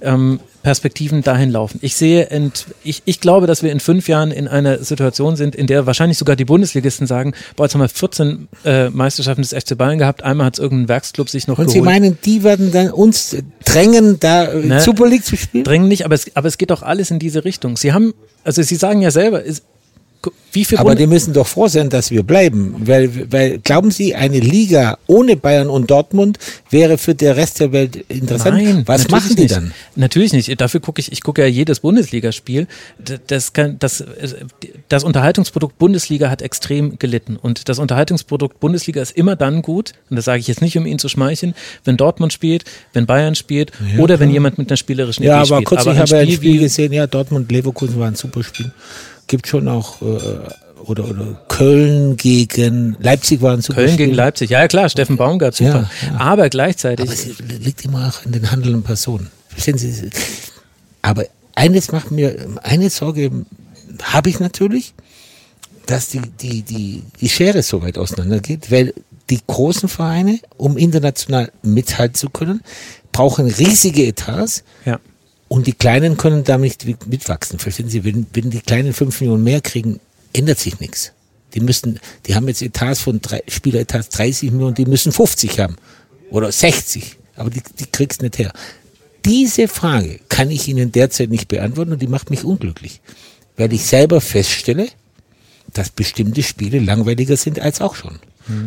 [0.00, 1.78] ähm, Perspektiven dahin laufen.
[1.82, 5.54] Ich sehe, ent, ich, ich glaube, dass wir in fünf Jahren in einer Situation sind,
[5.54, 9.52] in der wahrscheinlich sogar die Bundesligisten sagen, boah, jetzt haben wir 14 äh, Meisterschaften des
[9.52, 11.74] FC Bayern gehabt, einmal hat es irgendein Werksclub sich noch Und geholt.
[11.74, 14.80] Sie meinen, die werden dann uns drängen, da äh, Ne?
[14.80, 15.64] Super League zu spielen?
[15.64, 17.76] Drängen nicht, aber es, aber es geht doch alles in diese Richtung.
[17.76, 18.14] Sie haben,
[18.44, 19.64] also Sie sagen ja selber, ist,
[20.52, 22.74] wie viel Aber die müssen doch froh sein, dass wir bleiben.
[22.80, 26.38] Weil, weil glauben Sie, eine Liga ohne Bayern und Dortmund
[26.70, 28.62] wäre für den Rest der Welt interessant?
[28.62, 29.54] Nein, Was machen die nicht.
[29.54, 29.72] dann?
[29.96, 30.60] Natürlich nicht.
[30.60, 32.66] Dafür gucke ich, ich gucke ja jedes Bundesligaspiel.
[33.26, 34.04] Das, kann, das,
[34.88, 37.36] das Unterhaltungsprodukt Bundesliga hat extrem gelitten.
[37.36, 40.84] Und das Unterhaltungsprodukt Bundesliga ist immer dann gut, und das sage ich jetzt nicht, um
[40.84, 41.54] ihn zu schmeicheln,
[41.84, 45.56] wenn Dortmund spielt, wenn Bayern spielt oder wenn jemand mit einer spielerischen Ja, Idee aber
[45.62, 45.68] spielt.
[45.68, 48.70] kurz, ich habe ein Spiel gesehen, ja, Dortmund, Leverkusen war ein super Spiel.
[49.26, 50.06] Gibt schon auch, äh,
[50.84, 54.06] oder, oder Köln gegen Leipzig war ein super Köln Spiel.
[54.06, 54.50] gegen Leipzig.
[54.50, 55.90] Ja, ja, klar, Steffen Baumgart, super.
[56.02, 56.20] Ja, ja.
[56.20, 59.30] Aber gleichzeitig, Aber es liegt immer auch in den handelnden Personen.
[59.48, 60.10] Verstehen Sie?
[61.02, 61.24] Aber
[61.54, 63.30] eines macht mir, eine Sorge
[64.02, 64.94] habe ich natürlich,
[65.86, 68.94] dass die, die, die, die Schere so weit auseinandergeht, weil
[69.30, 72.62] die großen Vereine, um international mithalten zu können,
[73.12, 74.98] brauchen riesige Etats ja.
[75.52, 77.58] Und die Kleinen können damit nicht mitwachsen.
[77.58, 78.04] Verstehen Sie?
[78.04, 80.00] Wenn, wenn die Kleinen fünf Millionen mehr kriegen,
[80.32, 81.12] ändert sich nichts.
[81.52, 85.76] Die müssen, die haben jetzt Etats von drei, Spieleretats 30 Millionen, die müssen 50 haben.
[86.30, 87.18] Oder 60.
[87.36, 88.50] Aber die, die kriegst nicht her.
[89.26, 93.02] Diese Frage kann ich Ihnen derzeit nicht beantworten und die macht mich unglücklich.
[93.58, 94.88] Weil ich selber feststelle,
[95.74, 98.20] dass bestimmte Spiele langweiliger sind als auch schon.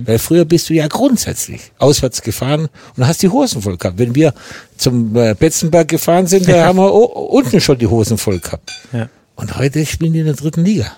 [0.06, 4.00] Weil früher bist du ja grundsätzlich auswärts gefahren und hast die Hosen voll gehabt.
[4.00, 4.34] Wenn wir
[4.78, 8.72] zum äh, Betzenberg gefahren sind, da haben wir unten schon die Hosen voll gehabt.
[8.94, 9.10] Ja.
[9.36, 10.92] Und heute spielen die in der dritten Liga.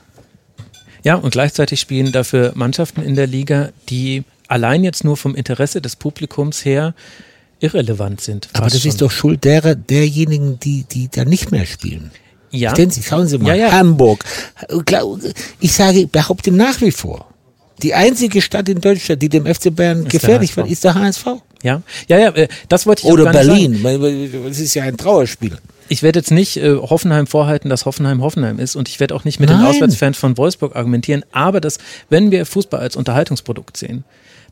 [1.04, 5.82] Ja, und gleichzeitig spielen dafür Mannschaften in der Liga, die allein jetzt nur vom Interesse
[5.82, 6.94] des Publikums her
[7.60, 8.50] irrelevant sind.
[8.54, 8.90] Aber das schon.
[8.90, 12.12] ist doch Schuld derer, derjenigen, die, die da nicht mehr spielen.
[12.52, 12.70] ja.
[12.70, 13.72] Verstehen Sie, schauen Sie mal, Ja, ja.
[13.72, 14.24] Hamburg.
[15.60, 17.28] Ich sage, behaupte nach wie vor,
[17.84, 21.26] die einzige Stadt in Deutschland, die dem FC Bayern der gefährlich wird, ist der HSV.
[21.64, 23.82] Ja, ja, ja, äh, das wollte ich Oder Berlin.
[23.82, 23.84] sagen.
[23.84, 25.58] weil- Das ist ja ein Trauerspiel.
[25.90, 29.24] Ich werde jetzt nicht äh, Hoffenheim vorhalten, dass Hoffenheim Hoffenheim ist und ich werde auch
[29.24, 29.68] nicht mit den Nein.
[29.68, 31.78] Auswärtsfans von Wolfsburg argumentieren, aber das,
[32.10, 34.04] wenn wir Fußball als Unterhaltungsprodukt sehen,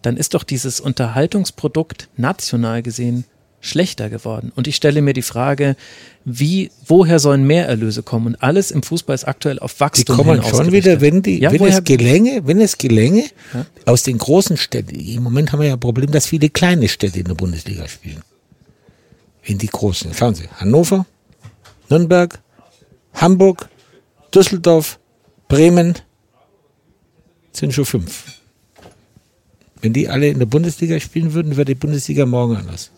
[0.02, 3.26] dann ist doch dieses Unterhaltungsprodukt national gesehen
[3.66, 4.52] schlechter geworden.
[4.56, 5.76] Und ich stelle mir die Frage,
[6.24, 8.28] wie, woher sollen Mehrerlöse kommen?
[8.28, 11.40] Und alles im Fußball ist aktuell auf Die Wachstum kommen hin schon wieder, wenn, die,
[11.40, 13.66] Ja, wenn woher- es gelänge, wenn es gelänge, Ja.
[13.86, 17.20] aus den großen Städten, im Moment haben wir ja ein Problem, dass viele kleine Städte
[17.20, 18.22] in der Bundesliga spielen.
[19.44, 20.14] In die großen.
[20.14, 21.06] Schauen Sie, Hannover,
[21.90, 22.40] Nürnberg,
[23.14, 23.70] Hamburg,
[24.34, 25.00] Düsseldorf,
[25.48, 25.96] Bremen,
[27.52, 28.24] sind schon fünf.
[29.82, 32.90] Wenn die alle in der Bundesliga spielen würden, wäre die Bundesliga morgen anders.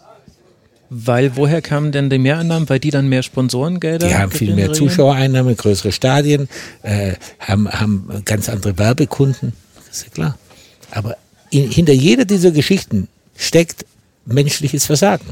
[0.90, 2.70] Weil woher kamen denn die Mehreinnahmen?
[2.70, 4.72] Weil die dann mehr Sponsorengelder Die haben viel mehr?
[4.72, 6.48] Zuschauereinnahmen, größere Stadien,
[6.84, 9.54] äh, haben, haben ganz andere Werbekunden.
[9.88, 10.38] Das ist ja klar.
[10.92, 11.18] Aber
[11.50, 13.86] in, hinter jeder dieser Geschichten steckt
[14.26, 15.26] menschliches Versagen.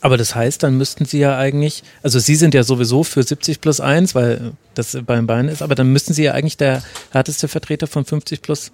[0.00, 3.62] Aber das heißt, dann müssten sie ja eigentlich, also sie sind ja sowieso für 70
[3.62, 7.48] plus 1, weil das beim Bein ist, aber dann müssten sie ja eigentlich der härteste
[7.48, 8.72] Vertreter von 50 plus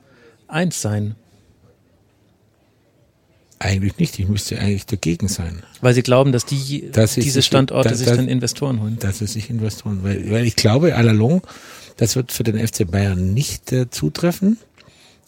[0.48, 1.14] 1 sein.
[3.62, 4.18] Eigentlich nicht.
[4.18, 7.98] Ich müsste eigentlich dagegen sein, Weil sie glauben, dass die Das ist- diese Standorte das-
[7.98, 8.96] sich das- dann Investoren holen.
[8.98, 11.42] dass es sich Investoren, weil, weil ich glaube, allalong,
[11.98, 14.56] das wird für den FC Bayern nicht äh, zutreffen.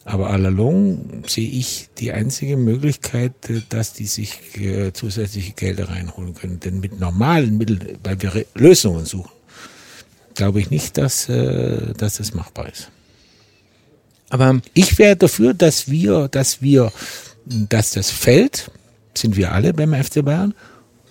[0.05, 6.33] Aber allalong sehe ich die einzige Möglichkeit, äh, dass die sich äh, zusätzliche Gelder reinholen
[6.33, 6.59] können.
[6.59, 9.31] Denn mit normalen Mitteln, weil wir Lösungen suchen,
[10.33, 12.89] glaube ich nicht, dass, äh, dass das machbar ist.
[14.29, 16.91] Aber Ich wäre dafür, dass wir, dass wir,
[17.45, 18.71] dass das fällt,
[19.13, 20.53] sind wir alle beim FC Bayern,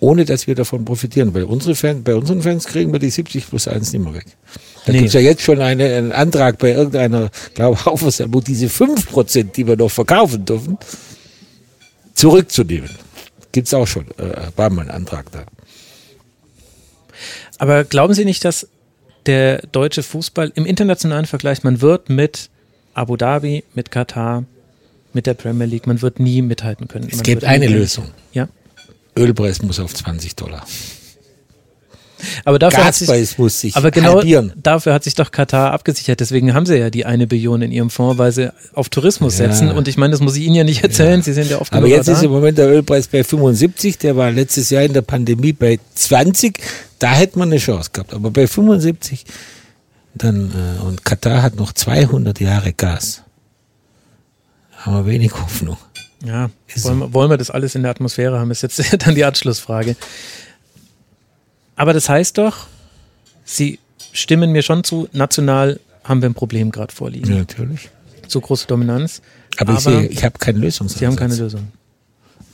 [0.00, 1.32] ohne dass wir davon profitieren.
[1.34, 4.26] Weil unsere Fans, bei unseren Fans kriegen wir die 70 plus 1 nicht mehr weg.
[4.84, 4.98] Da Nee.
[4.98, 7.86] gibt's ja jetzt schon eine, einen Antrag bei irgendeiner, glaube ich,
[8.32, 10.78] wo diese 5%, die wir noch verkaufen dürfen,
[12.14, 12.90] zurückzunehmen.
[13.52, 15.44] Gibt's auch schon, äh, war mal ein Antrag da.
[17.58, 18.68] Aber glauben Sie nicht, dass
[19.26, 22.50] der deutsche Fußball im internationalen Vergleich, man wird mit
[22.94, 24.44] Abu Dhabi, mit Katar,
[25.14, 27.08] mit der Premier League, man wird nie mithalten können.
[27.10, 27.66] Es man gibt eine.
[27.68, 28.06] Lösung.
[28.32, 28.48] Ja.
[29.16, 30.64] Ölpreis muss auf 20 Dollar.
[32.44, 34.52] Aber dafür hat sich, muss sich aber genau halbieren.
[34.56, 36.20] dafür hat sich doch Katar abgesichert.
[36.20, 39.48] Deswegen haben sie ja die eine Billion in ihrem Fonds, weil sie auf Tourismus Ja.
[39.48, 39.72] setzen.
[39.72, 41.20] Und ich meine, das muss ich Ihnen ja nicht erzählen.
[41.20, 42.12] Sie sind ja oft Aber jetzt da.
[42.12, 45.80] ist im Moment der Ölpreis bei 75, der war letztes Jahr in der Pandemie bei
[45.96, 46.60] 20,
[47.00, 48.14] da hätte man eine Chance gehabt.
[48.14, 49.24] Aber bei 75,
[50.14, 53.22] dann, äh, und Katar hat noch 200 Jahre Gas.
[54.82, 55.76] Haben wir wenig Hoffnung.
[56.24, 56.50] Ja,
[56.82, 59.96] wollen, wir- wollen wir das alles in der Atmosphäre haben, ist jetzt dann die Anschlussfrage.
[61.76, 62.66] Aber das heißt doch,
[63.44, 63.78] Sie
[64.12, 67.28] stimmen mir schon zu, national haben wir ein Problem gerade vorliegen.
[67.30, 67.88] Ja, natürlich.
[68.28, 69.20] Zu große Dominanz.
[69.58, 70.98] Aber, ich, sehe, ich habe keinen Lösungsansatz.
[71.00, 71.68] Sie haben keine Lösung.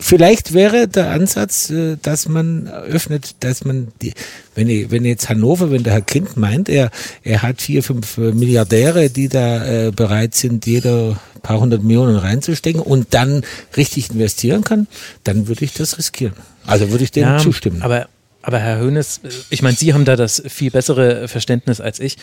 [0.00, 4.14] Vielleicht wäre der Ansatz, äh, dass man öffnet, dass man die,
[4.54, 6.90] wenn, ich, wenn jetzt Hannover, wenn der Herr Kind meint, er,
[7.24, 12.16] er hat vier, fünf äh, Milliardäre, die da äh, bereit sind, jeder paar hundert Millionen
[12.16, 13.42] reinzustecken und dann
[13.76, 14.86] richtig investieren kann,
[15.24, 16.34] dann würde ich das riskieren.
[16.66, 17.82] Also würde ich dem zustimmen.
[17.82, 18.08] Aber,
[18.42, 19.20] aber Herr Hoeneß,
[19.50, 22.18] ich meine, Sie haben da das viel bessere Verständnis als ich,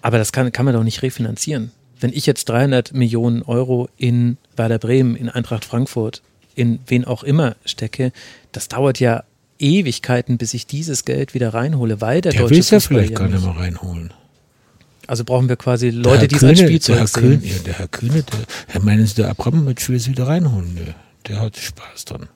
[0.00, 1.72] aber das kann, kann man doch nicht refinanzieren.
[1.98, 6.22] Wenn ich jetzt 300 Millionen Euro in Werder Bremen, in Eintracht Frankfurt,
[6.56, 8.12] in wen auch immer stecke,
[8.50, 9.22] das dauert ja
[9.58, 13.12] Ewigkeiten, bis ich dieses Geld wieder reinhole, weil der, der deutsche will es ja vielleicht
[13.12, 14.12] ja gar nicht mehr reinholen.
[15.06, 17.40] Also brauchen wir quasi Der Leute, die Kühne- Spielzeug der Herr sehen.
[17.40, 20.74] Kühne, ja, der Herr Kühne, der, Herr meinen Sie, der Abramowitsch will es wieder reinholen?
[20.74, 20.82] Nö,
[21.28, 22.28] der hat Spaß dran.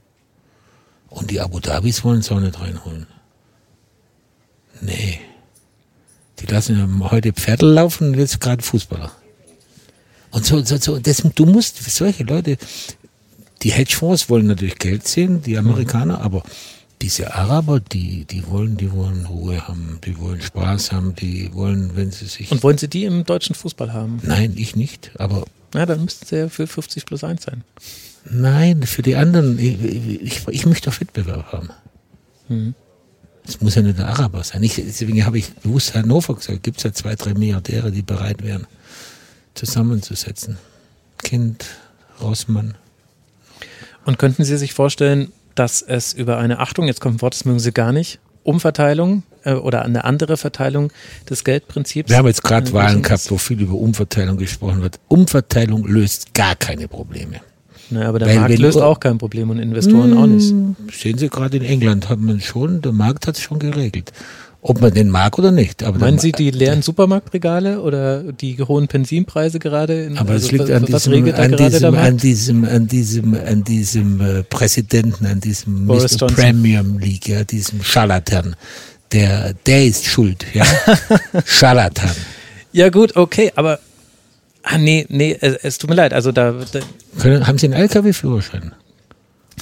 [1.09, 3.07] Und die Abu Dhabis wollen es auch nicht reinholen.
[4.81, 5.19] Nee.
[6.39, 9.11] Die lassen ja heute Pferde laufen und jetzt gerade Fußballer.
[10.31, 12.57] Und so, so, so, das, du musst, solche Leute,
[13.63, 16.43] die Hedgefonds wollen natürlich Geld sehen, die Amerikaner, aber
[17.03, 21.97] diese Araber, die, die wollen, die wollen Ruhe haben, die wollen Spaß haben, die wollen,
[21.97, 24.21] wenn sie sich Und wollen Sie die im deutschen Fußball haben?
[24.23, 25.11] Nein, ich nicht.
[25.19, 27.65] Aber Na, dann müssten Sie ja für 50 plus 1 sein.
[28.31, 31.71] nein, für die anderen, ich, ich, ich möchte auch Wettbewerb haben.
[33.47, 34.63] Es muss ja nicht der Araber sein.
[34.63, 38.43] Ich, deswegen habe ich bewusst Hannover gesagt, gibt es ja zwei, drei Milliardäre, die bereit
[38.43, 38.67] wären,
[39.55, 40.59] zusammenzusetzen.
[41.19, 41.65] Kind,
[42.21, 42.75] Rossmann.
[44.05, 47.45] Und könnten Sie sich vorstellen, dass es über eine Achtung, jetzt kommt ein Wort, das
[47.45, 50.91] mögen Sie gar nicht, Umverteilung äh, oder eine andere Verteilung
[51.29, 52.09] des Geldprinzips?
[52.09, 54.99] Wir haben jetzt gerade äh, Wahlen gehabt, wo viel über Umverteilung gesprochen wird.
[55.09, 57.41] Umverteilung löst gar keine Probleme.
[57.91, 60.55] Naja, aber der Weil Markt löst auch kein Problem und Investoren auch nicht.
[60.93, 64.13] Sehen Sie, gerade in England hat man schon, der Markt hat es schon geregelt.
[64.63, 65.83] Ob man den mag oder nicht.
[65.83, 70.05] Aber Meinen Sie die leeren Supermarktregale oder die hohen Benzinpreise gerade?
[70.05, 73.65] In, Aber es also liegt was, an diesem, an, diesem, an diesem, an diesem, an
[73.65, 76.19] diesem äh, Präsidenten, an diesem Boris Mr.
[76.19, 76.37] Johnson.
[76.37, 78.55] Premium League, ja, diesem Scharlatan.
[79.13, 80.65] Der, der ist schuld, ja.
[81.47, 82.11] Scharlatan.
[82.73, 83.81] Ja gut, okay, aber
[84.63, 86.13] ah, nee, nee, es, es tut mir leid.
[86.13, 86.81] Also da, da
[87.19, 88.73] Können, haben Sie einen LKW-Führerschein?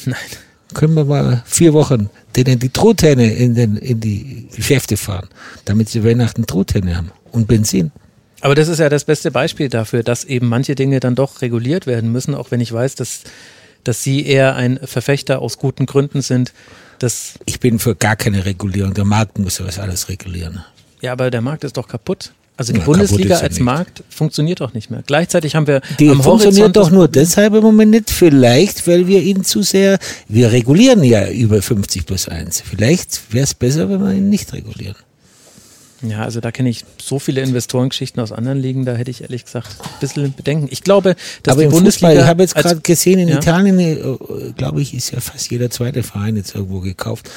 [0.04, 0.16] nein.
[0.74, 5.28] Können wir mal vier Wochen denen die Truthähne in, den, in die Geschäfte fahren,
[5.64, 7.90] damit sie Weihnachten Truthähne haben und Benzin.
[8.40, 11.86] Aber das ist ja das beste Beispiel dafür, dass eben manche Dinge dann doch reguliert
[11.86, 13.22] werden müssen, auch wenn ich weiß, dass,
[13.82, 16.52] dass Sie eher ein Verfechter aus guten Gründen sind.
[17.00, 18.94] Dass Ich bin für gar keine Regulierung.
[18.94, 20.64] Der Markt muss das alles regulieren.
[21.00, 22.32] ja, aber der Markt ist doch kaputt.
[22.58, 23.60] Also die Ja, Bundesliga als nicht.
[23.62, 25.02] Markt funktioniert doch nicht mehr.
[25.06, 28.10] Gleichzeitig haben wir Die am funktioniert Horizont doch nur deshalb im Moment nicht.
[28.10, 32.60] Vielleicht, weil wir ihn zu sehr, wir regulieren ja über 50 plus 1.
[32.68, 34.96] Vielleicht wäre es besser, wenn wir ihn nicht regulieren.
[36.02, 39.44] Ja, also da kenne ich so viele Investorengeschichten aus anderen Ligen, da hätte ich ehrlich
[39.44, 40.68] gesagt ein bisschen Bedenken.
[40.70, 43.38] Ich glaube, dass Aber die Bundesliga Fußball, ich habe jetzt gerade gesehen, in Ja.
[43.38, 43.96] Italien, äh,
[44.56, 47.28] glaube ich, ist ja fast jeder zweite Verein jetzt irgendwo gekauft.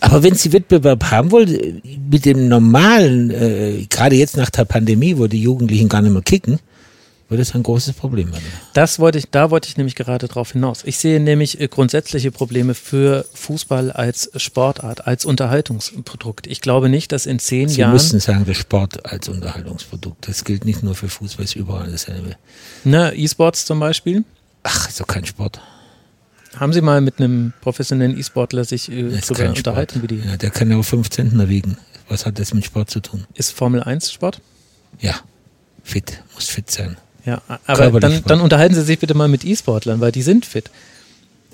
[0.00, 4.64] Aber wenn Sie Wettbewerb haben wollen, äh, mit dem normalen, äh, gerade jetzt nach der
[4.64, 6.58] Pandemie, wo die Jugendlichen gar nicht mehr kicken,
[7.28, 8.44] wird es ein großes Problem werden.
[8.72, 10.82] Das wollte ich, da wollte ich nämlich gerade drauf hinaus.
[10.84, 16.46] Ich sehe nämlich äh, grundsätzliche Probleme für Fußball als Sportart, als Unterhaltungsprodukt.
[16.46, 20.28] Ich glaube nicht, dass in zehn Sie Jahren, müssten sagen, der Sport als Unterhaltungsprodukt.
[20.28, 22.36] Das gilt nicht nur für Fußball, ist überall dasselbe.
[22.84, 24.24] ne, E-Sports zum Beispiel,
[24.62, 25.60] Ach, ist doch kein Sport.
[26.58, 30.50] Haben Sie mal mit einem professionellen E-Sportler sich äh, darüber unterhalten, wie die, Ja, der
[30.50, 31.76] kann ja auch fünf Zentner wiegen.
[32.08, 33.24] Was hat das mit Sport zu tun?
[33.34, 34.40] ist Formel 1 Sport?
[35.00, 35.14] Ja,
[35.82, 36.96] fit, muss fit sein.
[37.24, 40.70] Ja, aber dann, dann unterhalten Sie sich bitte mal mit E-Sportlern, weil die sind fit.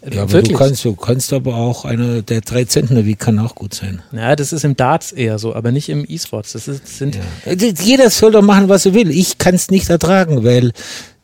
[0.02, 0.52] Äh, Ja, aber Wirklich.
[0.52, 4.02] du kannst, du kannst aber auch einer, der drei Zentner wiegt, kann auch gut sein.
[4.12, 6.52] Ja, das ist im Darts eher so, aber nicht im E-Sports.
[6.52, 7.16] Das ist, sind,
[7.46, 7.52] Ja.
[7.54, 9.10] Jeder soll doch machen, was er will.
[9.10, 10.72] Ich kann es nicht ertragen, weil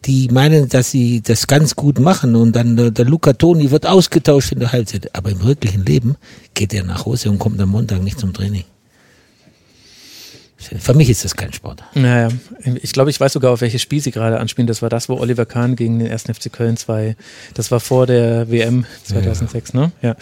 [0.05, 3.86] die meinen, dass sie das ganz gut machen und dann der, der Luca Toni wird
[3.86, 5.15] ausgetauscht in der Halbzeit.
[5.15, 6.17] Aber im wirklichen Leben
[6.55, 8.65] geht er nach Hause und kommt am Montag nicht zum Training.
[10.59, 11.85] Für mich ist das kein Sport.
[11.94, 12.31] Naja,
[12.83, 14.67] ich glaube, ich weiß sogar, auf welches Spiel Sie gerade anspielen.
[14.67, 16.25] Das war das, wo Oliver Kahn gegen den 1.
[16.25, 17.17] FC Köln 2,
[17.55, 19.93] das war vor der WM 2006, ne?
[20.02, 20.17] Ja.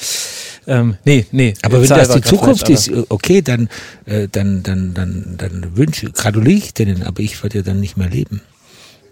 [0.66, 1.55] Ähm, nee, nee.
[1.62, 3.70] Aber wenn das die Zukunft ist, okay, dann,
[4.05, 7.96] äh, dann, dann, dann, dann wünsche, gratuliere ich denen, aber ich werde ja dann nicht
[7.96, 8.42] mehr leben.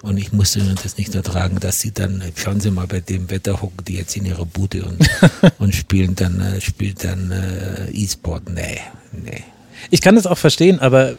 [0.04, 3.30] Und ich musste mir das nicht ertragen, dass sie dann, schauen Sie mal, bei dem
[3.30, 5.08] Wetter hocken die jetzt in ihrer Bude und,
[5.58, 8.50] und spielen dann, äh, spielt dann äh, E-Sport.
[8.50, 8.80] Nee,
[9.12, 9.42] nee.
[9.90, 11.14] Ich kann das auch verstehen, aber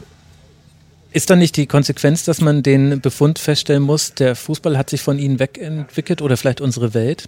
[1.14, 5.02] ist dann nicht die Konsequenz, dass man den Befund feststellen muss, der Fußball hat sich
[5.02, 7.28] von Ihnen wegentwickelt oder vielleicht unsere Welt?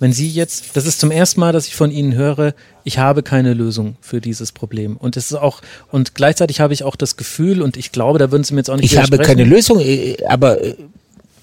[0.00, 2.54] Wenn Sie jetzt, das ist zum ersten Mal, dass ich von Ihnen höre,
[2.84, 4.96] ich habe keine Lösung für dieses Problem.
[4.96, 5.60] Und es ist auch,
[5.92, 8.70] und gleichzeitig habe ich auch das Gefühl, und ich glaube, da würden Sie mir jetzt
[8.70, 10.74] auch nicht Ich habe keine Lösung, äh, aber äh,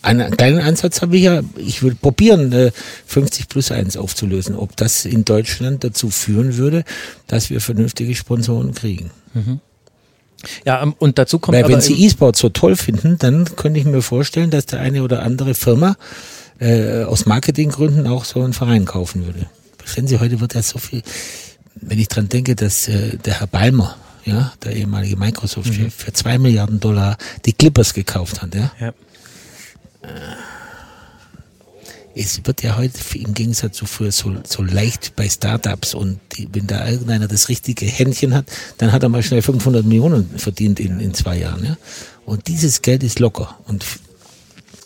[0.02, 1.42] einen kleinen Ansatz habe ich ja.
[1.58, 2.72] Ich will probieren, äh,
[3.06, 4.56] 50 plus 1 aufzulösen.
[4.56, 6.84] Ob das in Deutschland dazu führen würde,
[7.27, 9.11] dass wir vernünftige Sponsoren kriegen.
[10.66, 13.86] Ja, ähm, und dazu kommt Weil wenn Sie E-Sport so toll finden, dann könnte ich
[13.86, 15.95] mir vorstellen, dass der eine oder andere Firma
[16.60, 19.48] äh, aus Marketinggründen auch so einen Verein kaufen würde.
[19.77, 21.02] Verstehen Sie, heute wird ja so viel,
[21.76, 23.95] wenn ich dran denke, dass äh, der Herr Balmer,
[24.26, 28.72] ja, der ehemalige Microsoft-Chef, für zwei Milliarden Dollar die Clippers gekauft hat, ja.
[28.80, 28.94] ja.
[32.19, 36.50] Es wird ja heute im Gegensatz zu früher so, so leicht bei Startups und die,
[36.52, 38.45] wenn da irgendeiner das richtige Händchen hat,
[38.80, 41.64] dann hat er mal schnell 500 Millionen verdient in, in zwei Jahren.
[41.64, 41.77] Ja?
[42.26, 43.60] Und dieses Geld ist locker.
[43.68, 43.86] Und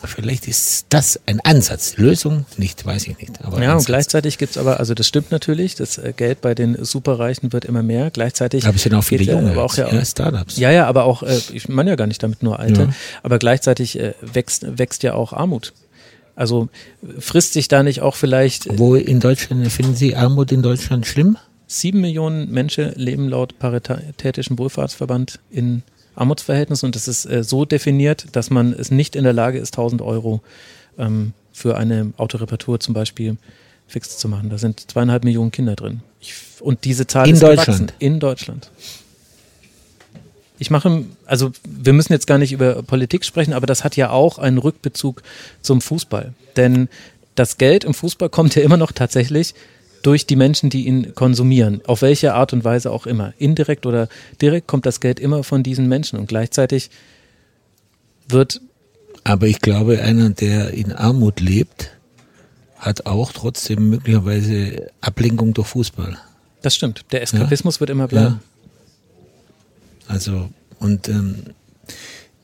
[0.07, 1.97] vielleicht ist das ein Ansatz.
[1.97, 3.43] Lösung nicht, weiß ich nicht.
[3.43, 3.85] Aber Ja, und Ansatz.
[3.87, 7.83] gleichzeitig gibt's aber, also das stimmt natürlich, das äh, Geld bei den Superreichen wird immer
[7.83, 8.11] mehr.
[8.11, 10.57] Gleichzeitig Aber es sind auch viele geht ja junge aber auch ja, ja, Startups.
[10.57, 12.89] Ja, ja, aber auch, äh, ich meine ja gar nicht damit nur Alte, Ja.
[13.23, 15.73] aber gleichzeitig äh, wächst, wächst ja auch Armut.
[16.35, 16.69] Also
[17.03, 20.61] äh, frisst sich da nicht auch vielleicht äh, Wo in Deutschland, finden Sie Armut in
[20.61, 21.37] Deutschland schlimm?
[21.67, 25.83] sieben Millionen Menschen leben laut Paritätischen Wohlfahrtsverband in
[26.15, 29.73] Armutsverhältnissen und das ist äh, so definiert, dass man es nicht in der Lage ist,
[29.73, 30.41] 1000 Euro
[30.97, 33.37] ähm, für eine Autoreparatur zum Beispiel
[33.87, 34.49] fix zu machen.
[34.49, 36.01] Da sind zweieinhalb Millionen Kinder drin.
[36.19, 37.67] Ich, und diese Zahl In ist Deutschland?
[37.67, 37.91] gewachsen.
[37.99, 38.71] In Deutschland.
[40.57, 44.11] Ich mache, also wir müssen jetzt gar nicht über Politik sprechen, aber das hat ja
[44.11, 45.23] auch einen Rückbezug
[45.61, 46.33] zum Fußball.
[46.55, 46.87] Denn
[47.35, 49.55] das Geld im Fußball kommt ja immer noch tatsächlich
[50.01, 53.33] durch die Menschen, die ihn konsumieren, auf welche Art und Weise auch immer.
[53.37, 54.07] Indirekt oder
[54.41, 56.89] direkt kommt das Geld immer von diesen Menschen und gleichzeitig
[58.27, 58.61] wird,
[59.23, 61.91] Aber ich glaube, einer, der in Armut lebt,
[62.77, 66.17] hat auch trotzdem möglicherweise Ablenkung durch Fußball.
[66.61, 68.39] das stimmt, der Eskapismus wird immer bleiben.
[70.07, 70.49] Also,
[70.79, 71.35] und ähm,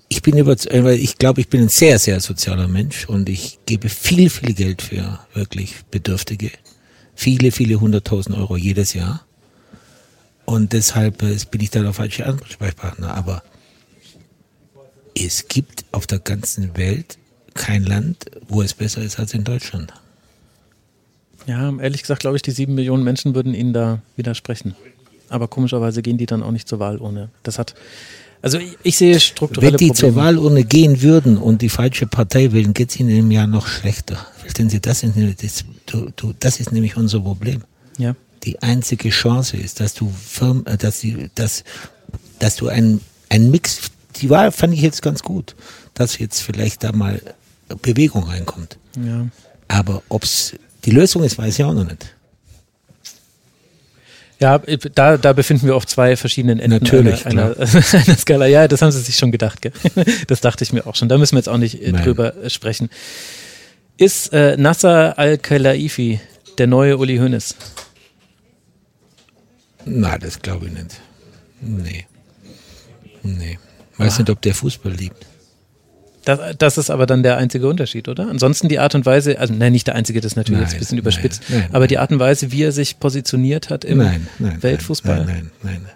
[0.09, 3.59] ich bin überzeugt, weil ich glaube, ich bin ein sehr, sehr sozialer Mensch und ich
[3.65, 6.51] gebe viel, viel Geld für wirklich Bedürftige.
[7.19, 9.25] Viele, viele hunderttausend Euro jedes Jahr.
[10.45, 13.15] Und deshalb äh, bin ich da der falsche Ansprechpartner.
[13.15, 13.41] Aber
[15.15, 17.17] es gibt auf der ganzen Welt
[17.55, 19.91] kein Land, wo es besser ist als in Deutschland.
[21.47, 24.75] Ja, ehrlich gesagt glaube ich, die sieben Millionen Menschen würden Ihnen da widersprechen.
[25.27, 27.29] Aber komischerweise gehen die dann auch nicht zur Wahl ohne.
[27.41, 27.73] Das hat,
[28.41, 30.13] also ich, ich sehe strukturelle Wenn die Probleme.
[30.13, 33.67] zur Wahlurne gehen würden und die falsche Partei wählen, geht es ihnen im Jahr noch
[33.67, 34.25] schlechter.
[34.37, 37.63] Verstehen Sie, das ist, nämlich das, du, du, das ist nämlich unser Problem.
[37.97, 38.15] Ja.
[38.43, 41.63] Die einzige Chance ist, dass du Firm, äh, dass, die, dass,
[42.39, 43.79] dass du einen, einen Mix,
[44.17, 45.55] die Wahl fand ich jetzt ganz gut,
[45.93, 47.21] dass jetzt vielleicht da mal
[47.81, 48.77] Bewegung reinkommt.
[48.95, 49.27] ja.
[49.69, 50.53] Aber ob's
[50.85, 52.15] die Lösung ist, weiß ich auch noch nicht.
[54.39, 54.59] Ja,
[54.93, 57.57] da, da befinden wir auf zwei verschiedenen Enden Natürlich, einer, einer,
[57.93, 58.45] einer Skala.
[58.45, 59.61] Ja, das haben Sie sich schon gedacht.
[59.61, 59.71] Gell?
[60.27, 61.09] Das dachte ich mir auch schon.
[61.09, 62.03] Da müssen wir jetzt auch nicht äh, Nein.
[62.03, 62.89] drüber äh, sprechen.
[63.97, 66.19] Ist äh, Nasser Al-Khelaifi
[66.59, 67.55] der neue Uli Hoeneß?
[69.85, 71.01] Na, das glaube ich nicht.
[71.61, 72.05] Nee.
[73.23, 73.57] Nee.
[73.97, 75.25] Weiß nicht, ob der Fußball liebt.
[76.27, 78.27] Das, das ist aber dann der einzige Unterschied, oder?
[78.27, 80.73] Ansonsten die Art und Weise, also nein, nicht der einzige, das ist natürlich jetzt ein
[80.73, 81.87] Nein, bisschen überspitzt, nein, nein, aber nein.
[81.87, 84.61] die Art und Weise, wie er sich positioniert hat im Nein, nein.
[84.61, 85.23] Weltfußball.
[85.23, 85.91] Nein, nein, nein.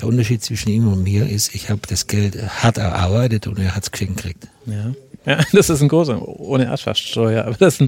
[0.00, 3.74] Der Unterschied zwischen ihm und mir ist, ich habe das Geld hart erarbeitet und er
[3.74, 4.46] hat es gekriegt.
[4.66, 4.92] Ja.
[5.24, 7.78] ja, das ist ein großer, ohne Erbschaftssteuer, aber das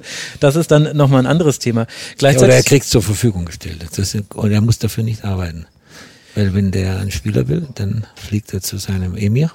[0.41, 1.83] das ist dann nochmal ein anderes Thema.
[1.83, 3.87] Oder er Gleichzeitig, kriegt es zur Verfügung gestellt.
[3.89, 5.67] Das ist, und er muss dafür nicht arbeiten.
[6.35, 9.53] Weil wenn der einen Spieler will, dann fliegt er zu seinem Emir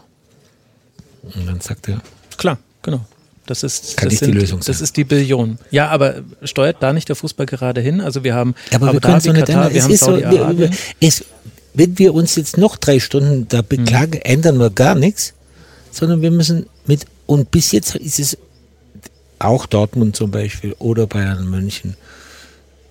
[1.24, 2.02] und dann sagt er,
[2.38, 3.02] klar, genau.
[3.46, 4.84] Das ist, Kann das nicht die Lösung Das sein.
[4.86, 5.58] ist die Billion.
[5.70, 8.00] Ja, aber steuert da nicht der Fußball gerade hin?
[8.00, 9.74] Also wir haben aber Abu wir können es Dhabi, nicht Katar, ändern.
[9.74, 10.76] wir Es haben so, Saudi-Arabien.
[11.02, 11.26] es,
[11.74, 15.34] wenn wir uns jetzt noch drei Stunden da beklagen, ändern wir gar nichts,
[15.92, 18.38] sondern wir müssen mit, und bis jetzt ist es
[19.40, 21.98] auch Dortmund zum Beispiel oder Bayern München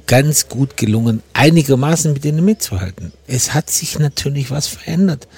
[0.06, 3.12] ganz gut gelungen, einigermaßen mit denen mitzuhalten.
[3.26, 5.28] Es hat sich natürlich was verändert.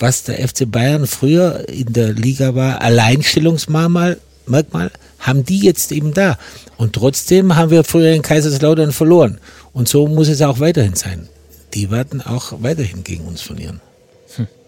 [0.00, 6.14] Was der FC Bayern früher in der Liga war, Alleinstellungsmerkmal, Merkmal, haben die jetzt eben
[6.14, 6.38] da.
[6.76, 9.38] Und trotzdem haben wir früher in Kaiserslautern verloren.
[9.72, 11.28] Und so muss es auch weiterhin sein.
[11.74, 13.80] Die werden auch weiterhin gegen uns verlieren.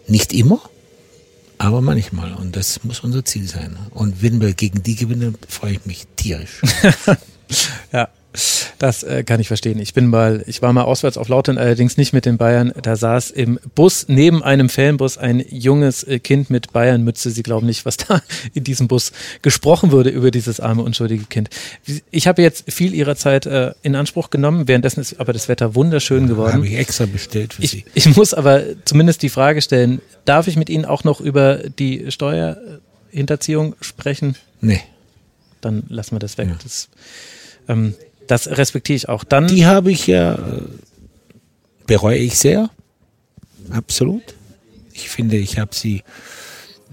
[0.07, 0.61] Nicht immer,
[1.59, 2.35] aber manchmal.
[2.35, 3.77] Und das muss unser Ziel sein.
[3.91, 6.61] Und wenn wir gegen die gewinnen, freue ich mich tierisch.
[7.93, 8.09] Ja,
[8.79, 9.79] das äh, kann ich verstehen.
[9.79, 12.73] Ich bin mal, ich war mal auswärts auf Lautern, allerdings nicht mit den Bayern.
[12.83, 17.31] Da saß im Bus neben einem Fanbus ein junges äh, Kind mit Bayernmütze.
[17.31, 18.23] Sie glauben nicht, was da
[18.55, 19.13] in diesem Bus
[19.43, 21.51] gesprochen wurde über dieses arme, unschuldige Kind.
[22.11, 24.67] Ich habe jetzt viel Ihrer Zeit äh, in Anspruch genommen.
[24.67, 26.55] Währenddessen ist aber das Wetter wunderschön geworden.
[26.55, 27.85] Habe ich extra bestellt für Sie.
[27.95, 31.57] Ich, ich muss aber zumindest die Frage stellen, darf ich mit Ihnen auch noch über
[31.57, 34.37] die Steuerhinterziehung sprechen?
[34.61, 34.81] Nee.
[35.61, 36.49] Dann lassen wir das weg.
[36.63, 36.89] Das,
[37.69, 37.95] ähm,
[38.27, 39.25] das respektiere ich auch.
[39.25, 40.63] Dann, Die habe ich ja, äh,
[41.87, 42.71] bereue ich sehr.
[43.71, 44.35] Absolut.
[44.93, 46.03] Ich finde, ich habe sie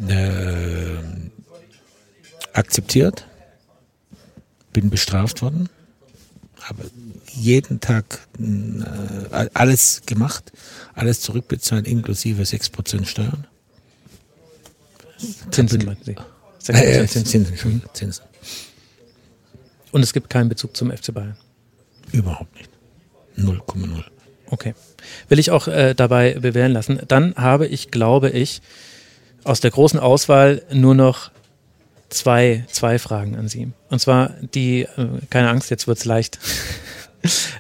[0.08, 0.96] äh,
[2.54, 3.26] akzeptiert,
[4.74, 5.70] bin bestraft worden,
[6.62, 6.90] habe
[7.34, 10.52] jeden Tag äh, alles gemacht,
[10.94, 13.48] alles zurückbezahlt, inklusive 6% Steuern.
[15.52, 16.16] Zinsen, Sie.
[16.72, 17.26] Äh, äh, 6% Zinsen.
[17.26, 18.24] Zinsen, Entschuldigung, Zinsen.
[19.92, 21.38] Und es gibt keinen Bezug zum FC Bayern.
[22.12, 22.70] Überhaupt nicht.
[23.38, 24.04] 0,0.
[24.48, 24.74] Okay.
[25.28, 27.00] Will ich auch äh, dabei bewähren lassen.
[27.08, 28.62] Dann habe ich, glaube ich,
[29.44, 31.32] aus der großen Auswahl nur noch
[32.10, 33.72] zwei, zwei Fragen an Sie.
[33.90, 36.40] Und zwar die, äh, keine Angst, jetzt wird's leicht.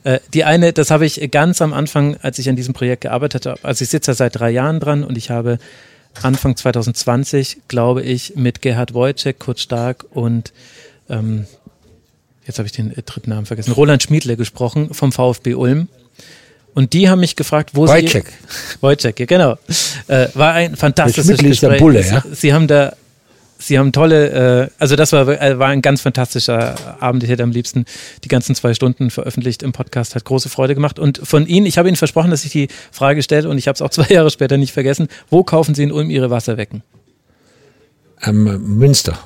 [0.06, 3.46] Äh, Die eine, das habe ich ganz am Anfang, als ich an diesem Projekt gearbeitet
[3.46, 5.60] habe, also ich sitze ja seit drei Jahren dran und ich habe
[6.22, 10.54] Anfang 2020, glaube ich, mit Gerhard Wojciech, Kurt Stark und
[11.10, 11.46] ähm,
[12.50, 15.88] jetzt habe ich den äh, dritten Namen vergessen, Roland Schmiedle gesprochen vom VfB Ulm.
[16.74, 18.12] Und die haben mich gefragt, wo Wojciech.
[18.12, 18.24] sie...
[18.82, 19.58] Wojciech, ja, genau.
[20.08, 21.82] Äh, war ein fantastisches Der Schmiedle ist der Gespräch.
[21.82, 22.24] Bulle, ja?
[22.30, 22.94] Sie, sie haben da...
[23.62, 27.24] Sie haben tolle, äh, also das war, äh, war ein ganz fantastischer Abend.
[27.24, 27.84] Ich hätte am liebsten
[28.24, 30.98] die ganzen zwei Stunden veröffentlicht im Podcast, hat große Freude gemacht.
[30.98, 33.76] Und von Ihnen, ich habe Ihnen versprochen, dass ich die Frage stelle und ich habe
[33.76, 35.10] es auch zwei Jahre später nicht vergessen.
[35.30, 36.84] Wo kaufen Sie in Ulm Ihre Wasserwecken?
[38.22, 39.18] am äh, Münster.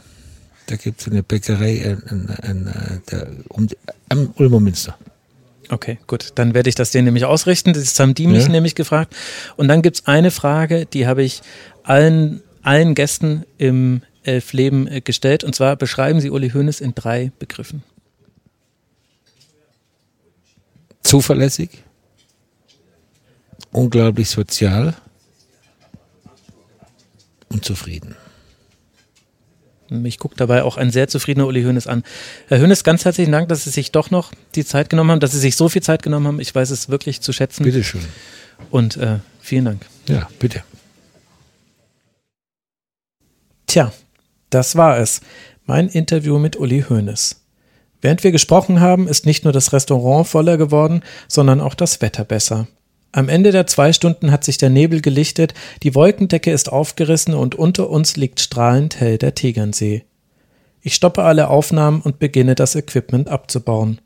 [0.73, 3.67] Da gibt es eine Bäckerei äh, an, an, an, der, um,
[4.09, 4.97] am Ulmer Münster.
[5.69, 6.31] Okay, gut.
[6.33, 7.73] Dann werde ich das denen nämlich ausrichten.
[7.73, 8.49] Das haben die mich Ja.
[8.49, 9.15] nämlich gefragt.
[9.55, 11.43] Und dann gibt's eine Frage, die habe ich
[11.83, 15.43] allen, allen Gästen im Elf Leben äh, gestellt.
[15.43, 17.83] Und zwar beschreiben Sie Uli Hoeneß in drei Begriffen.
[21.03, 21.69] Zuverlässig,
[23.71, 24.95] unglaublich sozial
[27.49, 28.15] und zufrieden.
[30.01, 32.03] Mich guckt dabei auch ein sehr zufriedener Uli Hoeneß an.
[32.47, 35.31] Herr Hoeneß, ganz herzlichen Dank, dass Sie sich doch noch die Zeit genommen haben, dass
[35.31, 36.39] Sie sich so viel Zeit genommen haben.
[36.39, 37.63] Ich weiß es wirklich zu schätzen.
[37.63, 38.01] Bitteschön.
[38.71, 39.85] Und äh, vielen Dank.
[40.07, 40.63] Ja, bitte.
[43.67, 43.91] Tja,
[44.49, 45.21] das war es.
[45.65, 47.41] Mein Interview mit Uli Hoeneß.
[48.01, 52.25] Während wir gesprochen haben, ist nicht nur das Restaurant voller geworden, sondern auch das Wetter
[52.25, 52.67] besser.
[53.15, 57.53] Am Ende der zwei Stunden hat sich der Nebel gelichtet, die Wolkendecke ist aufgerissen und
[57.53, 60.03] unter uns liegt strahlend hell der Tegernsee.
[60.81, 64.01] Ich stoppe alle Aufnahmen und beginne das Equipment abzubauen.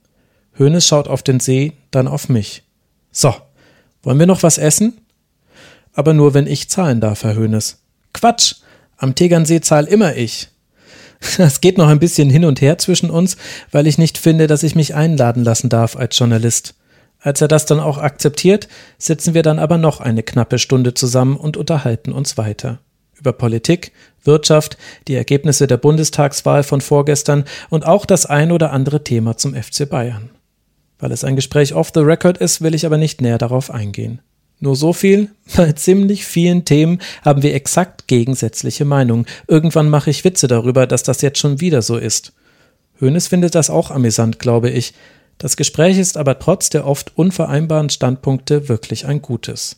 [0.57, 2.63] Hönes schaut auf den See, dann auf mich.
[3.09, 3.33] So,
[4.03, 4.99] wollen wir noch was essen?
[5.93, 7.79] Aber nur wenn ich zahlen darf, Herr Hönes.
[8.13, 8.55] Quatsch,
[8.97, 10.49] am Tegernsee zahl immer ich.
[11.37, 13.37] Es geht noch ein bisschen hin und her zwischen uns,
[13.71, 16.75] weil ich nicht finde, dass ich mich einladen lassen darf als Journalist.
[17.27, 21.35] Als er das dann auch akzeptiert, sitzen wir dann aber noch eine knappe Stunde zusammen
[21.35, 22.79] und unterhalten uns weiter.
[23.19, 23.91] Über Politik,
[24.23, 24.77] Wirtschaft,
[25.09, 29.89] die Ergebnisse der Bundestagswahl von vorgestern und auch das ein oder andere Thema zum FC
[29.89, 30.29] Bayern.
[30.99, 34.21] Weil es ein Gespräch off the record ist, will ich aber nicht näher darauf eingehen.
[34.61, 39.25] Nur so viel, bei ziemlich vielen Themen haben wir exakt gegensätzliche Meinungen.
[39.49, 42.31] Irgendwann mache ich Witze darüber, dass das jetzt schon wieder so ist.
[43.01, 44.93] Hönes findet das auch amüsant, glaube ich.
[45.37, 49.77] Das Gespräch ist aber trotz der oft unvereinbaren Standpunkte wirklich ein gutes.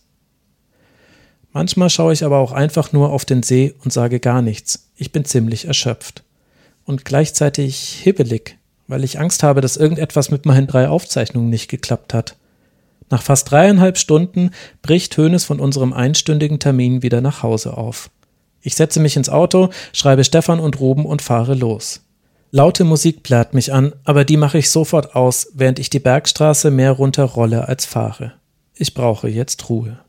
[1.52, 4.90] Manchmal schaue ich aber auch einfach nur auf den See und sage gar nichts.
[4.96, 6.24] Ich bin ziemlich erschöpft.
[6.86, 8.58] Und gleichzeitig hibbelig,
[8.88, 12.36] weil ich Angst habe, dass irgendetwas mit meinen drei Aufzeichnungen nicht geklappt hat.
[13.10, 18.12] Nach fast dreieinhalb Stunden bricht Hönes von unserem einstündigen Termin wieder nach Hause auf.
[18.62, 22.02] Ich setze mich ins Auto, schreibe Stefan und Ruben und fahre los.
[22.52, 26.72] Laute Musik plärt mich an, aber die mache ich sofort aus, während ich die Bergstraße
[26.72, 28.34] mehr runterrolle als fahre.
[28.74, 30.00] Ich brauche jetzt Ruhe.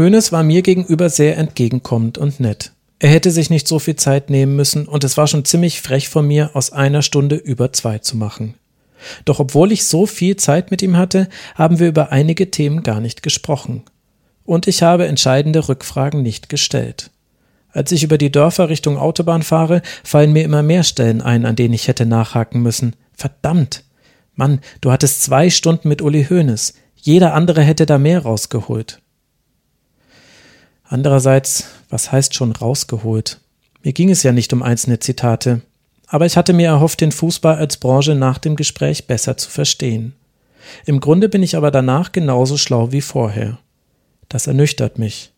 [0.00, 2.72] Hönes war mir gegenüber sehr entgegenkommend und nett.
[2.98, 6.08] Er hätte sich nicht so viel Zeit nehmen müssen, und es war schon ziemlich frech
[6.08, 8.54] von mir, aus einer Stunde über zwei zu machen.
[9.24, 13.00] Doch obwohl ich so viel Zeit mit ihm hatte, haben wir über einige Themen gar
[13.00, 13.82] nicht gesprochen.
[14.44, 17.10] Und ich habe entscheidende Rückfragen nicht gestellt.
[17.72, 21.56] Als ich über die Dörfer Richtung Autobahn fahre, fallen mir immer mehr Stellen ein, an
[21.56, 22.96] denen ich hätte nachhaken müssen.
[23.12, 23.84] Verdammt!
[24.34, 26.74] Mann, du hattest zwei Stunden mit Uli Hoeneß.
[26.96, 29.00] Jeder andere hätte da mehr rausgeholt.
[30.92, 33.38] Andererseits, was heißt schon rausgeholt?
[33.84, 35.60] Mir ging es ja nicht um einzelne Zitate,
[36.08, 40.14] aber ich hatte mir erhofft, den Fußball als Branche nach dem Gespräch besser zu verstehen.
[40.86, 43.58] Im Grunde bin ich aber danach genauso schlau wie vorher.
[44.28, 45.30] Das ernüchtert mich.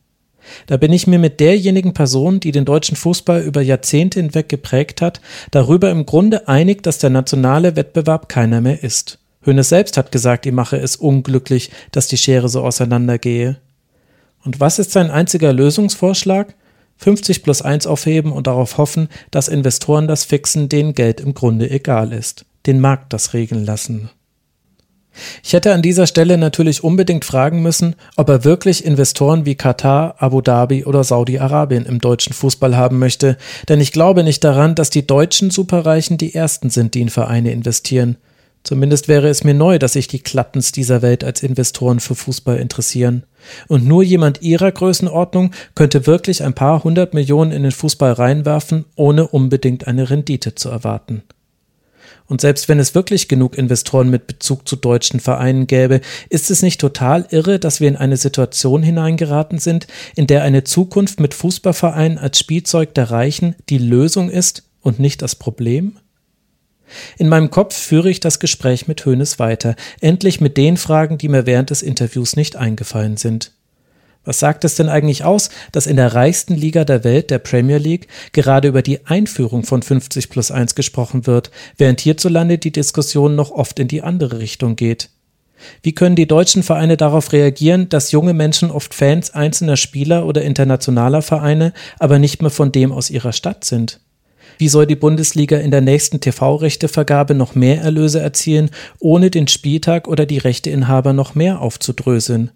[0.69, 5.03] Da bin ich mir mit derjenigen Person, die den deutschen Fußball über Jahrzehnte hinweg geprägt
[5.03, 9.19] hat, darüber im Grunde einig, dass der nationale Wettbewerb keiner mehr ist.
[9.45, 13.59] Hönes selbst hat gesagt, ihm mache es unglücklich, dass die Schere so auseinandergehe.
[14.45, 16.55] Und was ist sein einziger Lösungsvorschlag?
[16.99, 21.71] 50 plus 1 aufheben und darauf hoffen, dass Investoren das fixen, denen Geld im Grunde
[21.71, 24.11] egal ist, den Markt das regeln lassen.
[25.43, 30.15] Ich hätte an dieser Stelle natürlich unbedingt fragen müssen, ob er wirklich Investoren wie Katar,
[30.19, 33.37] Abu Dhabi oder Saudi-Arabien im deutschen Fußball haben möchte,
[33.69, 37.53] denn ich glaube nicht daran, dass die deutschen Superreichen die ersten sind, die in Vereine
[37.53, 38.17] investieren.
[38.65, 42.59] Zumindest wäre es mir neu, dass sich die Klappens dieser Welt als Investoren für Fußball
[42.59, 43.25] interessieren.
[43.67, 48.85] Und nur jemand ihrer Größenordnung könnte wirklich ein paar hundert Millionen in den Fußball reinwerfen,
[48.95, 51.23] ohne unbedingt eine Rendite zu erwarten.
[52.27, 56.01] Und selbst wenn es wirklich genug Investoren mit Bezug zu deutschen Vereinen gäbe,
[56.31, 60.63] ist es nicht total irre, dass wir in eine Situation hineingeraten sind, in der eine
[60.63, 65.97] Zukunft mit Fußballvereinen als Spielzeug der Reichen die Lösung ist und nicht das Problem?
[67.19, 71.29] In meinem Kopf führe ich das Gespräch mit Hönes weiter, endlich mit den Fragen, die
[71.29, 73.53] mir während des Interviews nicht eingefallen sind.
[74.25, 77.79] Was sagt es denn eigentlich aus, dass in der reichsten Liga der Welt, der Premier
[77.79, 83.35] League, gerade über die Einführung von 50 plus 1 gesprochen wird, während hierzulande die Diskussion
[83.35, 85.11] noch oft in die andere Richtung geht?
[85.83, 90.43] Wie können die deutschen Vereine darauf reagieren, dass junge Menschen oft Fans einzelner Spieler oder
[90.43, 94.01] internationaler Vereine, aber nicht mehr von dem aus ihrer Stadt sind?
[94.63, 100.07] Wie soll die Bundesliga in der nächsten TV-Rechtevergabe noch mehr Erlöse erzielen, ohne den Spieltag
[100.07, 102.53] oder die Rechteinhaber noch mehr aufzudröseln?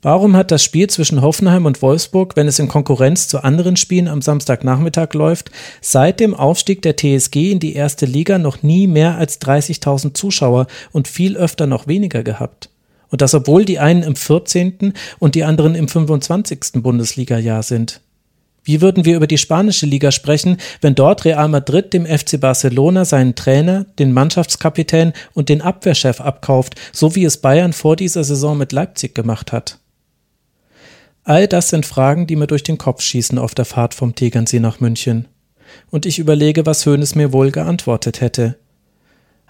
[0.00, 4.08] Warum hat das Spiel zwischen Hoffenheim und Wolfsburg, wenn es in Konkurrenz zu anderen Spielen
[4.08, 5.50] am Samstagnachmittag läuft,
[5.82, 10.66] seit dem Aufstieg der TSG in die erste Liga noch nie mehr als 30.000 Zuschauer
[10.92, 12.70] und viel öfter noch weniger gehabt?
[13.10, 14.94] Und das obwohl die einen im 14.
[15.18, 16.82] und die anderen im 25.
[16.82, 18.00] Bundesliga-Jahr sind.
[18.66, 23.04] Wie würden wir über die spanische Liga sprechen, wenn dort Real Madrid dem FC Barcelona
[23.04, 28.58] seinen Trainer, den Mannschaftskapitän und den Abwehrchef abkauft, so wie es Bayern vor dieser Saison
[28.58, 29.78] mit Leipzig gemacht hat?
[31.22, 34.58] All das sind Fragen, die mir durch den Kopf schießen auf der Fahrt vom Tegernsee
[34.58, 35.28] nach München.
[35.90, 38.56] Und ich überlege, was Hönes mir wohl geantwortet hätte.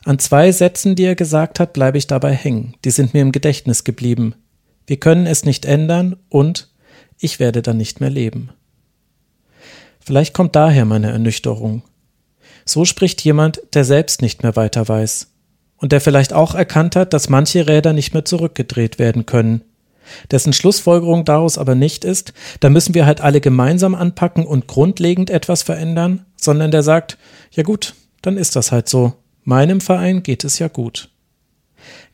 [0.04, 2.74] An zwei Sätzen, die er gesagt hat, bleibe ich dabei hängen.
[2.84, 4.34] Die sind mir im Gedächtnis geblieben.
[4.86, 6.68] Wir können es nicht ändern und
[7.18, 8.50] ich werde dann nicht mehr leben.
[10.06, 11.82] Vielleicht kommt daher meine Ernüchterung.
[12.64, 15.32] So spricht jemand, der selbst nicht mehr weiter weiß
[15.78, 19.62] und der vielleicht auch erkannt hat, dass manche Räder nicht mehr zurückgedreht werden können,
[20.30, 25.28] dessen Schlussfolgerung daraus aber nicht ist, da müssen wir halt alle gemeinsam anpacken und grundlegend
[25.28, 27.18] etwas verändern, sondern der sagt,
[27.50, 29.14] ja gut, dann ist das halt so.
[29.42, 31.08] Meinem Verein geht es ja gut.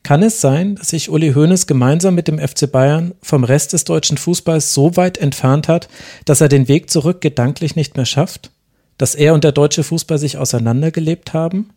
[0.03, 3.85] Kann es sein, dass sich Uli Hoeneß gemeinsam mit dem FC Bayern vom Rest des
[3.85, 5.87] deutschen Fußballs so weit entfernt hat,
[6.25, 8.51] dass er den Weg zurück gedanklich nicht mehr schafft?
[8.97, 11.69] Dass er und der deutsche Fußball sich auseinandergelebt haben?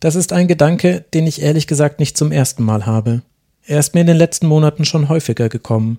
[0.00, 3.22] Das ist ein Gedanke, den ich ehrlich gesagt nicht zum ersten Mal habe.
[3.66, 5.98] Er ist mir in den letzten Monaten schon häufiger gekommen.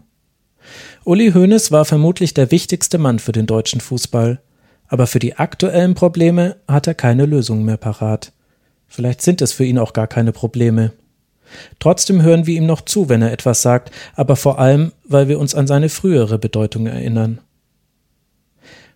[1.04, 4.42] Uli Hoeneß war vermutlich der wichtigste Mann für den deutschen Fußball,
[4.88, 8.32] aber für die aktuellen Probleme hat er keine Lösung mehr parat.
[8.88, 10.92] Vielleicht sind es für ihn auch gar keine Probleme.
[11.80, 15.40] Trotzdem hören wir ihm noch zu, wenn er etwas sagt, aber vor allem, weil wir
[15.40, 17.40] uns an seine frühere Bedeutung erinnern.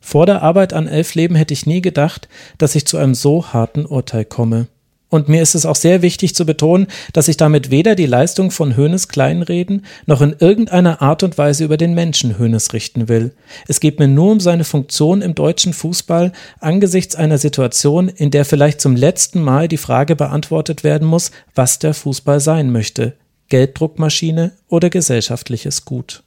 [0.02, 3.53] Vor der Arbeit an elf Leben hätte ich nie gedacht, dass ich zu einem so
[3.53, 4.68] harten Urteil komme.
[5.11, 8.49] Und mir ist es auch sehr wichtig zu betonen, dass ich damit weder die Leistung
[8.49, 13.33] von Hönes kleinreden, noch in irgendeiner Art und Weise über den Menschen Hönes richten will.
[13.67, 16.31] Es geht mir nur um seine Funktion im deutschen Fußball
[16.61, 21.77] angesichts einer Situation, in der vielleicht zum letzten Mal die Frage beantwortet werden muss, was
[21.77, 23.17] der Fußball sein möchte.
[23.49, 26.23] Gelddruckmaschine oder gesellschaftliches Gut.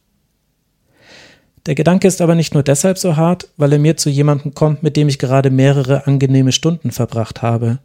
[1.64, 4.82] Der Gedanke ist aber nicht nur deshalb so hart, weil er mir zu jemandem kommt,
[4.82, 7.78] mit dem ich gerade mehrere angenehme Stunden verbracht habe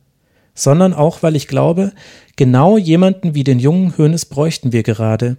[0.59, 1.91] sondern auch, weil ich glaube,
[2.35, 5.38] genau jemanden wie den jungen Hönes bräuchten wir gerade.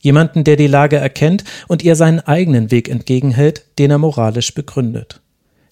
[0.00, 5.20] Jemanden, der die Lage erkennt und ihr seinen eigenen Weg entgegenhält, den er moralisch begründet.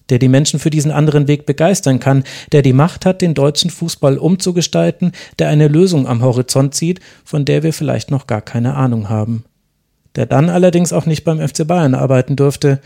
[0.09, 3.69] Der die Menschen für diesen anderen Weg begeistern kann, der die Macht hat, den deutschen
[3.69, 8.75] Fußball umzugestalten, der eine Lösung am Horizont sieht, von der wir vielleicht noch gar keine
[8.75, 9.45] Ahnung haben.
[10.15, 12.79] Der dann allerdings auch nicht beim FC Bayern arbeiten dürfte,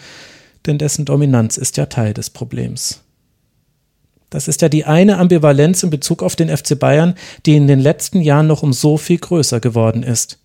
[0.66, 3.04] denn dessen Dominanz ist ja Teil des Problems.
[4.34, 7.14] Das ist ja die eine Ambivalenz in Bezug auf den FC Bayern,
[7.46, 10.40] die in den letzten Jahren noch um so viel größer geworden ist.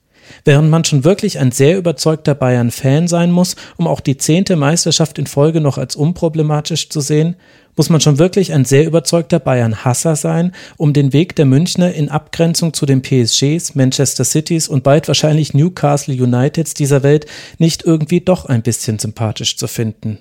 [0.44, 5.18] Während man schon wirklich ein sehr überzeugter Bayern-Fan sein muss, um auch die zehnte Meisterschaft
[5.18, 7.36] in Folge noch als unproblematisch zu sehen,
[7.76, 12.10] muss man schon wirklich ein sehr überzeugter Bayern-Hasser sein, um den Weg der Münchner in
[12.10, 17.24] Abgrenzung zu den PSGs, Manchester Cities und bald wahrscheinlich Newcastle Uniteds dieser Welt
[17.56, 20.18] nicht irgendwie doch ein bisschen sympathisch zu finden.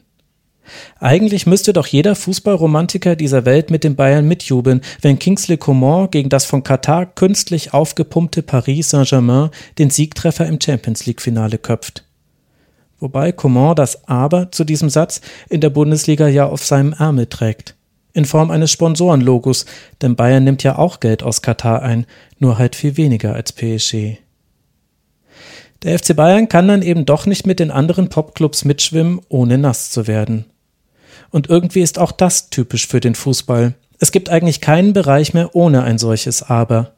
[1.00, 6.30] Eigentlich müsste doch jeder Fußballromantiker dieser Welt mit den Bayern mitjubeln, wenn Kingsley Coman gegen
[6.30, 12.04] das von Katar künstlich aufgepumpte Paris Saint-Germain den Siegtreffer im Champions League-Finale köpft.
[13.00, 17.76] Wobei Coman das Aber zu diesem Satz in der Bundesliga ja auf seinem Ärmel trägt.
[18.14, 19.66] In Form eines Sponsorenlogos,
[20.02, 22.08] denn Bayern nimmt ja auch Geld aus Katar ein,
[22.40, 24.18] nur halt viel weniger als PSG.
[25.84, 29.92] Der FC Bayern kann dann eben doch nicht mit den anderen Popclubs mitschwimmen, ohne nass
[29.92, 30.46] zu werden.
[31.30, 33.76] Und irgendwie ist auch das typisch für den Fußball.
[34.00, 36.94] Es gibt eigentlich keinen Bereich mehr ohne ein solches Aber.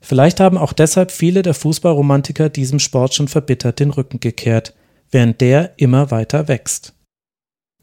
[0.00, 4.74] Vielleicht haben auch deshalb viele der Fußballromantiker diesem Sport schon verbittert den Rücken gekehrt,
[5.10, 6.94] während der immer weiter wächst.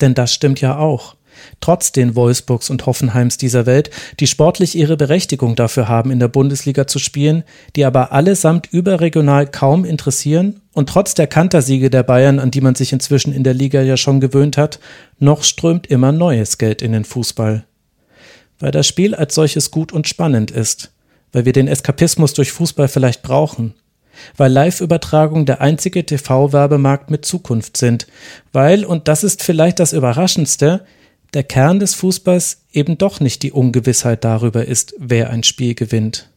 [0.02, 1.16] Denn das stimmt ja auch
[1.62, 6.28] trotz den Wolfsburgs und Hoffenheims dieser Welt, die sportlich ihre Berechtigung dafür haben, in der
[6.28, 7.44] Bundesliga zu spielen,
[7.76, 12.76] die aber allesamt überregional kaum interessieren und trotz der Kantersiege der Bayern, an die man
[12.76, 14.80] sich inzwischen in der Liga ja schon gewöhnt hat,
[15.18, 17.66] noch strömt immer neues Geld in den Fußball.
[18.60, 20.92] Weil das Spiel als solches gut und spannend ist,
[21.32, 23.74] weil wir den Eskapismus durch Fußball vielleicht brauchen,
[24.38, 28.08] weil Live-Übertragungen der einzige TV-Werbemarkt mit Zukunft sind,
[28.52, 30.86] weil, und das ist vielleicht das Überraschendste,
[31.34, 36.30] der Kern des Fußballs eben doch nicht die Ungewissheit darüber ist, wer ein Spiel gewinnt.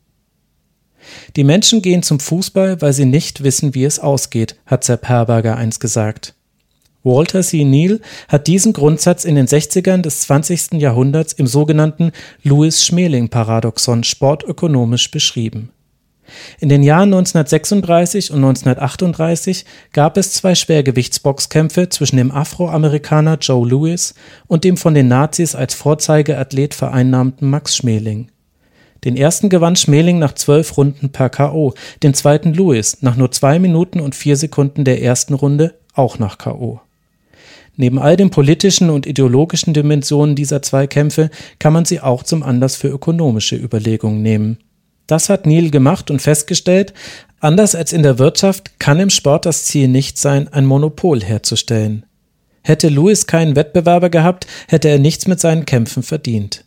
[1.36, 5.56] Die Menschen gehen zum Fußball, weil sie nicht wissen, wie es ausgeht, hat Sepp Herberger
[5.56, 6.34] einst gesagt.
[7.04, 7.64] Walter C.
[7.64, 10.74] Neal hat diesen Grundsatz in den 60ern des 20.
[10.74, 12.12] Jahrhunderts im sogenannten
[12.44, 15.70] Louis-Schmeling-Paradoxon sportökonomisch beschrieben.
[16.60, 24.14] In den Jahren 1936 und 1938 gab es zwei Schwergewichtsboxkämpfe zwischen dem Afroamerikaner Joe Louis
[24.46, 28.28] und dem von den Nazis als Vorzeigeathlet vereinnahmten Max Schmeling.
[29.04, 33.58] Den ersten gewann Schmeling nach zwölf Runden per K.O., den zweiten Louis nach nur zwei
[33.58, 36.80] Minuten und vier Sekunden der ersten Runde auch nach K.O.
[37.76, 42.42] Neben all den politischen und ideologischen Dimensionen dieser zwei Kämpfe kann man sie auch zum
[42.42, 44.58] Anlass für ökonomische Überlegungen nehmen.
[45.12, 46.94] Das hat Neil gemacht und festgestellt,
[47.38, 52.06] anders als in der Wirtschaft kann im Sport das Ziel nicht sein, ein Monopol herzustellen.
[52.62, 56.64] Hätte Lewis keinen Wettbewerber gehabt, hätte er nichts mit seinen Kämpfen verdient.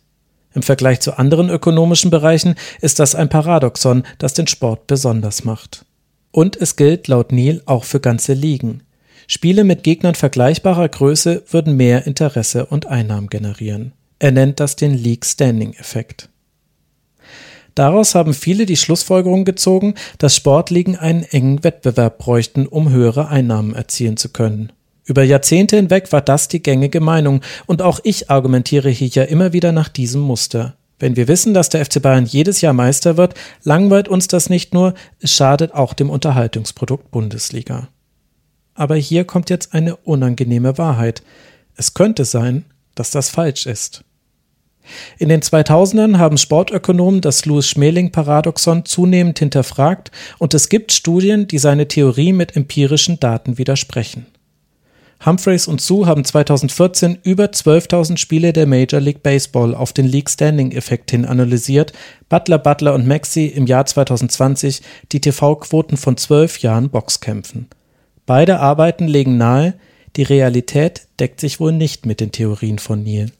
[0.54, 5.84] Im Vergleich zu anderen ökonomischen Bereichen ist das ein Paradoxon, das den Sport besonders macht.
[6.30, 8.84] Und es gilt laut Neil auch für ganze Ligen.
[9.26, 13.92] Spiele mit Gegnern vergleichbarer Größe würden mehr Interesse und Einnahmen generieren.
[14.20, 16.28] Er nennt das den League Standing Effekt.
[17.76, 23.74] Daraus haben viele die Schlussfolgerung gezogen, dass Sportligen einen engen Wettbewerb bräuchten, um höhere Einnahmen
[23.74, 24.72] erzielen zu können.
[25.04, 29.52] Über Jahrzehnte hinweg war das die gängige Meinung, und auch ich argumentiere hier ja immer
[29.52, 30.74] wieder nach diesem Muster.
[30.98, 34.72] Wenn wir wissen, dass der FC Bayern jedes Jahr Meister wird, langweilt uns das nicht
[34.72, 37.88] nur, es schadet auch dem Unterhaltungsprodukt Bundesliga.
[38.72, 41.22] Aber hier kommt jetzt eine unangenehme Wahrheit.
[41.76, 42.64] Es könnte sein,
[42.94, 44.05] dass das falsch ist.
[45.18, 51.88] In den 2000ern haben Sportökonomen das Louis-Schmeling-Paradoxon zunehmend hinterfragt und es gibt Studien, die seine
[51.88, 54.26] Theorie mit empirischen Daten widersprechen.
[55.24, 60.28] Humphreys und Sue haben 2014 über 12.000 Spiele der Major League Baseball auf den League
[60.28, 61.92] Standing Effekt hin analysiert,
[62.28, 64.82] Butler, Butler und Maxi im Jahr 2020
[65.12, 67.68] die TV-Quoten von zwölf Jahren Boxkämpfen.
[68.26, 69.74] Beide Arbeiten legen nahe,
[70.16, 73.30] die Realität deckt sich wohl nicht mit den Theorien von Neil.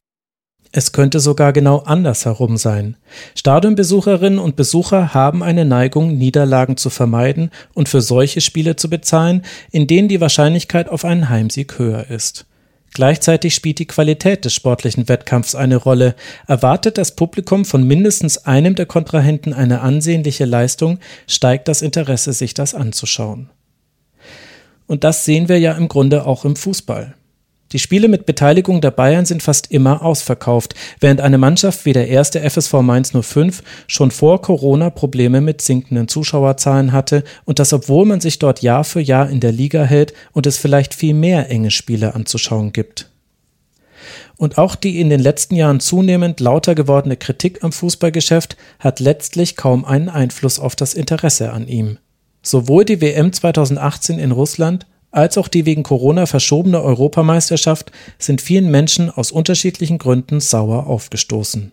[0.77, 2.99] Es könnte sogar genau andersherum sein.
[3.35, 9.41] Stadionbesucherinnen und Besucher haben eine Neigung, Niederlagen zu vermeiden und für solche Spiele zu bezahlen,
[9.71, 12.45] in denen die Wahrscheinlichkeit auf einen Heimsieg höher ist.
[12.93, 16.15] Gleichzeitig spielt die Qualität des sportlichen Wettkampfs eine Rolle.
[16.47, 22.53] Erwartet das Publikum von mindestens einem der Kontrahenten eine ansehnliche Leistung, steigt das Interesse, sich
[22.53, 23.49] das anzuschauen.
[24.87, 27.15] Und das sehen wir ja im Grunde auch im Fußball.
[27.73, 32.09] Die Spiele mit Beteiligung der Bayern sind fast immer ausverkauft, während eine Mannschaft wie der
[32.09, 38.07] erste FSV Mainz 05 schon vor Corona Probleme mit sinkenden Zuschauerzahlen hatte und das obwohl
[38.07, 41.51] man sich dort Jahr für Jahr in der Liga hält und es vielleicht viel mehr
[41.51, 43.11] enge Spiele anzuschauen gibt.
[44.37, 49.57] Und auch die in den letzten Jahren zunehmend lauter gewordene Kritik am Fußballgeschäft hat letztlich
[49.57, 51.99] kaum einen Einfluss auf das Interesse an ihm.
[52.43, 54.87] Sowohl die WM 2018 in Russland
[55.17, 61.73] als auch die wegen Corona verschobene Europameisterschaft sind vielen Menschen aus unterschiedlichen Gründen sauer aufgestoßen.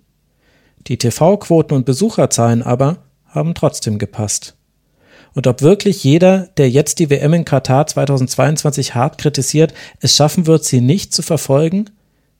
[0.87, 4.55] Die TV-Quoten und Besucherzahlen aber haben trotzdem gepasst.
[5.33, 10.47] Und ob wirklich jeder, der jetzt die WM in Katar 2022 hart kritisiert, es schaffen
[10.47, 11.89] wird, sie nicht zu verfolgen?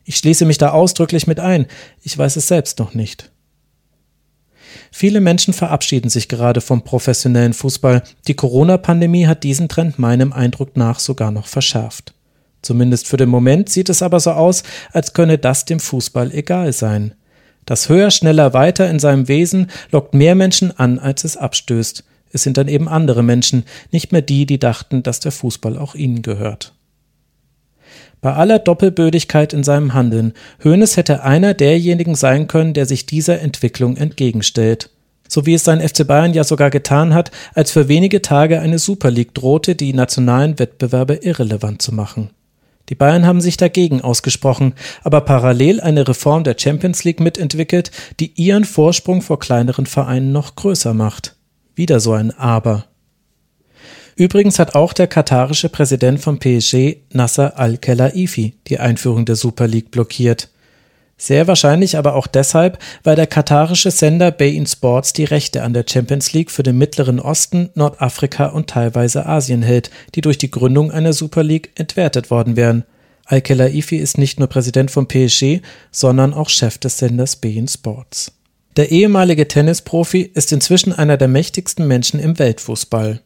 [0.05, 1.67] Ich schließe mich da ausdrücklich mit ein.
[2.01, 3.32] Ich weiß es selbst noch nicht.
[4.91, 8.03] Viele Menschen verabschieden sich gerade vom professionellen Fußball.
[8.27, 12.13] Die Corona-Pandemie hat diesen Trend meinem Eindruck nach sogar noch verschärft.
[12.61, 16.73] Zumindest für den Moment sieht es aber so aus, als könne das dem Fußball egal
[16.73, 17.13] sein.
[17.65, 22.03] Das höher, schneller, weiter in seinem Wesen lockt mehr Menschen an, als es abstößt.
[22.31, 25.93] Es sind dann eben andere Menschen, nicht mehr die, die dachten, dass der Fußball auch
[25.95, 26.72] ihnen gehört.
[28.23, 30.31] Bei aller Doppelbödigkeit in seinem Handeln,
[30.63, 34.89] Hoeneß hätte einer derjenigen sein können, der sich dieser Entwicklung entgegenstellt.
[35.27, 38.79] So wie es sein FC Bayern ja sogar getan hat, als für wenige Tage eine
[38.79, 42.29] Super League drohte, die nationalen Wettbewerbe irrelevant zu machen.
[42.87, 48.31] Die Bayern haben sich dagegen ausgesprochen, aber parallel eine Reform der Champions League mitentwickelt, die
[48.35, 51.35] ihren Vorsprung vor kleineren Vereinen noch größer macht.
[51.75, 52.85] Wieder so ein Aber.
[54.15, 59.91] Übrigens hat auch der katarische Präsident von PSG, Nasser al-Khelaifi, die Einführung der Super League
[59.91, 60.49] blockiert.
[61.17, 65.85] Sehr wahrscheinlich aber auch deshalb, weil der katarische Sender Bein Sports die Rechte an der
[65.87, 70.91] Champions League für den Mittleren Osten, Nordafrika und teilweise Asien hält, die durch die Gründung
[70.91, 72.83] einer Super League entwertet worden wären.
[73.25, 75.61] Al-Khelaifi ist nicht nur Präsident von PSG,
[75.91, 78.33] sondern auch Chef des Senders Bein Sports.
[78.75, 83.21] Der ehemalige Tennisprofi ist inzwischen einer der mächtigsten Menschen im Weltfußball.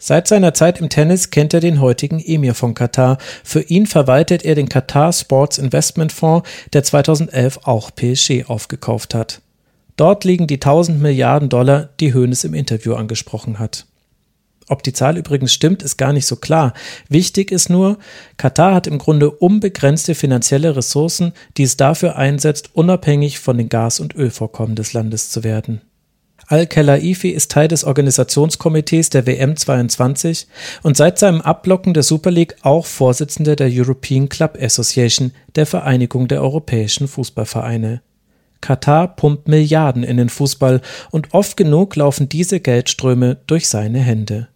[0.00, 3.18] Seit seiner Zeit im Tennis kennt er den heutigen Emir von Katar.
[3.42, 9.40] Für ihn verwaltet er den Qatar Sports Investment Fonds, der 2011 auch PSG aufgekauft hat.
[9.96, 13.86] Dort liegen die 1000 Milliarden Dollar, die Hoeneß im Interview angesprochen hat.
[14.68, 16.74] Ob die Zahl übrigens stimmt, ist gar nicht so klar.
[17.08, 17.98] Wichtig ist nur,
[18.36, 23.98] Katar hat im Grunde unbegrenzte finanzielle Ressourcen, die es dafür einsetzt, unabhängig von den Gas-
[23.98, 25.80] und Ölvorkommen des Landes zu werden.
[26.50, 30.46] Al-Khelaifi ist Teil des Organisationskomitees der WM 22
[30.82, 36.26] und seit seinem Abblocken der Super League auch Vorsitzender der European Club Association, der Vereinigung
[36.26, 38.00] der europäischen Fußballvereine.
[38.62, 44.48] Katar pumpt Milliarden in den Fußball und oft genug laufen diese Geldströme durch seine Hände.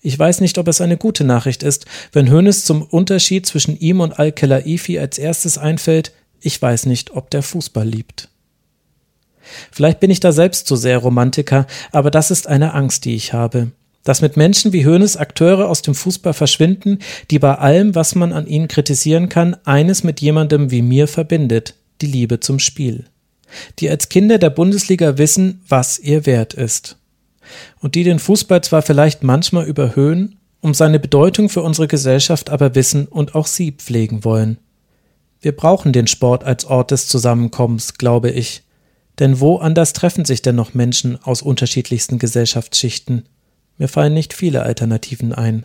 [0.00, 4.00] Ich weiß nicht, ob es eine gute Nachricht ist, wenn Hoeneß zum Unterschied zwischen ihm
[4.00, 8.31] und Al-Khelaifi als erstes einfällt, ich weiß nicht, ob der Fußball liebt.
[9.70, 13.32] Vielleicht bin ich da selbst zu sehr Romantiker, aber das ist eine Angst, die ich
[13.32, 13.72] habe.
[14.04, 16.98] Dass mit Menschen wie Hoeneß Akteure aus dem Fußball verschwinden,
[17.30, 21.74] die bei allem, was man an ihnen kritisieren kann, eines mit jemandem wie mir verbindet,
[22.00, 23.04] die Liebe zum Spiel.
[23.78, 26.96] Die als Kinder der Bundesliga wissen, was ihr wert ist.
[27.80, 32.74] Und die den Fußball zwar vielleicht manchmal überhöhen, um seine Bedeutung für unsere Gesellschaft aber
[32.74, 34.58] wissen und auch sie pflegen wollen.
[35.40, 38.62] Wir brauchen den Sport als Ort des Zusammenkommens, glaube ich.
[39.22, 43.28] Denn wo anders treffen sich denn noch Menschen aus unterschiedlichsten Gesellschaftsschichten?
[43.78, 45.64] Mir fallen nicht viele Alternativen ein.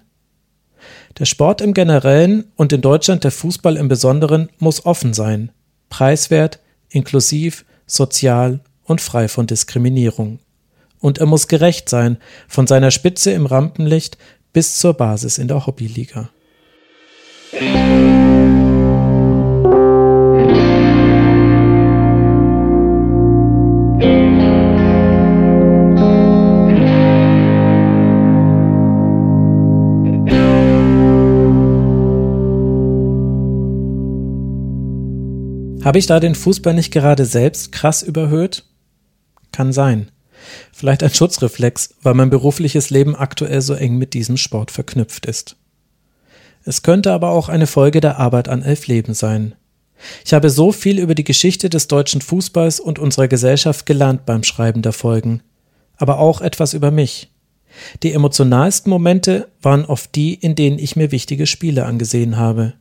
[1.17, 5.51] Der Sport im Generellen und in Deutschland der Fußball im Besonderen muss offen sein,
[5.89, 10.37] preiswert, inklusiv, sozial und frei von Diskriminierung.
[10.99, 14.19] Und er muss gerecht sein, von seiner Spitze im Rampenlicht
[14.53, 16.29] bis zur Basis in der Hobbyliga.
[35.87, 38.65] Habe ich da den Fußball nicht gerade selbst krass überhöht?
[39.53, 40.11] Kann sein.
[40.73, 45.55] Vielleicht ein Schutzreflex, weil mein berufliches Leben aktuell so eng mit diesem Sport verknüpft ist.
[46.65, 49.55] Es könnte aber auch eine Folge der Arbeit an elf Leben sein.
[50.25, 54.43] Ich habe so viel über die Geschichte des deutschen Fußballs und unserer Gesellschaft gelernt beim
[54.43, 55.41] Schreiben der Folgen,
[55.95, 57.31] aber auch etwas über mich.
[58.03, 62.73] Die emotionalsten Momente waren oft die, in denen ich mir wichtige Spiele angesehen habe.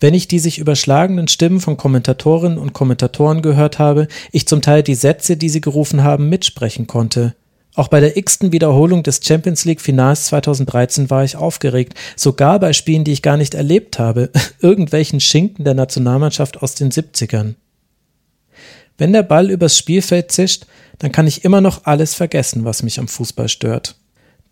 [0.00, 4.82] Wenn ich die sich überschlagenden Stimmen von Kommentatorinnen und Kommentatoren gehört habe, ich zum Teil
[4.82, 7.34] die Sätze, die sie gerufen haben, mitsprechen konnte.
[7.74, 12.72] Auch bei der x-ten Wiederholung des Champions League Finals 2013 war ich aufgeregt, sogar bei
[12.72, 14.30] Spielen, die ich gar nicht erlebt habe,
[14.60, 17.54] irgendwelchen Schinken der Nationalmannschaft aus den 70ern.
[18.96, 20.66] Wenn der Ball übers Spielfeld zischt,
[21.00, 23.96] dann kann ich immer noch alles vergessen, was mich am Fußball stört.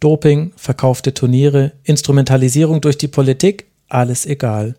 [0.00, 4.74] Doping, verkaufte Turniere, Instrumentalisierung durch die Politik, alles egal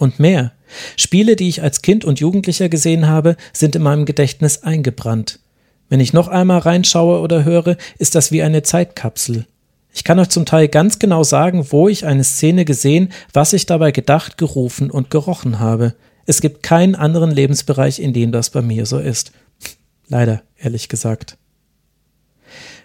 [0.00, 0.52] und mehr.
[0.96, 5.40] Spiele, die ich als Kind und Jugendlicher gesehen habe, sind in meinem Gedächtnis eingebrannt.
[5.88, 9.46] Wenn ich noch einmal reinschaue oder höre, ist das wie eine Zeitkapsel.
[9.92, 13.66] Ich kann euch zum Teil ganz genau sagen, wo ich eine Szene gesehen, was ich
[13.66, 15.94] dabei gedacht, gerufen und gerochen habe.
[16.26, 19.32] Es gibt keinen anderen Lebensbereich, in dem das bei mir so ist.
[20.06, 21.36] Leider, ehrlich gesagt.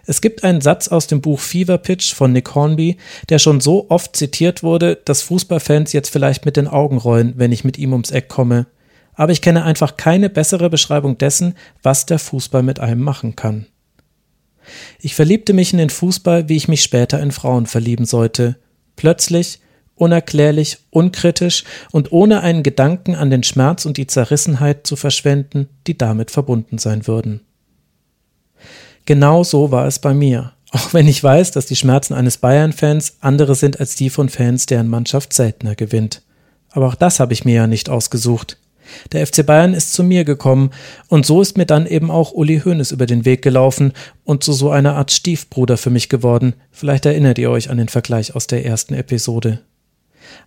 [0.06, 2.96] Es gibt einen Satz aus dem Buch Fever Pitch von Nick Hornby,
[3.28, 7.50] der schon so oft zitiert wurde, dass Fußballfans jetzt vielleicht mit den Augen rollen, wenn
[7.50, 8.66] ich mit ihm ums Eck komme.
[9.14, 13.66] Aber ich kenne einfach keine bessere Beschreibung dessen, was der Fußball mit einem machen kann.
[15.00, 18.56] Ich verliebte mich in den Fußball, wie ich mich später in Frauen verlieben sollte.
[18.94, 19.60] Plötzlich,
[19.96, 25.98] unerklärlich, unkritisch und ohne einen Gedanken an den Schmerz und die Zerrissenheit zu verschwenden, die
[25.98, 27.40] damit verbunden sein würden.
[29.06, 30.52] Genau so war es bei mir.
[30.72, 34.66] Auch wenn ich weiß, dass die Schmerzen eines Bayern-Fans andere sind als die von Fans,
[34.66, 36.22] deren Mannschaft seltener gewinnt.
[36.70, 38.58] Aber auch das habe ich mir ja nicht ausgesucht.
[39.12, 40.70] Der FC Bayern ist zu mir gekommen
[41.08, 43.92] und so ist mir dann eben auch Uli Hoeneß über den Weg gelaufen
[44.24, 46.54] und zu so einer Art Stiefbruder für mich geworden.
[46.70, 49.60] Vielleicht erinnert ihr euch an den Vergleich aus der ersten Episode.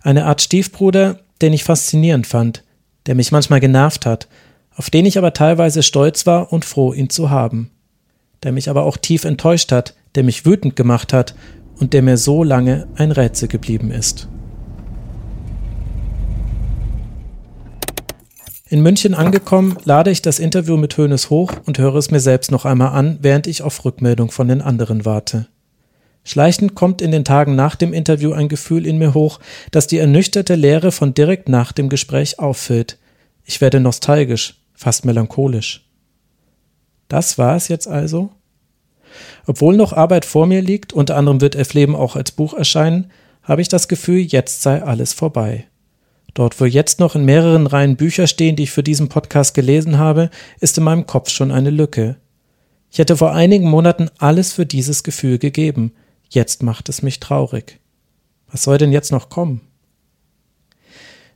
[0.02, 2.62] Eine Art Stiefbruder, den ich faszinierend fand,
[3.06, 4.28] der mich manchmal genervt hat,
[4.74, 7.70] auf den ich aber teilweise stolz war und froh, ihn zu haben
[8.42, 11.34] der mich aber auch tief enttäuscht hat, der mich wütend gemacht hat
[11.78, 14.28] und der mir so lange ein Rätsel geblieben ist.
[18.68, 22.52] In München angekommen, lade ich das Interview mit Hönes hoch und höre es mir selbst
[22.52, 25.48] noch einmal an, während ich auf Rückmeldung von den anderen warte.
[26.22, 29.40] Schleichend kommt in den Tagen nach dem Interview ein Gefühl in mir hoch,
[29.72, 32.98] das die ernüchterte Leere von direkt nach dem Gespräch auffüllt.
[33.44, 35.89] Ich werde nostalgisch, fast melancholisch.
[37.10, 38.30] Das war es jetzt also?
[39.44, 43.10] Obwohl noch Arbeit vor mir liegt, unter anderem wird F-Leben auch als Buch erscheinen,
[43.42, 45.66] habe ich das Gefühl, jetzt sei alles vorbei.
[46.34, 49.98] Dort, wo jetzt noch in mehreren Reihen Bücher stehen, die ich für diesen Podcast gelesen
[49.98, 50.30] habe,
[50.60, 52.14] ist in meinem Kopf schon eine Lücke.
[52.92, 55.92] Ich hätte vor einigen Monaten alles für dieses Gefühl gegeben.
[56.28, 57.80] Jetzt macht es mich traurig.
[58.52, 59.62] Was soll denn jetzt noch kommen?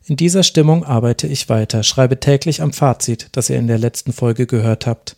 [0.06, 4.12] In dieser Stimmung arbeite ich weiter, schreibe täglich am Fazit, das ihr in der letzten
[4.12, 5.16] Folge gehört habt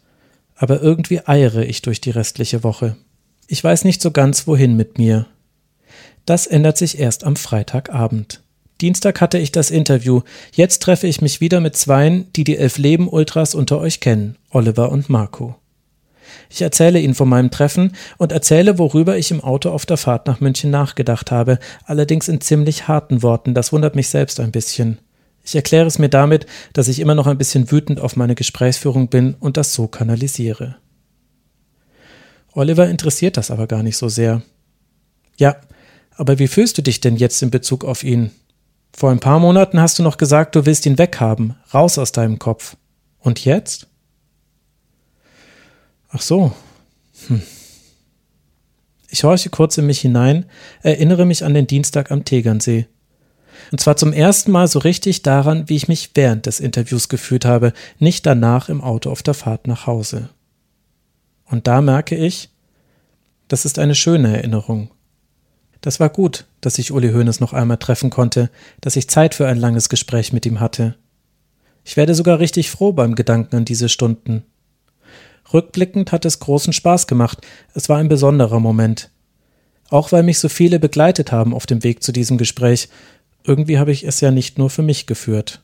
[0.56, 2.96] aber irgendwie eiere ich durch die restliche Woche.
[3.46, 5.26] Ich weiß nicht so ganz, wohin mit mir.
[6.24, 8.42] Das ändert sich erst am Freitagabend.
[8.80, 10.22] Dienstag hatte ich das Interview.
[10.52, 14.36] Jetzt treffe ich mich wieder mit zweien, die die Elf Leben Ultras unter euch kennen,
[14.50, 15.54] Oliver und Marco.
[16.50, 20.26] Ich erzähle ihnen von meinem Treffen und erzähle, worüber ich im Auto auf der Fahrt
[20.26, 24.98] nach München nachgedacht habe, allerdings in ziemlich harten Worten, das wundert mich selbst ein bisschen.
[25.46, 29.08] Ich erkläre es mir damit, dass ich immer noch ein bisschen wütend auf meine Gesprächsführung
[29.08, 30.76] bin und das so kanalisiere.
[32.52, 34.42] Oliver interessiert das aber gar nicht so sehr.
[35.36, 35.56] Ja,
[36.16, 38.32] aber wie fühlst du dich denn jetzt in Bezug auf ihn?
[38.92, 42.40] Vor ein paar Monaten hast du noch gesagt, du willst ihn weghaben, raus aus deinem
[42.40, 42.76] Kopf.
[43.20, 43.86] Und jetzt?
[46.08, 46.52] Ach so.
[47.28, 47.42] Hm.
[49.10, 50.46] Ich horche kurz in mich hinein,
[50.82, 52.86] erinnere mich an den Dienstag am Tegernsee.
[53.72, 57.44] Und zwar zum ersten Mal so richtig daran, wie ich mich während des Interviews gefühlt
[57.44, 60.28] habe, nicht danach im Auto auf der Fahrt nach Hause.
[61.44, 62.50] Und da merke ich,
[63.48, 64.90] das ist eine schöne Erinnerung.
[65.80, 69.46] Das war gut, dass ich Uli Hoeneß noch einmal treffen konnte, dass ich Zeit für
[69.46, 70.96] ein langes Gespräch mit ihm hatte.
[71.84, 74.42] Ich werde sogar richtig froh beim Gedanken an diese Stunden.
[75.52, 79.10] Rückblickend hat es großen Spaß gemacht, es war ein besonderer Moment.
[79.88, 82.88] Auch weil mich so viele begleitet haben auf dem Weg zu diesem Gespräch,
[83.46, 85.62] irgendwie habe ich es ja nicht nur für mich geführt.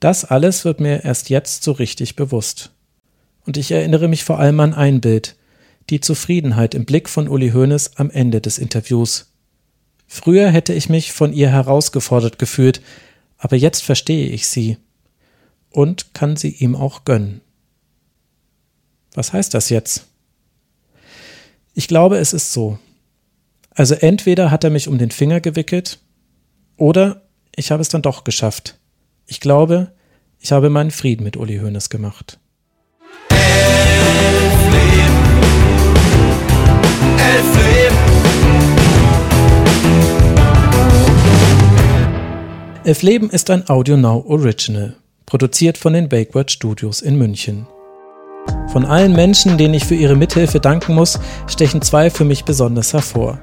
[0.00, 2.72] Das alles wird mir erst jetzt so richtig bewusst.
[3.46, 5.36] Und ich erinnere mich vor allem an ein Bild,
[5.90, 9.32] die Zufriedenheit im Blick von Uli Hoeneß am Ende des Interviews.
[10.06, 12.82] Früher hätte ich mich von ihr herausgefordert gefühlt,
[13.38, 14.76] aber jetzt verstehe ich sie
[15.70, 17.40] und kann sie ihm auch gönnen.
[19.14, 20.06] Was heißt das jetzt?
[21.74, 22.78] Ich glaube, es ist so.
[23.74, 25.98] Also entweder hat er mich um den Finger gewickelt
[26.76, 27.22] oder
[27.56, 28.78] ich habe es dann doch geschafft.
[29.26, 29.92] Ich glaube,
[30.38, 32.38] ich habe meinen Frieden mit Uli Hoeneß gemacht.
[42.84, 43.30] Elf Leben.
[43.30, 47.66] Ist ein Audio Now Original, produziert von den Bakeword Studios in München.
[48.72, 52.92] Von allen Menschen, denen ich für ihre Mithilfe danken muss, stechen zwei für mich besonders
[52.92, 53.38] hervor.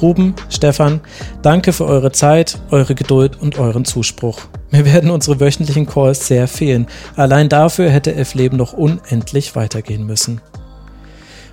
[0.00, 1.00] Ruben, Stefan,
[1.42, 4.40] danke für eure Zeit, eure Geduld und euren Zuspruch.
[4.70, 6.86] Mir werden unsere wöchentlichen Calls sehr fehlen.
[7.16, 10.40] Allein dafür hätte Elf Leben noch unendlich weitergehen müssen.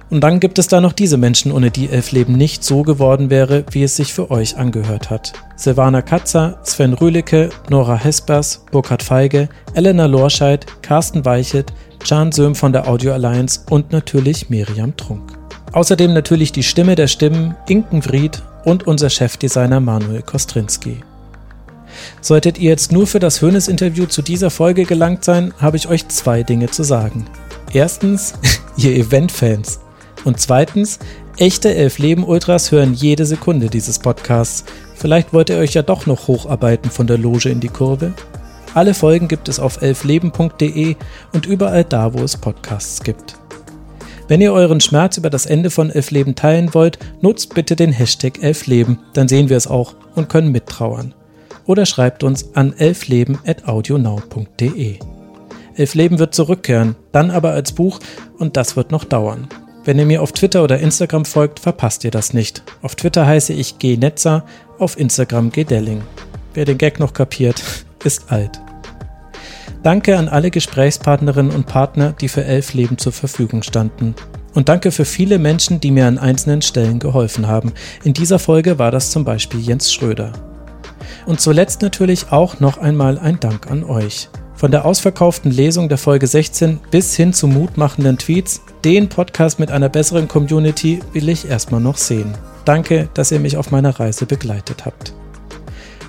[0.10, 3.30] Und dann gibt es da noch diese Menschen, ohne die Elf Leben nicht so geworden
[3.30, 5.34] wäre, wie es sich für euch angehört hat.
[5.56, 11.74] Silvana Katzer, Sven Rühlicke, Nora Hespers, Burkhard Feige, Elena Lorscheid, Carsten Weichelt,
[12.06, 15.45] Jan Söhm von der Audio Alliance und natürlich Miriam Trunk.
[15.72, 21.02] Außerdem natürlich die Stimme der Stimmen Inken Vried und unser Chefdesigner Manuel Kostrinski.
[22.22, 26.08] Solltet ihr jetzt nur für das Hönes-Interview zu dieser Folge gelangt sein, habe ich euch
[26.08, 27.26] zwei Dinge zu sagen.
[27.74, 28.34] Erstens,
[28.78, 29.80] ihr Event-Fans.
[30.24, 31.00] Und zweitens,
[31.38, 34.66] echte Elf-Leben-Ultras hören jede Sekunde dieses Podcasts.
[34.96, 38.14] Vielleicht wollt ihr euch ja doch noch hocharbeiten von der Loge in die Kurve?
[38.74, 40.96] Alle Folgen gibt es auf elfleben.de
[41.32, 43.36] und überall da, wo es Podcasts gibt.
[44.28, 48.42] Wenn ihr euren Schmerz über das Ende von Elfleben teilen wollt, nutzt bitte den Hashtag
[48.42, 51.14] Elfleben, dann sehen wir es auch und können mittrauern.
[51.66, 54.96] Oder schreibt uns an elfleben.audionow.de.
[55.76, 58.00] Elfleben wird zurückkehren, dann aber als Buch
[58.40, 59.48] und das wird noch dauern.
[59.84, 62.64] Wenn ihr mir auf Twitter oder Instagram folgt, verpasst ihr das nicht.
[62.82, 64.44] Auf Twitter heiße ich Gnetzer,
[64.80, 66.02] auf Instagram Gdelling.
[66.56, 67.62] Wer den Gag noch kapiert,
[68.04, 68.60] ist alt.
[69.86, 74.16] Danke an alle Gesprächspartnerinnen und Partner, die für Elf Leben zur Verfügung standen.
[74.56, 77.72] Und danke für viele Menschen, die mir an einzelnen Stellen geholfen haben.
[78.04, 80.34] In dieser Folge war das zum Beispiel Jens Schröder.
[81.28, 84.28] Und zuletzt natürlich auch noch einmal ein Dank an euch.
[84.56, 89.70] Von der ausverkauften Lesung der Folge 16 bis hin zu mutmachenden Tweets, den Podcast mit
[89.70, 92.34] einer besseren Community will ich erstmal noch sehen.
[92.64, 95.14] Danke, dass ihr mich auf meiner Reise begleitet habt.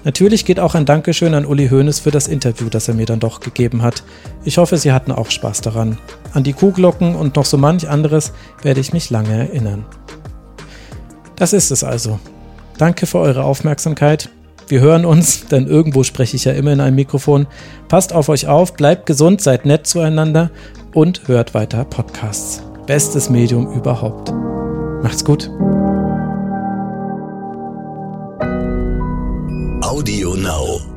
[0.06, 3.18] Natürlich geht auch ein Dankeschön an Uli Hoeneß für das Interview, das er mir dann
[3.18, 4.04] doch gegeben hat.
[4.44, 5.98] Ich hoffe, Sie hatten auch Spaß daran.
[6.32, 9.84] An die Kuhglocken und noch so manch anderes werde ich mich lange erinnern.
[11.34, 12.20] Das ist es also.
[12.78, 14.28] Danke für eure Aufmerksamkeit.
[14.68, 17.48] Wir hören uns, denn irgendwo spreche ich ja immer in einem Mikrofon.
[17.88, 20.52] Passt auf euch auf, bleibt gesund, seid nett zueinander
[20.94, 22.62] und hört weiter Podcasts.
[22.86, 24.32] Bestes Medium überhaupt.
[25.02, 25.50] Macht's gut.
[29.96, 30.95] Audio Now.